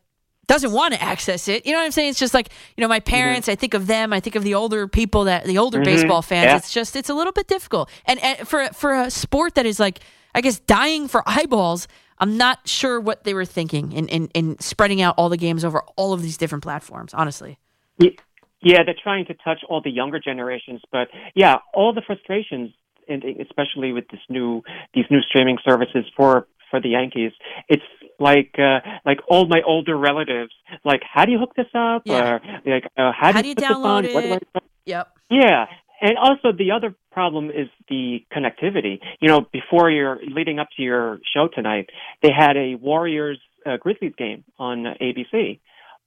[0.46, 1.66] doesn't want to access it.
[1.66, 2.10] You know what I'm saying?
[2.10, 4.54] It's just like, you know, my parents, I think of them, I think of the
[4.54, 5.84] older people that the older Mhm.
[5.84, 6.44] baseball fans.
[6.44, 6.56] Yeah.
[6.56, 7.90] It's just it's a little bit difficult.
[8.06, 10.00] And, and for for a sport that is like
[10.34, 14.58] I guess dying for eyeballs, I'm not sure what they were thinking in, in, in
[14.58, 17.58] spreading out all the games over all of these different platforms, honestly.
[18.62, 22.72] Yeah, they're trying to touch all the younger generations, but yeah, all the frustrations
[23.08, 24.62] and especially with this new
[24.94, 27.32] these new streaming services for for the Yankees.
[27.68, 27.84] It's
[28.18, 30.52] like uh, like all my older relatives.
[30.84, 32.02] Like, how do you hook this up?
[32.04, 32.34] Yeah.
[32.34, 34.04] Or like, uh, how, How do you, do you put this on?
[34.04, 34.48] download What do it?
[34.54, 35.08] I- Yep.
[35.30, 35.66] yeah.
[36.00, 39.00] And also the other problem is the connectivity.
[39.20, 41.90] You know, before you're leading up to your show tonight,
[42.22, 45.58] they had a Warriors uh, Grizzlies game on ABC,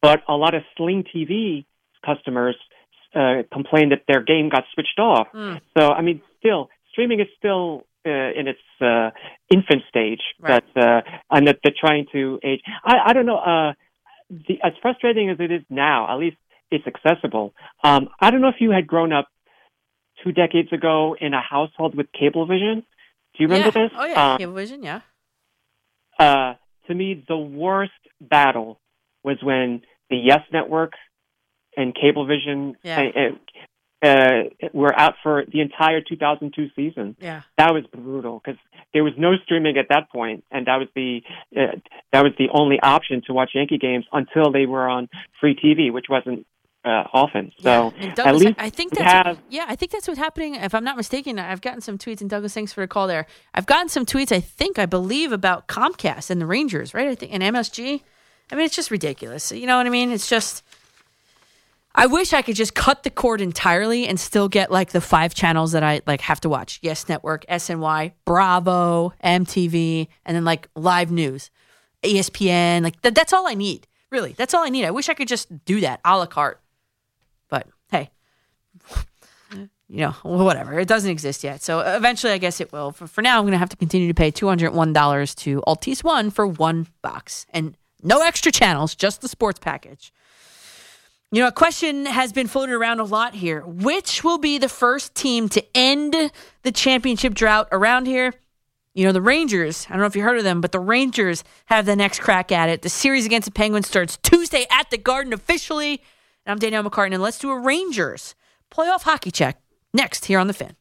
[0.02, 1.66] but a lot of Sling TV
[2.06, 2.56] customers
[3.16, 5.28] uh, complained that their game got switched off.
[5.34, 5.60] Mm.
[5.78, 9.10] So I mean, still streaming is still in its uh,
[9.54, 10.64] infant stage, Right.
[10.76, 12.62] but uh, and that they're trying to age.
[12.84, 13.38] I I don't know.
[13.38, 13.74] Uh,
[14.30, 16.38] the, as frustrating as it is now, at least
[16.72, 17.54] it's accessible.
[17.84, 19.28] Um, I don't know if you had grown up
[20.24, 22.84] two decades ago in a household with Cablevision.
[23.34, 23.84] Do you remember yeah.
[23.88, 23.92] this?
[23.98, 24.84] Oh yeah, Um, Cablevision.
[24.84, 25.02] Yeah.
[26.20, 26.54] uh,
[26.88, 28.80] to me, the worst battle
[29.24, 30.94] was when the Yes Network
[31.78, 33.02] and Cablevision Yeah.
[33.16, 33.36] uh,
[34.02, 37.16] uh, were out for the entire 2002 season.
[37.20, 37.42] Yeah.
[37.58, 38.60] That was brutal because
[38.94, 41.22] there was no streaming at that point, and that was the
[41.56, 41.78] uh,
[42.12, 45.92] that was the only option to watch Yankee games until they were on free TV,
[45.92, 46.46] which wasn't
[46.86, 47.52] uh, often.
[47.60, 50.56] So And at least I think that's have yeah, I think that's what's happening.
[50.56, 53.28] If I'm not mistaken, I've gotten some tweets, and Douglas, thanks for the call there.
[53.54, 54.32] I've gotten some tweets.
[54.32, 57.08] I think I believe about Comcast and the Rangers, right?
[57.08, 58.02] I think and MSG.
[58.52, 59.52] I mean, it's just ridiculous.
[59.52, 60.12] You know what I mean?
[60.12, 60.64] It's just.
[61.96, 65.34] I wish I could just cut the cord entirely and still get like the five
[65.34, 66.80] channels that I like have to watch.
[66.82, 71.50] Yes Network, SNY, Bravo, MTV, and then like live news,
[72.04, 72.84] ESPN.
[72.84, 73.88] Like th- that's all I need.
[74.12, 74.86] Really, that's all I need.
[74.86, 76.62] I wish I could just do that a la carte.
[77.50, 78.12] But hey,
[79.90, 80.80] you know, whatever.
[80.80, 81.62] It doesn't exist yet.
[81.64, 82.92] So eventually, I guess it will.
[82.92, 86.30] For, for now, I'm going to have to continue to pay $201 to Altice One
[86.30, 90.14] for one box and no extra channels, just the sports package.
[91.32, 93.62] You know, a question has been floated around a lot here.
[93.62, 96.16] Which will be the first team to end
[96.64, 98.34] the championship drought around here?
[98.96, 101.44] You know, the Rangers, I don't know if you heard of them, but the Rangers
[101.66, 102.82] have the next crack at it.
[102.82, 106.02] The series against the Penguins starts Tuesday at the Garden officially.
[106.48, 108.34] And I'm Danielle McCartan, and let's do a Rangers
[108.72, 109.62] playoff hockey check
[109.94, 110.76] next here on The Fan.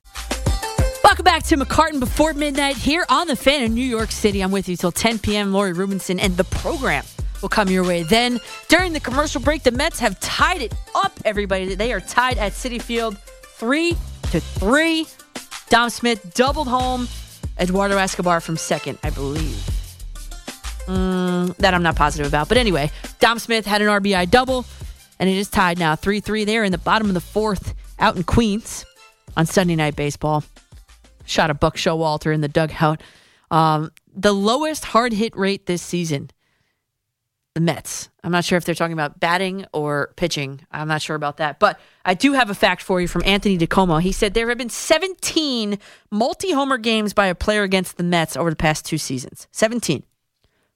[1.04, 4.42] Welcome back to McCartan before midnight here on The Fan in New York City.
[4.42, 5.52] I'm with you till 10 p.m.
[5.52, 7.04] Lori Rubinson, and the program
[7.42, 8.02] will come your way.
[8.02, 11.74] Then, during the commercial break, the Mets have tied it up, everybody.
[11.74, 13.18] They are tied at Citi Field
[13.58, 13.96] three
[14.30, 15.06] to three.
[15.68, 17.08] Dom Smith doubled home.
[17.58, 19.78] Eduardo Escobar from second, I believe.
[20.86, 22.48] Mm, that I'm not positive about.
[22.48, 24.64] But anyway, Dom Smith had an RBI double,
[25.18, 28.16] and it is tied now 3 3 there in the bottom of the fourth out
[28.16, 28.86] in Queens
[29.36, 30.44] on Sunday Night Baseball.
[31.26, 33.02] Shot a Buck Showalter in the dugout.
[33.50, 36.30] Um, the lowest hard hit rate this season,
[37.58, 38.08] the Mets.
[38.22, 40.60] I'm not sure if they're talking about batting or pitching.
[40.70, 41.58] I'm not sure about that.
[41.58, 44.00] But I do have a fact for you from Anthony DiComo.
[44.00, 45.76] He said there have been 17
[46.12, 49.48] multi homer games by a player against the Mets over the past two seasons.
[49.50, 50.04] 17.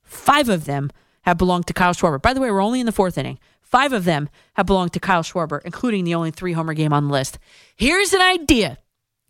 [0.02, 2.20] Five of them have belonged to Kyle Schwarber.
[2.20, 3.38] By the way, we're only in the fourth inning.
[3.60, 7.06] Five of them have belonged to Kyle Schwarber, including the only three homer game on
[7.06, 7.38] the list.
[7.76, 8.78] Here's an idea.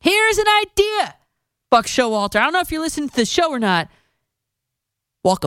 [0.00, 1.16] Here's an idea.
[1.70, 2.36] Buck Showalter.
[2.36, 3.90] I don't know if you're listening to the show or not.
[5.22, 5.44] Walk.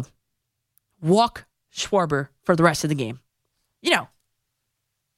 [1.01, 3.19] Walk Schwarber for the rest of the game.
[3.81, 4.07] You know,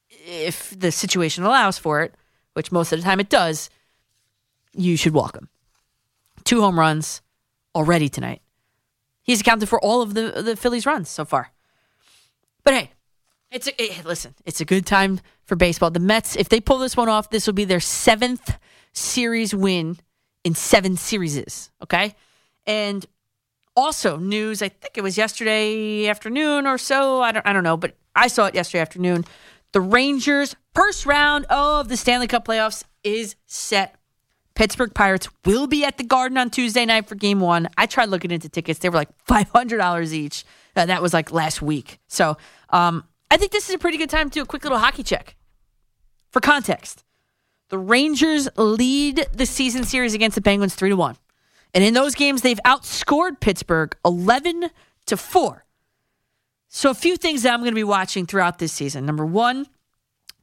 [0.09, 2.15] if the situation allows for it,
[2.53, 3.69] which most of the time it does,
[4.73, 5.49] you should walk him.
[6.43, 7.21] Two home runs
[7.75, 8.41] already tonight.
[9.21, 11.51] He's accounted for all of the the Phillies' runs so far.
[12.63, 12.91] But hey,
[13.51, 14.33] it's a, eh, listen.
[14.45, 15.91] It's a good time for baseball.
[15.91, 18.57] The Mets, if they pull this one off, this will be their seventh
[18.93, 19.97] series win
[20.43, 21.69] in seven series.
[21.83, 22.15] Okay,
[22.65, 23.05] and
[23.77, 24.61] also news.
[24.61, 27.21] I think it was yesterday afternoon or so.
[27.21, 27.45] I don't.
[27.45, 29.23] I don't know, but I saw it yesterday afternoon.
[29.71, 33.95] The Rangers' first round of the Stanley Cup playoffs is set.
[34.55, 37.69] Pittsburgh Pirates will be at the Garden on Tuesday night for game one.
[37.77, 38.79] I tried looking into tickets.
[38.79, 40.45] They were like $500 each.
[40.75, 41.99] Uh, that was like last week.
[42.07, 42.37] So
[42.71, 45.03] um, I think this is a pretty good time to do a quick little hockey
[45.03, 45.35] check.
[46.31, 47.03] For context,
[47.69, 51.17] the Rangers lead the season series against the Penguins 3 to 1.
[51.73, 54.69] And in those games, they've outscored Pittsburgh 11
[55.07, 55.65] to 4.
[56.69, 59.05] So a few things that I'm going to be watching throughout this season.
[59.05, 59.67] Number one,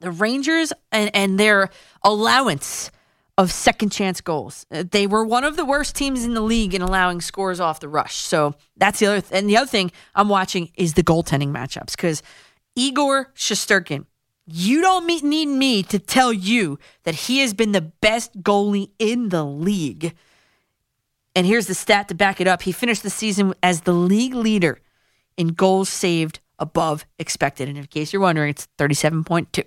[0.01, 1.71] the Rangers and, and their
[2.03, 2.91] allowance
[3.37, 4.65] of second chance goals.
[4.71, 7.81] Uh, They were one of the worst teams in the league in allowing scores off
[7.81, 8.17] the rush.
[8.17, 9.21] So that's the other.
[9.21, 12.23] Th- and the other thing I'm watching is the goaltending matchups because
[12.77, 14.07] Igor Shesterkin.
[14.47, 19.31] You don't need me to tell you that he has been the best goalie in
[19.31, 20.15] the league.
[21.35, 22.63] And here's the stat to back it up.
[22.63, 24.79] He finished the season as the league leader
[25.37, 27.69] in goals saved above expected.
[27.69, 29.65] And in case you're wondering, it's 37.2.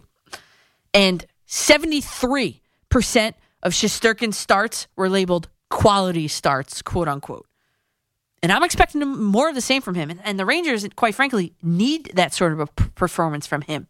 [0.93, 7.45] And 73% of Shesterkin's starts were labeled quality starts, quote unquote.
[8.41, 10.09] And I'm expecting more of the same from him.
[10.09, 13.87] And, and the Rangers, quite frankly, need that sort of a p- performance from him.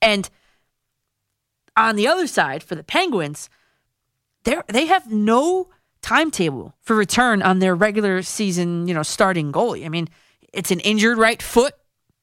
[0.00, 0.28] And
[1.76, 3.48] on the other side, for the Penguins,
[4.44, 5.68] they have no
[6.02, 9.84] timetable for return on their regular season, you know, starting goalie.
[9.84, 10.08] I mean,
[10.52, 11.74] it's an injured right foot.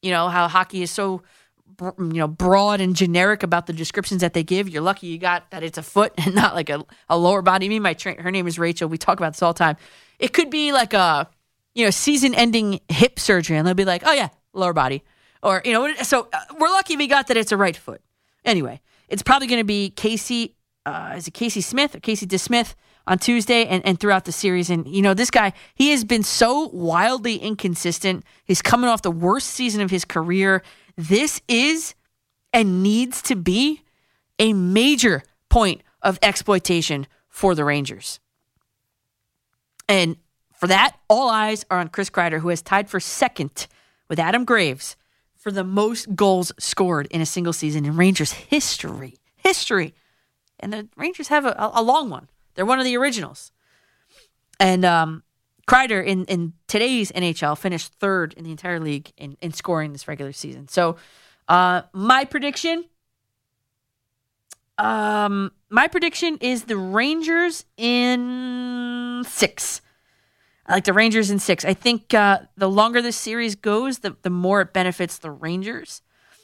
[0.02, 1.24] You know how hockey is so
[1.82, 4.70] you know broad and generic about the descriptions that they give.
[4.70, 7.70] You're lucky you got that it's a foot and not like a, a lower body.
[7.70, 8.90] Me, my tra- her name is Rachel.
[8.90, 9.78] We talk about this all the time.
[10.20, 11.30] It could be like a
[11.74, 15.04] you know season-ending hip surgery, and they'll be like, oh yeah, lower body,
[15.44, 15.94] or you know.
[16.04, 18.02] So uh, we're lucky we got that it's a right foot.
[18.44, 20.56] Anyway, it's probably going to be Casey.
[20.86, 22.76] Uh, is it Casey Smith or Casey DeSmith
[23.08, 24.70] on Tuesday and, and throughout the series?
[24.70, 28.24] And you know, this guy he has been so wildly inconsistent.
[28.44, 30.64] He's coming off the worst season of his career.
[30.98, 31.96] This is
[32.54, 33.82] and needs to be
[34.40, 38.20] a major point of exploitation for the Rangers.
[39.90, 40.18] And
[40.54, 43.68] for that, all eyes are on Chris Kreider, who has tied for second
[44.08, 44.96] with Adam Graves
[45.36, 49.16] for the most goals scored in a single season in Rangers history.
[49.36, 49.94] History.
[50.60, 52.30] And the Rangers have a, a long one.
[52.56, 53.52] They're one of the originals.
[54.60, 55.24] And um,
[55.68, 60.08] Kreider in, in today's NHL finished third in the entire league in, in scoring this
[60.08, 60.68] regular season.
[60.68, 60.96] So
[61.48, 62.86] uh, my prediction
[64.78, 69.82] um, my prediction is the Rangers in six.
[70.66, 71.64] I like the Rangers in six.
[71.64, 76.02] I think uh, the longer this series goes, the, the more it benefits the Rangers.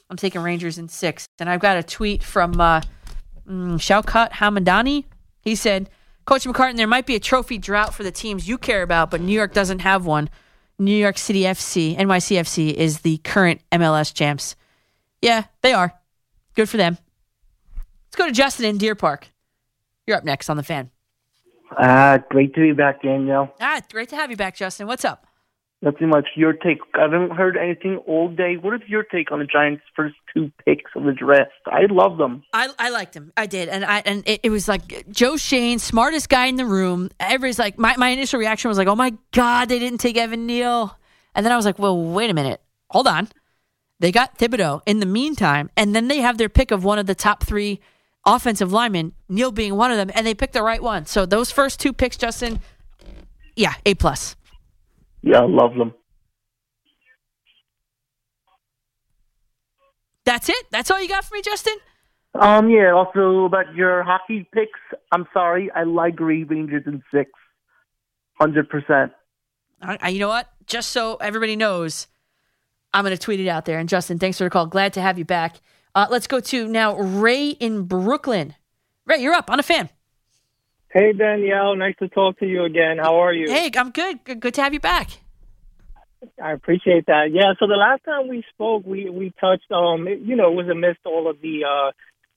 [0.08, 1.26] I'm taking Rangers in six.
[1.38, 2.80] And I've got a tweet from uh,
[3.48, 5.04] mm, Shaukat Hamadani.
[5.40, 5.90] He said,
[6.24, 9.20] Coach McCartan, there might be a trophy drought for the teams you care about, but
[9.20, 10.30] New York doesn't have one.
[10.78, 14.56] New York City FC, NYCFC, is the current MLS champs.
[15.20, 15.94] Yeah, they are.
[16.54, 16.98] Good for them.
[18.06, 19.28] Let's go to Justin in Deer Park.
[20.06, 20.90] You're up next on the fan.
[21.76, 23.52] Uh, great to be back, Daniel.
[23.60, 24.86] Ah, great to have you back, Justin.
[24.86, 25.26] What's up?
[25.84, 26.28] Nothing much.
[26.36, 26.78] Your take.
[26.94, 28.54] I haven't heard anything all day.
[28.56, 31.50] What is your take on the Giants' first two picks of the draft?
[31.66, 32.44] I love them.
[32.52, 33.32] I I liked them.
[33.36, 36.66] I did, and I and it, it was like Joe Schoen, smartest guy in the
[36.66, 37.10] room.
[37.18, 40.46] Everybody's like, my my initial reaction was like, oh my god, they didn't take Evan
[40.46, 40.96] Neal,
[41.34, 43.28] and then I was like, well, wait a minute, hold on.
[43.98, 47.06] They got Thibodeaux in the meantime, and then they have their pick of one of
[47.06, 47.80] the top three
[48.24, 51.06] offensive linemen, Neal being one of them, and they picked the right one.
[51.06, 52.60] So those first two picks, Justin,
[53.56, 54.36] yeah, A plus.
[55.22, 55.94] Yeah, I love them.
[60.24, 60.66] That's it.
[60.70, 61.74] That's all you got for me, Justin.
[62.34, 62.92] Um, yeah.
[62.92, 64.78] Also about your hockey picks.
[65.10, 67.30] I'm sorry, I like Rangers in six,
[68.34, 69.12] hundred percent.
[70.08, 70.48] You know what?
[70.66, 72.06] Just so everybody knows,
[72.94, 73.80] I'm going to tweet it out there.
[73.80, 74.66] And Justin, thanks for the call.
[74.66, 75.56] Glad to have you back.
[75.94, 78.54] Uh, let's go to now Ray in Brooklyn.
[79.06, 79.90] Ray, you're up on a fan.
[80.92, 82.98] Hey Danielle, nice to talk to you again.
[82.98, 83.50] How are you?
[83.50, 84.22] Hey, I'm good.
[84.24, 85.08] Good, good to have you back.
[86.42, 87.30] I appreciate that.
[87.32, 90.68] Yeah, so the last time we spoke, we we touched um you know, it was
[90.68, 91.92] amidst all of the uh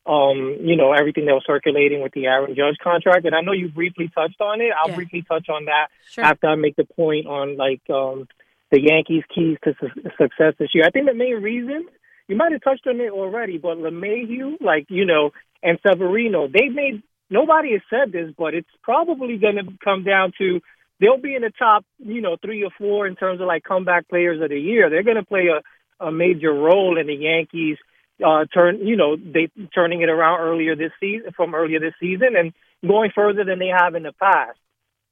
[0.08, 3.26] um, you know, everything that was circulating with the Aaron Judge contract.
[3.26, 4.70] And I know you briefly touched on it.
[4.80, 4.98] I'll Yeah.
[4.98, 6.24] briefly touch on that Sure.
[6.24, 8.28] after I make the point on like um
[8.72, 10.86] the Yankees' keys to su- success this year.
[10.86, 11.88] I think the main reason
[12.28, 16.70] you might have touched on it already, but LeMahieu, like you know, and Severino, they
[16.70, 20.62] made nobody has said this, but it's probably going to come down to
[21.00, 24.08] they'll be in the top, you know, three or four in terms of like comeback
[24.08, 24.90] players of the year.
[24.90, 27.78] They're going to play a, a major role in the Yankees
[28.26, 32.30] uh turn, you know, they turning it around earlier this season from earlier this season
[32.38, 32.54] and
[32.88, 34.58] going further than they have in the past.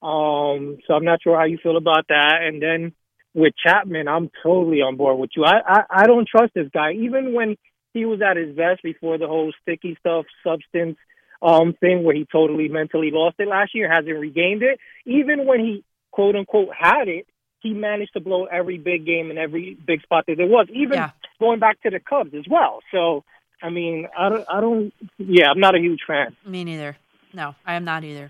[0.02, 2.40] Um, so I'm not sure how you feel about that.
[2.44, 2.94] And then
[3.34, 5.44] with Chapman, I'm totally on board with you.
[5.44, 6.94] I, I, I don't trust this guy.
[6.94, 7.58] Even when
[7.94, 10.98] he was at his best before the whole sticky stuff, substance
[11.44, 14.80] um thing where he totally mentally lost it last year, hasn't regained it.
[15.06, 17.28] Even when he quote unquote had it,
[17.60, 20.68] he managed to blow every big game and every big spot that there was.
[20.74, 22.80] Even going back to the Cubs as well.
[22.92, 23.24] So
[23.62, 26.36] I mean, I don't, I don't, yeah, I'm not a huge fan.
[26.46, 26.98] Me neither.
[27.34, 28.30] No, I am not either.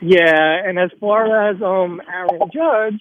[0.00, 3.00] Yeah, and as far as um Aaron Judge,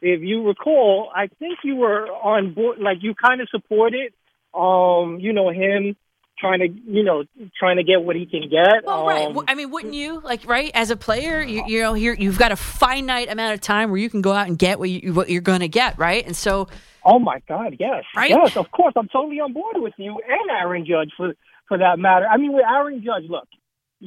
[0.00, 4.12] if you recall, I think you were on board, like you kind of supported,
[4.54, 5.96] um, you know, him
[6.38, 7.24] trying to, you know,
[7.58, 8.84] trying to get what he can get.
[8.84, 9.26] Well, right.
[9.26, 11.42] Um, Well, I mean, wouldn't you like right as a player?
[11.42, 14.32] You, you know, here you've got a finite amount of time where you can go
[14.32, 16.24] out and get what you what you're going to get, right?
[16.26, 16.68] And so,
[17.04, 18.30] Oh my God, yes, Right?
[18.30, 21.34] yes, of course, I'm totally on board with you and Aaron Judge for
[21.68, 22.26] for that matter.
[22.26, 23.48] I mean, with Aaron Judge, look,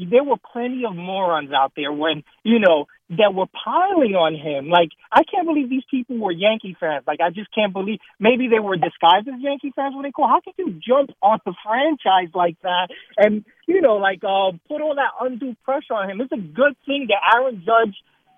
[0.09, 4.69] there were plenty of morons out there when you know that were piling on him.
[4.69, 7.03] Like I can't believe these people were Yankee fans.
[7.07, 10.27] Like I just can't believe maybe they were disguised as Yankee fans when they call.
[10.27, 14.81] How can you jump on the franchise like that and you know like uh, put
[14.81, 16.21] all that undue pressure on him?
[16.21, 17.97] It's a good thing that Aaron Judge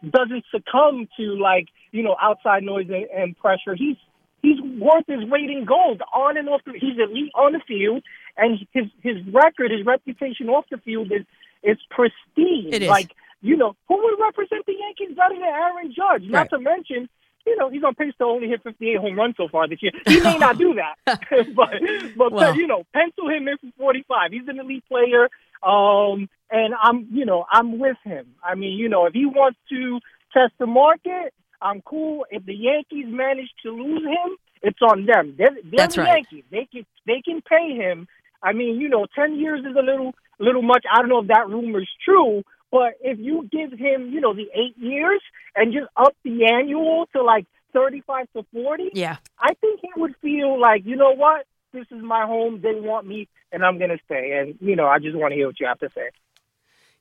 [0.09, 3.75] doesn't succumb to like you know outside noise and, and pressure.
[3.75, 3.97] He's
[4.41, 6.61] he's worth his weight in gold on and off.
[6.65, 8.03] The, he's elite on the field,
[8.37, 11.25] and his his record, his reputation off the field is
[11.63, 12.69] is pristine.
[12.73, 12.89] It is.
[12.89, 16.29] Like you know, who would represent the Yankees better than Aaron Judge?
[16.29, 16.49] Not Right.
[16.51, 17.09] to mention.
[17.43, 19.91] You know, he's on pace to only hit 58 home runs so far this year.
[20.05, 20.95] He may not do that,
[21.55, 21.73] but
[22.15, 22.55] but Well.
[22.55, 24.31] you know, pencil him in for 45.
[24.31, 25.27] He's an elite player,
[25.63, 28.27] um, and I'm you know I'm with him.
[28.43, 29.99] I mean, you know, if he wants to
[30.33, 31.33] test the market,
[31.63, 32.25] I'm cool.
[32.29, 35.33] If the Yankees manage to lose him, it's on them.
[35.37, 36.17] They're, they're That's the right.
[36.31, 36.43] Yankees.
[36.51, 38.07] They can they can pay him.
[38.43, 40.83] I mean, you know, ten years is a little little much.
[40.91, 44.33] I don't know if that rumor is true, but if you give him, you know,
[44.33, 45.21] the eight years
[45.55, 49.17] and just up the annual to like thirty five to forty, Yeah.
[49.39, 52.61] I think he would feel like, you know what, this is my home.
[52.61, 54.37] They want me, and I'm gonna stay.
[54.39, 56.09] And you know, I just want to hear what you have to say.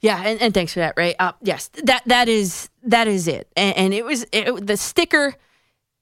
[0.00, 1.14] Yeah, and, and thanks for that, Ray.
[1.16, 3.48] Uh, yes, that that is that is it.
[3.56, 5.34] And, and it was it, the sticker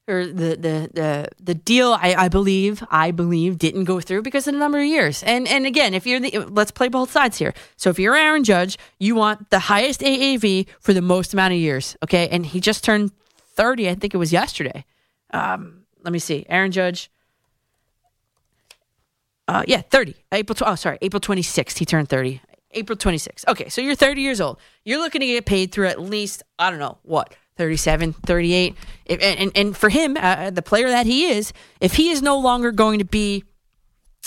[0.09, 1.93] or the the the the deal.
[1.93, 5.23] I, I believe I believe didn't go through because of the number of years.
[5.23, 7.55] And and again, if you're the let's play both sides here.
[7.77, 11.59] So if you're Aaron Judge, you want the highest AAV for the most amount of
[11.59, 11.97] years.
[12.03, 13.12] Okay, and he just turned
[13.55, 13.89] thirty.
[13.89, 14.85] I think it was yesterday.
[15.33, 17.11] Um, let me see, Aaron Judge.
[19.47, 20.15] Uh, yeah, 30.
[20.31, 22.43] April, tw- oh, sorry, April 26th, he turned 30.
[22.73, 23.49] April 26th.
[23.49, 24.59] Okay, so you're 30 years old.
[24.85, 28.77] You're looking to get paid through at least, I don't know, what, 37, 38.
[29.05, 32.39] If, and, and, for him, uh, the player that he is, if he is no
[32.39, 33.45] longer going to be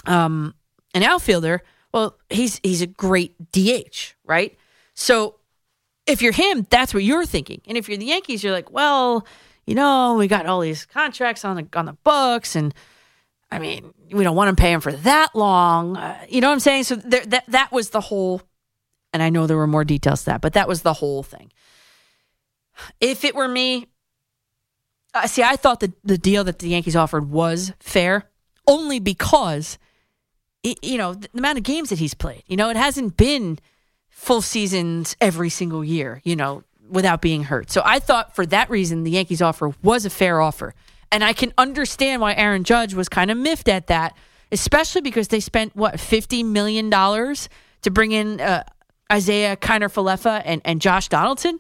[0.06, 0.54] um,
[0.94, 4.58] an outfielder, well, he's he's a great DH, right?
[4.94, 5.36] So
[6.06, 7.62] if you're him, that's what you're thinking.
[7.68, 9.26] And if you're the Yankees, you're like, well,
[9.66, 12.74] you know, we got all these contracts on the on the books, and
[13.50, 15.98] I mean, we don't want to pay him for that long.
[15.98, 16.84] Uh, you know what I'm saying?
[16.84, 18.42] So there, that that was the whole.
[19.14, 21.52] And I know there were more details to that, but that was the whole thing.
[23.00, 23.88] If it were me,
[25.14, 28.30] uh, see, I thought the the deal that the Yankees offered was fair,
[28.68, 29.78] only because,
[30.64, 32.44] it, you know, the amount of games that he's played.
[32.48, 33.60] You know, it hasn't been
[34.10, 36.22] full seasons every single year.
[36.24, 37.72] You know, without being hurt.
[37.72, 40.74] So I thought for that reason the Yankees offer was a fair offer.
[41.12, 44.16] And I can understand why Aaron Judge was kind of miffed at that,
[44.52, 47.50] especially because they spent what fifty million dollars
[47.82, 48.64] to bring in uh,
[49.12, 51.60] Isiah Kiner Falefa and, and Josh Donaldson,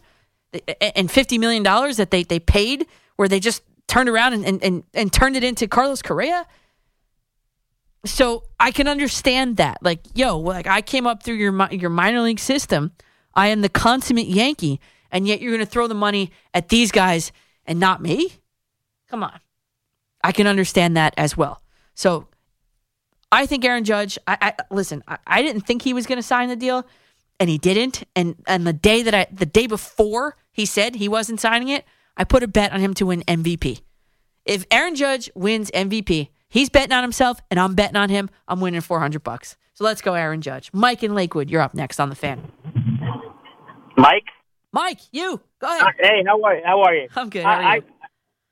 [0.95, 4.63] and fifty million dollars that they they paid, where they just turned around and, and,
[4.63, 6.45] and, and turned it into Carlos Correa.
[8.05, 9.79] So I can understand that.
[9.81, 12.91] Like, yo, like I came up through your your minor league system.
[13.33, 14.79] I am the consummate Yankee,
[15.11, 17.31] and yet you're going to throw the money at these guys
[17.65, 18.33] and not me.
[19.09, 19.39] Come on.
[20.23, 21.61] I can understand that as well.
[21.93, 22.27] So
[23.31, 26.23] I think Aaron Judge, I, I listen, I, I didn't think he was going to
[26.23, 26.85] sign the deal
[27.39, 28.03] and he didn't.
[28.15, 31.85] And and the day that I the day before he said he wasn't signing it,
[32.17, 33.81] I put a bet on him to win MVP.
[34.45, 38.29] If Aaron Judge wins MVP, he's betting on himself and I'm betting on him.
[38.47, 39.55] I'm winning 400 bucks.
[39.73, 40.69] So let's go Aaron Judge.
[40.73, 42.51] Mike in Lakewood, you're up next on the fan.
[43.97, 44.25] Mike.
[44.73, 45.93] Mike, you go ahead.
[45.99, 46.61] Hey, how are you?
[46.65, 47.07] How are you?
[47.15, 47.43] I'm good.
[47.45, 47.75] I?
[47.75, 47.81] I,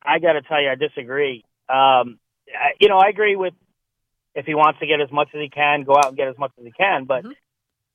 [0.03, 1.43] I got to tell you, I disagree.
[1.69, 2.19] Um,
[2.49, 3.53] I, you know, I agree with
[4.35, 6.37] if he wants to get as much as he can, go out and get as
[6.37, 7.05] much as he can.
[7.05, 7.31] But Mm-hmm.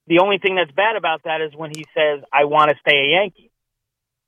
[0.07, 2.97] the only thing that's bad about that is when he says, "I want to stay
[2.97, 3.44] a Yankee."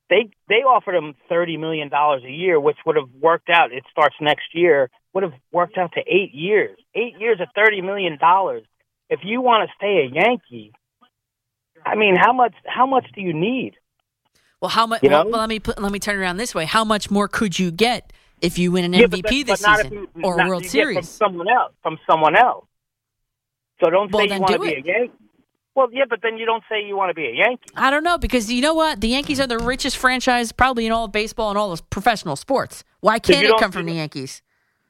[0.09, 3.71] They they offered him thirty million dollars a year, which would have worked out.
[3.73, 4.89] It starts next year.
[5.13, 6.77] Would have worked out to eight years.
[6.95, 8.63] Eight years at thirty million dollars.
[9.09, 10.73] If you want to stay a Yankee,
[11.85, 13.73] I mean, how much how much do you need?
[14.61, 15.03] Well, how much?
[15.03, 15.31] You Well, know?
[15.31, 16.65] well, let me put, let me turn it around this way.
[16.65, 18.11] How much more could you get
[18.41, 21.03] if you win an Yeah, MVP but, this but season you, or World get From
[21.03, 21.73] someone else.
[21.83, 22.65] From someone else.
[23.83, 25.11] So don't Well, say you want to be a Yankee.
[25.77, 27.69] Well, yeah, but then you don't say you want to be a Yankee.
[27.75, 28.99] I don't know because you know what?
[28.99, 32.35] The Yankees are the richest franchise probably in all of baseball and all of professional
[32.35, 32.83] sports.
[33.01, 34.41] Why can't it come from the Yankees?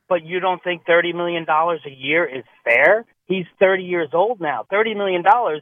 [0.07, 3.03] But you don't think thirty million dollars a year is fair?
[3.25, 4.65] He's thirty years old now.
[4.69, 5.61] Thirty million dollars.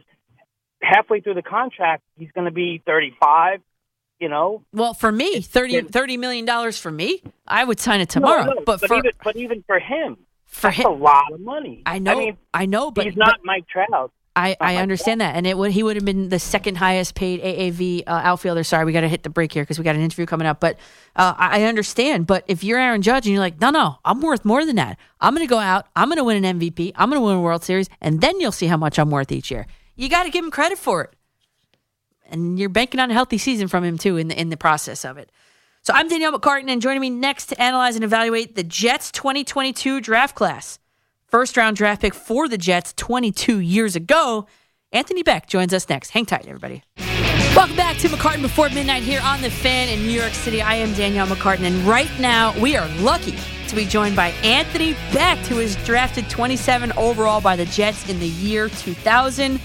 [0.83, 3.61] Halfway through the contract, he's going to be thirty-five.
[4.19, 8.45] You know, Well, for me, 30, $30 million for me, I would sign it tomorrow.
[8.45, 11.41] No, no, but, for even but even for him, for that's him, a lot of
[11.41, 11.83] money.
[11.85, 14.13] I know, I mean, I know, but he's not Mike Trout.
[14.35, 17.41] I, I understand that, and it would he would have been the second highest paid
[17.41, 18.63] AAV uh, outfielder.
[18.65, 20.59] Sorry, we got to hit the break here because we got an interview coming up.
[20.59, 20.77] But
[21.15, 22.27] uh, I understand.
[22.27, 24.97] But if you're Aaron Judge and you're like, no, no, I'm worth more than that.
[25.21, 25.87] I'm going to go out.
[25.95, 26.91] I'm going to win an MVP.
[26.95, 29.31] I'm going to win a World Series, and then you'll see how much I'm worth
[29.31, 29.67] each year.
[29.95, 31.13] You got to give him credit for it.
[32.29, 35.05] and you're banking on a healthy season from him too in the in the process
[35.05, 35.31] of it.
[35.83, 40.01] So I'm Danielle McCartan, and joining me next to analyze and evaluate the Jets 2022
[40.01, 40.79] draft class.
[41.27, 44.45] First round draft pick for the Jets 22 years ago.
[44.91, 46.11] Anthony Becht joins us next.
[46.11, 46.83] Hang tight, everybody.
[47.55, 50.61] Welcome back to McCartan Before Midnight here on The Fan in New York City.
[50.61, 53.35] I am Danielle McCartan, and right now we are lucky
[53.67, 58.19] to be joined by Anthony Becht, who was drafted 27 overall by the Jets in
[58.19, 59.51] the year 2000.
[59.53, 59.59] And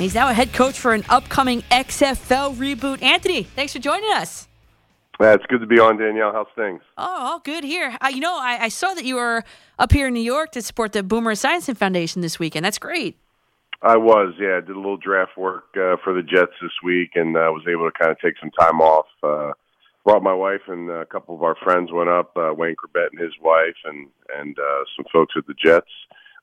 [0.00, 3.02] he's now a head coach for an upcoming XFL reboot.
[3.02, 4.48] Anthony, thanks for joining us.
[5.20, 6.32] Yeah, it's good to be on, Danielle.
[6.32, 6.82] How's things?
[6.98, 7.96] Oh, all good here.
[8.00, 9.44] Uh, you know, I, I, saw that you were
[9.78, 12.64] up here in New York to support the Boomer Esiason Foundation this weekend.
[12.64, 13.16] That's great.
[13.80, 14.56] I was, yeah.
[14.56, 17.52] I did a little draft work uh, for the Jets this week, and I uh,
[17.52, 19.06] was able to kind of take some time off.
[19.22, 19.52] Uh,
[20.04, 22.36] brought my wife and a couple of our friends went up.
[22.36, 25.90] Uh, Wayne Chrebet and his wife, and and uh, some folks at the Jets.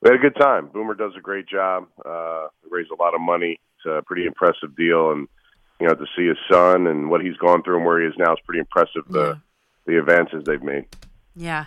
[0.02, 0.68] We had a good time.
[0.72, 1.86] Boomer does a great job.
[2.04, 3.60] Uh, raised a lot of money.
[3.76, 5.28] It's a pretty impressive deal, and
[5.82, 8.14] you know to see his son and what he's gone through and where he is
[8.16, 9.02] now is pretty impressive.
[9.10, 9.34] The yeah.
[9.86, 10.86] the advances they've made.
[11.34, 11.66] Yeah.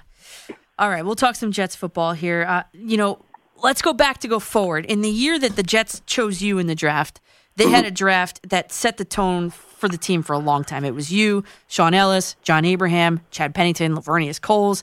[0.80, 2.46] All right, we'll talk some Jets football here.
[2.48, 3.20] Uh, you know,
[3.62, 4.86] let's go back to go forward.
[4.86, 7.20] In the year that the Jets chose you in the draft,
[7.58, 10.84] they had a draft that set the tone for the team for a long time.
[10.84, 14.82] It was you, Shaun Ellis, John Abraham, Chad Pennington, Laveranues Coles.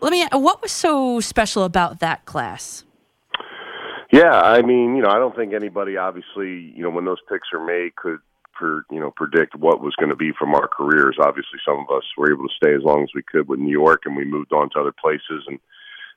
[0.00, 0.26] Let me.
[0.32, 2.84] What was so special about that class?
[4.12, 7.48] Yeah, I mean, you know, I don't think anybody, obviously, you know, when those picks
[7.52, 8.18] are made, could
[8.54, 11.16] per, you know predict what was going to be from our careers.
[11.20, 13.72] Obviously, some of us were able to stay as long as we could with New
[13.72, 15.44] York, and we moved on to other places.
[15.46, 15.58] And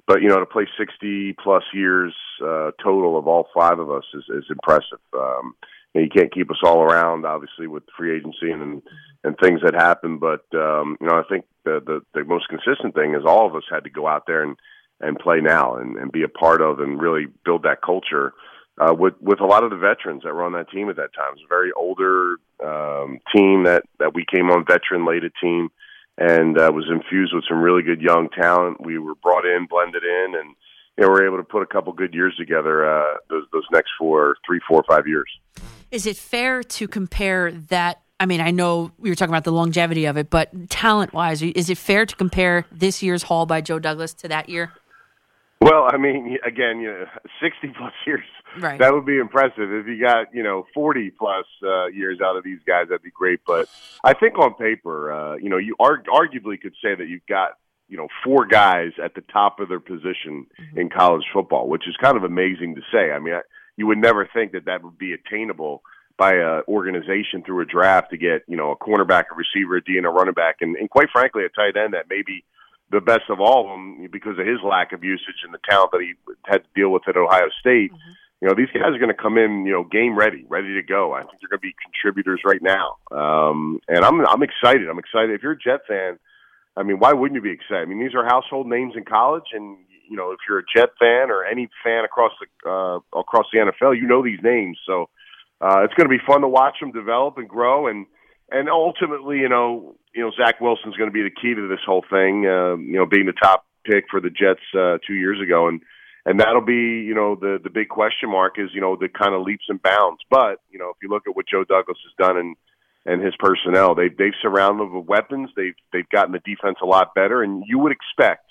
[0.07, 4.05] but you know, to play sixty plus years uh, total of all five of us
[4.13, 4.99] is, is impressive.
[5.13, 5.55] Um,
[5.95, 8.81] and you can't keep us all around, obviously, with free agency and
[9.23, 10.19] and things that happen.
[10.19, 13.55] But um, you know, I think the, the the most consistent thing is all of
[13.55, 14.55] us had to go out there and
[14.99, 18.33] and play now and, and be a part of and really build that culture
[18.79, 21.13] uh, with with a lot of the veterans that were on that team at that
[21.13, 21.29] time.
[21.29, 25.69] It was a very older um, team that that we came on veteran laden team,
[26.17, 28.83] and uh, was infused with some really good young talent.
[28.83, 30.55] We were brought in, blended in, and
[30.97, 32.87] you know, we were able to put a couple good years together.
[32.87, 35.29] Uh, those those next four, three, four, five years.
[35.89, 38.01] Is it fair to compare that?
[38.19, 41.43] I mean, I know we were talking about the longevity of it, but talent wise,
[41.43, 44.73] is it fair to compare this year's haul by Joe Douglas to that year?
[45.61, 47.05] Well, I mean, again, you know,
[47.41, 48.25] sixty plus years.
[48.59, 48.79] Right.
[48.79, 49.71] That would be impressive.
[49.71, 53.11] If you got, you know, forty plus uh, years out of these guys, that'd be
[53.11, 53.41] great.
[53.45, 53.69] But
[54.03, 57.51] I think on paper, uh, you know, you arg- arguably could say that you've got,
[57.87, 60.79] you know, four guys at the top of their position mm-hmm.
[60.79, 63.11] in college football, which is kind of amazing to say.
[63.11, 63.41] I mean, I,
[63.75, 65.83] you would never think that that would be attainable
[66.17, 69.83] by a organization through a draft to get, you know, a cornerback, a receiver, a
[69.83, 72.43] D, and a running back, and, and quite frankly, a tight end that maybe–
[72.89, 75.91] the best of all of them because of his lack of usage and the talent
[75.91, 76.13] that he
[76.45, 77.91] had to deal with at Ohio State.
[77.91, 78.11] Mm-hmm.
[78.41, 80.83] You know, these guys are going to come in, you know, game ready, ready to
[80.83, 81.13] go.
[81.13, 82.97] I think they're going to be contributors right now.
[83.11, 84.87] Um, and I'm, I'm excited.
[84.89, 85.31] I'm excited.
[85.31, 86.19] If you're a Jet fan,
[86.77, 87.81] I mean, why wouldn't you be excited?
[87.81, 90.89] I mean, these are household names in college, and you know, if you're a Jet
[90.99, 94.77] fan or any fan across the uh, across the NFL, you know these names.
[94.85, 95.09] So
[95.59, 98.05] uh, it's going to be fun to watch them develop and grow, and
[98.51, 101.83] and ultimately, you know, you know, Zach Wilson's going to be the key to this
[101.85, 102.45] whole thing.
[102.45, 105.81] Uh, you know, being the top pick for the Jets uh, two years ago, and
[106.27, 109.33] and that'll be, you know, the the big question mark is, you know, the kind
[109.33, 110.19] of leaps and bounds.
[110.29, 112.55] But you know, if you look at what Joe Douglas has done and
[113.05, 115.49] and his personnel, they they've surrounded them with weapons.
[115.55, 118.43] They've they've gotten the defense a lot better, and you would expect.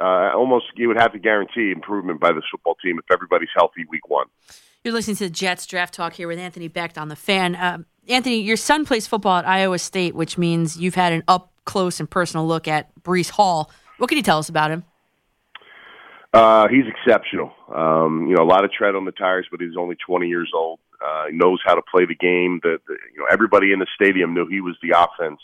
[0.00, 3.84] Uh, almost, you would have to guarantee improvement by this football team if everybody's healthy
[3.90, 4.26] week one.
[4.84, 7.56] You're listening to the Jets Draft Talk here with Anthony Becht on the fan.
[7.56, 11.52] Um, Anthony, your son plays football at Iowa State, which means you've had an up
[11.64, 13.72] close and personal look at Breece Hall.
[13.96, 14.84] What can you tell us about him?
[16.32, 17.52] Uh, he's exceptional.
[17.74, 20.50] Um, you know, a lot of tread on the tires, but he's only 20 years
[20.54, 20.78] old.
[21.04, 22.60] Uh, he knows how to play the game.
[22.62, 25.40] The, you know, everybody in the stadium knew he was the offense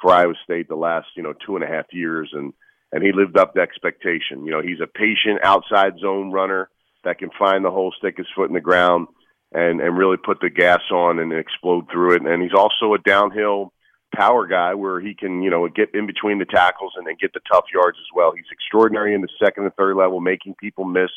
[0.00, 2.52] for Iowa State the last, you know, two and a half years, and
[2.92, 4.44] and he lived up to expectation.
[4.44, 6.70] You know, he's a patient outside zone runner
[7.04, 9.08] that can find the hole, stick his foot in the ground
[9.52, 12.22] and and really put the gas on and explode through it.
[12.22, 13.72] And he's also a downhill
[14.16, 17.32] power guy where he can you know get in between the tackles and then get
[17.32, 18.32] the tough yards as well.
[18.34, 21.10] He's extraordinary in the second and third level, making people miss.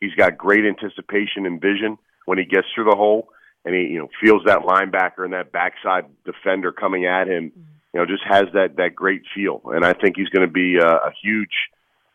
[0.00, 3.28] He's got great anticipation and vision when he gets through the hole,
[3.64, 7.52] and he you know feels that linebacker and that backside defender coming at him.
[7.94, 10.76] You know, just has that that great feel, and I think he's going to be
[10.76, 11.54] a, a huge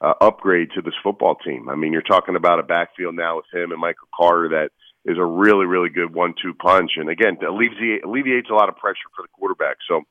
[0.02, 1.70] uh, upgrade to this football team.
[1.70, 4.70] I mean, you're talking about a backfield now with him and Michael Carter that
[5.06, 9.10] is a really, really good one-two punch, and again, alleviate, alleviates a lot of pressure
[9.16, 9.78] for the quarterback.
[9.88, 10.02] So,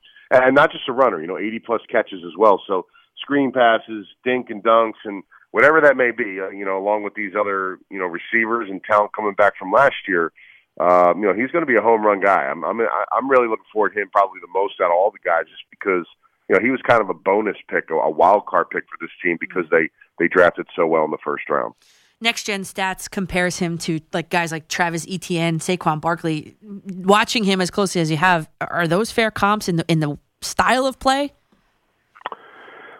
[0.41, 2.61] and not just a runner, you know, 80 plus catches as well.
[2.67, 2.87] So,
[3.21, 7.13] screen passes, dink and dunks, and whatever that may be, uh, you know, along with
[7.13, 10.31] these other, you know, receivers and talent coming back from last year.
[10.79, 12.49] Um, you know, he's going to be a home run guy.
[12.49, 12.81] I'm, I'm,
[13.11, 15.63] I'm really looking forward to him probably the most out of all the guys, just
[15.69, 16.07] because
[16.49, 19.11] you know he was kind of a bonus pick, a wild card pick for this
[19.23, 21.75] team because they they drafted so well in the first round.
[22.23, 26.55] Next Gen Stats compares him to like guys like Travis Etienne, Saquon Barkley.
[26.61, 30.17] Watching him as closely as you have, are those fair comps in the in the
[30.43, 31.33] style of play?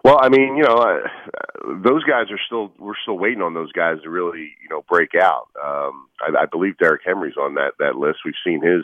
[0.03, 1.07] Well, I mean, you know, uh,
[1.81, 5.11] those guys are still we're still waiting on those guys to really, you know, break
[5.15, 5.47] out.
[5.63, 8.19] Um, I, I believe Derrick Henry's on that that list.
[8.25, 8.83] We've seen his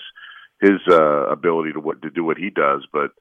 [0.62, 3.12] his uh, ability to what to do what he does, but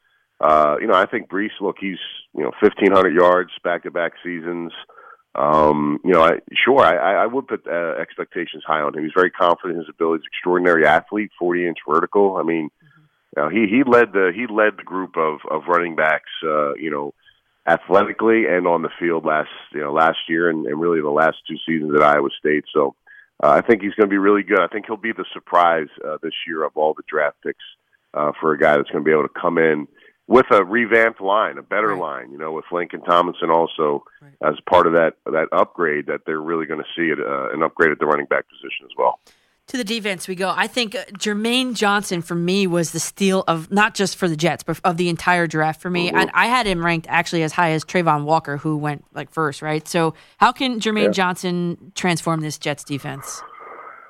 [0.40, 1.60] uh, you know, I think Breece.
[1.60, 1.98] Look, he's
[2.34, 4.72] you know, fifteen hundred yards back to back seasons.
[5.34, 9.04] Um, you know, I, sure, I, I would put uh, expectations high on him.
[9.04, 10.22] He's very confident in his ability.
[10.22, 12.36] He's extraordinary athlete, forty inch vertical.
[12.36, 12.70] I mean,
[13.38, 16.30] know, he he led the he led the group of of running backs.
[16.44, 17.14] Uh, you know
[17.68, 21.36] athletically and on the field last you know last year and, and really the last
[21.46, 22.64] two seasons at Iowa State.
[22.72, 22.94] So
[23.42, 24.60] uh, I think he's going to be really good.
[24.60, 27.64] I think he'll be the surprise uh, this year of all the draft picks
[28.14, 29.86] uh, for a guy that's going to be able to come in
[30.26, 32.00] with a revamped line, a better right.
[32.00, 32.32] line.
[32.32, 34.32] You know, with Laken Tomlinson also right.
[34.50, 37.62] as part of that that upgrade that they're really going to see it, uh, an
[37.62, 39.20] upgrade at the running back position as well
[39.68, 40.52] to the defense we go.
[40.54, 44.36] I think uh, Jermaine Johnson for me was the steal of not just for the
[44.36, 46.08] Jets, but of the entire draft for me.
[46.08, 46.16] Mm-hmm.
[46.16, 49.62] I, I, had him ranked actually as high as Travon Walker, who went like first,
[49.62, 49.86] right?
[49.86, 51.10] So how can Jermaine yeah.
[51.10, 53.42] Johnson transform this Jets defense?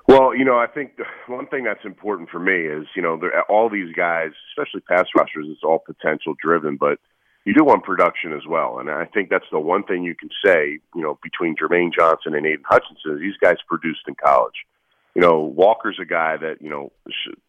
[0.06, 0.92] Well, you know, I think
[1.26, 5.46] one thing that's important for me is, you know, all these guys, especially pass rushers,
[5.50, 6.98] it's all potential driven, but
[7.44, 8.78] you do want production as well.
[8.78, 12.34] And I think that's the one thing you can say, you know, between Jermaine Johnson
[12.34, 14.54] and Aidan Hutchinson these guys produced in college
[15.18, 16.92] you know, Walker's a guy that, you know,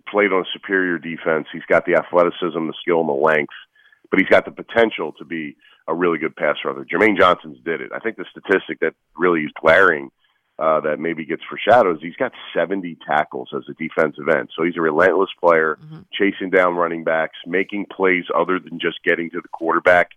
[0.10, 1.46] played on a superior defense.
[1.54, 3.54] He's got the athleticism, the skill, and the length,
[4.10, 5.56] but he's got the potential to be
[5.88, 6.84] a really good pass rusher.
[6.92, 7.92] Jermaine Johnson's did it.
[7.94, 10.10] I think the statistic that really is glaring
[10.58, 14.50] uh, that maybe gets foreshadowed is he's got 70 tackles as a defensive end.
[14.58, 16.00] So he's a relentless player, mm-hmm.
[16.12, 20.10] chasing down running backs, making plays other than just getting to the quarterback.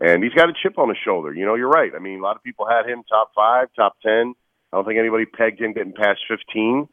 [0.00, 1.32] And he's got a chip on his shoulder.
[1.32, 1.92] You know, you're right.
[1.94, 4.34] I mean, a lot of people had him top five, top 10.
[4.72, 6.88] I don't think anybody pegged him getting past 15.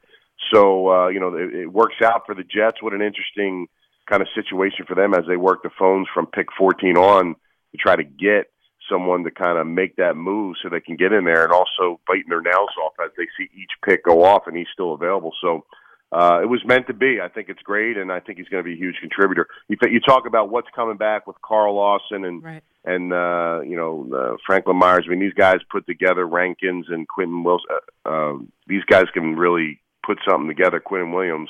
[0.51, 2.81] So uh, you know it, it works out for the Jets.
[2.81, 3.67] What an interesting
[4.09, 7.35] kind of situation for them as they work the phones from pick 14 on
[7.71, 8.51] to try to get
[8.91, 12.01] someone to kind of make that move so they can get in there and also
[12.05, 15.31] biting their nails off as they see each pick go off and he's still available.
[15.41, 15.63] So
[16.11, 17.19] uh, it was meant to be.
[17.23, 19.47] I think it's great, and I think he's going to be a huge contributor.
[19.67, 22.63] You, th- you talk about what's coming back with Carl Lawson and right.
[22.85, 25.05] and uh, you know uh, Franklin Myers.
[25.07, 27.65] I mean, these guys put together Rankins and Quentin Wilson.
[28.05, 31.49] Uh, um, these guys can really put something together, Quinnen Williams,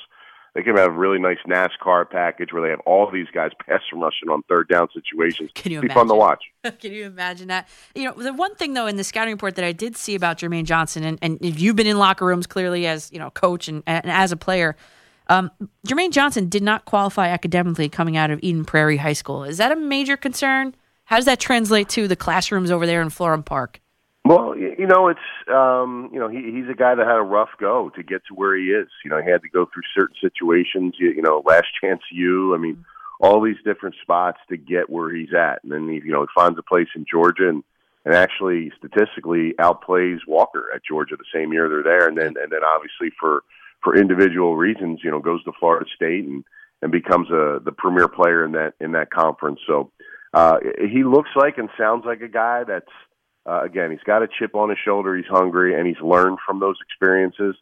[0.54, 3.82] they can have a really nice NASCAR package where they have all these guys pass
[3.92, 5.50] rushing on third down situations.
[5.56, 6.00] Can you Be imagine?
[6.00, 6.44] fun to watch.
[6.80, 7.68] Can you imagine that?
[7.96, 10.38] You know, the one thing though in the scouting report that I did see about
[10.38, 13.68] Jermaine Johnson, and, and if you've been in locker rooms clearly as you know coach
[13.68, 14.76] and, and as a player,
[15.28, 15.50] um,
[15.88, 19.44] Jermaine Johnson did not qualify academically coming out of Eden Prairie High School.
[19.44, 20.76] Is that a major concern?
[21.06, 23.82] How does that translate to the classrooms over there in Florham Park?
[24.26, 25.20] Well, you know, it's
[25.54, 28.34] um, you know he, he's a guy that had a rough go to get to
[28.34, 28.88] where he is.
[29.04, 30.96] You know, he had to go through certain situations.
[30.98, 32.56] You, you know, last chance you.
[32.56, 32.86] I mean,
[33.20, 36.28] all these different spots to get where he's at, and then he, you know he
[36.34, 37.64] finds a place in Georgia and
[38.06, 42.50] and actually statistically outplays Walker at Georgia the same year they're there, and then and
[42.50, 43.44] then obviously for
[43.84, 46.46] for individual reasons, you know, goes to Florida State and
[46.82, 49.60] and becomes a the premier player in that in that conference.
[49.68, 49.92] So
[50.34, 52.92] uh, he looks like and sounds like a guy that's
[53.46, 55.16] uh, again, he's got a chip on his shoulder.
[55.16, 57.56] He's hungry, and he's learned from those experiences.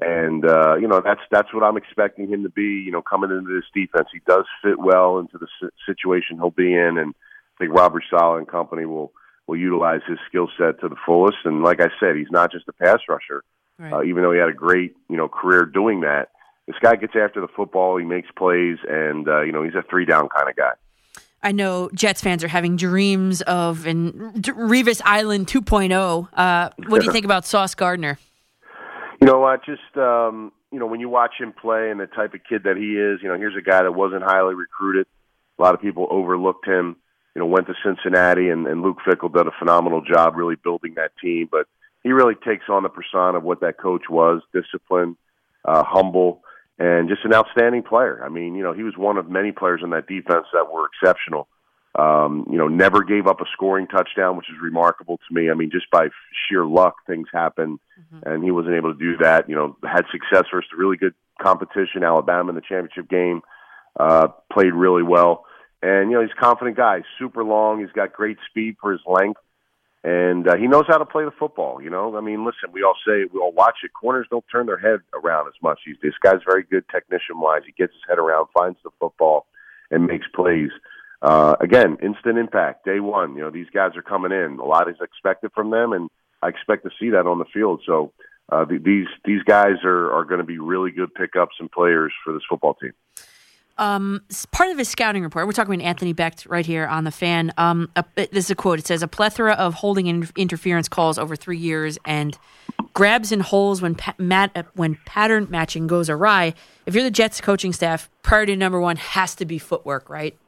[0.00, 2.82] And uh, you know that's that's what I'm expecting him to be.
[2.84, 5.46] You know, coming into this defense, he does fit well into the
[5.86, 7.14] situation he'll be in, and
[7.56, 9.12] I think Robert Saleh and company will
[9.46, 11.38] will utilize his skill set to the fullest.
[11.44, 13.44] And like I said, he's not just a pass rusher.
[13.78, 13.92] Right.
[13.92, 16.30] Uh, even though he had a great you know career doing that,
[16.66, 17.96] this guy gets after the football.
[17.96, 20.72] He makes plays, and uh, you know he's a three down kind of guy.
[21.42, 26.28] I know Jets fans are having dreams of in Revis Island 2.0.
[26.32, 28.18] Uh, what do you think about Sauce Gardner?
[29.20, 29.64] You know what?
[29.64, 32.76] Just um, you know, when you watch him play and the type of kid that
[32.76, 35.06] he is, you know, here's a guy that wasn't highly recruited.
[35.58, 36.96] A lot of people overlooked him.
[37.34, 40.94] You know, went to Cincinnati, and, and Luke Fickell did a phenomenal job really building
[40.96, 41.48] that team.
[41.50, 41.66] But
[42.02, 45.16] he really takes on the persona of what that coach was: disciplined,
[45.64, 46.41] uh, humble
[46.78, 48.22] and just an outstanding player.
[48.24, 50.86] I mean, you know, he was one of many players in that defense that were
[50.86, 51.48] exceptional.
[51.94, 55.50] Um, you know, never gave up a scoring touchdown, which is remarkable to me.
[55.50, 56.08] I mean, just by
[56.48, 58.28] sheer luck, things happen, mm-hmm.
[58.28, 59.48] and he wasn't able to do that.
[59.48, 63.42] You know, had success versus a really good competition, Alabama in the championship game.
[64.00, 65.44] Uh, played really well,
[65.82, 67.02] and you know, he's a confident guy.
[67.18, 67.80] Super long.
[67.80, 69.40] He's got great speed for his length.
[70.04, 71.80] And uh, he knows how to play the football.
[71.80, 73.92] You know, I mean, listen, we all say we all watch it.
[73.92, 75.80] Corners don't turn their head around as much.
[75.84, 77.62] He's this guy's very good technician wise.
[77.64, 79.46] He gets his head around, finds the football,
[79.90, 80.70] and makes plays.
[81.20, 83.36] Uh, again, instant impact, day one.
[83.36, 84.58] You know, these guys are coming in.
[84.58, 86.10] A lot is expected from them, and
[86.42, 87.82] I expect to see that on the field.
[87.86, 88.12] So
[88.48, 92.12] uh, the, these these guys are are going to be really good pickups and players
[92.24, 92.92] for this football team.
[93.82, 97.10] Um, part of his scouting report, we're talking about Anthony Becht right here on the
[97.10, 97.52] fan.
[97.58, 98.78] Um, a, this is a quote.
[98.78, 102.38] It says, A plethora of holding and interference calls over three years and
[102.94, 106.54] grabs and holes when, pa- mat- uh, when pattern matching goes awry.
[106.86, 110.38] If you're the Jets coaching staff, priority number one has to be footwork, right?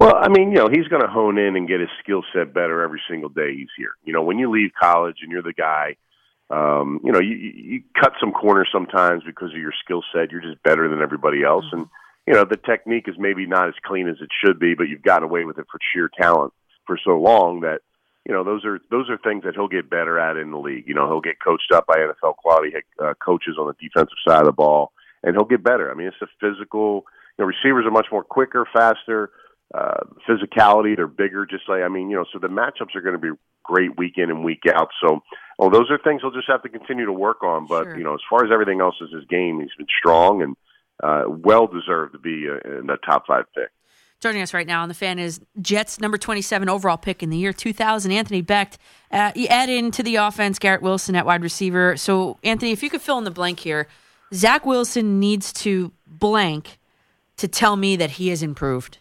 [0.00, 2.52] Well, I mean, you know, he's going to hone in and get his skill set
[2.52, 3.92] better every single day he's here.
[4.04, 5.94] You know, when you leave college and you're the guy,
[6.50, 10.32] um, you know, you you cut some corners sometimes because of your skill set.
[10.32, 11.86] You're just better than everybody else, and
[12.26, 15.02] you know the technique is maybe not as clean as it should be, but you've
[15.02, 16.52] gotten away with it for sheer talent
[16.86, 17.80] for so long that
[18.26, 20.84] you know those are those are things that he'll get better at in the league.
[20.86, 22.72] You know, he'll get coached up by NFL quality
[23.02, 25.90] uh, coaches on the defensive side of the ball, and he'll get better.
[25.90, 27.04] I mean, it's a physical.
[27.36, 29.30] You know, receivers are much more quicker, faster.
[29.74, 31.44] Uh, physicality, they're bigger.
[31.44, 34.14] Just like I mean, you know, so the matchups are going to be great week
[34.16, 34.88] in and week out.
[35.02, 35.20] So,
[35.58, 37.66] well, those are things he'll just have to continue to work on.
[37.66, 40.56] But you know, as far as everything else is his game, he's been strong and
[41.02, 43.70] uh, well deserved to be uh, in the top five pick.
[44.20, 47.36] Joining us right now on the fan is Jets number 27 overall pick in the
[47.36, 48.78] year 2000, Anthony Becht.
[49.10, 51.96] Uh, you add into the offense Garrett Wilson at wide receiver.
[51.96, 53.86] So, Anthony, if you could fill in the blank here,
[54.32, 56.78] Zach Wilson needs to blank
[57.36, 58.98] to tell me that he has improved.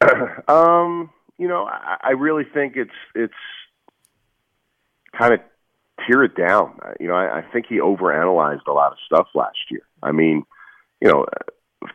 [0.48, 3.34] um, you know, I, I really think it's it's
[5.16, 5.40] kind of
[6.06, 6.78] tear it down.
[6.84, 9.82] Uh, You know, I, I think he overanalyzed a lot of stuff last year.
[10.02, 10.44] I mean,
[11.00, 11.26] you know,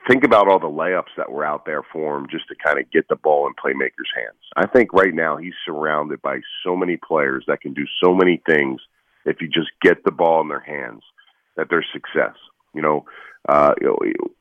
[0.10, 2.92] think about all the layups that were out there for him just to kind of
[2.92, 4.40] get the ball in playmakers' hands.
[4.56, 8.42] I think right now he's surrounded by so many players that can do so many
[8.50, 8.82] things
[9.26, 11.04] if you just get the ball in their hands
[11.56, 12.36] that there's success.
[12.74, 13.06] You know,
[13.48, 13.98] uh, you know,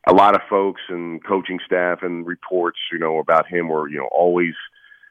[0.09, 3.99] a lot of folks and coaching staff and reports, you know, about him were, you
[3.99, 4.55] know, always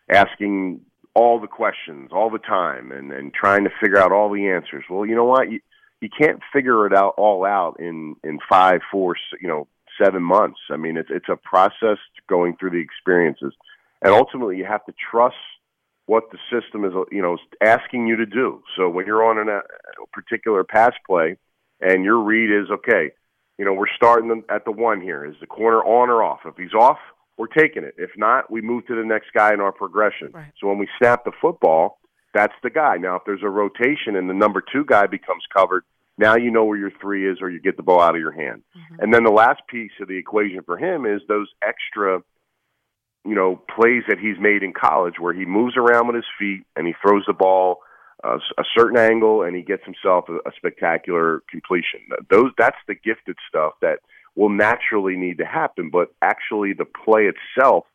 [0.09, 0.81] asking
[1.15, 4.83] all the questions all the time and, and trying to figure out all the answers.
[4.89, 5.49] Well, you know what?
[5.49, 5.61] You,
[6.01, 9.67] you can't figure it out all out in, in five, four, you know,
[10.01, 10.59] seven months.
[10.69, 13.53] I mean, it's, it's a process going through the experiences.
[14.01, 15.35] And ultimately you have to trust
[16.05, 18.61] what the system is, you know, asking you to do.
[18.77, 19.61] So when you're on a uh,
[20.13, 21.37] particular pass play
[21.79, 23.11] and your read is, okay,
[23.57, 25.25] you know, we're starting at the one here.
[25.25, 26.41] Is the corner on or off?
[26.45, 26.99] If he's off,
[27.37, 27.95] we're taking it.
[27.97, 30.31] If not, we move to the next guy in our progression.
[30.33, 30.51] Right.
[30.59, 31.99] So when we snap the football,
[32.33, 32.97] that's the guy.
[32.97, 35.83] Now, if there's a rotation and the number two guy becomes covered,
[36.17, 38.31] now you know where your three is or you get the ball out of your
[38.31, 38.63] hand.
[38.75, 39.03] Mm-hmm.
[39.03, 42.21] And then the last piece of the equation for him is those extra,
[43.25, 46.63] you know, plays that he's made in college where he moves around with his feet
[46.75, 47.79] and he throws the ball
[48.23, 51.99] uh, a, a certain angle and he gets himself a, a spectacular completion.
[52.29, 53.99] Those that's the gifted stuff that
[54.35, 57.85] will naturally need to happen, but actually the play itself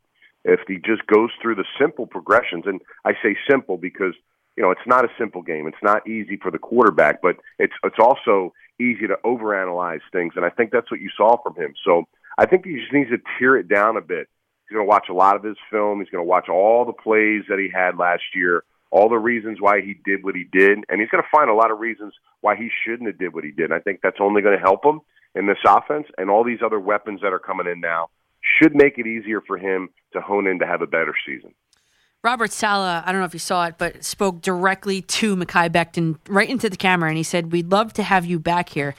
[0.45, 4.15] if he just goes through the simple progressions and I say simple because
[4.57, 5.67] you know, it's not a simple game.
[5.67, 10.45] It's not easy for the quarterback, but it's it's also easy to overanalyze things and
[10.45, 11.75] I think that's what you saw from him.
[11.85, 12.05] So,
[12.39, 14.29] I think he just needs to tear it down a bit.
[14.67, 16.01] He's going to watch a lot of his film.
[16.01, 19.59] He's going to watch all the plays that he had last year all the reasons
[19.61, 22.13] why he did what he did, and he's going to find a lot of reasons
[22.41, 23.67] why he shouldn't have did what he did.
[23.67, 25.01] And I think that's only going to help him
[25.35, 28.09] in this offense, and all these other weapons that are coming in now
[28.41, 31.55] should make it easier for him to hone in to have a better season.
[32.23, 36.19] Robert Saleh, I don't know if you saw it, but spoke directly to Mekhi Becton
[36.29, 38.95] right into the camera, and he said, "We'd love to have you back here."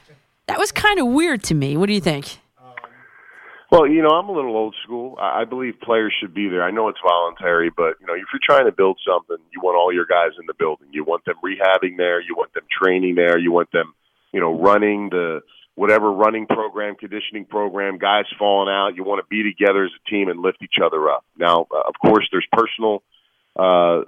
[0.48, 1.77] That was kind of weird to me.
[1.77, 2.40] What do you think?
[3.72, 5.18] Well, you know, I'm a little old school.
[5.19, 6.61] I I believe players should be there.
[6.64, 9.77] I know it's voluntary, but you know, if you're trying to build something, you want
[9.77, 10.88] all your guys in the building.
[10.92, 12.19] You want them rehabbing there.
[12.19, 13.38] You want them training there.
[13.38, 13.93] You want them,
[14.34, 15.42] you know, running the
[15.82, 17.98] whatever running program, conditioning program.
[17.98, 18.95] Guys falling out.
[18.95, 21.26] You want to be together as a team and lift each other up.
[21.35, 23.01] Now, uh, of course, there's personal
[23.56, 24.01] uh,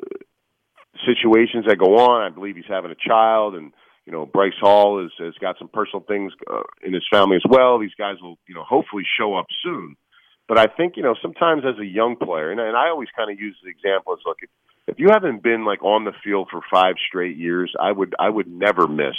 [1.04, 2.22] situations that go on.
[2.22, 3.74] I believe he's having a child, and
[4.06, 7.46] you know, Bryce Hall has, has got some personal things uh, in his family as
[7.50, 7.80] well.
[7.80, 9.96] These guys will, you know, hopefully show up soon.
[10.48, 13.32] But I think, you know, sometimes as a young player, and, and I always kind
[13.32, 14.50] of use the example as look, if,
[14.86, 18.30] if you haven't been like on the field for five straight years, I would I
[18.30, 19.16] would never miss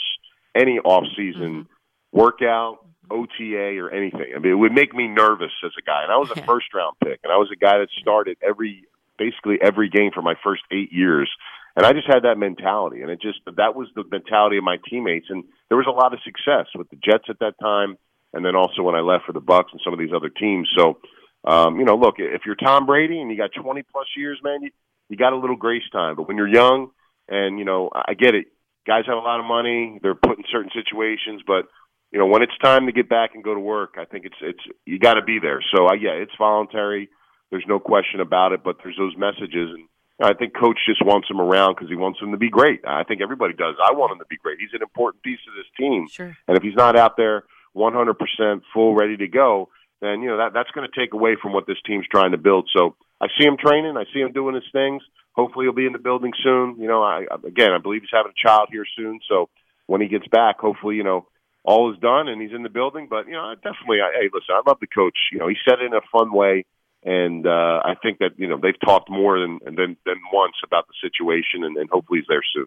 [0.54, 1.66] any off season
[2.14, 2.78] workout,
[3.10, 4.32] OTA, or anything.
[4.34, 6.04] I mean, it would make me nervous as a guy.
[6.04, 8.84] And I was a first round pick, and I was a guy that started every
[9.18, 11.30] basically every game for my first eight years.
[11.76, 14.76] And I just had that mentality, and it just that was the mentality of my
[14.88, 17.98] teammates, and there was a lot of success with the Jets at that time,
[18.32, 20.70] and then also when I left for the Bucs and some of these other teams.
[20.78, 20.98] So,
[21.44, 24.62] um, you know, look, if you're Tom Brady and you got 20 plus years, man,
[24.62, 24.70] you,
[25.08, 26.14] you got a little grace time.
[26.14, 26.90] But when you're young,
[27.28, 28.46] and you know, I get it.
[28.86, 29.98] Guys have a lot of money.
[30.00, 31.66] They're put in certain situations, but
[32.14, 34.36] you know, when it's time to get back and go to work, I think it's
[34.40, 35.60] it's you got to be there.
[35.74, 37.08] So uh, yeah, it's voluntary.
[37.50, 38.62] There's no question about it.
[38.62, 39.88] But there's those messages, and
[40.20, 42.82] I think coach just wants him around because he wants him to be great.
[42.86, 43.74] I think everybody does.
[43.84, 44.60] I want him to be great.
[44.60, 46.06] He's an important piece of this team.
[46.08, 46.36] Sure.
[46.46, 47.42] And if he's not out there
[47.74, 49.70] 100% full, ready to go,
[50.00, 52.38] then you know that that's going to take away from what this team's trying to
[52.38, 52.70] build.
[52.72, 53.96] So I see him training.
[53.96, 55.02] I see him doing his things.
[55.32, 56.76] Hopefully, he'll be in the building soon.
[56.78, 59.18] You know, I again, I believe he's having a child here soon.
[59.28, 59.48] So
[59.88, 61.26] when he gets back, hopefully, you know,
[61.64, 63.08] all is done and he's in the building.
[63.08, 65.16] But you know, I definitely, I, hey, listen, I love the coach.
[65.32, 66.64] You know, he said it in a fun way,
[67.02, 70.86] and uh, I think that you know they've talked more than than than once about
[70.86, 72.66] the situation, and, and hopefully he's there soon.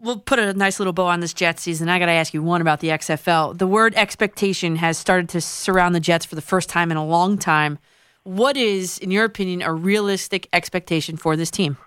[0.00, 1.88] We'll put a nice little bow on this Jets season.
[1.88, 3.56] I got to ask you one about the XFL.
[3.56, 7.06] The word expectation has started to surround the Jets for the first time in a
[7.06, 7.78] long time.
[8.24, 11.78] What is, in your opinion, a realistic expectation for this team?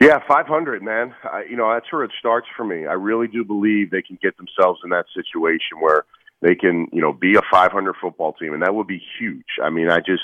[0.00, 1.14] Yeah, 500, man.
[1.24, 2.86] I, you know, that's where it starts for me.
[2.86, 6.04] I really do believe they can get themselves in that situation where
[6.42, 9.46] they can, you know, be a 500 football team, and that would be huge.
[9.62, 10.22] I mean, I just,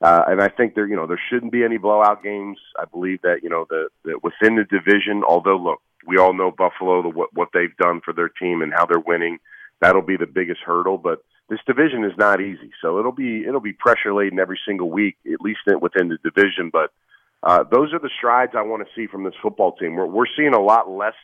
[0.00, 2.58] uh, and I think there, you know, there shouldn't be any blowout games.
[2.76, 5.22] I believe that, you know, the, the within the division.
[5.26, 8.72] Although, look, we all know Buffalo, the, what what they've done for their team and
[8.74, 9.38] how they're winning.
[9.80, 12.72] That'll be the biggest hurdle, but this division is not easy.
[12.82, 16.70] So it'll be it'll be pressure laden every single week, at least within the division.
[16.72, 16.90] But
[17.42, 19.94] uh, those are the strides I want to see from this football team.
[19.94, 21.14] We're we're seeing a lot less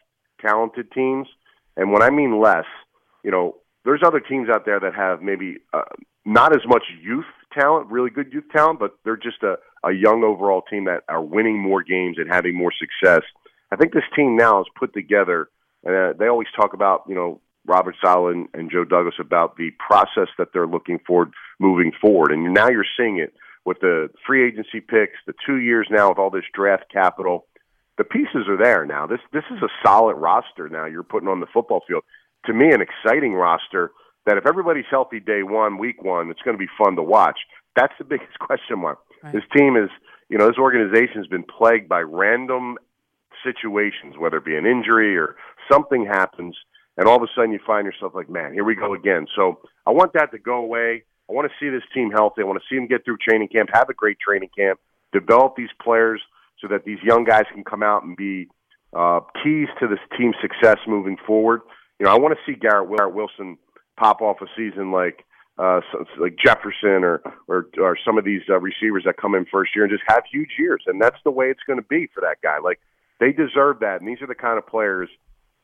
[0.41, 1.29] talented teams,
[1.77, 2.65] and when I mean less,
[3.23, 5.83] you know, there's other teams out there that have maybe uh,
[6.25, 7.25] not as much youth
[7.59, 11.23] talent, really good youth talent, but they're just a, a young overall team that are
[11.23, 13.23] winning more games and having more success.
[13.71, 15.49] I think this team now is put together,
[15.85, 19.57] and uh, they always talk about you know Robert Saleh and, and Joe Douglas about
[19.57, 21.31] the process that they're looking for
[21.61, 25.87] moving forward, and now you're seeing it with the free agency picks, the two years
[25.91, 27.47] now with all this draft capital.
[27.97, 29.07] The pieces are there now.
[29.07, 32.05] This this is a solid roster now you're putting on the football field.
[32.47, 33.91] To me, an exciting roster
[34.27, 37.39] that if everybody's healthy day one, week one, it's going to be fun to watch.
[37.75, 38.99] That's the biggest question mark.
[39.23, 39.33] Right.
[39.33, 39.91] This team is,
[40.29, 42.77] you know, this organization has been plagued by random
[43.45, 45.37] situations, whether it be an injury or
[45.71, 46.57] something happens,
[46.97, 49.27] and all of a sudden you find yourself like, man, here we go again.
[49.35, 51.05] So I want that to go away.
[51.29, 52.43] I want to see this team healthy.
[52.43, 54.81] I want to see them get through training camp, have a great training camp,
[55.13, 56.23] develop these players
[56.61, 58.49] so that these young guys can come out and be
[58.97, 61.61] uh, keys to this team's success moving forward.
[61.99, 63.59] You know, I want to see Garrett, Wilson
[63.97, 65.25] pop off a season like
[65.59, 65.81] uh,
[66.21, 69.85] like Jefferson or, or or some of these uh, receivers that come in first year
[69.85, 72.37] and just have huge years, and that's the way it's going to be for that
[72.43, 72.59] guy.
[72.63, 72.81] Like
[73.19, 75.09] they deserve that, and these are the kind of players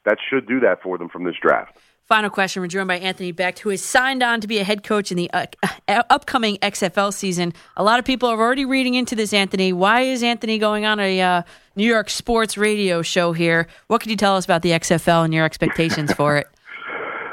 [0.04, 1.78] that should do that for them from this draft.
[2.06, 2.60] Final question.
[2.60, 5.16] We're joined by Anthony Becht, who is signed on to be a head coach in
[5.16, 5.46] the uh,
[5.88, 7.54] uh, upcoming XFL season.
[7.78, 9.72] A lot of people are already reading into this, Anthony.
[9.72, 11.42] Why is Anthony going on a uh,
[11.76, 13.68] New York sports radio show here?
[13.86, 16.46] What can you tell us about the XFL and your expectations for it?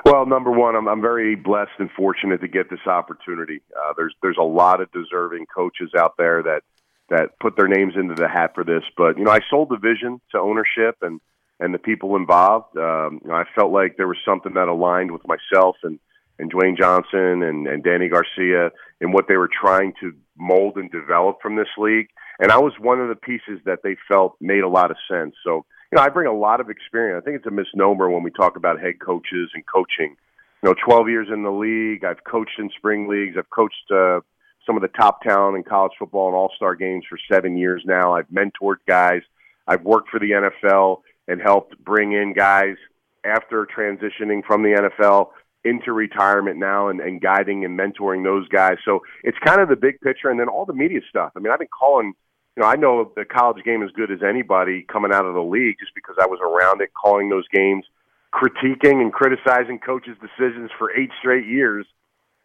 [0.04, 3.62] Well, number one, I'm, I'm very blessed and fortunate to get this opportunity.
[3.74, 6.64] Uh, there's there's a lot of deserving coaches out there that
[7.10, 8.84] that put their names into the hat for this.
[8.98, 11.22] But you know, I sold the vision to ownership and
[11.62, 12.76] and the people involved.
[12.76, 16.00] Um, you know, I felt like there was something that aligned with myself and
[16.40, 20.92] and Dwayne Johnson and and Dany Garcia and what they were trying to mold and
[20.92, 22.08] develop from this league.
[22.40, 25.36] And I was one of the pieces that they felt made a lot of sense.
[25.44, 27.22] So you know, I bring a lot of experience.
[27.22, 30.16] I think it's a misnomer when we talk about head coaches and coaching.
[30.64, 32.04] You know, 12 years in the league.
[32.04, 33.36] I've coached in spring leagues.
[33.38, 34.22] I've coached uh,
[34.66, 37.84] some of the top talent in college football and all star games for seven years
[37.86, 38.14] now.
[38.16, 39.22] I've mentored guys.
[39.68, 42.76] I've worked for the NFL and helped bring in guys
[43.24, 45.30] after transitioning from the NFL
[45.64, 48.78] into retirement now and, and guiding and mentoring those guys.
[48.84, 51.34] So it's kind of the big picture and then all the media stuff.
[51.36, 52.14] I mean, I've been calling,
[52.58, 55.44] you know, I know the college game as good as anybody coming out of the
[55.44, 57.86] league just because I was around it calling those games,
[58.34, 61.86] critiquing and criticizing coaches' decisions for eight straight years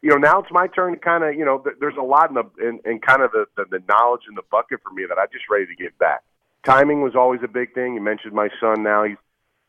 [0.03, 2.29] you know, now it's my turn to kind of, you know, th- there's a lot
[2.29, 5.05] in the in, in kind of the, the the knowledge in the bucket for me
[5.09, 6.23] that I'm just ready to give back.
[6.67, 7.95] Timing was always a big thing.
[7.95, 8.83] You mentioned my son.
[8.83, 9.17] Now he's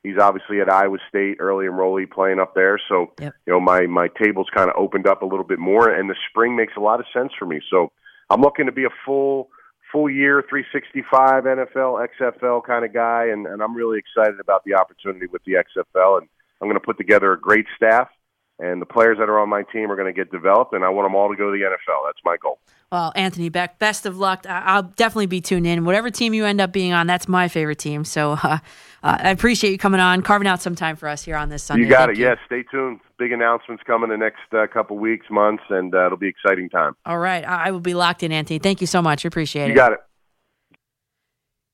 [0.04, 2.80] he's obviously at Iowa State, early enrollee, playing up there.
[2.90, 3.34] So yep.
[3.46, 6.16] you know, my my table's kind of opened up a little bit more, and the
[6.30, 7.62] spring makes a lot of sense for me.
[7.70, 7.92] So
[8.30, 9.50] I'm looking to be a full
[9.92, 14.74] full year 365 NFL XFL kind of guy, and, and I'm really excited about the
[14.74, 16.28] opportunity with the XFL, and
[16.62, 18.10] I'm going to put together a great staff
[18.60, 20.90] and the players that are on my team are going to get developed, and I
[20.90, 22.08] want them all to go to the NFL.
[22.08, 22.60] That's my goal.
[22.92, 24.46] Well, Anthony Becht, best of luck.
[24.48, 25.84] I'll definitely be tuned in.
[25.84, 28.06] Whatever team you end up being on, that's my favorite team.
[28.06, 28.38] So uh,
[29.04, 31.64] uh, I appreciate you coming on, carving out some time for us here on this
[31.64, 31.84] Sunday.
[31.84, 32.22] You got Thank it.
[32.22, 33.02] Yes, stay tuned.
[33.20, 36.96] Big announcements coming the next uh, couple weeks, months, and uh, it'll be exciting time.
[37.06, 38.60] All right, I will be locked in, Anthony.
[38.60, 39.26] Thank you so much.
[39.26, 39.72] Appreciate you it.
[39.72, 40.00] You got it.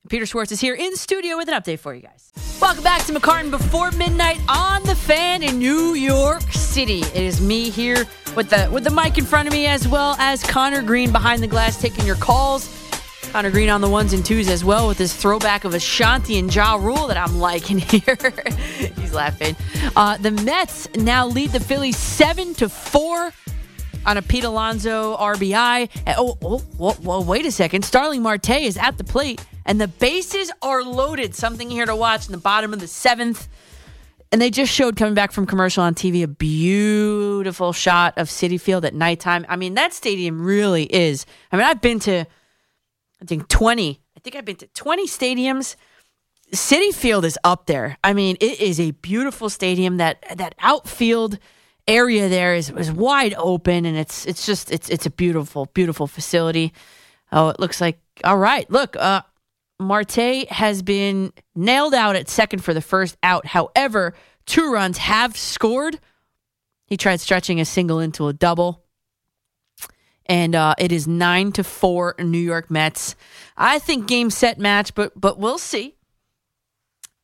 [0.10, 2.34] Peter Schwartz is here in studio with an update for you guys.
[2.60, 7.00] Welcome back to McCartan before midnight on the fan in New York City.
[7.00, 10.18] It is me here with the with the mic in front of me as well
[10.20, 12.70] as Connor Green behind the glass taking your calls.
[13.32, 16.54] Connor Green on the ones and twos as well with this throwback of Ashanti and
[16.54, 18.18] Ja Rule that I'm liking here.
[18.98, 19.56] He's laughing.
[19.96, 23.32] Uh, the Mets now lead the Phillies seven to four
[24.06, 25.90] on a Pete Alonso RBI.
[26.18, 27.86] Oh, oh, wait a second.
[27.86, 31.36] Starling Marte is at the plate, and the bases are loaded.
[31.36, 33.48] Something here to watch in the bottom of the seventh.
[34.32, 38.60] And they just showed coming back from commercial on TV a beautiful shot of Citi
[38.60, 39.46] Field at nighttime.
[39.48, 41.28] I mean, that stadium really is.
[41.52, 42.26] I mean, I've been to,
[43.22, 44.02] I think, 20.
[44.18, 45.76] I think I've been to 20 stadiums.
[46.52, 47.98] Citi Field is up there.
[48.04, 49.98] I mean, it is a beautiful stadium.
[49.98, 51.38] That that outfield
[51.88, 56.08] area there is, is wide open and it's it's just it's it's a beautiful beautiful
[56.08, 56.74] facility.
[57.32, 58.70] Oh, it looks like all right.
[58.70, 59.22] Look, uh
[59.84, 63.46] Marte has been nailed out at second for the first out.
[63.46, 64.14] However,
[64.46, 66.00] two runs have scored.
[66.86, 68.84] He tried stretching a single into a double.
[70.26, 73.16] And uh, it is nine to four New York Mets.
[73.58, 75.96] I think game set match, but but we'll see.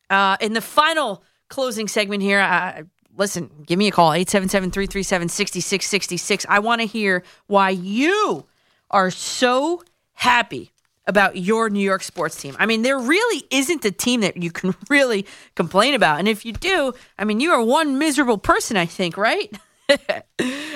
[0.09, 2.83] Uh, in the final closing segment here, I,
[3.15, 6.45] listen, give me a call 877-337-6666.
[6.49, 8.45] I want to hear why you
[8.89, 10.71] are so happy
[11.09, 12.55] about your New York sports team.
[12.57, 16.19] I mean, there really isn't a team that you can really complain about.
[16.19, 19.51] And if you do, I mean, you are one miserable person, I think, right?
[19.89, 19.97] All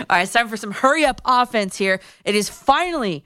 [0.09, 1.99] right, it's time for some hurry up offense here.
[2.25, 3.23] It is finally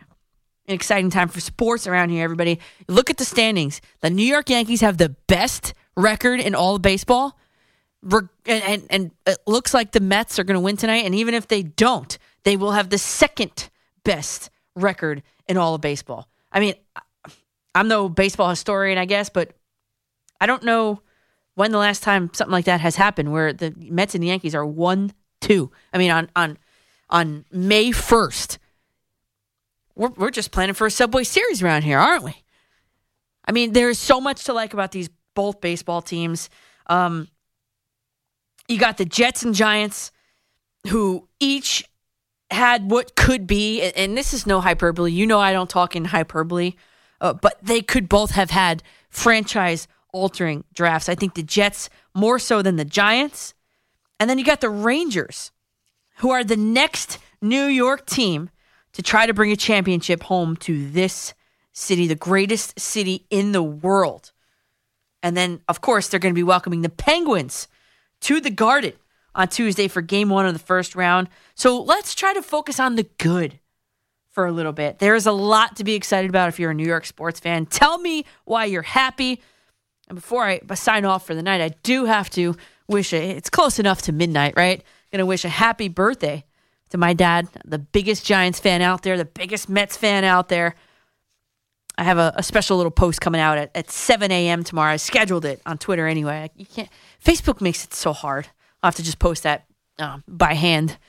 [0.67, 2.59] an exciting time for sports around here, everybody.
[2.87, 3.81] Look at the standings.
[4.01, 7.37] The New York Yankees have the best record in all of baseball
[8.03, 11.05] and, and, and it looks like the Mets are going to win tonight.
[11.05, 13.69] And even if they don't, they will have the second
[14.03, 16.27] best record in all of baseball.
[16.51, 16.75] I mean,
[17.77, 19.53] I'm no baseball historian, I guess, but
[20.41, 21.01] I don't know
[21.55, 24.55] when the last time something like that has happened where the Mets and the Yankees
[24.55, 25.71] are one two.
[25.93, 26.57] I mean, on on
[27.09, 28.59] on May first,
[29.95, 32.35] we're we're just planning for a Subway Series around here, aren't we?
[33.45, 36.49] I mean, there's so much to like about these both baseball teams.
[36.87, 37.27] Um,
[38.67, 40.11] you got the Jets and Giants,
[40.87, 41.85] who each
[42.51, 45.11] had what could be, and this is no hyperbole.
[45.11, 46.73] You know, I don't talk in hyperbole,
[47.21, 51.09] uh, but they could both have had franchise altering drafts.
[51.09, 53.53] I think the Jets more so than the Giants.
[54.19, 55.51] And then you got the Rangers,
[56.17, 58.49] who are the next New York team
[58.93, 61.33] to try to bring a championship home to this
[61.71, 64.31] city, the greatest city in the world.
[65.21, 67.67] And then, of course, they're going to be welcoming the Penguins
[68.21, 68.93] to the Garden
[69.35, 71.29] on Tuesday for game one of the first round.
[71.53, 73.59] So let's try to focus on the good
[74.37, 74.99] for a little bit.
[74.99, 77.65] There is a lot to be excited about if you're a New York sports fan.
[77.65, 79.41] Tell me why you're happy.
[80.07, 82.55] And before I sign off for the night, I do have to
[82.87, 84.83] wish a, it's close enough to midnight, right?
[85.11, 86.45] Gonna wish a happy birthday
[86.91, 90.75] to my dad, the biggest Giants fan out there, the biggest Mets fan out there.
[91.97, 94.63] I have a, a special little post coming out at, at 7 a.m.
[94.63, 94.91] tomorrow.
[94.91, 96.51] I scheduled it on Twitter anyway.
[96.55, 96.89] You can't.
[97.25, 98.49] Facebook makes it so hard.
[98.83, 99.65] I'll have to just post that
[99.97, 100.99] uh, by hand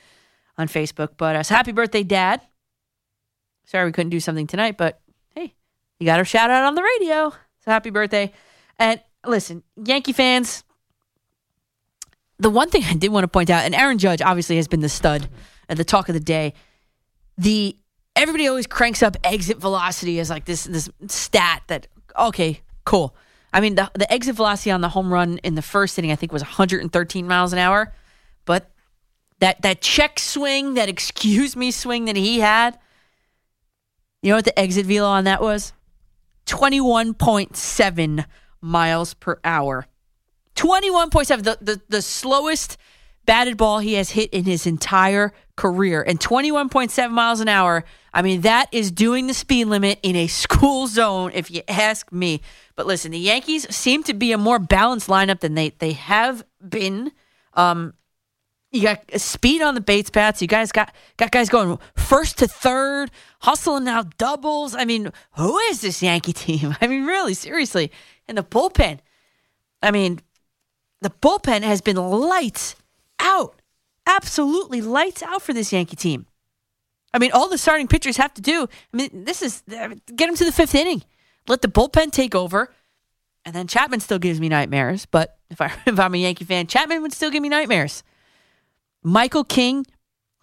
[0.57, 1.09] on Facebook.
[1.15, 2.41] But uh, so happy birthday, Dad.
[3.69, 4.99] Sorry we couldn't do something tonight, but
[5.35, 5.53] hey,
[5.99, 7.29] you got a shout out on the radio.
[7.63, 8.33] So happy birthday.
[8.79, 10.63] And listen, Yankee fans,
[12.39, 14.79] the one thing I did want to point out, and Aaron Judge obviously has been
[14.79, 15.29] the stud
[15.67, 16.55] and the talk of the day.
[17.37, 17.77] The
[18.15, 21.85] everybody always cranks up exit velocity as like this this stat that
[22.17, 23.15] okay, cool.
[23.53, 26.15] I mean, the, the exit velocity on the home run in the first inning, I
[26.15, 27.93] think, was 113 miles an hour.
[28.45, 28.71] But
[29.41, 32.79] that that check swing, that excuse me swing that he had,
[34.21, 35.73] you know what the exit velo on that was?
[36.45, 38.25] 21.7
[38.61, 39.87] miles per hour.
[40.55, 42.77] 21.7, the, the, the slowest
[43.25, 46.01] batted ball he has hit in his entire career.
[46.01, 50.27] And 21.7 miles an hour, I mean, that is doing the speed limit in a
[50.43, 52.41] school zone, if you ask me.
[52.75, 56.43] But listen, the Yankees seem to be a more balanced lineup than they, they have
[56.67, 57.11] been.
[57.53, 57.93] Um,
[58.71, 60.41] you got speed on the base paths.
[60.41, 64.75] You guys got got guys going first to third, hustling out doubles.
[64.75, 66.75] I mean, who is this Yankee team?
[66.81, 67.91] I mean, really, seriously.
[68.27, 68.99] And the bullpen.
[69.81, 70.19] I mean,
[71.01, 72.75] the bullpen has been lights
[73.19, 73.61] out.
[74.05, 76.25] Absolutely lights out for this Yankee team.
[77.13, 80.27] I mean, all the starting pitchers have to do, I mean, this is uh, get
[80.27, 81.03] them to the fifth inning
[81.49, 82.71] let the bullpen take over.
[83.43, 85.05] And then Chapman still gives me nightmares.
[85.05, 88.03] But if, I, if I'm a Yankee fan, Chapman would still give me nightmares.
[89.03, 89.85] Michael King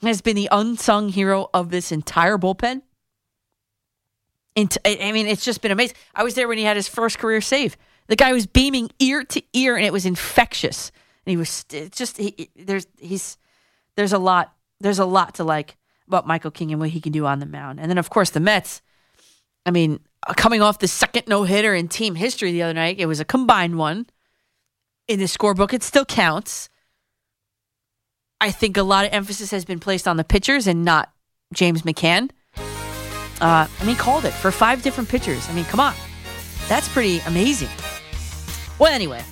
[0.03, 2.83] has been the unsung hero of this entire bullpen.
[4.55, 5.97] Into, I mean, it's just been amazing.
[6.15, 7.77] I was there when he had his first career save.
[8.07, 10.91] The guy was beaming ear to ear, and it was infectious.
[11.25, 13.37] And he was just he, there's he's
[13.97, 15.77] there's a lot there's a lot to like
[16.07, 17.81] about Michael King and what he can do on the mound.
[17.81, 18.81] And then of course the Mets.
[19.67, 23.01] I mean, uh, coming off the second no hitter in team history the other night,
[23.01, 24.07] it was a combined one.
[25.09, 26.69] In the scorebook, it still counts.
[28.41, 31.11] I think a lot of emphasis has been placed on the pitchers and not
[31.55, 32.31] James McCann.
[33.41, 35.49] Uh, I mean, called it for five different pitchers.
[35.49, 35.95] I mean, come on.
[36.69, 37.69] That's pretty amazing.
[38.79, 39.23] Well, anyway,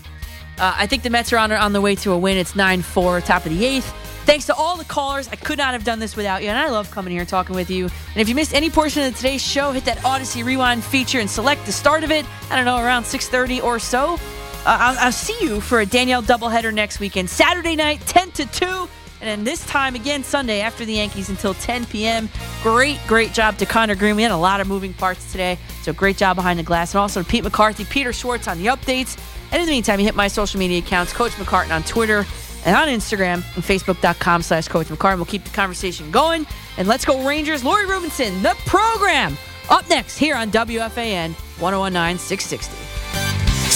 [0.58, 2.36] uh, I think the Mets are on, on the way to a win.
[2.38, 3.92] It's 9 4, top of the eighth.
[4.24, 5.28] Thanks to all the callers.
[5.28, 7.54] I could not have done this without you, and I love coming here and talking
[7.54, 7.84] with you.
[7.84, 11.28] And if you missed any portion of today's show, hit that Audacy Rewind feature and
[11.28, 12.24] select the start of it.
[12.50, 14.18] I don't know, around 6.30 or so.
[14.66, 17.28] Uh, I'll, I'll see you for a Danielle doubleheader next weekend.
[17.28, 18.66] Saturday night, 10 to 2.
[18.66, 18.88] And
[19.20, 22.28] then this time again, Sunday after the Yankees until 10 p.m.
[22.62, 24.16] Great, great job to Connor Green.
[24.16, 25.58] We had a lot of moving parts today.
[25.82, 26.92] So great job behind the glass.
[26.92, 29.18] And also to Pete McCarthy, Peter Schwartz on the updates.
[29.52, 32.26] And in the meantime, you hit my social media accounts, Coach McCartan on Twitter
[32.64, 35.16] and on Instagram and Facebook.com slash Coach McCartan.
[35.16, 36.46] We'll keep the conversation going.
[36.76, 37.64] And let's go Rangers.
[37.64, 39.36] Lori Rubinson, the program.
[39.70, 42.93] Up next here on WFAN 1019 660.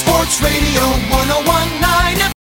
[0.08, 0.80] Sports Radio
[1.10, 2.37] 1019